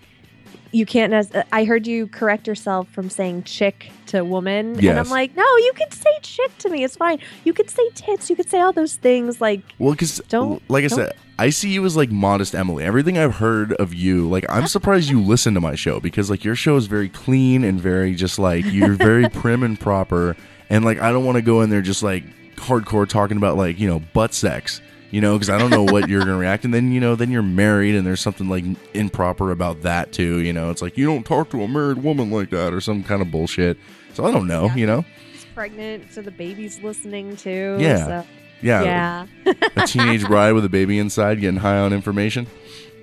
you 0.71 0.85
can't. 0.85 1.13
As 1.13 1.31
I 1.53 1.63
heard 1.63 1.87
you 1.87 2.07
correct 2.07 2.47
yourself 2.47 2.89
from 2.89 3.09
saying 3.09 3.43
chick 3.43 3.91
to 4.07 4.23
woman, 4.25 4.75
and 4.75 4.99
I'm 4.99 5.09
like, 5.09 5.33
no, 5.35 5.43
you 5.57 5.71
can 5.75 5.89
say 5.91 6.09
chick 6.21 6.55
to 6.59 6.69
me. 6.69 6.83
It's 6.83 6.97
fine. 6.97 7.19
You 7.45 7.53
could 7.53 7.69
say 7.69 7.89
tits. 7.95 8.29
You 8.29 8.35
could 8.35 8.49
say 8.49 8.59
all 8.59 8.73
those 8.73 8.95
things. 8.97 9.39
Like 9.39 9.61
Well, 9.79 9.93
because 9.93 10.21
Don't- 10.27 10.61
like 10.69 10.83
I 10.83 10.87
don't- 10.89 10.97
said, 10.97 11.13
I 11.37 11.49
see 11.49 11.69
you 11.69 11.83
as 11.85 11.97
like 11.97 12.11
modest 12.11 12.55
Emily. 12.55 12.85
Everything 12.85 13.17
I've 13.17 13.35
heard 13.35 13.73
of 13.73 13.93
you, 13.93 14.29
like 14.29 14.45
I'm 14.47 14.67
surprised 14.67 15.09
you 15.09 15.21
listen 15.21 15.53
to 15.55 15.61
my 15.61 15.75
show 15.75 15.99
because 15.99 16.29
like 16.29 16.45
your 16.45 16.55
show 16.55 16.77
is 16.77 16.87
very 16.87 17.09
clean 17.09 17.63
and 17.65 17.79
very 17.79 18.15
just 18.15 18.39
like 18.39 18.63
you're 18.65 18.93
very 18.93 19.27
prim 19.33 19.61
and 19.63 19.77
proper. 19.77 20.37
And 20.69 20.85
like 20.85 20.99
I 21.01 21.11
don't 21.11 21.25
want 21.25 21.35
to 21.35 21.41
go 21.41 21.61
in 21.61 21.69
there 21.69 21.81
just 21.81 22.03
like 22.03 22.23
hardcore 22.55 23.07
talking 23.07 23.35
about 23.35 23.57
like 23.57 23.77
you 23.79 23.87
know 23.89 23.99
butt 24.13 24.33
sex, 24.33 24.79
you 25.11 25.19
know, 25.19 25.33
because 25.33 25.49
I 25.49 25.57
don't 25.57 25.71
know 25.71 25.83
what 25.83 26.07
you're 26.07 26.21
gonna 26.21 26.37
react. 26.37 26.63
And 26.63 26.73
then 26.73 26.93
you 26.93 27.01
know 27.01 27.15
then 27.17 27.29
you're 27.31 27.41
married 27.43 27.95
and 27.95 28.07
there's 28.07 28.21
something 28.21 28.47
like 28.47 28.63
improper 28.93 29.51
about 29.51 29.81
that 29.81 30.13
too. 30.13 30.37
You 30.37 30.53
know, 30.53 30.71
it's 30.71 30.81
like 30.81 30.97
you 30.97 31.05
don't 31.05 31.25
talk 31.25 31.49
to 31.49 31.61
a 31.63 31.67
married 31.67 31.97
woman 31.97 32.31
like 32.31 32.49
that 32.51 32.73
or 32.73 32.79
some 32.79 33.03
kind 33.03 33.21
of 33.21 33.29
bullshit. 33.29 33.77
So 34.13 34.23
I 34.25 34.31
don't 34.31 34.47
know, 34.47 34.71
you 34.73 34.85
know. 34.87 35.03
she's 35.33 35.43
pregnant, 35.53 36.13
so 36.13 36.21
the 36.21 36.31
baby's 36.31 36.79
listening 36.81 37.35
too. 37.35 37.75
Yeah. 37.77 38.21
so- 38.21 38.27
Yeah. 38.65 39.27
yeah. 39.45 39.53
a 39.75 39.87
teenage 39.87 40.25
bride 40.27 40.53
with 40.53 40.65
a 40.65 40.69
baby 40.69 40.97
inside 40.99 41.39
getting 41.39 41.59
high 41.59 41.77
on 41.77 41.93
information. 41.93 42.47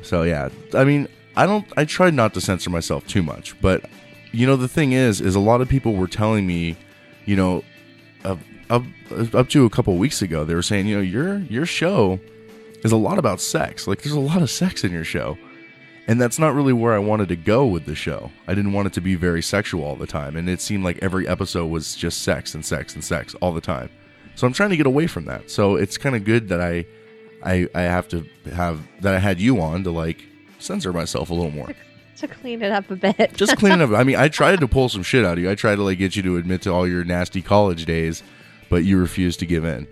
So 0.04 0.24
yeah, 0.24 0.50
I 0.74 0.84
mean, 0.84 1.08
I 1.36 1.46
don't. 1.46 1.66
I 1.78 1.86
tried 1.86 2.14
not 2.14 2.34
to 2.34 2.42
censor 2.42 2.70
myself 2.70 3.08
too 3.08 3.24
much, 3.24 3.60
but 3.62 3.86
you 4.32 4.48
know, 4.48 4.56
the 4.56 4.68
thing 4.68 4.94
is, 4.94 5.22
is 5.22 5.36
a 5.36 5.40
lot 5.40 5.62
of 5.62 5.70
people 5.70 5.94
were 5.94 6.08
telling 6.08 6.46
me, 6.46 6.76
you 7.26 7.36
know, 7.36 7.64
up 8.26 8.40
up, 8.70 8.84
up 9.34 9.50
to 9.50 9.66
a 9.66 9.70
couple 9.70 9.96
weeks 9.98 10.22
ago, 10.22 10.44
they 10.44 10.56
were 10.56 10.62
saying, 10.62 10.88
you 10.88 10.96
know, 10.96 11.02
your 11.02 11.38
your 11.40 11.66
show 11.66 12.20
is 12.84 12.92
a 12.92 12.98
lot 12.98 13.20
about 13.20 13.40
sex. 13.40 13.88
Like, 13.88 14.02
there's 14.02 14.16
a 14.16 14.20
lot 14.20 14.42
of 14.42 14.50
sex 14.50 14.84
in 14.84 14.92
your 14.92 15.04
show, 15.04 15.38
and 16.08 16.20
that's 16.20 16.40
not 16.40 16.56
really 16.56 16.74
where 16.74 16.94
I 16.94 17.00
wanted 17.00 17.30
to 17.30 17.36
go 17.36 17.66
with 17.66 17.86
the 17.86 17.96
show. 17.96 18.32
I 18.48 18.56
didn't 18.56 18.74
want 18.74 18.88
it 18.88 18.94
to 18.94 19.02
be 19.02 19.16
very 19.16 19.42
sexual 19.42 19.84
all 19.84 19.96
the 19.96 20.08
time, 20.08 20.36
and 20.36 20.50
it 20.50 20.62
seemed 20.62 20.84
like 20.84 21.00
every 21.02 21.28
episode 21.28 21.68
was 21.68 21.96
just 21.96 22.24
sex 22.24 22.56
and 22.56 22.66
sex 22.66 22.96
and 22.96 23.04
sex 23.04 23.36
all 23.36 23.54
the 23.54 23.62
time. 23.62 23.90
So 24.42 24.48
I'm 24.48 24.54
trying 24.54 24.72
to 24.72 24.76
get 24.76 24.88
away 24.88 25.06
from 25.06 25.26
that. 25.26 25.52
So 25.52 25.76
it's 25.76 26.00
kind 26.00 26.16
of 26.16 26.24
good 26.24 26.50
that 26.50 26.60
I, 26.60 26.88
I, 27.44 27.70
I 27.76 27.82
have 27.82 28.08
to 28.08 28.26
have 28.52 28.82
that 29.02 29.14
I 29.14 29.20
had 29.20 29.40
you 29.40 29.62
on 29.62 29.84
to 29.84 29.92
like 29.92 30.26
censor 30.58 30.92
myself 30.92 31.30
a 31.30 31.34
little 31.36 31.52
more. 31.52 31.70
to 32.18 32.28
clean 32.28 32.64
it 32.64 32.72
up 32.72 32.90
a 32.90 32.96
bit. 32.96 33.34
Just 33.36 33.56
clean 33.58 33.74
it 33.74 33.82
up. 33.82 33.92
I 33.92 34.04
mean, 34.04 34.16
I 34.16 34.30
tried 34.30 34.60
to 34.62 34.68
pull 34.68 34.90
some 34.90 35.04
shit 35.04 35.24
out 35.24 35.34
of 35.34 35.44
you. 35.44 35.52
I 35.52 35.54
tried 35.54 35.76
to 35.76 35.84
like 35.84 36.00
get 36.00 36.16
you 36.16 36.24
to 36.24 36.38
admit 36.38 36.64
to 36.64 36.72
all 36.72 36.88
your 36.88 37.04
nasty 37.04 37.44
college 37.44 37.86
days, 37.86 38.24
but 38.68 38.84
you 38.84 38.98
refused 38.98 39.38
to 39.42 39.46
give 39.46 39.64
in. 39.64 39.88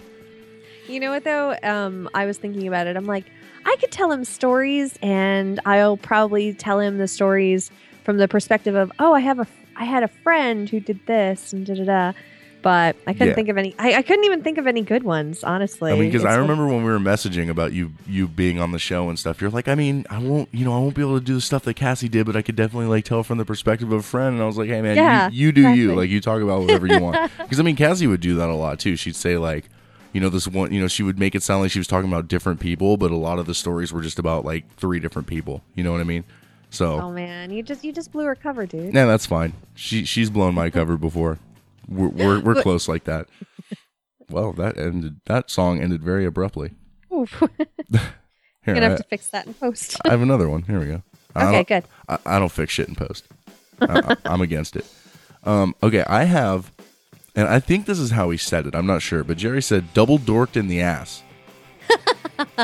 You 0.88 0.99
know 0.99 1.11
what 1.11 1.26
though? 1.26 1.55
Um, 1.61 2.09
I 2.15 2.26
was 2.26 2.39
thinking 2.39 2.67
about 2.67 2.88
it. 2.88 2.97
I'm 2.97 3.05
like, 3.05 3.26
I 3.65 3.76
could 3.80 3.91
tell 3.91 4.11
him 4.11 4.26
stories, 4.26 4.97
and 5.03 5.59
I'll 5.63 5.97
probably 5.97 6.55
tell 6.55 6.80
him 6.80 6.97
the 6.97 7.07
stories 7.07 7.69
from 8.03 8.17
the 8.17 8.27
perspective 8.27 8.73
of, 8.73 8.91
oh, 8.97 9.13
I 9.13 9.19
have 9.19 9.38
a, 9.38 9.45
I 9.76 9.84
had 9.84 10.01
a 10.01 10.07
friend 10.07 10.67
who 10.67 10.80
did 10.80 11.05
this 11.05 11.53
and 11.53 11.67
da 11.67 11.76
da 11.76 11.84
da. 11.84 12.13
But 12.61 12.98
I 13.07 13.14
couldn't 13.14 13.30
Yeah. 13.30 13.34
think 13.36 13.48
of 13.49 13.57
any. 13.57 13.73
I, 13.80 13.94
I 13.95 14.02
couldn't 14.02 14.26
even 14.26 14.44
think 14.44 14.57
of 14.57 14.68
any 14.68 14.81
good 14.81 15.03
ones, 15.03 15.45
honestly. 15.45 15.94
I 15.94 15.95
mean, 15.95 16.10
because 16.10 16.26
I 16.26 16.31
like- 16.31 16.40
remember 16.41 16.68
when 16.68 16.84
we 16.84 16.91
were 16.91 16.99
messaging 16.99 17.49
about 17.49 17.72
you 17.72 17.91
you 18.06 18.27
being 18.27 18.60
on 18.60 18.72
the 18.73 18.80
show 18.80 19.07
and 19.07 19.18
stuff. 19.18 19.40
You're 19.40 19.49
like, 19.49 19.69
I 19.69 19.76
mean, 19.76 20.06
I 20.10 20.18
won't, 20.19 20.49
you 20.52 20.65
know, 20.65 20.73
I 20.76 20.80
won't 20.80 20.94
be 20.94 21.02
able 21.02 21.18
to 21.19 21.23
do 21.26 21.36
the 21.36 21.41
stuff 21.41 21.64
that 21.64 21.76
Cassie 21.76 22.10
did, 22.10 22.26
but 22.26 22.36
I 22.36 22.41
could 22.41 22.57
definitely 22.57 22.88
like 22.88 23.06
tell 23.06 23.23
from 23.23 23.38
the 23.38 23.45
perspective 23.45 23.90
of 23.91 23.99
a 23.99 24.03
friend. 24.03 24.34
And 24.34 24.44
I 24.44 24.45
was 24.45 24.57
like, 24.57 24.68
hey 24.68 24.81
man, 24.81 24.98
Yeah, 24.98 25.30
you, 25.30 25.48
you 25.48 25.52
do 25.53 25.69
you, 25.69 25.95
like 25.95 26.10
you 26.10 26.19
talk 26.19 26.41
about 26.41 26.60
whatever 26.61 26.86
you 26.86 26.99
want. 26.99 27.31
Because 27.40 27.60
I 27.60 27.64
mean, 27.64 27.77
Cassie 27.77 28.07
would 28.07 28.19
do 28.22 28.36
that 28.36 28.49
a 28.49 28.56
lot 28.56 28.77
too. 28.80 28.95
She'd 28.98 29.15
say 29.15 29.38
like, 29.38 29.69
you 30.11 30.19
know, 30.19 30.27
this 30.30 30.45
one, 30.48 30.73
you 30.73 30.81
know, 30.81 30.88
she 30.90 31.02
would 31.03 31.18
make 31.18 31.36
it 31.36 31.44
sound 31.44 31.61
like 31.61 31.72
she 31.72 31.80
was 31.80 31.88
talking 31.88 32.10
about 32.11 32.27
different 32.27 32.60
people, 32.60 32.98
but 32.98 33.10
a 33.11 33.15
lot 33.15 33.40
of 33.40 33.45
the 33.45 33.56
stories 33.56 33.94
were 33.94 34.02
just 34.02 34.19
about 34.19 34.44
like 34.44 34.65
three 34.76 34.99
different 34.99 35.27
people. 35.30 35.61
You 35.76 35.84
know 35.86 35.91
what 35.94 36.02
I 36.02 36.03
mean? 36.03 36.26
So 36.72 36.99
Oh 36.99 37.11
man, 37.11 37.52
you 37.52 37.64
just 37.64 37.84
you 37.86 37.94
just 37.94 38.11
blew 38.11 38.26
her 38.26 38.36
cover, 38.36 38.65
dude. 38.65 38.94
yeah, 38.94 39.06
that's 39.06 39.26
fine. 39.26 39.53
She 39.76 40.03
she's 40.03 40.30
blown 40.30 40.53
my 40.53 40.69
cover 40.80 40.98
before. 40.98 41.40
We're 41.90 42.10
we're, 42.10 42.40
we're 42.40 42.61
close 42.61 42.88
like 42.88 43.06
that. 43.06 43.28
Well, 44.30 44.53
that 44.53 44.78
ended. 44.78 45.22
That 45.26 45.49
song 45.49 45.82
ended 45.82 46.03
very 46.03 46.26
abruptly. 46.26 46.72
Oof. 47.11 47.32
Here, 47.90 48.76
gonna 48.76 48.86
I, 48.86 48.90
have 48.90 48.98
to 48.99 49.03
fix 49.06 49.30
that 49.30 49.48
in 49.48 49.53
post. 49.53 49.98
I 50.06 50.11
have 50.11 50.22
another 50.22 50.49
one. 50.49 50.64
Here 50.64 50.80
we 50.80 50.86
go. 50.86 51.02
I 51.36 51.48
Okay, 51.48 51.64
good. 51.64 51.84
I, 52.07 52.20
I 52.26 52.40
don't 52.40 52.52
fix 52.52 52.74
shit 52.74 52.88
in 52.88 52.95
post. 52.95 53.26
I, 53.82 53.99
I- 53.99 54.16
I'm 54.26 54.41
against 54.41 54.76
it. 54.76 54.86
Um, 55.44 55.74
okay, 55.82 56.03
I 56.06 56.26
have, 56.26 56.72
and 57.36 57.48
I 57.48 57.60
think 57.60 57.86
this 57.86 57.98
is 57.98 58.11
how 58.11 58.30
he 58.30 58.38
said 58.38 58.68
it. 58.68 58.76
I'm 58.76 58.86
not 58.86 59.02
sure, 59.02 59.24
but 59.24 59.38
Jerry 59.38 59.61
said 59.61 59.94
double 59.94 60.20
dorked 60.20 60.57
in 60.57 60.68
the 60.68 60.82
ass. 60.82 61.24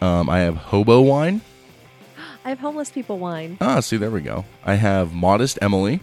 um, 0.00 0.28
I 0.28 0.40
have 0.40 0.56
hobo 0.56 1.02
wine. 1.02 1.42
I 2.44 2.48
have 2.48 2.58
homeless 2.58 2.90
people 2.90 3.18
wine. 3.18 3.58
Ah, 3.60 3.80
see, 3.80 3.98
there 3.98 4.10
we 4.10 4.22
go. 4.22 4.46
I 4.64 4.74
have 4.74 5.12
modest 5.12 5.58
Emily. 5.60 6.00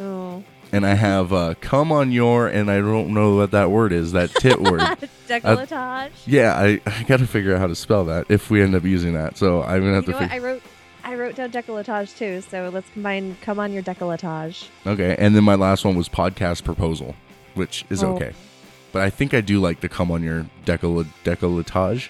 Oh, 0.00 0.42
and 0.72 0.86
I 0.86 0.94
have 0.94 1.32
uh, 1.32 1.54
come 1.60 1.92
on 1.92 2.12
your, 2.12 2.46
and 2.48 2.70
I 2.70 2.78
don't 2.78 3.14
know 3.14 3.36
what 3.36 3.50
that 3.52 3.70
word 3.70 3.92
is, 3.92 4.12
that 4.12 4.30
tit 4.30 4.60
word. 4.60 4.80
Decolletage. 5.28 6.10
yeah, 6.26 6.54
I, 6.56 6.80
I 6.86 7.02
got 7.04 7.18
to 7.20 7.26
figure 7.26 7.54
out 7.54 7.60
how 7.60 7.66
to 7.66 7.74
spell 7.74 8.04
that 8.06 8.26
if 8.28 8.50
we 8.50 8.62
end 8.62 8.74
up 8.74 8.84
using 8.84 9.14
that. 9.14 9.36
So 9.36 9.62
I'm 9.62 9.80
gonna 9.80 9.94
have 9.94 10.06
you 10.06 10.12
to. 10.12 10.18
Fig- 10.20 10.30
I 10.30 10.38
wrote 10.38 10.62
I 11.04 11.14
wrote 11.14 11.36
down 11.36 11.50
decolletage 11.52 12.16
too. 12.16 12.40
So 12.42 12.70
let's 12.72 12.88
combine. 12.90 13.36
Come 13.42 13.58
on, 13.58 13.72
your 13.72 13.82
decolletage. 13.82 14.68
okay, 14.86 15.16
and 15.18 15.34
then 15.36 15.44
my 15.44 15.54
last 15.54 15.84
one 15.84 15.96
was 15.96 16.08
podcast 16.08 16.64
proposal, 16.64 17.14
which 17.54 17.84
is 17.90 18.02
Oh. 18.02 18.14
okay, 18.14 18.32
but 18.92 19.02
I 19.02 19.10
think 19.10 19.34
I 19.34 19.40
do 19.40 19.60
like 19.60 19.80
to 19.80 19.88
come 19.88 20.10
on 20.10 20.22
your 20.22 20.46
decoll- 20.64 21.06
decolletage. 21.24 22.08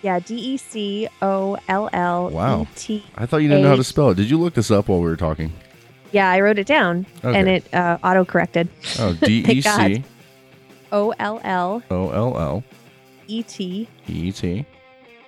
Yeah, 0.00 0.20
D 0.20 0.34
E 0.36 0.56
C 0.56 1.08
O 1.20 1.58
L 1.68 1.90
L 1.92 2.30
Wow, 2.30 2.62
E 2.62 2.66
T. 2.76 3.04
I 3.16 3.26
thought 3.26 3.38
you 3.38 3.48
didn't 3.48 3.64
know 3.64 3.70
how 3.70 3.76
to 3.76 3.84
spell 3.84 4.10
it. 4.10 4.14
Did 4.14 4.30
you 4.30 4.38
look 4.38 4.54
this 4.54 4.70
up 4.70 4.88
while 4.88 5.00
we 5.00 5.06
were 5.08 5.16
talking? 5.16 5.52
Yeah, 6.12 6.30
I 6.30 6.40
wrote 6.40 6.58
it 6.58 6.66
down 6.66 7.04
Okay. 7.24 7.38
and 7.38 7.48
it 7.48 7.74
uh, 7.74 7.98
auto 8.02 8.24
corrected. 8.24 8.68
Oh, 8.98 9.12
D 9.22 9.44
E 9.46 9.60
C 9.60 10.02
O 10.92 11.14
L 11.18 11.40
L 11.44 11.82
O 11.90 12.10
L 12.10 12.38
L 12.38 12.64
E 13.26 13.42
T 13.42 13.88
E 14.06 14.32
T 14.32 14.64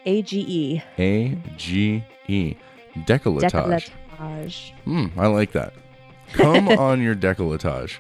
A 0.07 0.23
G 0.23 0.41
E. 0.41 0.83
A 0.99 1.37
G 1.57 2.03
E 2.29 2.55
decolletage. 3.05 3.51
Decolletage. 4.19 4.73
Hmm, 4.85 5.07
I 5.19 5.27
like 5.27 5.53
that. 5.53 5.75
Come 6.33 6.69
on 6.87 7.03
your 7.03 7.15
decolletage. 7.15 7.99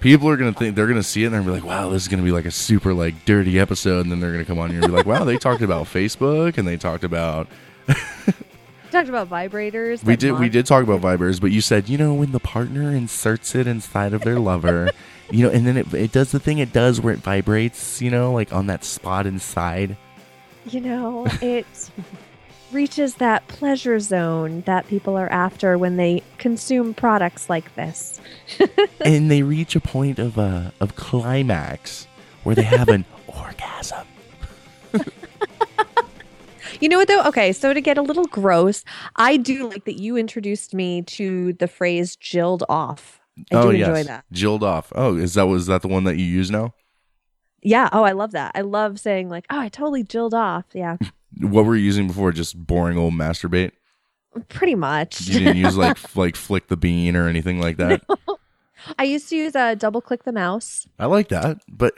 People 0.00 0.28
are 0.28 0.36
gonna 0.36 0.52
think 0.52 0.76
they're 0.76 0.86
gonna 0.86 1.02
see 1.02 1.22
it 1.24 1.26
and 1.26 1.34
they're 1.34 1.40
gonna 1.42 1.52
be 1.54 1.60
like, 1.60 1.68
"Wow, 1.68 1.90
this 1.90 2.02
is 2.02 2.08
gonna 2.08 2.22
be 2.22 2.32
like 2.32 2.46
a 2.46 2.50
super 2.50 2.92
like 2.94 3.24
dirty 3.26 3.58
episode." 3.58 4.00
And 4.00 4.10
then 4.12 4.20
they're 4.20 4.32
gonna 4.32 4.44
come 4.46 4.58
on 4.58 4.70
here 4.70 4.80
and 4.80 4.86
be 4.90 4.96
like, 4.96 5.06
"Wow, 5.06 5.24
they 5.24 5.36
talked 5.38 5.62
about 5.62 5.86
Facebook 5.86 6.56
and 6.58 6.66
they 6.66 6.76
talked 6.78 7.04
about 7.04 7.48
Talked 8.90 9.08
about 9.08 9.30
vibrators. 9.30 10.02
we 10.04 10.16
did 10.16 10.38
we 10.38 10.48
did 10.48 10.66
talk 10.66 10.82
about 10.82 11.00
vibrators, 11.00 11.40
but 11.40 11.50
you 11.50 11.60
said 11.60 11.88
you 11.88 11.96
know 11.96 12.12
when 12.14 12.32
the 12.32 12.40
partner 12.40 12.90
inserts 12.90 13.54
it 13.54 13.66
inside 13.66 14.12
of 14.12 14.22
their 14.22 14.38
lover, 14.38 14.90
you 15.30 15.44
know, 15.44 15.50
and 15.50 15.66
then 15.66 15.76
it 15.76 15.92
it 15.94 16.12
does 16.12 16.32
the 16.32 16.40
thing 16.40 16.58
it 16.58 16.72
does 16.72 17.00
where 17.00 17.14
it 17.14 17.20
vibrates, 17.20 18.02
you 18.02 18.10
know, 18.10 18.32
like 18.32 18.52
on 18.52 18.66
that 18.66 18.84
spot 18.84 19.26
inside. 19.26 19.96
You 20.66 20.80
know, 20.80 21.26
it. 21.40 21.66
reaches 22.72 23.16
that 23.16 23.46
pleasure 23.48 23.98
zone 23.98 24.62
that 24.62 24.86
people 24.86 25.16
are 25.16 25.28
after 25.30 25.76
when 25.76 25.96
they 25.96 26.22
consume 26.38 26.94
products 26.94 27.50
like 27.50 27.74
this. 27.74 28.20
and 29.04 29.30
they 29.30 29.42
reach 29.42 29.74
a 29.74 29.80
point 29.80 30.18
of 30.18 30.38
uh, 30.38 30.70
of 30.80 30.94
climax 30.94 32.06
where 32.44 32.54
they 32.54 32.62
have 32.62 32.88
an 32.88 33.04
orgasm. 33.26 34.06
You 36.80 36.88
know 36.88 36.98
what 36.98 37.08
though? 37.08 37.22
Okay, 37.24 37.52
so 37.52 37.72
to 37.74 37.80
get 37.80 37.98
a 37.98 38.02
little 38.02 38.24
gross, 38.26 38.84
I 39.16 39.36
do 39.36 39.68
like 39.68 39.84
that 39.84 40.00
you 40.00 40.16
introduced 40.16 40.74
me 40.74 41.02
to 41.02 41.52
the 41.54 41.68
phrase 41.68 42.16
"jilled 42.16 42.64
off." 42.68 43.20
I 43.52 43.56
oh 43.56 43.70
do 43.70 43.76
yes, 43.78 43.88
enjoy 43.88 44.02
that. 44.04 44.24
Jilled 44.32 44.64
off. 44.64 44.92
Oh, 44.94 45.16
is 45.16 45.34
that 45.34 45.46
was 45.46 45.66
that 45.66 45.82
the 45.82 45.88
one 45.88 46.04
that 46.04 46.16
you 46.16 46.24
use 46.24 46.50
now? 46.50 46.74
Yeah. 47.62 47.88
Oh, 47.92 48.02
I 48.02 48.12
love 48.12 48.32
that. 48.32 48.52
I 48.54 48.62
love 48.62 48.98
saying 48.98 49.28
like, 49.28 49.44
"Oh, 49.50 49.58
I 49.60 49.68
totally 49.68 50.02
jilled 50.02 50.34
off." 50.34 50.64
Yeah, 50.74 50.96
What 51.40 51.64
were 51.64 51.76
you 51.76 51.84
using 51.84 52.06
before? 52.06 52.32
Just 52.32 52.56
boring 52.66 52.98
old 52.98 53.14
masturbate. 53.14 53.72
pretty 54.48 54.74
much. 54.74 55.20
You 55.28 55.38
didn't 55.40 55.56
use 55.58 55.76
like 55.76 55.92
f- 56.02 56.16
like 56.16 56.36
flick 56.36 56.68
the 56.68 56.76
bean 56.76 57.14
or 57.16 57.28
anything 57.28 57.60
like 57.60 57.76
that. 57.76 58.02
I 58.98 59.04
used 59.04 59.28
to 59.28 59.36
use 59.36 59.54
a 59.54 59.76
double 59.76 60.00
click 60.00 60.24
the 60.24 60.32
mouse. 60.32 60.86
I 60.98 61.06
like 61.06 61.28
that, 61.28 61.58
but 61.68 61.92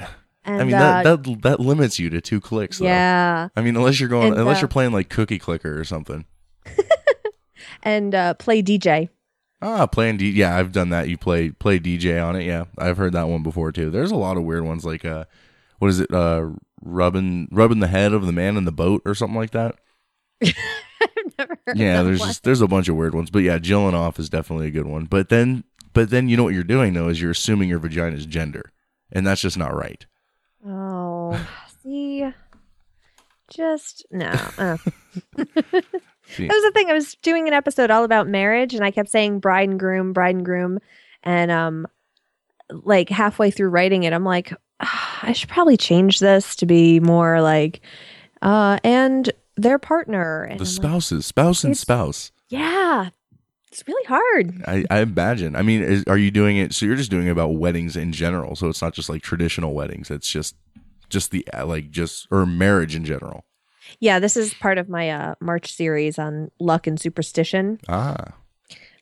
I 0.44 0.59
mean 0.59 0.70
that, 0.70 1.06
uh, 1.06 1.16
that 1.16 1.43
that 1.43 1.60
limits 1.60 1.98
you 1.98 2.10
to 2.10 2.20
two 2.20 2.40
clicks. 2.40 2.78
Though. 2.78 2.86
Yeah. 2.86 3.48
I 3.55 3.62
mean, 3.62 3.77
unless 3.77 4.01
you're 4.01 4.09
going, 4.09 4.32
And, 4.32 4.40
unless 4.40 4.59
uh, 4.59 4.60
you're 4.62 4.69
playing 4.69 4.93
like 4.93 5.09
Cookie 5.09 5.39
Clicker 5.39 5.78
or 5.78 5.85
something. 5.85 6.24
and 7.82 8.14
uh, 8.14 8.35
play 8.35 8.62
DJ. 8.62 9.09
Ah, 9.60 9.86
playing 9.86 10.16
D. 10.16 10.31
Yeah, 10.31 10.56
I've 10.56 10.73
done 10.73 10.89
that. 10.89 11.09
You 11.09 11.16
play 11.16 11.51
play 11.51 11.78
DJ 11.78 12.24
on 12.24 12.35
it. 12.35 12.44
Yeah, 12.44 12.64
I've 12.77 12.97
heard 12.97 13.12
that 13.12 13.28
one 13.28 13.44
before 13.44 13.70
too. 13.70 13.90
There's 13.90 14.10
a 14.10 14.16
lot 14.16 14.36
of 14.36 14.43
weird 14.43 14.64
ones 14.64 14.85
like 14.85 15.05
uh, 15.05 15.24
what 15.78 15.89
is 15.89 16.01
it? 16.01 16.12
Uh, 16.12 16.48
rubbing 16.82 17.48
rubbing 17.52 17.78
the 17.78 17.86
head 17.86 18.12
of 18.12 18.27
the 18.27 18.32
man 18.32 18.56
in 18.56 18.64
the 18.64 18.73
boat 18.73 19.02
or 19.05 19.14
something 19.14 19.36
like 19.36 19.52
that. 19.52 19.77
yeah, 21.74 22.02
there's 22.02 22.19
one. 22.19 22.28
just 22.28 22.43
there's 22.43 22.60
a 22.60 22.66
bunch 22.66 22.89
of 22.89 22.97
weird 22.97 23.14
ones, 23.14 23.31
but 23.31 23.40
yeah, 23.40 23.59
jilling 23.59 23.94
off 23.94 24.19
is 24.19 24.28
definitely 24.28 24.66
a 24.66 24.73
good 24.73 24.86
one. 24.86 25.05
But 25.05 25.28
then, 25.28 25.62
but 25.93 26.10
then 26.10 26.28
you 26.28 26.36
know 26.36 26.43
what 26.43 26.55
you're 26.55 26.64
doing 26.64 26.94
though 26.94 27.09
is 27.09 27.20
you're 27.20 27.31
assuming 27.31 27.69
your 27.69 27.78
vagina's 27.78 28.27
gender, 28.27 28.73
and 29.12 29.24
that's 29.24 29.43
just 29.43 29.56
not 29.56 29.74
right. 29.74 30.06
Oh, 30.66 31.39
see, 31.82 32.26
just 33.48 34.06
no. 34.10 34.30
Uh. 34.59 34.76
That 36.39 36.48
was 36.48 36.62
the 36.62 36.70
thing. 36.72 36.89
I 36.89 36.94
was 36.94 37.16
doing 37.16 37.47
an 37.48 37.52
episode 37.52 37.90
all 37.90 38.05
about 38.05 38.26
marriage, 38.26 38.74
and 38.74 38.84
I 38.84 38.90
kept 38.90 39.10
saying 39.10 39.40
bride 39.40 39.68
and 39.68 39.78
groom, 39.78 40.12
bride 40.14 40.36
and 40.36 40.44
groom, 40.44 40.78
and 41.22 41.51
um, 41.51 41.86
like 42.70 43.10
halfway 43.10 43.51
through 43.51 43.68
writing 43.68 44.05
it, 44.05 44.12
I'm 44.14 44.24
like, 44.24 44.55
"Ah, 44.80 45.18
I 45.22 45.32
should 45.32 45.51
probably 45.51 45.76
change 45.76 46.20
this 46.20 46.56
to 46.56 46.64
be 46.66 47.01
more 47.01 47.43
like, 47.43 47.80
uh, 48.40 48.78
and 48.82 49.30
their 49.56 49.78
partner. 49.78 50.44
And 50.44 50.59
the 50.60 50.64
I'm 50.64 50.68
like, 50.70 50.74
spouses, 50.76 51.26
spouse 51.26 51.64
and 51.64 51.76
spouse. 51.76 52.32
yeah, 52.48 53.10
it's 53.72 53.82
really 53.88 54.04
hard. 54.04 54.62
I, 54.66 54.84
I 54.90 55.00
imagine. 55.00 55.56
I 55.56 55.62
mean, 55.62 55.82
is, 55.82 56.04
are 56.06 56.18
you 56.18 56.30
doing 56.30 56.58
it? 56.58 56.74
So 56.74 56.84
you're 56.84 56.96
just 56.96 57.10
doing 57.10 57.26
it 57.26 57.30
about 57.30 57.54
weddings 57.54 57.96
in 57.96 58.12
general. 58.12 58.54
So 58.54 58.68
it's 58.68 58.82
not 58.82 58.92
just 58.92 59.08
like 59.08 59.22
traditional 59.22 59.72
weddings. 59.72 60.10
It's 60.10 60.30
just, 60.30 60.56
just 61.08 61.30
the 61.30 61.46
uh, 61.52 61.64
like 61.66 61.90
just 61.90 62.28
or 62.30 62.44
marriage 62.46 62.94
in 62.94 63.04
general. 63.04 63.44
Yeah, 63.98 64.18
this 64.18 64.36
is 64.36 64.54
part 64.54 64.78
of 64.78 64.88
my 64.88 65.10
uh, 65.10 65.34
March 65.40 65.72
series 65.72 66.18
on 66.18 66.50
luck 66.60 66.86
and 66.86 67.00
superstition. 67.00 67.78
Ah, 67.88 68.34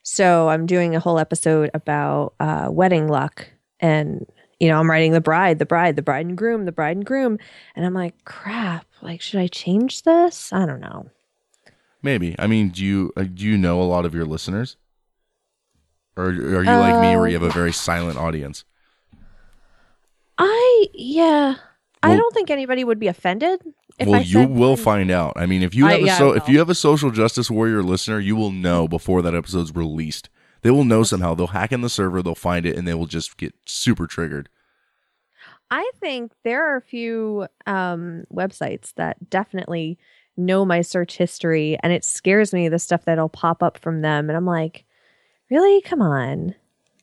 So 0.02 0.48
I'm 0.48 0.66
doing 0.66 0.94
a 0.97 1.01
whole 1.01 1.18
episode 1.18 1.70
about 1.74 2.34
uh, 2.40 2.68
wedding 2.70 3.09
luck, 3.09 3.48
and 3.80 4.26
you 4.59 4.68
know 4.68 4.78
I'm 4.78 4.90
writing 4.90 5.12
the 5.12 5.20
bride, 5.20 5.59
the 5.59 5.66
bride, 5.66 5.97
the 5.97 6.02
bride 6.02 6.26
and 6.26 6.36
groom, 6.36 6.64
the 6.64 6.72
bride 6.72 6.97
and 6.97 7.06
groom, 7.06 7.38
and 7.76 7.84
I'm 7.84 7.94
like, 7.94 8.24
crap. 8.24 8.86
Like, 9.02 9.20
should 9.20 9.40
I 9.40 9.47
change 9.47 10.02
this? 10.02 10.52
I 10.52 10.66
don't 10.66 10.80
know. 10.80 11.10
Maybe. 12.02 12.35
I 12.39 12.47
mean, 12.47 12.68
do 12.70 12.85
you 12.85 13.12
uh, 13.16 13.22
do 13.24 13.44
you 13.44 13.56
know 13.59 13.81
a 13.81 13.85
lot 13.85 14.05
of 14.05 14.14
your 14.14 14.24
listeners, 14.24 14.77
or 16.16 16.24
are 16.27 16.32
you 16.32 16.77
like 16.78 17.01
me, 17.01 17.16
where 17.16 17.27
you 17.28 17.35
have 17.35 17.43
a 17.43 17.47
Um, 17.47 17.52
very 17.52 17.72
silent 17.72 18.18
audience? 18.18 18.64
I 20.39 20.86
yeah. 20.94 21.56
I 22.02 22.16
don't 22.16 22.32
think 22.32 22.51
anybody 22.51 22.82
would 22.82 22.98
be 22.98 23.09
offended 23.09 23.60
if 23.98 24.09
well, 24.09 24.20
I 24.20 24.22
you 24.22 24.47
will 24.47 24.78
find 24.78 25.10
out. 25.10 25.35
I 25.36 25.44
mean, 25.44 25.62
if 25.62 25.74
you 25.74 25.86
I- 25.86 25.93
have 25.93 26.01
a 26.01 26.05
yeah, 26.06 26.16
so 26.18 26.32
if 26.32 26.48
you 26.48 26.59
have 26.59 26.70
a 26.70 26.74
social 26.74 27.10
justice 27.10 27.51
warrior 27.51 27.82
listener, 27.82 28.18
you 28.18 28.36
will 28.36 28.51
know 28.51 28.89
before 28.89 29.20
that 29.20 29.35
episode's 29.35 29.74
released. 29.74 30.31
They 30.62 30.70
will 30.70 30.85
know 30.85 31.02
somehow. 31.02 31.35
They'll 31.35 31.48
hack 31.48 31.72
in 31.72 31.82
the 31.82 31.90
server, 31.90 32.22
they'll 32.22 32.35
find 32.35 32.64
it, 32.64 32.77
and 32.77 32.89
they 32.89 32.94
will 32.94 33.06
just 33.06 33.36
get 33.36 33.55
super 33.66 34.06
triggered. 34.06 34.48
I 35.70 35.90
think 36.01 36.32
there 36.43 36.72
are 36.72 36.77
a 36.77 36.82
few 36.82 37.47
um, 37.66 38.24
websites 38.32 38.93
that 38.97 39.28
definitely 39.31 39.98
know 40.41 40.65
my 40.65 40.81
search 40.81 41.17
history, 41.17 41.79
and 41.83 41.93
it 41.93 42.05
scares 42.05 42.53
me 42.53 42.69
the 42.69 42.79
stuff 42.79 43.05
that'll 43.05 43.29
pop 43.29 43.62
up 43.62 43.79
from 43.79 44.01
them, 44.03 44.29
and 44.29 44.37
I'm 44.37 44.47
like, 44.47 44.85
really? 45.51 45.81
Come 45.83 46.03
on. 46.03 46.55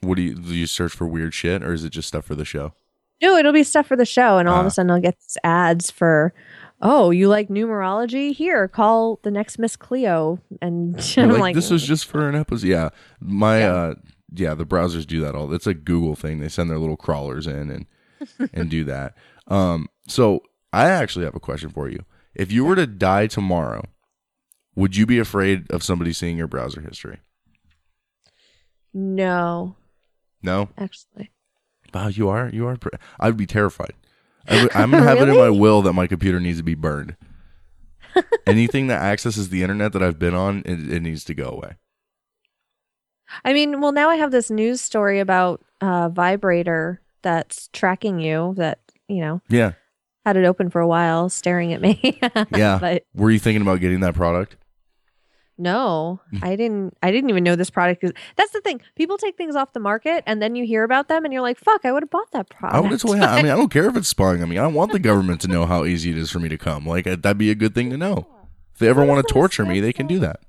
What 0.02 0.16
do 0.16 0.22
you 0.22 0.36
do? 0.36 0.54
You 0.56 0.68
search 0.68 0.92
for 0.94 1.08
weird 1.08 1.34
shit, 1.34 1.64
or 1.64 1.74
is 1.74 1.84
it 1.84 1.90
just 1.92 2.08
stuff 2.08 2.26
for 2.26 2.36
the 2.36 2.46
show? 2.46 2.74
No, 3.22 3.36
it'll 3.38 3.54
be 3.54 3.64
stuff 3.64 3.88
for 3.88 3.96
the 3.96 4.06
show, 4.06 4.38
and 4.38 4.48
all 4.48 4.60
of 4.60 4.66
Ah. 4.66 4.68
a 4.68 4.72
sudden 4.72 4.92
I'll 4.92 5.00
get 5.02 5.18
these 5.20 5.38
ads 5.44 5.90
for, 5.90 6.34
oh, 6.82 7.10
you 7.10 7.28
like 7.28 7.50
numerology? 7.50 8.32
Here, 8.34 8.68
call 8.68 9.20
the 9.24 9.32
next 9.32 9.58
Miss 9.58 9.76
Cleo, 9.76 10.40
and 10.62 10.96
I'm 11.18 11.30
like, 11.32 11.40
like, 11.40 11.56
this 11.56 11.72
was 11.72 11.84
just 11.84 12.06
for 12.06 12.30
an 12.30 12.36
episode. 12.36 12.68
Yeah, 12.68 12.90
my 13.20 13.64
uh, 13.64 13.96
yeah, 14.34 14.54
the 14.54 14.66
browsers 14.66 15.08
do 15.08 15.20
that 15.22 15.34
all. 15.36 15.52
It's 15.54 15.66
a 15.68 15.74
Google 15.74 16.14
thing. 16.16 16.40
They 16.40 16.50
send 16.50 16.70
their 16.70 16.78
little 16.80 16.98
crawlers 16.98 17.48
in 17.48 17.70
and 17.72 17.86
and 18.54 18.70
do 18.70 18.84
that. 18.84 19.16
Um, 19.48 19.88
so 20.08 20.44
I 20.74 20.90
actually 20.90 21.26
have 21.26 21.36
a 21.36 21.40
question 21.40 21.70
for 21.70 21.90
you. 21.90 22.04
If 22.38 22.52
you 22.52 22.64
were 22.64 22.76
to 22.76 22.86
die 22.88 23.28
tomorrow, 23.28 23.84
would 24.76 24.96
you 24.96 25.06
be 25.06 25.18
afraid 25.20 25.70
of 25.72 25.82
somebody 25.84 26.14
seeing 26.14 26.38
your 26.38 26.48
browser 26.48 26.82
history? 26.82 27.18
no, 28.94 29.76
No. 30.42 30.70
actually, 30.78 31.32
Wow, 31.94 32.08
you 32.10 32.30
are 32.30 32.50
you 32.50 32.68
are. 32.68 32.78
Pre- 32.78 32.92
I'd 33.20 33.38
be 33.38 33.46
terrified. 33.46 33.94
I 34.48 34.62
would, 34.62 34.76
I'm 34.76 34.92
gonna 34.92 35.04
have 35.04 35.22
it 35.22 35.30
in 35.30 35.38
my 35.38 35.50
will 35.64 35.82
that 35.84 35.94
my 35.94 36.06
computer 36.08 36.40
needs 36.40 36.58
to 36.60 36.64
be 36.64 36.76
burned. 36.76 37.16
Anything 38.48 38.88
that 38.88 39.02
accesses 39.02 39.50
the 39.50 39.62
internet 39.64 39.94
that 39.94 40.04
I've 40.04 40.20
been 40.20 40.34
on, 40.36 40.60
it, 40.66 40.92
it 40.92 41.02
needs 41.02 41.24
to 41.26 41.34
go 41.34 41.50
away. 41.50 41.76
I 43.44 43.54
mean, 43.54 43.82
well, 43.82 43.92
now 43.92 44.10
I 44.10 44.16
have 44.16 44.32
this 44.32 44.50
news 44.52 44.80
story 44.82 45.20
about 45.20 45.64
uh, 45.82 46.10
vibrator 46.10 47.02
that's 47.24 47.68
tracking 47.74 48.20
you. 48.20 48.54
That 48.58 48.80
you 49.08 49.22
know 49.22 49.42
Yeah, 49.50 49.74
had 50.28 50.38
it 50.38 50.46
open 50.46 50.70
for 50.70 50.82
a 50.82 50.88
while, 50.88 51.30
staring 51.30 51.74
at 51.74 51.82
me. 51.82 52.20
yeah. 52.56 52.78
but 52.80 53.06
Were 53.16 53.32
you 53.32 53.40
thinking 53.40 53.62
about 53.62 53.80
getting 53.80 54.02
that 54.02 54.14
product? 54.14 54.58
no, 55.58 56.22
mm. 56.32 56.44
I 56.44 56.56
didn't. 56.56 56.96
I 57.02 57.12
didn't 57.12 57.30
even 57.32 57.44
know 57.44 57.56
this 57.56 57.70
product. 57.70 58.04
Is, 58.04 58.12
that's 58.36 58.52
the 58.52 58.62
thing. 58.62 58.82
People 58.96 59.18
take 59.18 59.38
things 59.38 59.56
off 59.56 59.74
the 59.74 59.80
market, 59.80 60.24
and 60.28 60.42
then 60.42 60.56
you 60.56 60.66
hear 60.66 60.84
about 60.84 61.08
them, 61.08 61.26
and 61.26 61.34
you're 61.34 61.42
like, 61.42 61.58
"Fuck, 61.58 61.84
I 61.84 61.92
would 61.92 62.04
have 62.04 62.12
bought 62.12 62.32
that 62.32 62.50
product." 62.50 62.76
I 62.76 62.80
would 62.80 63.00
told. 63.00 63.20
I 63.20 63.42
mean, 63.42 63.52
I 63.52 63.56
don't 63.56 63.70
care 63.72 63.88
if 63.88 63.98
it's 63.98 64.08
spying 64.08 64.44
on 64.44 64.50
me. 64.50 64.58
I 64.60 64.62
don't 64.62 64.76
want 64.76 64.92
the 64.92 65.00
government 65.00 65.42
to 65.42 65.48
know 65.48 65.66
how 65.66 65.86
easy 65.86 66.12
it 66.12 66.18
is 66.18 66.30
for 66.30 66.40
me 66.40 66.50
to 66.50 66.58
come. 66.58 66.86
Like 66.86 67.08
uh, 67.08 67.16
that'd 67.20 67.40
be 67.40 67.50
a 67.50 67.56
good 67.56 67.74
thing 67.74 67.90
to 67.90 67.98
know. 67.98 68.28
If 68.74 68.80
they 68.80 68.90
ever 68.90 69.04
want 69.04 69.26
to 69.26 69.34
torture 69.34 69.66
me, 69.66 69.80
they 69.80 69.94
can 69.94 70.06
do 70.06 70.20
that. 70.20 70.42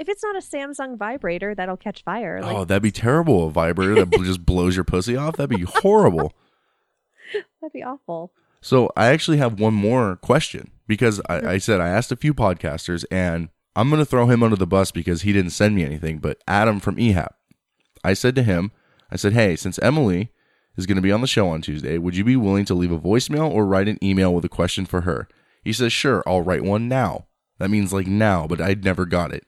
if 0.00 0.08
it's 0.08 0.24
not 0.24 0.34
a 0.34 0.40
Samsung 0.40 0.98
vibrator, 0.98 1.54
that'll 1.54 1.76
catch 1.76 2.02
fire. 2.02 2.42
Like, 2.42 2.56
oh, 2.56 2.64
that'd 2.64 2.82
be 2.82 2.90
terrible. 2.90 3.46
A 3.46 3.50
vibrator 3.50 3.94
that 3.94 4.10
just 4.24 4.44
blows 4.44 4.74
your 4.74 4.84
pussy 4.84 5.16
off. 5.16 5.36
That'd 5.36 5.56
be 5.56 5.64
horrible. 5.64 6.32
that'd 7.60 7.72
be 7.72 7.84
awful. 7.84 8.32
So 8.60 8.90
I 8.96 9.08
actually 9.08 9.38
have 9.38 9.60
one 9.60 9.74
more 9.74 10.16
question 10.16 10.70
because 10.86 11.20
I, 11.28 11.52
I 11.52 11.58
said 11.58 11.80
I 11.80 11.88
asked 11.88 12.12
a 12.12 12.16
few 12.16 12.34
podcasters 12.34 13.04
and 13.10 13.50
I'm 13.76 13.90
going 13.90 14.00
to 14.00 14.06
throw 14.06 14.26
him 14.26 14.42
under 14.42 14.56
the 14.56 14.66
bus 14.66 14.90
because 14.90 15.22
he 15.22 15.32
didn't 15.32 15.50
send 15.50 15.76
me 15.76 15.84
anything. 15.84 16.18
But 16.18 16.42
Adam 16.48 16.80
from 16.80 16.96
EHAP, 16.96 17.28
I 18.02 18.14
said 18.14 18.34
to 18.34 18.42
him, 18.42 18.72
I 19.10 19.16
said, 19.16 19.32
hey, 19.32 19.54
since 19.54 19.78
Emily 19.78 20.32
is 20.76 20.86
going 20.86 20.96
to 20.96 21.02
be 21.02 21.12
on 21.12 21.20
the 21.20 21.26
show 21.26 21.48
on 21.48 21.62
Tuesday, 21.62 21.98
would 21.98 22.16
you 22.16 22.24
be 22.24 22.36
willing 22.36 22.64
to 22.66 22.74
leave 22.74 22.92
a 22.92 22.98
voicemail 22.98 23.50
or 23.50 23.64
write 23.66 23.88
an 23.88 24.02
email 24.02 24.34
with 24.34 24.44
a 24.44 24.48
question 24.48 24.84
for 24.84 25.02
her? 25.02 25.28
He 25.62 25.72
says, 25.72 25.92
sure, 25.92 26.22
I'll 26.26 26.42
write 26.42 26.64
one 26.64 26.88
now. 26.88 27.26
That 27.58 27.70
means 27.70 27.92
like 27.92 28.06
now, 28.06 28.46
but 28.46 28.60
I'd 28.60 28.84
never 28.84 29.06
got 29.06 29.32
it. 29.32 29.44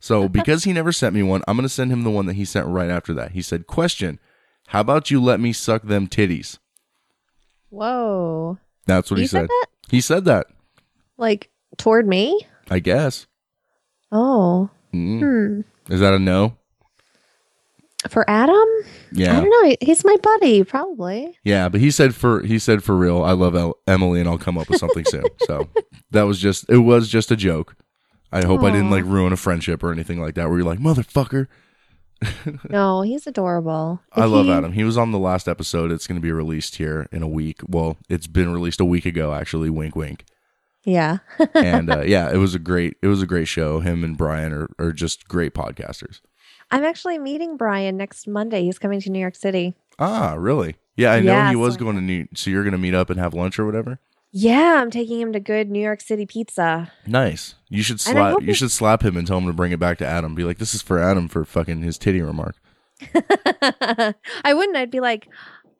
So 0.00 0.28
because 0.30 0.64
he 0.64 0.72
never 0.72 0.92
sent 0.92 1.14
me 1.14 1.22
one, 1.22 1.42
I'm 1.46 1.56
going 1.56 1.64
to 1.64 1.68
send 1.68 1.92
him 1.92 2.04
the 2.04 2.10
one 2.10 2.26
that 2.26 2.36
he 2.36 2.44
sent 2.44 2.66
right 2.66 2.90
after 2.90 3.12
that. 3.14 3.32
He 3.32 3.42
said, 3.42 3.66
question, 3.66 4.18
how 4.68 4.80
about 4.80 5.10
you 5.10 5.22
let 5.22 5.40
me 5.40 5.52
suck 5.52 5.82
them 5.82 6.08
titties? 6.08 6.58
Whoa. 7.74 8.58
That's 8.86 9.10
what 9.10 9.18
he, 9.18 9.24
He 9.24 9.28
said 9.28 9.48
said. 9.48 9.68
He 9.90 10.00
said 10.00 10.24
that. 10.26 10.46
Like 11.16 11.50
toward 11.76 12.06
me? 12.06 12.40
I 12.70 12.78
guess. 12.78 13.26
Oh. 14.12 14.70
Mm. 14.94 15.18
Hmm. 15.18 15.92
Is 15.92 16.00
that 16.00 16.14
a 16.14 16.18
no? 16.18 16.56
For 18.08 18.28
Adam? 18.28 18.68
Yeah. 19.12 19.38
I 19.38 19.40
don't 19.40 19.48
know. 19.50 19.76
He's 19.80 20.04
my 20.04 20.16
buddy, 20.22 20.62
probably. 20.62 21.36
Yeah, 21.42 21.68
but 21.70 21.80
he 21.80 21.90
said 21.90 22.14
for 22.14 22.42
he 22.42 22.58
said 22.58 22.84
for 22.84 22.94
real, 22.96 23.22
I 23.24 23.32
love 23.32 23.56
El- 23.56 23.78
Emily 23.86 24.20
and 24.20 24.28
I'll 24.28 24.38
come 24.38 24.58
up 24.58 24.68
with 24.68 24.78
something 24.78 25.04
soon. 25.06 25.24
So 25.46 25.68
that 26.10 26.22
was 26.22 26.38
just 26.38 26.68
it 26.68 26.78
was 26.78 27.08
just 27.08 27.30
a 27.30 27.36
joke. 27.36 27.76
I 28.30 28.44
hope 28.44 28.62
I 28.62 28.70
didn't 28.70 28.90
like 28.90 29.04
ruin 29.04 29.32
a 29.32 29.36
friendship 29.36 29.82
or 29.82 29.92
anything 29.92 30.20
like 30.20 30.34
that 30.34 30.48
where 30.48 30.58
you're 30.58 30.66
like, 30.66 30.80
"Motherfucker." 30.80 31.46
No, 32.68 33.02
he's 33.02 33.26
adorable. 33.26 34.00
I 34.12 34.24
love 34.24 34.48
Adam. 34.48 34.72
He 34.72 34.84
was 34.84 34.96
on 34.98 35.12
the 35.12 35.18
last 35.18 35.48
episode. 35.48 35.90
It's 35.92 36.06
going 36.06 36.16
to 36.20 36.22
be 36.22 36.32
released 36.32 36.76
here 36.76 37.08
in 37.12 37.22
a 37.22 37.28
week. 37.28 37.60
Well, 37.68 37.96
it's 38.08 38.26
been 38.26 38.52
released 38.52 38.80
a 38.80 38.84
week 38.84 39.06
ago 39.06 39.32
actually, 39.34 39.70
wink 39.70 39.94
wink. 39.96 40.24
Yeah. 40.84 41.18
and 41.54 41.90
uh, 41.90 42.00
yeah, 42.02 42.30
it 42.32 42.36
was 42.36 42.54
a 42.54 42.58
great 42.58 42.96
it 43.02 43.06
was 43.08 43.22
a 43.22 43.26
great 43.26 43.48
show. 43.48 43.80
Him 43.80 44.04
and 44.04 44.16
Brian 44.16 44.52
are, 44.52 44.68
are 44.78 44.92
just 44.92 45.28
great 45.28 45.54
podcasters. 45.54 46.20
I'm 46.70 46.84
actually 46.84 47.18
meeting 47.18 47.56
Brian 47.56 47.96
next 47.96 48.26
Monday. 48.26 48.64
He's 48.64 48.78
coming 48.78 49.00
to 49.00 49.10
New 49.10 49.18
York 49.20 49.36
City. 49.36 49.74
Ah, 49.98 50.34
really? 50.36 50.76
Yeah, 50.96 51.12
I 51.12 51.20
know 51.20 51.32
Yeah, 51.32 51.50
he 51.50 51.56
was 51.56 51.74
so- 51.74 51.80
going 51.80 51.96
to 51.96 52.02
New. 52.02 52.26
So 52.34 52.50
you're 52.50 52.62
going 52.64 52.72
to 52.72 52.78
meet 52.78 52.94
up 52.94 53.10
and 53.10 53.18
have 53.20 53.34
lunch 53.34 53.58
or 53.58 53.66
whatever. 53.66 53.98
Yeah, 54.36 54.80
I'm 54.82 54.90
taking 54.90 55.20
him 55.20 55.32
to 55.32 55.38
good 55.40 55.70
New 55.70 55.80
York 55.80 56.00
City 56.00 56.26
pizza. 56.26 56.90
Nice. 57.06 57.54
You 57.74 57.82
should 57.82 58.00
slap. 58.00 58.40
You 58.40 58.54
should 58.54 58.70
slap 58.70 59.02
him 59.02 59.16
and 59.16 59.26
tell 59.26 59.38
him 59.38 59.46
to 59.46 59.52
bring 59.52 59.72
it 59.72 59.80
back 59.80 59.98
to 59.98 60.06
Adam. 60.06 60.34
Be 60.36 60.44
like, 60.44 60.58
this 60.58 60.74
is 60.74 60.82
for 60.82 61.00
Adam 61.00 61.26
for 61.26 61.44
fucking 61.44 61.82
his 61.82 61.98
titty 61.98 62.22
remark. 62.22 62.54
I 64.44 64.54
wouldn't. 64.54 64.76
I'd 64.76 64.92
be 64.92 65.00
like, 65.00 65.28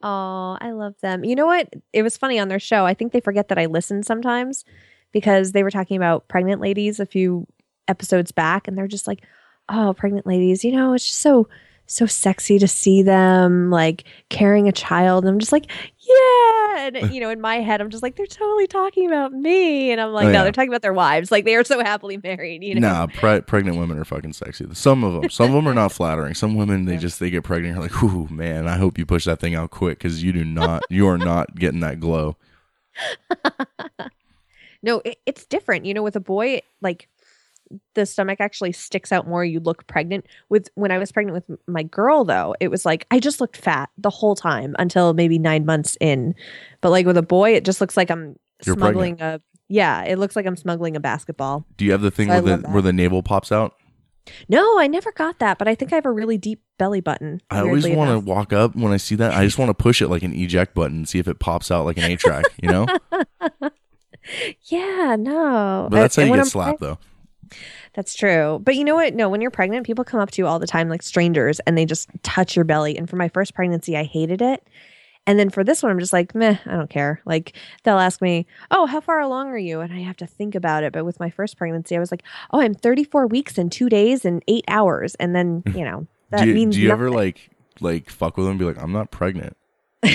oh, 0.02 0.58
I 0.60 0.72
love 0.72 0.96
them. 1.02 1.24
You 1.24 1.36
know 1.36 1.46
what? 1.46 1.68
It 1.92 2.02
was 2.02 2.16
funny 2.16 2.40
on 2.40 2.48
their 2.48 2.58
show. 2.58 2.84
I 2.84 2.94
think 2.94 3.12
they 3.12 3.20
forget 3.20 3.46
that 3.48 3.60
I 3.60 3.66
listen 3.66 4.02
sometimes 4.02 4.64
because 5.12 5.52
they 5.52 5.62
were 5.62 5.70
talking 5.70 5.96
about 5.96 6.26
pregnant 6.26 6.60
ladies 6.60 6.98
a 6.98 7.06
few 7.06 7.46
episodes 7.86 8.32
back, 8.32 8.66
and 8.66 8.76
they're 8.76 8.88
just 8.88 9.06
like, 9.06 9.22
oh, 9.68 9.94
pregnant 9.96 10.26
ladies. 10.26 10.64
You 10.64 10.72
know, 10.72 10.94
it's 10.94 11.06
just 11.06 11.22
so 11.22 11.48
so 11.86 12.06
sexy 12.06 12.58
to 12.58 12.66
see 12.66 13.02
them 13.02 13.70
like 13.70 14.04
carrying 14.30 14.68
a 14.68 14.72
child. 14.72 15.24
I'm 15.24 15.38
just 15.38 15.52
like, 15.52 15.70
yeah. 16.18 16.86
And 16.86 17.10
you 17.14 17.20
know, 17.20 17.30
in 17.30 17.40
my 17.40 17.56
head, 17.56 17.80
I'm 17.80 17.90
just 17.90 18.02
like, 18.02 18.16
they're 18.16 18.26
totally 18.26 18.66
talking 18.66 19.06
about 19.06 19.32
me. 19.32 19.90
And 19.90 20.00
I'm 20.00 20.12
like, 20.12 20.26
Oh, 20.26 20.28
no, 20.28 20.32
yeah. 20.38 20.42
they're 20.44 20.52
talking 20.52 20.68
about 20.70 20.82
their 20.82 20.92
wives. 20.92 21.30
Like 21.30 21.44
they 21.44 21.54
are 21.56 21.64
so 21.64 21.82
happily 21.82 22.18
married. 22.22 22.62
You 22.62 22.76
know. 22.76 22.88
Nah, 22.88 23.06
pre- 23.06 23.40
pregnant 23.40 23.78
women 23.78 23.98
are 23.98 24.04
fucking 24.04 24.32
sexy. 24.32 24.66
Some 24.72 25.04
of 25.04 25.20
them, 25.20 25.30
some 25.30 25.48
of 25.48 25.52
them 25.54 25.68
are 25.68 25.74
not 25.74 25.92
flattering. 25.92 26.34
Some 26.34 26.54
women, 26.54 26.84
they 26.84 26.96
just 26.96 27.20
they 27.20 27.30
get 27.30 27.44
pregnant. 27.44 27.76
And 27.78 27.90
you're 27.90 28.02
like, 28.02 28.14
ooh, 28.14 28.32
man, 28.32 28.68
I 28.68 28.76
hope 28.76 28.98
you 28.98 29.06
push 29.06 29.24
that 29.24 29.40
thing 29.40 29.54
out 29.54 29.70
quick 29.70 29.98
because 29.98 30.22
you 30.22 30.32
do 30.32 30.44
not, 30.44 30.82
you 30.90 31.06
are 31.08 31.18
not 31.18 31.54
getting 31.56 31.80
that 31.80 32.00
glow. 32.00 32.36
No, 34.84 35.00
it, 35.02 35.18
it's 35.24 35.46
different. 35.46 35.86
You 35.86 35.94
know, 35.94 36.02
with 36.02 36.14
a 36.14 36.20
boy, 36.20 36.60
like 36.82 37.08
the 37.94 38.06
stomach 38.06 38.40
actually 38.40 38.72
sticks 38.72 39.12
out 39.12 39.26
more. 39.26 39.44
You 39.44 39.60
look 39.60 39.86
pregnant. 39.86 40.26
With 40.48 40.68
when 40.74 40.90
I 40.90 40.98
was 40.98 41.12
pregnant 41.12 41.46
with 41.48 41.58
my 41.66 41.82
girl, 41.82 42.24
though, 42.24 42.54
it 42.60 42.68
was 42.68 42.84
like 42.84 43.06
I 43.10 43.20
just 43.20 43.40
looked 43.40 43.56
fat 43.56 43.90
the 43.98 44.10
whole 44.10 44.34
time 44.34 44.74
until 44.78 45.14
maybe 45.14 45.38
nine 45.38 45.64
months 45.64 45.96
in. 46.00 46.34
But 46.80 46.90
like 46.90 47.06
with 47.06 47.16
a 47.16 47.22
boy, 47.22 47.54
it 47.54 47.64
just 47.64 47.80
looks 47.80 47.96
like 47.96 48.10
I'm 48.10 48.36
You're 48.64 48.76
smuggling 48.76 49.20
a. 49.20 49.40
Yeah, 49.68 50.04
it 50.04 50.18
looks 50.18 50.36
like 50.36 50.46
I'm 50.46 50.56
smuggling 50.56 50.94
a 50.94 51.00
basketball. 51.00 51.66
Do 51.76 51.84
you 51.84 51.92
have 51.92 52.02
the 52.02 52.10
thing 52.10 52.28
So 52.28 52.42
where 52.42 52.56
the 52.56 52.68
where 52.68 52.82
the 52.82 52.92
navel 52.92 53.22
pops 53.22 53.50
out? 53.50 53.74
No, 54.48 54.78
I 54.78 54.86
never 54.86 55.12
got 55.12 55.38
that, 55.40 55.58
but 55.58 55.68
I 55.68 55.74
think 55.74 55.92
I 55.92 55.96
have 55.96 56.06
a 56.06 56.12
really 56.12 56.38
deep 56.38 56.62
belly 56.78 57.00
button. 57.02 57.42
I 57.50 57.60
always 57.60 57.86
want 57.86 58.10
to 58.10 58.18
walk 58.18 58.54
up 58.54 58.74
when 58.74 58.90
I 58.92 58.96
see 58.96 59.16
that. 59.16 59.34
I 59.34 59.44
just 59.44 59.58
want 59.58 59.68
to 59.68 59.74
push 59.74 60.00
it 60.00 60.08
like 60.08 60.22
an 60.22 60.32
eject 60.34 60.74
button 60.74 60.98
and 60.98 61.08
see 61.08 61.18
if 61.18 61.28
it 61.28 61.38
pops 61.40 61.70
out 61.70 61.84
like 61.84 61.98
an 61.98 62.04
8 62.04 62.18
track, 62.18 62.44
you 62.62 62.70
know? 62.70 62.86
Yeah, 64.64 65.16
no. 65.18 65.88
But 65.90 65.98
that's 65.98 66.18
uh, 66.18 66.22
how 66.22 66.26
you 66.26 66.32
get 66.32 66.40
I'm 66.40 66.46
slapped, 66.46 66.80
preg- 66.80 66.80
though. 66.80 66.98
That's 67.94 68.14
true. 68.14 68.60
But 68.62 68.76
you 68.76 68.84
know 68.84 68.94
what? 68.94 69.14
No, 69.14 69.28
when 69.28 69.40
you're 69.40 69.50
pregnant, 69.50 69.86
people 69.86 70.04
come 70.04 70.20
up 70.20 70.30
to 70.32 70.42
you 70.42 70.46
all 70.46 70.58
the 70.58 70.66
time, 70.66 70.88
like 70.88 71.02
strangers, 71.02 71.60
and 71.60 71.76
they 71.76 71.84
just 71.84 72.08
touch 72.22 72.56
your 72.56 72.64
belly. 72.64 72.96
And 72.96 73.08
for 73.08 73.16
my 73.16 73.28
first 73.28 73.54
pregnancy, 73.54 73.96
I 73.96 74.04
hated 74.04 74.42
it. 74.42 74.66
And 75.26 75.38
then 75.38 75.48
for 75.48 75.64
this 75.64 75.82
one, 75.82 75.90
I'm 75.90 75.98
just 75.98 76.12
like, 76.12 76.34
meh, 76.34 76.58
I 76.66 76.72
don't 76.72 76.90
care. 76.90 77.20
Like 77.24 77.54
they'll 77.82 77.98
ask 77.98 78.20
me, 78.20 78.46
oh, 78.70 78.86
how 78.86 79.00
far 79.00 79.20
along 79.20 79.48
are 79.48 79.58
you? 79.58 79.80
And 79.80 79.92
I 79.92 80.00
have 80.00 80.18
to 80.18 80.26
think 80.26 80.54
about 80.54 80.84
it. 80.84 80.92
But 80.92 81.04
with 81.04 81.18
my 81.18 81.30
first 81.30 81.56
pregnancy, 81.56 81.96
I 81.96 82.00
was 82.00 82.10
like, 82.10 82.22
oh, 82.52 82.60
I'm 82.60 82.74
34 82.74 83.26
weeks 83.26 83.56
and 83.56 83.72
two 83.72 83.88
days 83.88 84.24
and 84.24 84.42
eight 84.48 84.64
hours. 84.68 85.14
And 85.16 85.34
then, 85.34 85.62
you 85.74 85.84
know, 85.84 86.06
that 86.30 86.42
do 86.42 86.48
you, 86.48 86.54
means 86.54 86.74
do 86.74 86.82
you 86.82 86.90
ever 86.90 87.10
like 87.10 87.50
like 87.80 88.10
fuck 88.10 88.36
with 88.36 88.44
them 88.44 88.52
and 88.52 88.58
be 88.58 88.66
like, 88.66 88.78
I'm 88.78 88.92
not 88.92 89.10
pregnant? 89.10 89.56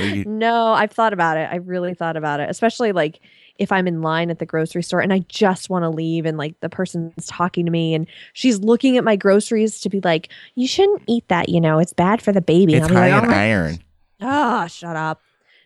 Like, 0.00 0.26
no, 0.26 0.72
I've 0.72 0.92
thought 0.92 1.12
about 1.12 1.36
it. 1.36 1.48
I 1.50 1.56
really 1.56 1.94
thought 1.94 2.16
about 2.16 2.40
it, 2.40 2.50
especially 2.50 2.92
like 2.92 3.20
if 3.58 3.70
I'm 3.70 3.86
in 3.86 4.02
line 4.02 4.30
at 4.30 4.38
the 4.38 4.46
grocery 4.46 4.82
store 4.82 5.00
and 5.00 5.12
I 5.12 5.20
just 5.28 5.70
want 5.70 5.82
to 5.84 5.88
leave 5.90 6.26
and 6.26 6.38
like 6.38 6.58
the 6.60 6.68
person's 6.68 7.26
talking 7.26 7.64
to 7.66 7.70
me 7.72 7.94
and 7.94 8.06
she's 8.32 8.58
looking 8.60 8.96
at 8.96 9.04
my 9.04 9.16
groceries 9.16 9.80
to 9.82 9.88
be 9.88 10.00
like, 10.02 10.28
you 10.54 10.66
shouldn't 10.66 11.02
eat 11.06 11.26
that, 11.28 11.48
you 11.48 11.60
know, 11.60 11.78
it's 11.78 11.92
bad 11.92 12.22
for 12.22 12.32
the 12.32 12.40
baby. 12.40 12.74
it's 12.74 12.88
high 12.88 13.12
like, 13.12 13.24
in 13.24 13.30
"Oh 13.30 13.34
iron. 13.34 13.78
Ah, 14.20 14.66
shut 14.66 14.96
up. 14.96 15.20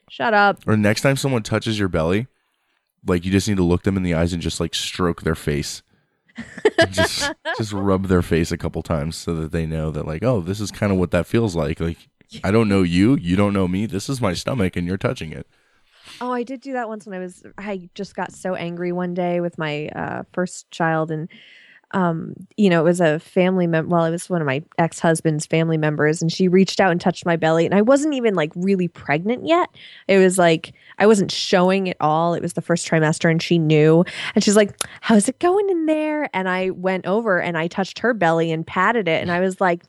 Shut 0.09 0.35
up. 0.35 0.63
Or 0.67 0.77
next 0.77 1.03
time 1.03 1.17
someone 1.17 1.43
touches 1.43 1.79
your 1.79 1.89
belly, 1.89 2.27
like 3.07 3.25
you 3.25 3.33
just 3.33 3.49
need 3.49 3.57
to 3.57 3.63
look 3.63 3.83
them 3.83 3.97
in 3.97 4.03
the 4.03 4.15
eyes 4.15 4.33
and 4.33 4.43
just 4.43 4.61
like 4.61 4.75
stroke 4.75 5.23
their 5.23 5.35
face. 5.35 5.83
just 6.91 7.33
just 7.57 7.73
rub 7.73 8.07
their 8.09 8.23
face 8.23 8.53
a 8.53 8.59
couple 8.59 8.83
times 8.83 9.17
so 9.17 9.35
that 9.35 9.53
they 9.53 9.67
know 9.67 9.91
that 9.91 10.07
like, 10.07 10.23
oh, 10.23 10.41
this 10.41 10.61
is 10.61 10.71
kind 10.71 10.93
of 10.93 10.99
what 10.99 11.11
that 11.13 11.27
feels 11.27 11.55
like. 11.57 11.81
Like 11.81 11.99
I 12.45 12.51
don't 12.51 12.69
know 12.69 12.83
you, 12.83 13.17
you 13.17 13.37
don't 13.37 13.53
know 13.53 13.69
me. 13.69 13.87
This 13.87 14.09
is 14.09 14.21
my 14.21 14.35
stomach 14.35 14.77
and 14.77 14.87
you're 14.87 14.97
touching 14.99 15.33
it. 15.33 15.47
Oh, 16.21 16.33
I 16.33 16.43
did 16.45 16.61
do 16.61 16.73
that 16.73 16.89
once 16.89 17.07
when 17.07 17.15
I 17.15 17.19
was 17.19 17.43
I 17.59 17.91
just 17.95 18.15
got 18.15 18.33
so 18.33 18.55
angry 18.55 18.93
one 18.93 19.15
day 19.15 19.41
with 19.41 19.59
my 19.59 19.89
uh 19.89 20.23
first 20.33 20.71
child 20.71 21.11
and 21.11 21.29
um 21.93 22.35
you 22.57 22.69
know 22.69 22.81
it 22.81 22.85
was 22.85 23.01
a 23.01 23.21
family 23.21 23.67
member 23.67 23.89
well 23.89 24.05
it 24.05 24.11
was 24.11 24.29
one 24.29 24.41
of 24.41 24.47
my 24.47 24.63
ex-husband's 24.77 25.47
family 25.47 25.79
members 25.79 26.21
and 26.21 26.33
she 26.33 26.49
reached 26.49 26.81
out 26.81 26.91
and 26.91 27.01
touched 27.01 27.25
my 27.25 27.37
belly 27.37 27.65
and 27.65 27.75
I 27.75 27.83
wasn't 27.83 28.15
even 28.15 28.35
like 28.35 28.53
really 28.57 28.89
pregnant 28.89 29.47
yet. 29.47 29.69
It 30.09 30.19
was 30.19 30.37
like 30.37 30.73
I 30.99 31.07
wasn't 31.07 31.31
showing 31.31 31.87
it 31.87 31.97
all. 32.01 32.35
It 32.35 32.43
was 32.43 32.55
the 32.55 32.63
first 32.63 32.89
trimester 32.89 33.31
and 33.31 33.41
she 33.41 33.59
knew 33.59 34.05
and 34.35 34.43
she's 34.43 34.57
like, 34.57 34.77
"How's 35.01 35.29
it 35.29 35.39
going 35.39 35.71
in 35.71 35.87
there?" 35.87 36.29
And 36.35 36.49
I 36.49 36.71
went 36.71 37.07
over 37.07 37.41
and 37.41 37.57
I 37.57 37.69
touched 37.69 38.01
her 38.01 38.13
belly 38.15 38.51
and 38.51 38.67
patted 38.67 39.07
it 39.07 39.23
and 39.23 39.31
I 39.31 39.41
was 39.41 39.61
like, 39.61 39.85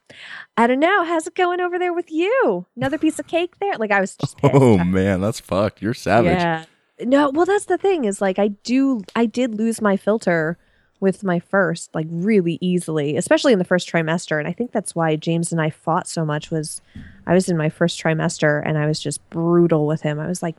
"I 0.55 0.67
don't 0.67 0.79
know, 0.79 1.03
how's 1.03 1.25
it 1.25 1.35
going 1.35 1.61
over 1.61 1.79
there 1.79 1.93
with 1.93 2.11
you? 2.11 2.65
Another 2.75 2.97
piece 2.99 3.17
of 3.17 3.25
cake 3.27 3.57
there?" 3.59 3.75
Like 3.77 3.91
I 3.91 3.99
was 3.99 4.15
just 4.15 4.37
pissed. 4.41 4.53
Oh 4.53 4.77
man, 4.83 5.19
that's 5.21 5.39
fucked. 5.39 5.81
You're 5.81 5.95
savage. 5.95 6.37
Yeah. 6.37 6.65
No, 6.99 7.29
well 7.31 7.45
that's 7.45 7.65
the 7.65 7.77
thing 7.77 8.05
is 8.05 8.21
like 8.21 8.37
I 8.37 8.49
do 8.49 9.01
I 9.15 9.25
did 9.25 9.55
lose 9.55 9.81
my 9.81 9.97
filter 9.97 10.57
with 10.99 11.23
my 11.23 11.39
first 11.39 11.93
like 11.93 12.07
really 12.09 12.57
easily, 12.61 13.17
especially 13.17 13.53
in 13.53 13.59
the 13.59 13.65
first 13.65 13.89
trimester 13.89 14.39
and 14.39 14.47
I 14.47 14.53
think 14.53 14.71
that's 14.71 14.95
why 14.95 15.15
James 15.15 15.51
and 15.51 15.61
I 15.61 15.69
fought 15.69 16.07
so 16.07 16.25
much 16.25 16.51
was 16.51 16.81
I 17.25 17.33
was 17.33 17.49
in 17.49 17.57
my 17.57 17.69
first 17.69 18.01
trimester 18.01 18.61
and 18.65 18.77
I 18.77 18.87
was 18.87 18.99
just 18.99 19.27
brutal 19.29 19.85
with 19.85 20.01
him. 20.01 20.19
I 20.19 20.27
was 20.27 20.41
like 20.41 20.55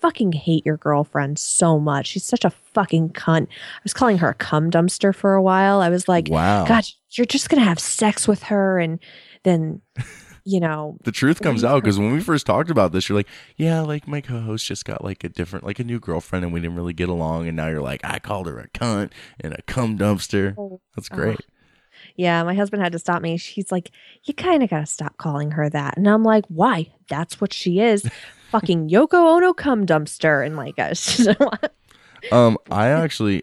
fucking 0.00 0.32
hate 0.32 0.66
your 0.66 0.76
girlfriend 0.76 1.38
so 1.38 1.80
much. 1.80 2.08
She's 2.08 2.24
such 2.24 2.44
a 2.44 2.50
fucking 2.50 3.10
cunt. 3.10 3.44
I 3.46 3.80
was 3.82 3.94
calling 3.94 4.18
her 4.18 4.28
a 4.28 4.34
cum 4.34 4.70
dumpster 4.70 5.14
for 5.14 5.34
a 5.34 5.42
while. 5.42 5.80
I 5.80 5.88
was 5.88 6.08
like, 6.08 6.28
Wow. 6.28 6.66
God, 6.66 6.84
you're 7.12 7.24
just 7.24 7.48
gonna 7.48 7.62
have 7.62 7.78
sex 7.78 8.28
with 8.28 8.42
her 8.44 8.78
and 8.78 8.98
then 9.44 9.80
you 10.44 10.60
know 10.60 10.98
The 11.04 11.12
truth 11.12 11.40
comes 11.40 11.64
out 11.64 11.82
because 11.82 11.98
when 11.98 12.12
we 12.12 12.20
first 12.20 12.46
talked 12.46 12.70
about 12.70 12.92
this, 12.92 13.08
you're 13.08 13.16
like, 13.16 13.28
yeah, 13.56 13.80
like 13.80 14.06
my 14.06 14.20
co-host 14.20 14.66
just 14.66 14.84
got 14.84 15.02
like 15.04 15.24
a 15.24 15.28
different, 15.28 15.64
like 15.64 15.78
a 15.78 15.84
new 15.84 15.98
girlfriend, 15.98 16.44
and 16.44 16.52
we 16.52 16.60
didn't 16.60 16.76
really 16.76 16.92
get 16.92 17.08
along. 17.08 17.48
And 17.48 17.56
now 17.56 17.68
you're 17.68 17.82
like, 17.82 18.00
I 18.04 18.18
called 18.18 18.46
her 18.46 18.58
a 18.58 18.68
cunt 18.68 19.10
and 19.40 19.54
a 19.54 19.62
cum 19.62 19.98
dumpster. 19.98 20.54
That's 20.94 21.08
great. 21.08 21.40
Yeah, 22.16 22.42
my 22.42 22.54
husband 22.54 22.82
had 22.82 22.92
to 22.92 22.98
stop 22.98 23.22
me. 23.22 23.36
She's 23.36 23.72
like, 23.72 23.90
you 24.24 24.34
kind 24.34 24.62
of 24.62 24.70
got 24.70 24.80
to 24.80 24.86
stop 24.86 25.16
calling 25.16 25.52
her 25.52 25.68
that. 25.70 25.96
And 25.96 26.08
I'm 26.08 26.22
like, 26.22 26.44
why? 26.48 26.92
That's 27.08 27.40
what 27.40 27.52
she 27.52 27.80
is. 27.80 28.08
Fucking 28.50 28.88
Yoko 28.88 29.36
Ono 29.36 29.52
cum 29.52 29.86
dumpster. 29.86 30.44
And 30.44 30.56
like, 30.56 30.76
just, 30.76 31.28
Um, 32.32 32.56
I 32.70 32.88
actually, 32.88 33.42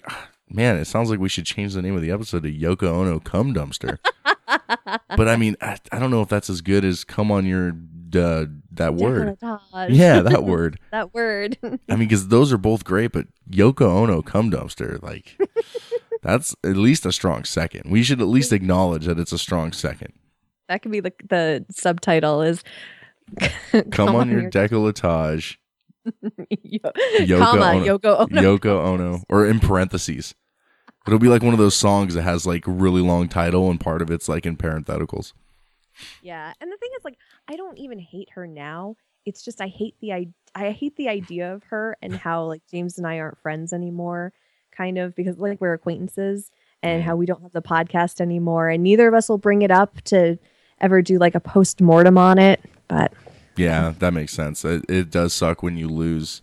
man, 0.53 0.77
it 0.77 0.85
sounds 0.85 1.09
like 1.09 1.19
we 1.19 1.29
should 1.29 1.45
change 1.45 1.73
the 1.73 1.81
name 1.81 1.95
of 1.95 2.01
the 2.01 2.11
episode 2.11 2.43
to 2.43 2.51
Yoko 2.51 2.87
Ono 2.87 3.19
cum 3.19 3.53
dumpster. 3.53 3.97
but 4.45 5.27
I 5.27 5.35
mean, 5.35 5.55
I, 5.61 5.77
I 5.91 5.99
don't 5.99 6.11
know 6.11 6.21
if 6.21 6.29
that's 6.29 6.49
as 6.49 6.61
good 6.61 6.83
as 6.85 7.03
come 7.03 7.31
on 7.31 7.45
your 7.45 7.69
uh, 8.15 8.45
that 8.71 8.95
word. 8.95 9.37
Yeah, 9.89 10.21
that 10.21 10.43
word. 10.43 10.79
that 10.91 11.13
word. 11.13 11.57
I 11.63 11.95
mean, 11.95 12.07
because 12.07 12.27
those 12.27 12.51
are 12.51 12.57
both 12.57 12.83
great, 12.83 13.11
but 13.11 13.27
Yoko 13.49 13.83
Ono 13.83 14.21
cum 14.21 14.51
dumpster, 14.51 15.01
like 15.01 15.37
that's 16.21 16.55
at 16.63 16.75
least 16.75 17.05
a 17.05 17.11
strong 17.11 17.43
second. 17.43 17.89
We 17.89 18.03
should 18.03 18.21
at 18.21 18.27
least 18.27 18.51
acknowledge 18.51 19.05
that 19.05 19.19
it's 19.19 19.31
a 19.31 19.37
strong 19.39 19.71
second. 19.71 20.13
that 20.67 20.81
could 20.81 20.91
be 20.91 20.99
the, 20.99 21.13
the 21.29 21.65
subtitle 21.69 22.41
is 22.41 22.63
Come, 23.91 24.15
on, 24.15 24.29
your, 24.29 24.49
decolletage, 24.49 25.57
Yo- 26.63 26.79
Yoko 27.19 27.39
comma, 27.39 27.65
Ono, 27.65 27.97
Yoko 27.97 28.19
Ono. 28.19 28.41
Yoko 28.41 28.83
Ono, 28.85 29.23
or 29.29 29.45
in 29.45 29.59
parentheses. 29.59 30.35
It'll 31.07 31.19
be 31.19 31.27
like 31.27 31.41
one 31.41 31.53
of 31.53 31.59
those 31.59 31.75
songs 31.75 32.13
that 32.13 32.21
has 32.21 32.45
like 32.45 32.63
really 32.67 33.01
long 33.01 33.27
title 33.27 33.69
and 33.69 33.79
part 33.79 34.01
of 34.01 34.11
it's 34.11 34.29
like 34.29 34.45
in 34.45 34.55
parentheticals. 34.55 35.33
Yeah, 36.21 36.53
and 36.61 36.71
the 36.71 36.77
thing 36.77 36.89
is, 36.97 37.03
like, 37.03 37.17
I 37.47 37.55
don't 37.55 37.77
even 37.77 37.99
hate 37.99 38.29
her 38.33 38.47
now. 38.47 38.95
It's 39.25 39.43
just 39.43 39.61
I 39.61 39.67
hate 39.67 39.95
the 40.01 40.13
I 40.13 40.27
I 40.55 40.71
hate 40.71 40.95
the 40.95 41.09
idea 41.09 41.53
of 41.53 41.63
her 41.65 41.97
and 42.01 42.15
how 42.15 42.45
like 42.45 42.61
James 42.69 42.97
and 42.97 43.05
I 43.05 43.19
aren't 43.19 43.37
friends 43.39 43.71
anymore, 43.71 44.33
kind 44.71 44.97
of 44.97 45.15
because 45.15 45.37
like 45.37 45.61
we're 45.61 45.73
acquaintances 45.73 46.49
and 46.83 47.03
how 47.03 47.15
we 47.15 47.27
don't 47.27 47.43
have 47.43 47.51
the 47.51 47.61
podcast 47.61 48.19
anymore, 48.19 48.69
and 48.69 48.81
neither 48.81 49.07
of 49.07 49.13
us 49.13 49.29
will 49.29 49.37
bring 49.37 49.61
it 49.61 49.69
up 49.69 50.01
to 50.05 50.39
ever 50.79 51.01
do 51.03 51.19
like 51.19 51.35
a 51.35 51.39
post 51.39 51.81
mortem 51.81 52.17
on 52.17 52.39
it. 52.39 52.59
But 52.87 53.13
Yeah, 53.55 53.93
that 53.99 54.13
makes 54.13 54.33
sense. 54.33 54.65
It, 54.65 54.89
it 54.89 55.11
does 55.11 55.33
suck 55.33 55.61
when 55.61 55.77
you 55.77 55.87
lose 55.87 56.41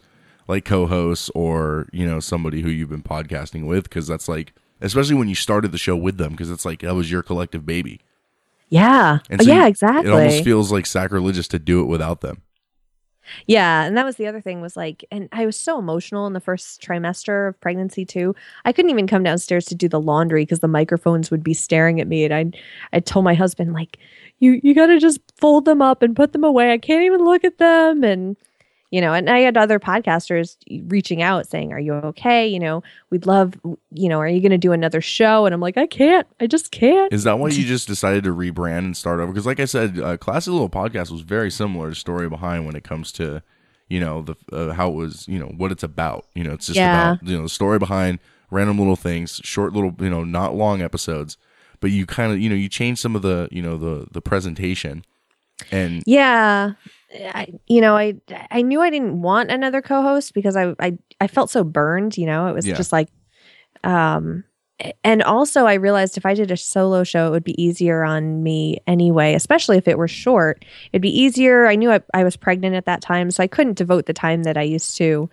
like 0.48 0.64
co-hosts 0.64 1.30
or 1.34 1.88
you 1.92 2.06
know 2.06 2.18
somebody 2.20 2.62
who 2.62 2.68
you've 2.70 2.88
been 2.90 3.02
podcasting 3.02 3.66
with 3.66 3.84
because 3.84 4.06
that's 4.06 4.28
like 4.28 4.52
especially 4.80 5.14
when 5.14 5.28
you 5.28 5.34
started 5.34 5.70
the 5.72 5.78
show 5.78 5.96
with 5.96 6.16
them 6.18 6.32
because 6.32 6.50
it's 6.50 6.64
like 6.64 6.80
that 6.80 6.94
was 6.94 7.10
your 7.10 7.22
collective 7.22 7.64
baby. 7.66 8.00
yeah, 8.70 9.18
And 9.30 9.40
Oh, 9.40 9.44
so 9.44 9.50
yeah, 9.50 9.62
you- 9.62 9.68
exactly. 9.68 10.10
It 10.10 10.14
almost 10.14 10.44
feels 10.44 10.72
like 10.72 10.86
sacrilegious 10.86 11.48
to 11.48 11.58
do 11.58 11.80
it 11.80 11.86
without 11.86 12.20
them. 12.20 12.42
Yeah, 13.46 13.84
and 13.84 13.94
that 13.98 14.06
was 14.06 14.16
the 14.16 14.26
other 14.26 14.40
thing 14.40 14.62
was 14.62 14.74
like, 14.74 15.04
and 15.10 15.28
I 15.32 15.44
was 15.44 15.54
so 15.58 15.78
emotional 15.78 16.26
in 16.26 16.32
the 16.32 16.40
first 16.40 16.80
trimester 16.80 17.46
of 17.48 17.60
pregnancy 17.60 18.06
too. 18.06 18.34
I 18.64 18.72
couldn't 18.72 18.90
even 18.90 19.06
come 19.06 19.22
downstairs 19.22 19.66
to 19.66 19.74
do 19.74 19.86
the 19.86 20.00
laundry 20.00 20.42
because 20.42 20.60
the 20.60 20.68
microphones 20.68 21.30
would 21.30 21.44
be 21.44 21.52
staring 21.52 22.00
at 22.00 22.08
me, 22.08 22.24
and 22.24 22.32
I, 22.32 22.96
I 22.96 23.00
told 23.00 23.26
my 23.26 23.34
husband 23.34 23.74
like, 23.74 23.98
you 24.38 24.60
you 24.62 24.74
got 24.74 24.86
to 24.86 24.98
just 24.98 25.20
fold 25.36 25.66
them 25.66 25.82
up 25.82 26.00
and 26.00 26.16
put 26.16 26.32
them 26.32 26.42
away. 26.44 26.72
I 26.72 26.78
can't 26.78 27.02
even 27.04 27.22
look 27.22 27.44
at 27.44 27.58
them, 27.58 28.02
and 28.02 28.34
you 28.90 29.00
know, 29.00 29.12
and 29.12 29.28
I 29.28 29.40
had 29.40 29.56
other 29.56 29.78
podcasters 29.78 30.56
reaching 30.88 31.20
out 31.22 31.46
saying, 31.46 31.72
"Are 31.72 31.78
you 31.80 31.94
okay? 31.94 32.46
You 32.46 32.58
know, 32.58 32.82
we'd 33.10 33.26
love, 33.26 33.54
you 33.92 34.08
know, 34.08 34.18
are 34.18 34.28
you 34.28 34.40
going 34.40 34.50
to 34.52 34.58
do 34.58 34.72
another 34.72 35.00
show?" 35.00 35.44
And 35.46 35.54
I'm 35.54 35.60
like, 35.60 35.76
I 35.76 35.86
can't, 35.86 36.26
I 36.40 36.46
just 36.46 36.70
can't. 36.70 37.12
Is 37.12 37.24
that 37.24 37.38
why 37.38 37.48
you 37.48 37.64
just 37.66 37.86
decided 37.86 38.24
to 38.24 38.34
rebrand 38.34 38.78
and 38.78 38.96
start 38.96 39.20
over? 39.20 39.32
Because, 39.32 39.46
like 39.46 39.60
I 39.60 39.66
said, 39.66 39.98
uh, 39.98 40.16
Classy 40.16 40.50
Little 40.50 40.70
Podcast 40.70 41.10
was 41.10 41.20
very 41.20 41.50
similar 41.50 41.90
to 41.90 41.94
Story 41.94 42.28
Behind 42.28 42.64
when 42.66 42.76
it 42.76 42.84
comes 42.84 43.12
to, 43.12 43.42
you 43.88 44.00
know, 44.00 44.22
the 44.22 44.34
uh, 44.52 44.72
how 44.72 44.88
it 44.90 44.94
was, 44.94 45.28
you 45.28 45.38
know, 45.38 45.52
what 45.56 45.70
it's 45.72 45.82
about. 45.82 46.26
You 46.34 46.44
know, 46.44 46.52
it's 46.52 46.66
just 46.66 46.76
Yeah. 46.78 47.12
about 47.12 47.22
you 47.28 47.36
know 47.36 47.42
the 47.42 47.48
story 47.48 47.78
behind 47.78 48.18
random 48.50 48.78
little 48.78 48.96
things, 48.96 49.40
short 49.44 49.74
little, 49.74 49.94
you 50.00 50.08
know, 50.08 50.24
not 50.24 50.54
long 50.54 50.80
episodes, 50.80 51.36
but 51.80 51.90
you 51.90 52.06
kind 52.06 52.32
of, 52.32 52.38
you 52.40 52.48
know, 52.48 52.54
you 52.56 52.68
change 52.70 52.98
some 52.98 53.14
of 53.14 53.20
the, 53.20 53.48
you 53.52 53.60
know, 53.60 53.76
the 53.76 54.06
the 54.10 54.22
presentation, 54.22 55.04
and 55.70 56.02
Yeah. 56.06 56.72
I, 57.12 57.54
you 57.66 57.80
know, 57.80 57.96
I 57.96 58.14
I 58.50 58.62
knew 58.62 58.80
I 58.80 58.90
didn't 58.90 59.22
want 59.22 59.50
another 59.50 59.80
co-host 59.80 60.34
because 60.34 60.56
I 60.56 60.74
I, 60.78 60.98
I 61.20 61.26
felt 61.26 61.50
so 61.50 61.64
burned, 61.64 62.18
you 62.18 62.26
know. 62.26 62.46
It 62.48 62.54
was 62.54 62.66
Yeah. 62.66 62.76
just 62.76 62.92
like 62.92 63.08
um 63.84 64.44
and 65.02 65.22
also 65.22 65.66
I 65.66 65.74
realized 65.74 66.16
if 66.16 66.24
I 66.26 66.34
did 66.34 66.50
a 66.50 66.56
solo 66.56 67.02
show 67.04 67.26
it 67.26 67.30
would 67.30 67.44
be 67.44 67.60
easier 67.60 68.04
on 68.04 68.42
me 68.42 68.78
anyway, 68.86 69.34
especially 69.34 69.76
if 69.76 69.88
it 69.88 69.98
were 69.98 70.08
short. 70.08 70.64
It'd 70.92 71.02
be 71.02 71.20
easier. 71.20 71.66
I 71.66 71.74
knew 71.76 71.90
I, 71.90 72.00
I 72.14 72.24
was 72.24 72.36
pregnant 72.36 72.76
at 72.76 72.84
that 72.86 73.00
time, 73.00 73.30
so 73.30 73.42
I 73.42 73.46
couldn't 73.48 73.76
devote 73.78 74.06
the 74.06 74.12
time 74.12 74.44
that 74.44 74.56
I 74.56 74.62
used 74.62 74.96
to 74.98 75.28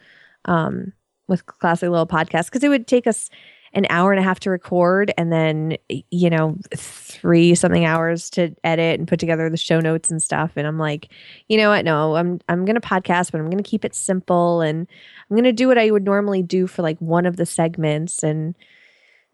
um 0.45 0.93
with 1.27 1.45
Classy 1.45 1.87
Little 1.87 2.07
Podcast 2.07 2.45
because 2.45 2.63
it 2.63 2.69
would 2.69 2.87
take 2.87 3.07
us 3.07 3.29
an 3.75 3.85
hour 3.89 4.11
and 4.11 4.19
a 4.19 4.23
half 4.23 4.39
to 4.39 4.49
record 4.49 5.13
and 5.17 5.31
then 5.31 5.77
you 6.09 6.29
know 6.29 6.57
three 6.75 7.53
something 7.53 7.83
hours 7.83 8.29
to 8.29 8.55
edit 8.63 8.97
and 8.97 9.07
put 9.07 9.19
together 9.19 9.49
the 9.49 9.57
show 9.57 9.81
notes 9.81 10.09
and 10.09 10.23
stuff. 10.23 10.53
And 10.55 10.65
i'm 10.65 10.79
like 10.79 11.11
you 11.49 11.57
know 11.57 11.69
what? 11.69 11.85
No 11.85 12.15
i'm 12.15 12.39
i'm 12.47 12.65
gonna 12.65 12.81
podcast 12.81 13.31
but 13.31 13.41
i'm 13.41 13.49
gonna 13.49 13.63
keep 13.63 13.85
it 13.85 13.93
simple 13.93 14.61
and 14.61 14.87
i'm 15.29 15.35
gonna 15.35 15.51
do 15.51 15.67
what 15.67 15.77
i 15.77 15.91
would 15.91 16.05
normally 16.05 16.41
do 16.41 16.67
for 16.67 16.81
like 16.81 16.97
one 16.99 17.25
of 17.25 17.35
the 17.35 17.45
segments. 17.45 18.23
And 18.23 18.55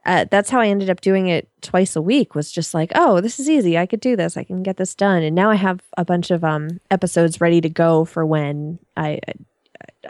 uh, 0.04 0.26
that's 0.32 0.50
how 0.50 0.60
i 0.60 0.68
ended 0.68 0.90
up 0.90 1.02
doing 1.02 1.28
it 1.28 1.48
twice 1.62 1.96
a 1.96 2.02
week 2.02 2.34
was 2.34 2.52
just 2.52 2.74
like 2.74 2.92
oh 2.96 3.22
this 3.22 3.40
is 3.40 3.48
easy. 3.48 3.78
I 3.78 3.86
could 3.86 4.00
do 4.00 4.16
this. 4.16 4.36
I 4.36 4.44
can 4.44 4.64
get 4.64 4.78
this 4.78 4.96
done. 4.96 5.22
And 5.22 5.36
now 5.36 5.52
i 5.52 5.56
have 5.56 5.82
a 5.96 6.04
bunch 6.04 6.32
of 6.32 6.44
um 6.44 6.80
episodes 6.90 7.40
ready 7.40 7.62
to 7.62 7.70
go 7.70 8.06
for 8.06 8.26
when 8.26 8.80
i 8.98 9.20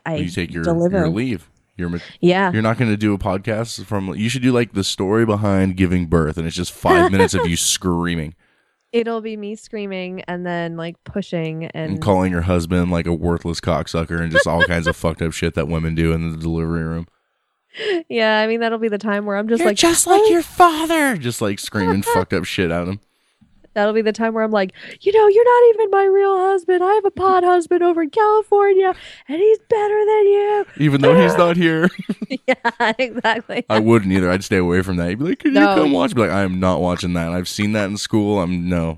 i 0.05 0.15
you 0.15 0.29
take 0.29 0.53
your, 0.53 0.63
deliver 0.63 0.99
your 0.99 1.09
leave. 1.09 1.50
You're, 1.81 1.99
Yeah. 2.21 2.51
You're 2.53 2.61
not 2.61 2.77
going 2.77 2.91
to 2.91 2.97
do 2.97 3.13
a 3.13 3.17
podcast 3.17 3.83
from. 3.85 4.15
You 4.15 4.29
should 4.29 4.41
do 4.41 4.51
like 4.53 4.73
the 4.73 4.83
story 4.83 5.25
behind 5.25 5.75
giving 5.75 6.05
birth, 6.05 6.37
and 6.37 6.47
it's 6.47 6.55
just 6.55 6.71
five 6.71 7.11
minutes 7.11 7.33
of 7.33 7.45
you 7.45 7.57
screaming 7.57 8.35
it'll 8.91 9.21
be 9.21 9.37
me 9.37 9.55
screaming 9.55 10.21
and 10.27 10.45
then 10.45 10.75
like 10.75 11.01
pushing 11.03 11.65
and, 11.65 11.93
and 11.93 12.01
calling 12.01 12.31
your 12.31 12.41
husband 12.41 12.91
like 12.91 13.05
a 13.05 13.13
worthless 13.13 13.61
cocksucker 13.61 14.19
and 14.21 14.31
just 14.31 14.47
all 14.47 14.63
kinds 14.63 14.87
of 14.87 14.95
fucked 14.97 15.21
up 15.21 15.31
shit 15.31 15.53
that 15.53 15.67
women 15.67 15.95
do 15.95 16.11
in 16.11 16.31
the 16.31 16.37
delivery 16.37 16.83
room. 16.83 17.07
yeah 18.09 18.39
i 18.39 18.47
mean 18.47 18.59
that'll 18.59 18.77
be 18.77 18.89
the 18.89 18.97
time 18.97 19.25
where 19.25 19.37
i'm 19.37 19.47
just 19.47 19.59
You're 19.59 19.69
like 19.69 19.77
just 19.77 20.07
like 20.07 20.29
your 20.29 20.43
father, 20.43 21.15
just 21.15 21.41
like 21.41 21.59
screaming 21.59 22.01
fucked 22.13 22.33
up 22.33 22.43
shit 22.45 22.71
at 22.71 22.87
him. 22.87 22.99
That'll 23.73 23.93
be 23.93 24.01
the 24.01 24.11
time 24.11 24.33
where 24.33 24.43
i'm 24.43 24.51
like 24.51 24.73
you 25.01 25.11
know 25.13 25.27
you're 25.27 25.45
not 25.45 25.69
even 25.75 25.89
my 25.91 26.03
real 26.05 26.37
husband 26.37 26.83
i 26.83 26.93
have 26.93 27.05
a 27.05 27.11
pod 27.11 27.43
husband 27.43 27.81
over 27.83 28.01
in 28.01 28.09
california 28.09 28.93
and 29.27 29.37
he's 29.37 29.59
better 29.69 30.05
than 30.05 30.25
you 30.27 30.65
Even 30.77 31.01
though 31.01 31.15
he's 31.15 31.37
not 31.37 31.55
here, 31.57 31.89
yeah 32.47 32.93
exactly 32.99 33.65
I 33.69 33.79
wouldn't 33.79 34.11
either. 34.11 34.29
I'd 34.31 34.43
stay 34.43 34.57
away 34.57 34.81
from 34.81 34.97
that. 34.97 35.09
You'd 35.09 35.19
be 35.19 35.25
like, 35.25 35.39
"Could 35.39 35.53
No. 35.53 35.61
you 35.61 35.67
come 35.81 35.91
watch?" 35.91 36.13
Be 36.15 36.21
like, 36.21 36.31
"I 36.31 36.41
am 36.41 36.59
not 36.59 36.81
watching 36.81 37.13
that. 37.13 37.31
I've 37.31 37.47
seen 37.47 37.73
that 37.73 37.85
in 37.89 37.97
school. 37.97 38.41
I'm 38.41 38.67
no." 38.69 38.97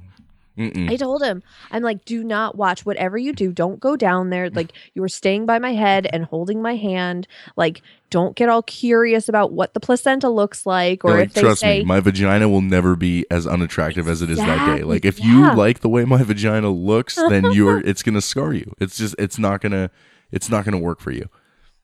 Mm-mm. 0.58 0.90
I 0.90 0.96
told 0.98 1.24
him, 1.24 1.42
I'm 1.72 1.84
like, 1.84 2.06
do 2.06 2.24
not 2.24 2.56
watch 2.56 2.86
whatever 2.86 3.18
you 3.18 3.34
do. 3.34 3.52
Don't 3.52 3.80
go 3.80 3.96
down 3.96 4.30
there. 4.30 4.50
Like, 4.54 4.74
you 4.94 5.04
are 5.04 5.10
staying 5.10 5.48
by 5.48 5.58
my 5.58 5.74
head 5.74 6.08
and 6.14 6.26
holding 6.26 6.62
my 6.62 6.76
hand. 6.76 7.28
Like, 7.56 7.82
don't 8.12 8.36
get 8.36 8.50
all 8.50 8.62
curious 8.62 9.28
about 9.28 9.52
what 9.52 9.74
the 9.74 9.80
placenta 9.80 10.30
looks 10.30 10.68
like, 10.68 11.04
or 11.04 11.14
You're 11.14 11.20
if 11.22 11.34
they 11.34 11.42
trust 11.42 11.62
say, 11.62 11.80
me, 11.80 11.86
my 11.86 12.00
vagina 12.00 12.48
will 12.48 12.62
never 12.62 12.96
be 12.96 13.26
as 13.32 13.48
unattractive 13.48 14.08
as 14.08 14.22
it 14.22 14.30
is 14.30 14.38
that 14.38 14.78
day. 14.78 14.84
Like 14.84 15.04
if 15.04 15.20
yeah. 15.20 15.26
you 15.26 15.56
like 15.56 15.80
the 15.80 15.90
way 15.90 16.06
my 16.06 16.22
vagina 16.24 16.70
looks, 16.70 17.16
then 17.16 17.52
you're 17.52 17.80
it's 17.88 18.04
gonna 18.04 18.22
scar 18.22 18.54
you. 18.54 18.72
It's 18.80 18.98
just 18.98 19.16
it's 19.18 19.40
not 19.40 19.62
gonna 19.62 19.90
it's 20.32 20.48
not 20.48 20.64
gonna 20.64 20.78
work 20.78 21.00
for 21.00 21.10
you. 21.10 21.28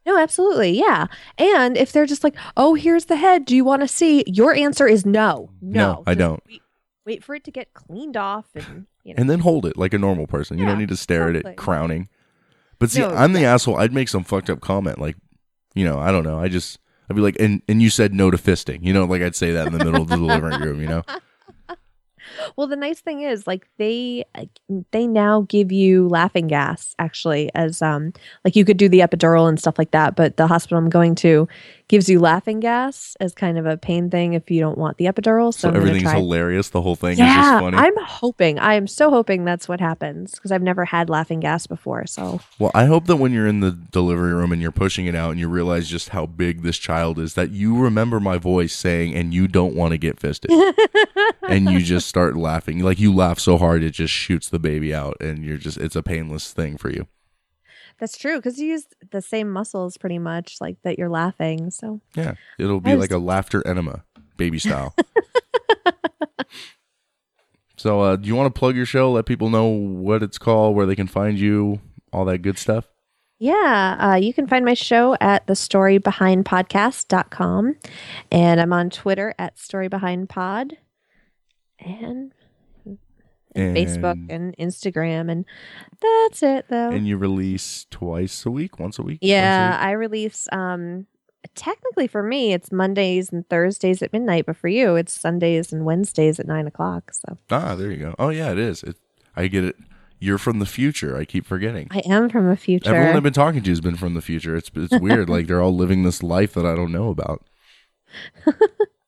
No, 0.05 0.17
absolutely. 0.17 0.71
Yeah. 0.71 1.07
And 1.39 1.75
if 1.75 1.91
they're 1.91 2.05
just 2.05 2.23
like, 2.23 2.35
oh, 2.55 2.75
here's 2.75 3.05
the 3.05 3.15
head. 3.15 3.45
Do 3.45 3.55
you 3.55 3.63
want 3.63 3.81
to 3.81 3.87
see? 3.87 4.23
Your 4.27 4.53
answer 4.53 4.87
is 4.87 5.05
no. 5.05 5.49
No. 5.61 6.03
I 6.05 6.13
don't. 6.13 6.43
Wait 7.09 7.23
for 7.23 7.33
it 7.33 7.43
to 7.45 7.51
get 7.51 7.73
cleaned 7.73 8.15
off 8.15 8.45
and, 8.53 8.85
you 9.03 9.13
know. 9.13 9.19
And 9.19 9.29
then 9.29 9.39
hold 9.39 9.65
it 9.65 9.75
like 9.77 9.93
a 9.95 9.97
normal 9.97 10.27
person. 10.27 10.59
You 10.59 10.65
don't 10.65 10.77
need 10.77 10.89
to 10.89 10.95
stare 10.97 11.27
at 11.27 11.35
it 11.35 11.57
crowning. 11.57 12.07
But 12.77 12.91
see, 12.91 13.01
No, 13.01 13.09
I'm 13.09 13.33
the 13.33 13.45
asshole. 13.45 13.77
I'd 13.77 13.91
make 13.93 14.09
some 14.09 14.23
fucked 14.23 14.49
up 14.49 14.61
comment 14.61 14.99
like, 14.99 15.15
you 15.73 15.83
know, 15.83 15.97
I 15.97 16.11
don't 16.11 16.23
know. 16.23 16.39
I 16.39 16.49
just 16.49 16.77
I'd 17.09 17.15
be 17.15 17.21
like, 17.21 17.35
and 17.39 17.63
and 17.67 17.81
you 17.81 17.89
said 17.89 18.13
no 18.13 18.29
to 18.29 18.37
fisting. 18.37 18.83
You 18.83 18.93
know, 18.93 19.05
like 19.05 19.23
I'd 19.23 19.35
say 19.35 19.51
that 19.51 19.65
in 19.65 19.73
the 19.73 19.83
middle 19.83 20.03
of 20.03 20.09
the 20.09 20.17
living 20.17 20.61
room. 20.61 20.79
You 20.79 20.87
know, 20.87 21.03
Well, 22.55 22.67
the 22.67 22.75
nice 22.75 22.99
thing 22.99 23.21
is, 23.21 23.47
like 23.47 23.67
they 23.77 24.25
they 24.91 25.07
now 25.07 25.45
give 25.49 25.71
you 25.71 26.07
laughing 26.07 26.47
gas 26.47 26.95
actually 26.99 27.49
as 27.55 27.81
um 27.81 28.13
like 28.45 28.55
you 28.55 28.65
could 28.65 28.77
do 28.77 28.89
the 28.89 28.99
epidural 28.99 29.47
and 29.49 29.59
stuff 29.59 29.77
like 29.77 29.91
that, 29.91 30.15
but 30.15 30.37
the 30.37 30.47
hospital 30.47 30.77
I'm 30.77 30.89
going 30.89 31.15
to 31.15 31.47
gives 31.89 32.07
you 32.07 32.19
laughing 32.19 32.59
gas 32.59 33.17
as 33.19 33.33
kind 33.33 33.57
of 33.57 33.65
a 33.65 33.75
pain 33.75 34.11
thing 34.11 34.33
if 34.33 34.51
you 34.51 34.59
don't 34.59 34.77
want 34.77 34.97
the 34.97 35.05
epidural. 35.05 35.51
So, 35.51 35.71
so 35.71 35.75
everything's 35.75 36.11
hilarious. 36.11 36.69
The 36.69 36.83
whole 36.83 36.95
thing 36.95 37.13
is 37.13 37.19
Yeah, 37.19 37.35
just 37.35 37.63
funny. 37.63 37.77
I'm 37.77 37.97
hoping. 37.97 38.59
I 38.59 38.75
am 38.75 38.85
so 38.85 39.09
hoping 39.09 39.43
that's 39.43 39.67
what 39.67 39.79
happens 39.79 40.35
because 40.35 40.51
I've 40.51 40.61
never 40.61 40.85
had 40.85 41.09
laughing 41.09 41.39
gas 41.39 41.65
before. 41.65 42.05
So 42.05 42.41
Well, 42.59 42.71
I 42.75 42.85
hope 42.85 43.07
that 43.07 43.15
when 43.15 43.33
you're 43.33 43.47
in 43.47 43.59
the 43.59 43.71
delivery 43.71 44.33
room 44.33 44.51
and 44.51 44.61
you're 44.61 44.71
pushing 44.71 45.07
it 45.07 45.15
out 45.15 45.31
and 45.31 45.39
you 45.39 45.49
realize 45.49 45.89
just 45.89 46.09
how 46.09 46.27
big 46.27 46.61
this 46.61 46.77
child 46.77 47.17
is, 47.17 47.33
that 47.33 47.49
you 47.49 47.77
remember 47.77 48.19
my 48.19 48.37
voice 48.37 48.75
saying, 48.75 49.15
and 49.15 49.33
you 49.33 49.47
don't 49.47 49.73
want 49.75 49.91
to 49.91 49.97
get 49.97 50.19
fisted. 50.19 50.51
and 51.49 51.71
you 51.71 51.81
just 51.81 52.07
start 52.07 52.37
laughing. 52.37 52.79
Like 52.83 52.99
you 52.99 53.13
laugh 53.13 53.39
so 53.39 53.57
hard, 53.57 53.81
it 53.81 53.91
just 53.91 54.13
shoots 54.13 54.47
the 54.47 54.59
baby 54.59 54.93
out, 54.93 55.17
and 55.19 55.43
you're 55.43 55.57
just, 55.57 55.77
it's 55.77 55.95
a 55.95 56.03
painless 56.03 56.53
thing 56.53 56.77
for 56.77 56.91
you. 56.91 57.07
That's 57.99 58.17
true 58.17 58.37
because 58.37 58.59
you 58.59 58.69
use 58.69 58.85
the 59.11 59.21
same 59.21 59.49
muscles 59.49 59.97
pretty 59.97 60.19
much 60.19 60.57
like 60.61 60.77
that 60.83 60.97
you're 60.97 61.09
laughing. 61.09 61.71
So 61.71 61.99
Yeah. 62.15 62.35
It'll 62.57 62.79
be 62.79 62.91
I 62.91 62.95
like 62.95 63.11
a 63.11 63.17
laughter 63.17 63.65
enema, 63.67 64.03
baby 64.37 64.59
style. 64.59 64.95
so, 67.77 68.01
uh, 68.01 68.15
do 68.15 68.27
you 68.27 68.35
want 68.35 68.53
to 68.53 68.59
plug 68.59 68.75
your 68.75 68.85
show? 68.85 69.11
Let 69.11 69.25
people 69.25 69.49
know 69.49 69.67
what 69.67 70.21
it's 70.23 70.37
called, 70.37 70.75
where 70.75 70.85
they 70.85 70.95
can 70.95 71.07
find 71.07 71.39
you, 71.39 71.79
all 72.11 72.25
that 72.25 72.39
good 72.39 72.57
stuff? 72.57 72.87
Yeah, 73.41 73.95
uh, 73.99 74.15
you 74.15 74.33
can 74.33 74.47
find 74.47 74.65
my 74.65 74.73
show 74.73 75.15
at 75.21 75.47
the 75.47 75.53
storybehindpodcast.com. 75.53 77.75
And 78.31 78.59
I'm 78.59 78.73
on 78.73 78.89
Twitter 78.89 79.33
at 79.39 79.55
storybehindpod 79.55 80.73
and, 81.79 82.33
and 83.59 83.77
Facebook 83.77 84.25
and 84.29 84.55
Instagram. 84.57 85.31
And 85.31 85.45
that's 86.01 86.43
it, 86.43 86.65
though. 86.69 86.89
And 86.89 87.07
you 87.07 87.17
release 87.17 87.85
twice 87.89 88.45
a 88.45 88.51
week, 88.51 88.79
once 88.79 88.99
a 88.99 89.03
week? 89.03 89.19
yeah, 89.21 89.69
a 89.69 89.71
week? 89.71 89.85
I 89.85 89.91
release, 89.91 90.47
um, 90.51 91.07
technically 91.55 92.07
for 92.07 92.23
me, 92.23 92.53
it's 92.53 92.71
Mondays 92.71 93.31
and 93.31 93.47
Thursdays 93.49 94.01
at 94.01 94.13
midnight. 94.13 94.45
But 94.45 94.57
for 94.57 94.67
you, 94.67 94.95
it's 94.95 95.13
Sundays 95.13 95.71
and 95.73 95.85
Wednesdays 95.85 96.39
at 96.39 96.47
nine 96.47 96.67
o'clock. 96.67 97.13
So 97.13 97.37
Ah, 97.51 97.75
there 97.75 97.91
you 97.91 97.97
go. 97.97 98.15
Oh 98.19 98.29
yeah, 98.29 98.51
it 98.51 98.59
is. 98.59 98.83
It, 98.83 98.95
I 99.35 99.47
get 99.47 99.63
it. 99.63 99.75
You're 100.21 100.37
from 100.37 100.59
the 100.59 100.65
future. 100.65 101.15
I 101.15 101.23
keep 101.23 101.45
forgetting. 101.45 101.87
I 101.91 101.99
am 101.99 102.29
from 102.29 102.49
the 102.49 102.57
future. 102.57 102.93
Everyone 102.93 103.15
I've 103.15 103.23
been 103.23 103.31
talking 103.31 103.63
to 103.63 103.69
has 103.69 103.79
been 103.79 103.95
from 103.95 104.15
the 104.15 104.21
future. 104.21 104.55
It's 104.55 104.69
it's 104.75 104.99
weird. 104.99 105.29
like 105.29 105.47
they're 105.47 105.61
all 105.61 105.75
living 105.75 106.03
this 106.03 106.21
life 106.21 106.53
that 106.55 106.65
I 106.65 106.75
don't 106.75 106.91
know 106.91 107.09
about. 107.09 107.45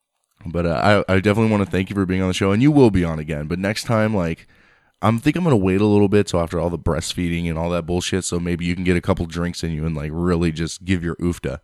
but 0.46 0.66
uh, 0.66 1.04
I 1.08 1.14
I 1.14 1.20
definitely 1.20 1.52
want 1.52 1.64
to 1.66 1.70
thank 1.70 1.90
you 1.90 1.96
for 1.96 2.06
being 2.06 2.22
on 2.22 2.28
the 2.28 2.34
show, 2.34 2.52
and 2.52 2.62
you 2.62 2.72
will 2.72 2.92
be 2.92 3.04
on 3.04 3.20
again. 3.20 3.48
But 3.48 3.60
next 3.60 3.84
time, 3.86 4.16
like. 4.16 4.48
I'm 5.04 5.18
think 5.18 5.36
I'm 5.36 5.44
gonna 5.44 5.58
wait 5.58 5.82
a 5.82 5.86
little 5.88 6.10
bit 6.10 6.30
so 6.30 6.40
after 6.40 6.60
all 6.60 6.70
the 6.70 6.78
breastfeeding 6.78 7.50
and 7.50 7.58
all 7.58 7.72
that 7.72 7.88
bullshit, 7.88 8.24
so 8.24 8.40
maybe 8.40 8.66
you 8.66 8.76
can 8.76 8.84
get 8.84 8.96
a 8.96 9.02
couple 9.02 9.26
drinks 9.26 9.64
in 9.64 9.72
you 9.72 9.84
and 9.84 9.96
like 9.96 10.12
really 10.14 10.52
just 10.52 10.86
give 10.86 11.04
your 11.04 11.16
oofta. 11.16 11.58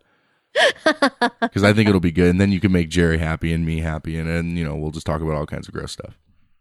Because 1.40 1.62
I 1.62 1.72
think 1.72 1.88
it'll 1.88 2.00
be 2.00 2.10
good, 2.10 2.30
and 2.30 2.40
then 2.40 2.50
you 2.50 2.58
can 2.58 2.72
make 2.72 2.88
Jerry 2.88 3.18
happy 3.18 3.52
and 3.52 3.64
me 3.64 3.78
happy, 3.78 4.18
and 4.18 4.28
then 4.28 4.56
you 4.56 4.64
know 4.64 4.74
we'll 4.74 4.90
just 4.90 5.06
talk 5.06 5.20
about 5.20 5.34
all 5.36 5.46
kinds 5.46 5.68
of 5.68 5.74
gross 5.74 5.92
stuff. 5.92 6.18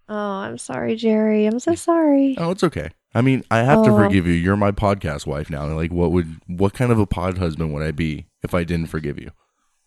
oh, 0.07 0.15
I'm 0.15 0.59
sorry, 0.59 0.95
Jerry. 0.95 1.47
I'm 1.47 1.59
so 1.59 1.73
sorry. 1.73 2.35
Oh, 2.37 2.51
it's 2.51 2.63
okay. 2.63 2.89
I 3.15 3.21
mean, 3.21 3.43
I 3.49 3.59
have 3.63 3.83
to 3.85 3.89
Oh. 3.91 3.97
forgive 3.97 4.27
you. 4.27 4.33
You're 4.33 4.55
my 4.55 4.71
podcast 4.71 5.25
wife 5.25 5.49
now. 5.49 5.65
Like, 5.73 5.91
what 5.91 6.11
would, 6.11 6.37
what 6.45 6.73
kind 6.75 6.91
of 6.91 6.99
a 6.99 7.07
pod 7.07 7.39
husband 7.39 7.73
would 7.73 7.81
I 7.81 7.89
be 7.91 8.27
if 8.43 8.53
I 8.53 8.63
didn't 8.63 8.87
forgive 8.87 9.17
you? 9.19 9.31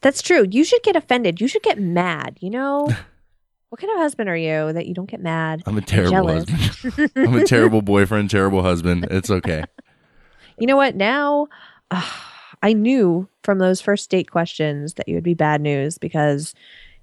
That's 0.03 0.23
true. 0.23 0.47
You 0.51 0.65
should 0.65 0.83
get 0.83 0.97
offended. 0.97 1.41
You 1.41 1.49
should 1.49 1.63
get 1.63 1.79
mad. 1.79 2.39
You 2.41 2.51
know, 2.51 2.89
what 3.69 3.81
kind 3.81 3.93
of 3.93 3.99
husband 3.99 4.29
are 4.29 4.37
you 4.37 4.73
that 4.73 4.87
you 4.87 4.95
don't 4.95 5.11
get 5.11 5.21
mad? 5.21 5.63
I'm 5.67 5.77
a 5.77 5.83
terrible 5.83 6.29
husband. 6.29 7.11
I'm 7.17 7.37
a 7.37 7.45
terrible 7.45 7.83
boyfriend, 7.83 8.31
terrible 8.31 8.63
husband. 8.63 9.07
It's 9.11 9.31
okay. 9.31 9.65
You 10.59 10.67
know 10.67 10.77
what? 10.77 10.97
Now, 10.97 11.49
uh, 11.91 12.09
I 12.63 12.73
knew 12.73 13.29
from 13.43 13.59
those 13.59 13.81
first 13.81 14.11
date 14.11 14.31
questions 14.31 14.95
that 14.95 15.09
you 15.09 15.15
would 15.15 15.25
be 15.25 15.35
bad 15.35 15.61
news 15.61 15.99
because 15.99 16.55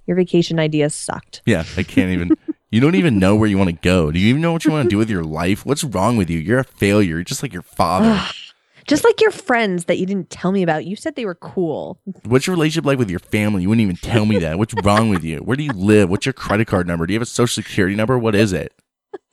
your 0.06 0.16
vacation 0.16 0.58
ideas 0.58 0.94
sucked. 0.94 1.42
Yeah, 1.44 1.64
I 1.76 1.82
can't 1.82 2.10
even. 2.10 2.30
you 2.70 2.80
don't 2.80 2.94
even 2.94 3.18
know 3.18 3.36
where 3.36 3.48
you 3.48 3.58
want 3.58 3.70
to 3.70 3.76
go. 3.76 4.10
Do 4.10 4.18
you 4.18 4.28
even 4.28 4.40
know 4.40 4.52
what 4.52 4.64
you 4.64 4.70
want 4.70 4.84
to 4.84 4.90
do 4.90 4.98
with 4.98 5.10
your 5.10 5.24
life? 5.24 5.66
What's 5.66 5.84
wrong 5.84 6.16
with 6.16 6.30
you? 6.30 6.38
You're 6.38 6.60
a 6.60 6.64
failure. 6.64 7.16
You're 7.16 7.24
just 7.24 7.42
like 7.42 7.52
your 7.52 7.62
father. 7.62 8.20
Just 8.88 9.04
like 9.04 9.20
your 9.20 9.30
friends 9.30 9.84
that 9.84 9.98
you 9.98 10.06
didn't 10.06 10.30
tell 10.30 10.50
me 10.50 10.62
about. 10.62 10.86
You 10.86 10.96
said 10.96 11.14
they 11.14 11.24
were 11.26 11.34
cool. 11.34 12.00
What's 12.24 12.46
your 12.46 12.56
relationship 12.56 12.86
like 12.86 12.98
with 12.98 13.10
your 13.10 13.18
family? 13.20 13.62
You 13.62 13.68
wouldn't 13.68 13.82
even 13.84 13.96
tell 13.96 14.24
me 14.26 14.38
that. 14.38 14.58
What's 14.58 14.74
wrong 14.82 15.10
with 15.10 15.22
you? 15.22 15.38
Where 15.38 15.56
do 15.56 15.62
you 15.62 15.72
live? 15.72 16.08
What's 16.10 16.26
your 16.26 16.32
credit 16.32 16.66
card 16.66 16.86
number? 16.86 17.06
Do 17.06 17.12
you 17.12 17.18
have 17.18 17.22
a 17.22 17.30
social 17.30 17.62
security 17.62 17.94
number? 17.94 18.18
What 18.18 18.34
is 18.34 18.52
it? 18.52 18.72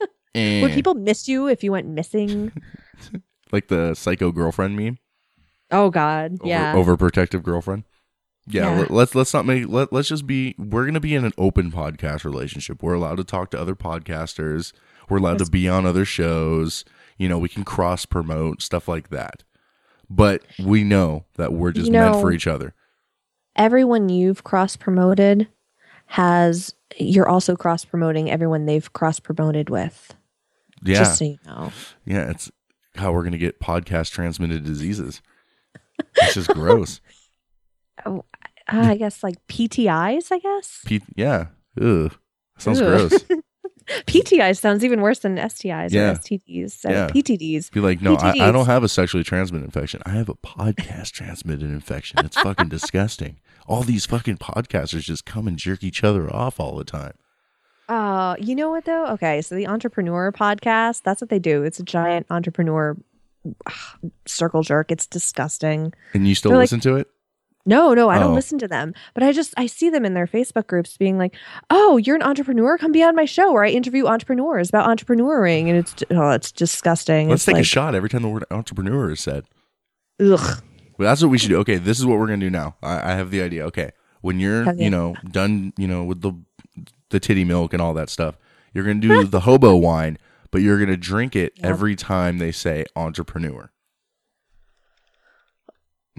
Would 0.34 0.72
people 0.72 0.94
miss 0.94 1.26
you 1.26 1.48
if 1.48 1.64
you 1.64 1.72
went 1.72 1.88
missing? 1.88 2.52
like 3.52 3.68
the 3.68 3.94
psycho 3.94 4.30
girlfriend 4.30 4.76
meme? 4.76 4.98
Oh 5.70 5.90
God, 5.90 6.36
Over, 6.40 6.48
yeah. 6.48 6.74
Overprotective 6.74 7.42
girlfriend. 7.42 7.84
Yeah, 8.46 8.70
Yeah. 8.74 8.80
let- 8.80 8.90
let's 8.90 9.14
let's 9.14 9.34
not 9.34 9.46
make 9.46 9.66
let, 9.68 9.92
let's 9.92 10.08
just 10.08 10.26
be 10.26 10.54
we're 10.58 10.84
going 10.84 10.94
to 10.94 11.00
be 11.00 11.14
in 11.14 11.24
an 11.24 11.32
open 11.38 11.72
podcast 11.72 12.24
relationship. 12.24 12.82
We're 12.82 12.94
allowed 12.94 13.16
to 13.16 13.24
talk 13.24 13.50
to 13.52 13.60
other 13.60 13.74
podcasters. 13.74 14.72
We're 15.08 15.16
allowed 15.18 15.38
to 15.38 15.46
be 15.50 15.68
on 15.68 15.86
other 15.86 16.04
shows. 16.04 16.84
You 17.18 17.28
know, 17.28 17.38
we 17.38 17.48
can 17.48 17.64
cross 17.64 18.06
promote 18.06 18.62
stuff 18.62 18.88
like 18.88 19.10
that. 19.10 19.42
But 20.08 20.42
we 20.62 20.84
know 20.84 21.24
that 21.36 21.52
we're 21.52 21.72
just 21.72 21.86
You 21.86 21.92
meant 21.92 22.20
for 22.20 22.32
each 22.32 22.46
other. 22.46 22.74
Everyone 23.56 24.08
you've 24.08 24.44
cross 24.44 24.76
promoted 24.76 25.48
has. 26.06 26.74
You're 26.96 27.28
also 27.28 27.56
cross 27.56 27.84
promoting 27.84 28.30
everyone 28.30 28.66
they've 28.66 28.92
cross 28.92 29.18
promoted 29.18 29.70
with. 29.70 30.14
Yeah. 30.84 30.98
Just 30.98 31.18
so 31.18 31.24
you 31.24 31.38
know. 31.46 31.72
Yeah, 32.04 32.30
it's 32.30 32.50
how 32.94 33.12
we're 33.12 33.22
going 33.22 33.32
to 33.32 33.38
get 33.38 33.60
podcast 33.60 34.12
transmitted 34.12 34.64
diseases. 34.64 35.20
It's 36.16 36.34
just 36.34 36.48
gross. 36.50 37.00
Oh, 38.04 38.24
I 38.68 38.96
guess 38.96 39.22
like 39.22 39.36
PTIs. 39.46 40.30
I 40.30 40.38
guess 40.38 40.80
P- 40.84 41.02
yeah. 41.16 41.46
Ugh. 41.80 42.12
Sounds 42.58 42.80
Ugh. 42.80 43.08
gross. 43.08 43.24
PTIs 44.06 44.58
sounds 44.58 44.84
even 44.84 45.00
worse 45.00 45.20
than 45.20 45.36
STIs 45.36 45.92
Yeah. 45.92 46.10
or 46.10 46.14
STDs. 46.14 46.72
So 46.72 46.90
Yeah. 46.90 47.08
PTDs. 47.08 47.70
Be 47.70 47.80
like, 47.80 48.00
no, 48.02 48.16
I, 48.16 48.30
I 48.48 48.52
don't 48.52 48.66
have 48.66 48.82
a 48.84 48.88
sexually 48.88 49.24
transmitted 49.24 49.64
infection. 49.64 50.02
I 50.06 50.10
have 50.10 50.28
a 50.28 50.34
podcast 50.34 51.12
transmitted 51.12 51.70
infection. 51.70 52.24
It's 52.24 52.36
fucking 52.40 52.68
disgusting. 52.68 53.38
All 53.66 53.82
these 53.82 54.06
fucking 54.06 54.38
podcasters 54.38 55.02
just 55.02 55.24
come 55.24 55.46
and 55.48 55.56
jerk 55.58 55.82
each 55.84 56.02
other 56.04 56.32
off 56.34 56.58
all 56.60 56.76
the 56.76 56.84
time. 56.84 57.14
Uh, 57.88 58.34
you 58.40 58.54
know 58.56 58.70
what 58.70 58.84
though? 58.84 59.06
Okay, 59.08 59.40
so 59.42 59.54
the 59.54 59.66
entrepreneur 59.68 60.32
podcast, 60.32 61.02
that's 61.02 61.20
what 61.20 61.30
they 61.30 61.38
do. 61.38 61.62
It's 61.62 61.78
a 61.78 61.84
giant 61.84 62.26
entrepreneur 62.30 62.96
ugh, 63.66 64.10
circle 64.24 64.62
jerk. 64.62 64.90
It's 64.90 65.06
disgusting. 65.06 65.92
And 66.12 66.26
you 66.26 66.34
still 66.34 66.50
They're 66.50 66.58
like- 66.58 66.64
listen 66.64 66.80
to 66.80 66.96
it? 66.96 67.08
No, 67.66 67.92
no, 67.94 68.08
I 68.08 68.16
Oh. 68.16 68.20
don't 68.20 68.34
listen 68.34 68.58
to 68.60 68.68
them. 68.68 68.94
But 69.12 69.24
I 69.24 69.32
just 69.32 69.52
I 69.56 69.66
see 69.66 69.90
them 69.90 70.04
in 70.04 70.14
their 70.14 70.26
Facebook 70.26 70.68
groups 70.68 70.96
being 70.96 71.18
like, 71.18 71.34
"Oh, 71.68 71.96
you're 71.96 72.16
an 72.16 72.22
entrepreneur? 72.22 72.78
Come 72.78 72.92
be 72.92 73.02
on 73.02 73.16
my 73.16 73.24
show 73.24 73.52
where 73.52 73.64
I 73.64 73.70
interview 73.70 74.06
entrepreneurs 74.06 74.68
about 74.68 74.88
entrepreneuring." 74.88 75.66
And 75.68 75.76
it's 75.76 75.94
oh, 76.10 76.30
it's 76.30 76.52
disgusting. 76.52 77.28
Let's 77.28 77.46
it's 77.46 77.52
take 77.52 77.60
a 77.60 77.64
shot 77.64 77.94
every 77.94 78.08
time 78.08 78.22
the 78.22 78.28
word 78.28 78.44
entrepreneur 78.50 79.10
is 79.10 79.20
said. 79.20 79.44
Ugh. 80.20 80.62
Well, 80.98 81.08
that's 81.08 81.20
what 81.20 81.30
we 81.30 81.38
should 81.38 81.50
do. 81.50 81.58
Okay, 81.58 81.76
this 81.76 81.98
is 81.98 82.06
what 82.06 82.18
we're 82.18 82.26
gonna 82.28 82.38
do 82.38 82.50
now. 82.50 82.76
I, 82.82 83.12
I 83.12 83.14
have 83.16 83.30
the 83.30 83.42
idea. 83.42 83.66
Okay, 83.66 83.90
when 84.22 84.38
you're, 84.40 84.64
you 84.74 84.84
you? 84.84 84.90
know, 84.90 85.14
done, 85.30 85.72
you 85.76 85.88
know, 85.88 86.04
with 86.04 86.22
the 86.22 86.32
the 87.10 87.20
titty 87.20 87.44
milk 87.44 87.72
and 87.72 87.82
all 87.82 87.92
that 87.94 88.08
stuff, 88.08 88.38
you're 88.72 88.84
gonna 88.84 89.00
do 89.00 89.24
the 89.36 89.40
hobo 89.40 89.74
wine, 89.76 90.18
but 90.50 90.62
you're 90.62 90.78
gonna 90.78 90.96
drink 90.96 91.34
it 91.36 91.52
every 91.62 91.96
time 91.96 92.38
they 92.38 92.52
say 92.52 92.84
entrepreneur. 92.94 93.70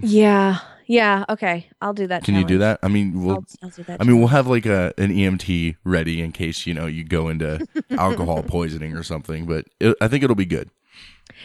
Yeah. 0.00 0.58
Yeah, 0.88 1.24
okay. 1.28 1.68
I'll 1.82 1.92
do 1.92 2.06
that. 2.06 2.24
Can 2.24 2.34
you 2.34 2.44
do 2.44 2.58
that? 2.58 2.80
I 2.82 2.88
mean, 2.88 3.22
we'll. 3.22 3.36
I'll- 3.36 3.44
I'll 3.62 3.68
do 3.70 3.82
that 3.84 4.00
I 4.00 4.04
mean, 4.04 4.18
we'll 4.18 4.28
have 4.28 4.46
like 4.46 4.64
a 4.66 4.92
an 4.98 5.10
EMT 5.12 5.76
ready 5.84 6.22
in 6.22 6.32
case 6.32 6.66
you 6.66 6.72
know 6.74 6.86
you 6.86 7.04
go 7.04 7.28
into 7.28 7.66
alcohol 7.90 8.42
poisoning 8.42 8.96
or 8.96 9.02
something. 9.02 9.46
But 9.46 9.66
it, 9.78 9.96
I 10.00 10.08
think 10.08 10.24
it'll 10.24 10.34
be 10.34 10.46
good. 10.46 10.70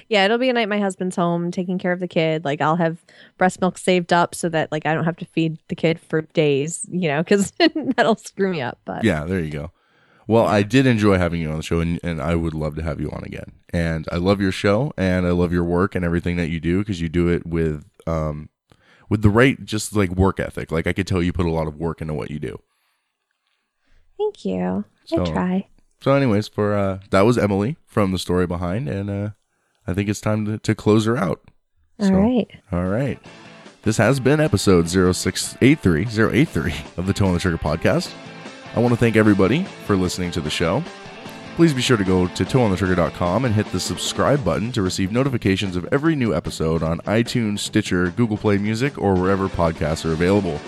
Yeah, 0.08 0.24
it'll 0.26 0.38
be 0.38 0.50
a 0.50 0.54
night 0.54 0.70
my 0.70 0.80
husband's 0.80 1.18
home 1.18 1.52
taking 1.52 1.78
care 1.78 1.92
of 1.92 2.00
the 2.00 2.08
kid. 2.08 2.46
Like 2.46 2.62
I'll 2.62 2.78
have 2.78 3.04
breast 3.38 3.60
milk 3.60 3.78
saved 3.78 4.14
up 4.14 4.34
so 4.34 4.48
that 4.50 4.72
like 4.72 4.86
I 4.86 4.94
don't 4.94 5.04
have 5.04 5.18
to 5.18 5.26
feed 5.26 5.58
the 5.68 5.76
kid 5.76 6.00
for 6.00 6.22
days, 6.22 6.86
you 6.90 7.10
know, 7.10 7.22
cuz 7.24 7.52
that'll 7.96 8.16
screw 8.16 8.50
me 8.52 8.62
up. 8.62 8.80
But 8.86 9.04
Yeah, 9.04 9.26
there 9.26 9.40
you 9.42 9.52
go. 9.52 9.72
Well, 10.26 10.46
I 10.48 10.64
did 10.64 10.86
enjoy 10.88 11.18
having 11.18 11.42
you 11.42 11.50
on 11.50 11.58
the 11.58 11.64
show, 11.64 11.82
and, 11.82 12.00
and 12.02 12.22
I 12.22 12.34
would 12.36 12.54
love 12.54 12.76
to 12.78 12.82
have 12.82 13.02
you 13.02 13.12
on 13.12 13.26
again. 13.26 13.52
And 13.74 14.08
I 14.10 14.16
love 14.16 14.40
your 14.40 14.54
show, 14.54 14.94
and 14.98 15.28
I 15.28 15.32
love 15.32 15.52
your 15.52 15.66
work 15.66 15.96
and 15.96 16.06
everything 16.06 16.38
that 16.38 16.48
you 16.48 16.62
do 16.62 16.80
because 16.80 17.02
you 17.02 17.10
do 17.10 17.28
it 17.28 17.46
with 17.46 17.84
um 18.08 18.48
with 19.14 19.22
the 19.22 19.30
right 19.30 19.64
just 19.64 19.96
like 19.96 20.10
work 20.10 20.40
ethic. 20.40 20.72
Like 20.72 20.88
I 20.88 20.94
could 20.94 21.06
tell 21.06 21.22
you 21.22 21.32
put 21.32 21.46
a 21.46 21.52
lot 21.52 21.68
of 21.68 21.78
work 21.78 22.02
into 22.02 22.16
what 22.16 22.32
you 22.32 22.40
do. 22.40 22.60
thank 24.18 24.44
you. 24.44 24.86
So- 25.06 25.22
I 25.22 25.26
try. 25.30 25.68
So, 26.02 26.14
anyways, 26.16 26.48
for 26.48 26.74
uh 26.74 27.00
that 27.12 27.22
was 27.22 27.38
Emily 27.38 27.78
from 27.86 28.12
the 28.12 28.18
story 28.18 28.48
behind, 28.48 28.90
and 28.90 29.10
uh 29.12 29.30
I 29.86 29.94
think 29.94 30.10
it's 30.10 30.20
time 30.20 30.46
to, 30.48 30.58
to 30.58 30.74
close 30.74 31.06
her 31.06 31.16
out. 31.16 31.42
All 32.00 32.12
right. 32.12 32.48
All 32.72 32.86
right. 32.88 33.20
This 33.84 33.98
has 33.98 34.20
been 34.20 34.40
episode 34.40 34.90
0683, 34.90 36.08
083 36.08 36.74
of 36.98 37.06
the 37.06 37.14
Toe 37.14 37.28
on 37.28 37.34
the 37.36 37.40
Trigger 37.40 37.60
podcast. 37.60 38.12
I 38.76 38.80
want 38.80 38.94
to 38.94 39.00
thank 39.00 39.16
everybody 39.16 39.64
for 39.86 39.96
listening 39.96 40.32
to 40.32 40.42
the 40.42 40.50
show. 40.50 40.84
Please 41.56 41.72
be 41.72 41.84
sure 41.84 41.98
to 41.98 42.04
go 42.04 42.28
to 42.28 42.44
toeonthetrigger.com 42.44 43.46
and 43.46 43.54
hit 43.54 43.72
the 43.72 43.80
subscribe 43.80 44.44
button 44.44 44.72
to 44.72 44.82
receive 44.82 45.12
notifications 45.12 45.76
of 45.76 45.88
every 45.92 46.16
new 46.16 46.34
episode 46.34 46.82
on 46.82 46.98
iTunes, 47.02 47.60
Stitcher, 47.60 48.10
Google 48.10 48.38
Play 48.38 48.58
Music, 48.58 48.98
or 48.98 49.14
wherever 49.14 49.48
podcasts 49.48 50.04
are 50.04 50.14
available. 50.14 50.60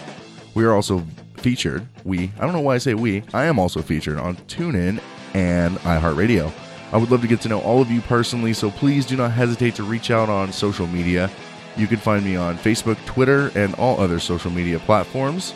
We 0.53 0.63
are 0.63 0.73
also 0.73 1.03
featured, 1.37 1.87
we, 2.03 2.31
I 2.39 2.41
don't 2.41 2.53
know 2.53 2.61
why 2.61 2.75
I 2.75 2.77
say 2.77 2.93
we, 2.93 3.23
I 3.33 3.45
am 3.45 3.57
also 3.57 3.81
featured 3.81 4.19
on 4.19 4.35
TuneIn 4.35 5.01
and 5.33 5.77
iHeartRadio. 5.79 6.53
I 6.91 6.97
would 6.97 7.09
love 7.09 7.21
to 7.21 7.27
get 7.27 7.41
to 7.41 7.49
know 7.49 7.61
all 7.61 7.81
of 7.81 7.89
you 7.89 8.01
personally, 8.01 8.53
so 8.53 8.69
please 8.69 9.07
do 9.07 9.17
not 9.17 9.31
hesitate 9.31 9.73
to 9.75 9.83
reach 9.83 10.11
out 10.11 10.29
on 10.29 10.53
social 10.53 10.85
media. 10.85 11.31
You 11.77 11.87
can 11.87 11.97
find 11.97 12.23
me 12.23 12.35
on 12.35 12.59
Facebook, 12.59 13.03
Twitter, 13.07 13.51
and 13.55 13.73
all 13.75 13.99
other 13.99 14.19
social 14.19 14.51
media 14.51 14.77
platforms. 14.77 15.55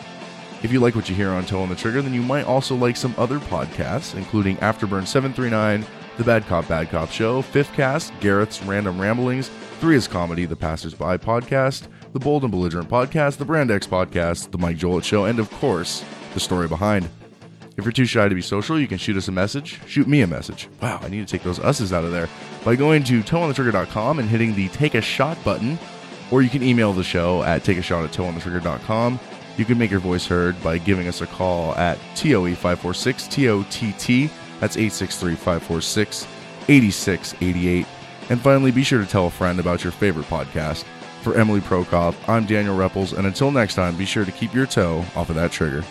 If 0.62 0.74
you 0.74 0.82
like 0.82 0.96
what 0.96 1.08
you 1.08 1.16
hear 1.16 1.30
on 1.30 1.46
Toe 1.46 1.62
on 1.62 1.70
the 1.70 1.76
Trigger, 1.76 2.02
then 2.02 2.14
you 2.14 2.22
might 2.22 2.46
also 2.46 2.76
like 2.76 2.98
some 2.98 3.16
other 3.18 3.40
podcasts, 3.40 4.16
including 4.16 4.58
Afterburn 4.58 5.08
739, 5.08 5.86
The 6.18 6.24
Bad 6.26 6.46
Cop 6.48 6.68
Bad 6.68 6.90
Cop 6.90 7.10
Show, 7.12 7.42
Fifth 7.42 7.72
Cast, 7.74 8.12
Garrett's 8.20 8.62
Random 8.64 9.00
Ramblings, 9.00 9.50
Three 9.80 9.96
is 9.96 10.08
Comedy, 10.08 10.46
The 10.46 10.58
Passersby 10.58 11.20
Podcast, 11.20 11.88
The 12.12 12.20
Bold 12.20 12.44
and 12.44 12.52
Belligerent 12.52 12.90
Podcast, 12.90 13.38
The 13.38 13.46
Brand 13.46 13.72
X 13.72 13.88
Podcast, 13.88 14.52
The 14.52 14.58
Mike 14.58 14.76
Jolett 14.76 15.06
Show, 15.06 15.24
and 15.24 15.40
of 15.40 15.50
course, 15.52 16.04
The 16.34 16.42
Story 16.42 16.68
Behind. 16.68 17.08
If 17.78 17.86
you're 17.86 17.94
too 17.94 18.04
shy 18.04 18.28
to 18.28 18.36
be 18.36 18.42
social, 18.42 18.78
you 18.78 18.90
can 18.90 18.98
shoot 18.98 19.16
us 19.16 19.30
a 19.30 19.32
message. 19.32 19.80
Shoot 19.88 20.10
me 20.10 20.20
a 20.20 20.28
message. 20.28 20.68
Wow, 20.82 21.00
I 21.02 21.08
need 21.08 21.26
to 21.26 21.32
take 21.32 21.44
those 21.44 21.60
us's 21.60 21.94
out 21.94 22.04
of 22.04 22.12
there. 22.12 22.28
By 22.66 22.76
going 22.76 23.06
to 23.06 23.24
toeonthetrigger.com 23.24 24.20
and 24.20 24.28
hitting 24.28 24.54
the 24.54 24.68
take 24.68 24.96
a 24.96 25.02
shot 25.02 25.42
button, 25.46 25.80
or 26.30 26.42
you 26.42 26.50
can 26.50 26.62
email 26.62 26.92
the 26.92 27.06
show 27.06 27.42
at 27.44 27.64
takeashot 27.64 28.04
at 28.04 28.12
toeonthetrigger.com. 28.12 29.18
You 29.60 29.66
can 29.66 29.78
make 29.78 29.92
your 29.92 30.00
voice 30.00 30.26
heard 30.26 30.64
by 30.64 30.78
giving 30.78 31.10
us 31.10 31.20
a 31.20 31.28
call 31.28 31.76
at 31.76 31.98
TOE 32.16 32.56
546 32.56 33.28
TOTT. 33.28 34.32
That's 34.62 34.78
863 34.78 35.36
546 35.36 36.28
8688. 36.70 37.86
And 38.30 38.40
finally, 38.40 38.72
be 38.72 38.86
sure 38.86 39.04
to 39.04 39.06
tell 39.06 39.28
a 39.28 39.30
friend 39.30 39.60
about 39.60 39.84
your 39.84 39.92
favorite 39.92 40.28
podcast. 40.28 40.86
For 41.24 41.36
Emily 41.36 41.60
Prokop, 41.60 42.16
I'm 42.30 42.46
Daniel 42.46 42.78
Rebholz, 42.78 43.12
and 43.12 43.28
until 43.28 43.52
next 43.52 43.76
time, 43.76 43.98
be 43.98 44.06
sure 44.06 44.24
to 44.24 44.32
keep 44.32 44.54
your 44.54 44.66
toe 44.66 45.04
off 45.14 45.30
of 45.30 45.36
that 45.36 45.52
trigger. 45.52 45.84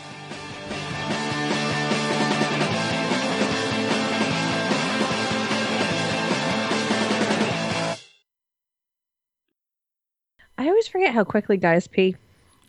I 10.56 10.66
always 10.66 10.88
forget 10.88 11.12
how 11.12 11.24
quickly 11.24 11.58
guys 11.58 11.86
pee. 11.86 12.16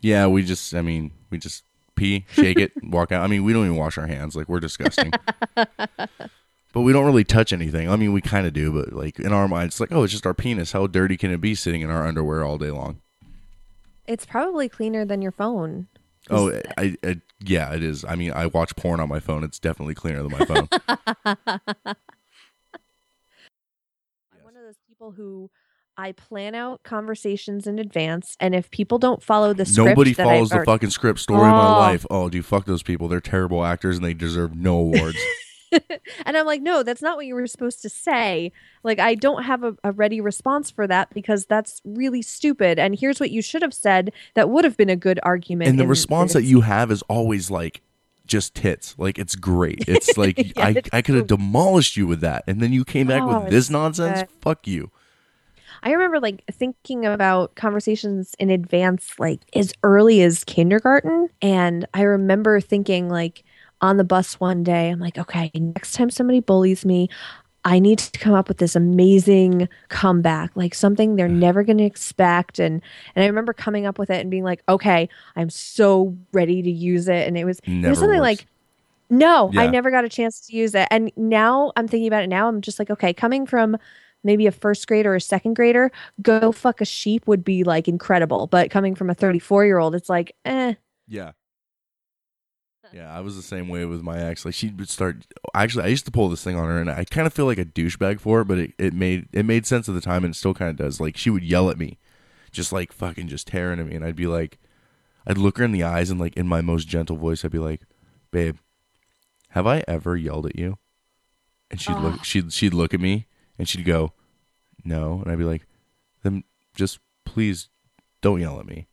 Yeah, 0.00 0.26
we 0.26 0.42
just, 0.42 0.74
I 0.74 0.82
mean, 0.82 1.12
we 1.30 1.38
just 1.38 1.64
pee, 1.94 2.24
shake 2.32 2.58
it, 2.58 2.72
walk 2.82 3.12
out. 3.12 3.22
I 3.22 3.26
mean, 3.26 3.44
we 3.44 3.52
don't 3.52 3.64
even 3.64 3.76
wash 3.76 3.98
our 3.98 4.06
hands. 4.06 4.34
Like, 4.34 4.48
we're 4.48 4.60
disgusting. 4.60 5.12
but 5.54 6.80
we 6.82 6.92
don't 6.92 7.04
really 7.04 7.24
touch 7.24 7.52
anything. 7.52 7.90
I 7.90 7.96
mean, 7.96 8.12
we 8.12 8.20
kind 8.20 8.46
of 8.46 8.52
do, 8.52 8.72
but 8.72 8.92
like 8.92 9.18
in 9.18 9.32
our 9.32 9.48
minds, 9.48 9.74
it's 9.74 9.80
like, 9.80 9.92
oh, 9.92 10.02
it's 10.02 10.12
just 10.12 10.26
our 10.26 10.34
penis. 10.34 10.72
How 10.72 10.86
dirty 10.86 11.16
can 11.16 11.30
it 11.30 11.40
be 11.40 11.54
sitting 11.54 11.80
in 11.82 11.90
our 11.90 12.06
underwear 12.06 12.44
all 12.44 12.58
day 12.58 12.70
long? 12.70 13.00
It's 14.06 14.24
probably 14.26 14.68
cleaner 14.68 15.04
than 15.04 15.22
your 15.22 15.32
phone. 15.32 15.88
Oh, 16.28 16.52
I, 16.76 16.96
I, 17.02 17.20
yeah, 17.40 17.72
it 17.74 17.82
is. 17.82 18.04
I 18.04 18.14
mean, 18.14 18.32
I 18.32 18.46
watch 18.46 18.76
porn 18.76 19.00
on 19.00 19.08
my 19.08 19.20
phone. 19.20 19.42
It's 19.42 19.58
definitely 19.58 19.94
cleaner 19.94 20.22
than 20.22 20.32
my 20.32 20.44
phone. 20.44 20.68
I'm 21.24 21.36
one 24.42 24.56
of 24.56 24.62
those 24.62 24.78
people 24.88 25.12
who 25.12 25.50
I 26.00 26.12
plan 26.12 26.54
out 26.54 26.82
conversations 26.82 27.66
in 27.66 27.78
advance, 27.78 28.36
and 28.40 28.54
if 28.54 28.70
people 28.70 28.98
don't 28.98 29.22
follow 29.22 29.52
the 29.52 29.66
script, 29.66 29.88
Nobody 29.90 30.12
follows 30.14 30.48
the 30.50 30.64
fucking 30.64 30.90
script. 30.90 31.18
Story 31.20 31.42
of 31.48 31.54
my 31.54 31.66
Oh. 31.66 31.78
life. 31.78 32.06
Oh, 32.10 32.28
dude, 32.30 32.44
fuck 32.46 32.64
those 32.64 32.82
people. 32.82 33.06
They're 33.08 33.20
terrible 33.20 33.64
actors 33.64 33.96
and 33.96 34.04
they 34.04 34.14
deserve 34.14 34.54
no 34.56 34.76
awards. 34.78 35.18
and 36.26 36.36
I'm 36.36 36.46
like, 36.46 36.62
no, 36.62 36.82
that's 36.82 37.02
not 37.02 37.16
what 37.16 37.26
you 37.26 37.34
were 37.34 37.46
supposed 37.46 37.82
to 37.82 37.88
say. 37.88 38.50
Like, 38.82 38.98
I 38.98 39.14
don't 39.14 39.42
have 39.44 39.62
a, 39.62 39.76
a 39.84 39.92
ready 39.92 40.20
response 40.20 40.70
for 40.70 40.86
that 40.86 41.12
because 41.14 41.46
that's 41.46 41.80
really 41.84 42.22
stupid. 42.22 42.78
And 42.78 42.98
here's 42.98 43.20
what 43.20 43.30
you 43.30 43.42
should 43.42 43.62
have 43.62 43.74
said 43.74 44.12
that 44.34 44.48
would 44.50 44.64
have 44.64 44.76
been 44.76 44.90
a 44.90 44.96
good 44.96 45.20
argument. 45.22 45.68
and 45.70 45.78
the 45.78 45.84
in 45.84 45.88
response 45.90 46.32
that 46.32 46.42
you 46.44 46.62
have 46.62 46.90
is 46.90 47.02
always 47.02 47.50
like 47.50 47.82
just 48.26 48.54
tits 48.54 48.94
like 48.96 49.18
it's 49.18 49.34
great 49.34 49.82
it's 49.88 50.16
like 50.24 50.38
Yeah, 50.56 50.64
i 50.66 50.82
i 50.92 51.02
could 51.02 51.16
have 51.16 51.26
demolished 51.26 51.96
you 51.96 52.06
with 52.06 52.20
that 52.20 52.44
and 52.46 52.60
then 52.60 52.72
you 52.72 52.84
came 52.84 53.08
back 53.08 53.22
Oh, 53.22 53.40
with 53.40 53.50
this 53.50 53.68
nonsense 53.70 54.20
good. 54.20 54.28
fuck 54.40 54.68
you 54.68 54.92
I 55.82 55.92
remember 55.92 56.20
like 56.20 56.44
thinking 56.50 57.06
about 57.06 57.54
conversations 57.54 58.34
in 58.38 58.50
advance, 58.50 59.18
like 59.18 59.40
as 59.54 59.72
early 59.82 60.22
as 60.22 60.44
kindergarten. 60.44 61.28
And 61.40 61.86
I 61.94 62.02
remember 62.02 62.60
thinking, 62.60 63.08
like, 63.08 63.44
on 63.80 63.96
the 63.96 64.04
bus 64.04 64.38
one 64.38 64.62
day, 64.62 64.90
I'm 64.90 64.98
like, 64.98 65.16
okay, 65.18 65.50
next 65.54 65.94
time 65.94 66.10
somebody 66.10 66.40
bullies 66.40 66.84
me, 66.84 67.08
I 67.64 67.78
need 67.78 67.98
to 67.98 68.18
come 68.18 68.34
up 68.34 68.48
with 68.48 68.58
this 68.58 68.74
amazing 68.76 69.68
comeback, 69.88 70.50
like 70.54 70.74
something 70.74 71.16
they're 71.16 71.28
never 71.28 71.62
going 71.62 71.78
to 71.78 71.84
expect. 71.84 72.58
And 72.58 72.82
and 73.14 73.22
I 73.24 73.26
remember 73.26 73.52
coming 73.52 73.86
up 73.86 73.98
with 73.98 74.10
it 74.10 74.20
and 74.20 74.30
being 74.30 74.44
like, 74.44 74.62
okay, 74.68 75.08
I'm 75.36 75.50
so 75.50 76.16
ready 76.32 76.62
to 76.62 76.70
use 76.70 77.08
it. 77.08 77.26
And 77.26 77.36
it 77.36 77.44
was 77.44 77.60
it 77.82 77.88
was 77.88 77.98
something 77.98 78.18
works. 78.18 78.40
like, 78.40 78.46
no, 79.10 79.52
I 79.56 79.66
never 79.66 79.90
got 79.90 80.04
a 80.04 80.08
chance 80.08 80.40
to 80.46 80.56
use 80.56 80.74
it. 80.74 80.86
And 80.90 81.10
now 81.16 81.72
I'm 81.76 81.88
thinking 81.88 82.06
about 82.08 82.22
it 82.22 82.28
now. 82.28 82.48
I'm 82.48 82.60
just 82.60 82.78
like, 82.78 82.90
okay, 82.90 83.12
coming 83.12 83.44
from 83.46 83.76
maybe 84.24 84.46
a 84.46 84.52
first 84.52 84.86
grader 84.86 85.12
or 85.12 85.16
a 85.16 85.20
second 85.20 85.54
grader, 85.54 85.90
go 86.22 86.52
fuck 86.52 86.80
a 86.80 86.84
sheep 86.84 87.26
would 87.26 87.44
be 87.44 87.64
like 87.64 87.88
incredible. 87.88 88.46
But 88.46 88.70
coming 88.70 88.94
from 88.94 89.10
a 89.10 89.14
34 89.14 89.66
year 89.66 89.78
old, 89.78 89.94
it's 89.94 90.08
like, 90.08 90.34
eh. 90.44 90.74
yeah. 91.06 91.32
Yeah 92.92 93.14
i 93.16 93.20
was 93.20 93.36
the 93.36 93.42
same 93.42 93.68
way 93.68 93.84
with 93.84 94.02
my 94.02 94.18
ex. 94.18 94.44
Like 94.44 94.54
she 94.54 94.70
would 94.70 94.88
start 94.88 95.24
actually 95.54 95.84
i 95.84 95.86
used 95.86 96.06
to 96.06 96.10
pull 96.10 96.28
this 96.28 96.42
thing 96.42 96.56
on 96.56 96.64
her 96.64 96.80
and 96.80 96.90
i 96.90 97.04
kind 97.04 97.24
of 97.24 97.32
feel 97.32 97.46
like 97.46 97.58
a 97.58 97.64
douchebag 97.64 98.18
for 98.18 98.40
it 98.40 98.46
but 98.46 98.58
it, 98.58 98.72
it 98.78 98.92
made 98.92 99.28
it 99.32 99.46
made 99.46 99.64
sense 99.64 99.88
at 99.88 99.94
the 99.94 100.00
time 100.00 100.24
and 100.24 100.34
it 100.34 100.36
still 100.36 100.54
kind 100.54 100.70
of 100.70 100.76
does. 100.76 101.00
Like 101.00 101.16
she 101.16 101.30
would 101.30 101.44
yell 101.44 101.70
at 101.70 101.78
me 101.78 101.98
just 102.50 102.72
like 102.72 102.92
fucking 102.92 103.28
just 103.28 103.46
tearing 103.46 103.78
at 103.78 103.86
me 103.86 103.94
and 103.94 104.04
i'd 104.04 104.16
be 104.16 104.26
like 104.26 104.58
i'd 105.24 105.38
look 105.38 105.58
her 105.58 105.64
in 105.64 105.70
the 105.70 105.84
eyes 105.84 106.10
and 106.10 106.18
like 106.18 106.36
in 106.36 106.48
my 106.48 106.60
most 106.60 106.88
gentle 106.88 107.16
voice 107.16 107.44
i'd 107.44 107.52
be 107.52 107.60
like 107.60 107.82
babe 108.32 108.56
have 109.50 109.66
i 109.66 109.82
ever 109.88 110.16
yelled 110.16 110.46
at 110.46 110.56
you? 110.56 110.78
And 111.70 111.80
she'd 111.80 111.96
look 111.98 112.24
she'd 112.24 112.52
she'd 112.52 112.74
look 112.74 112.94
at 112.94 113.00
me 113.00 113.26
and 113.60 113.68
she'd 113.68 113.84
go 113.84 114.12
no 114.84 115.20
and 115.22 115.30
i'd 115.30 115.38
be 115.38 115.44
like 115.44 115.66
then 116.24 116.42
just 116.74 116.98
please 117.24 117.68
don't 118.22 118.40
yell 118.40 118.58
at 118.58 118.66
me 118.66 118.88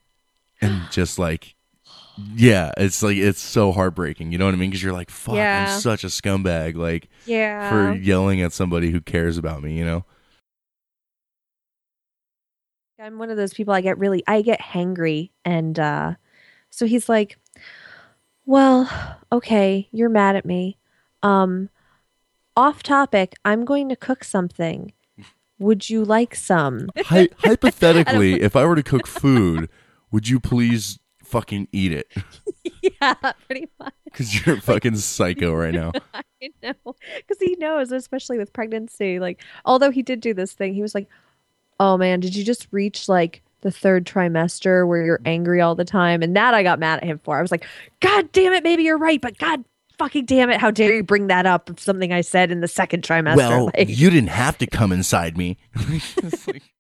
and 0.62 0.82
just 0.92 1.18
like 1.18 1.56
yeah 2.36 2.72
it's 2.78 3.02
like 3.02 3.16
it's 3.18 3.40
so 3.40 3.72
heartbreaking 3.72 4.32
you 4.32 4.38
know 4.38 4.46
what 4.46 4.54
i 4.54 4.58
mean 4.58 4.70
because 4.70 4.84
you're 4.84 4.92
like 4.94 5.10
fuck 5.10 5.36
Yeah. 5.36 5.74
i'm 5.74 5.80
such 5.80 6.04
a 6.04 6.08
scumbag 6.08 6.76
like 6.76 7.08
Yeah. 7.26 7.70
for 7.70 7.94
yelling 7.96 8.42
at 8.42 8.52
somebody 8.54 8.92
who 8.92 9.00
cares 9.02 9.38
about 9.38 9.64
me 9.64 9.78
you 9.78 9.86
know 9.86 10.04
I'm 13.00 13.20
one 13.20 13.30
of 13.30 13.38
those 13.38 13.54
people 13.54 13.76
I 13.76 13.82
get 13.82 14.00
really 14.00 14.24
I 14.28 14.42
get 14.42 14.60
hangry 14.60 15.30
and 15.46 15.78
uh 15.78 16.16
so 16.72 16.88
he's 16.88 17.08
like, 17.08 17.38
"Well, 18.46 18.90
okay, 19.32 19.88
you're 19.92 20.10
mad 20.10 20.36
at 20.36 20.46
me. 20.46 20.78
Um 21.24 21.70
off 22.58 22.84
topic, 22.84 23.36
I'm 23.46 23.64
going 23.64 23.88
to 23.90 23.96
cook 23.96 24.24
something. 24.26 24.92
Would 25.60 25.90
you 25.90 26.04
like 26.04 26.36
some?" 26.36 26.90
Hy- 27.06 27.30
hypothetically 27.40 28.42
if 28.42 28.56
i 28.56 28.66
were 28.66 28.76
to 28.76 28.84
cook 28.84 29.08
food 29.08 29.70
would 30.12 30.28
you 30.28 30.40
please 30.40 31.00
fucking 31.24 31.68
eat 31.72 31.92
it 31.92 32.12
yeah, 32.82 33.14
pretty 33.48 33.68
much. 33.80 33.94
because 34.06 34.46
you're 34.46 34.58
a 34.58 34.62
fucking 34.62 34.96
psycho 34.98 35.54
right 35.54 35.74
now 35.74 35.92
I 36.42 36.52
know. 36.62 36.96
Because 37.16 37.38
he 37.40 37.56
knows, 37.60 37.92
especially 37.92 38.38
with 38.38 38.54
pregnancy. 38.54 39.20
Like, 39.20 39.42
although 39.66 39.92
he 39.92 40.04
did 40.04 40.22
do 40.22 40.34
this 40.34 40.54
thing, 40.54 40.74
he 40.74 40.82
was 40.82 40.96
like, 40.96 41.08
oh 41.80 41.98
man, 41.98 42.20
did 42.20 42.36
you 42.36 42.44
just 42.44 42.68
reach 42.72 43.08
like 43.08 43.42
the 43.62 43.72
third 43.72 44.06
trimester 44.06 44.88
where 44.88 45.02
you're 45.02 45.22
angry 45.26 45.62
all 45.62 45.76
the 45.76 45.86
time? 45.86 46.22
And 46.22 46.36
that 46.36 46.54
I 46.54 46.64
got 46.64 46.80
mad 46.80 47.00
at 47.00 47.06
him 47.06 47.20
for. 47.24 47.38
I 47.38 47.42
was 47.42 47.52
like, 47.52 47.66
God 48.00 48.32
damn 48.32 48.54
it, 48.54 48.64
maybe 48.64 48.84
you're 48.84 48.98
right, 48.98 49.22
but 49.22 49.38
God 49.38 49.64
fucking 49.98 50.26
damn 50.26 50.50
it, 50.50 50.60
how 50.60 50.72
dare 50.72 50.94
you 50.96 51.04
bring 51.04 51.28
that 51.28 51.46
up 51.46 51.70
of 51.70 51.80
something 51.80 52.12
I 52.14 52.22
said 52.22 52.52
in 52.52 52.62
the 52.62 52.68
second 52.68 53.04
trimester? 53.04 53.36
well 53.38 53.66
like, 53.78 53.90
you 53.90 54.10
didn't 54.10 54.30
have 54.30 54.58
to 54.60 54.68
come 54.68 54.92
inside 54.92 55.38
me 55.38 55.58
It's 55.76 56.48
like- 56.48 56.64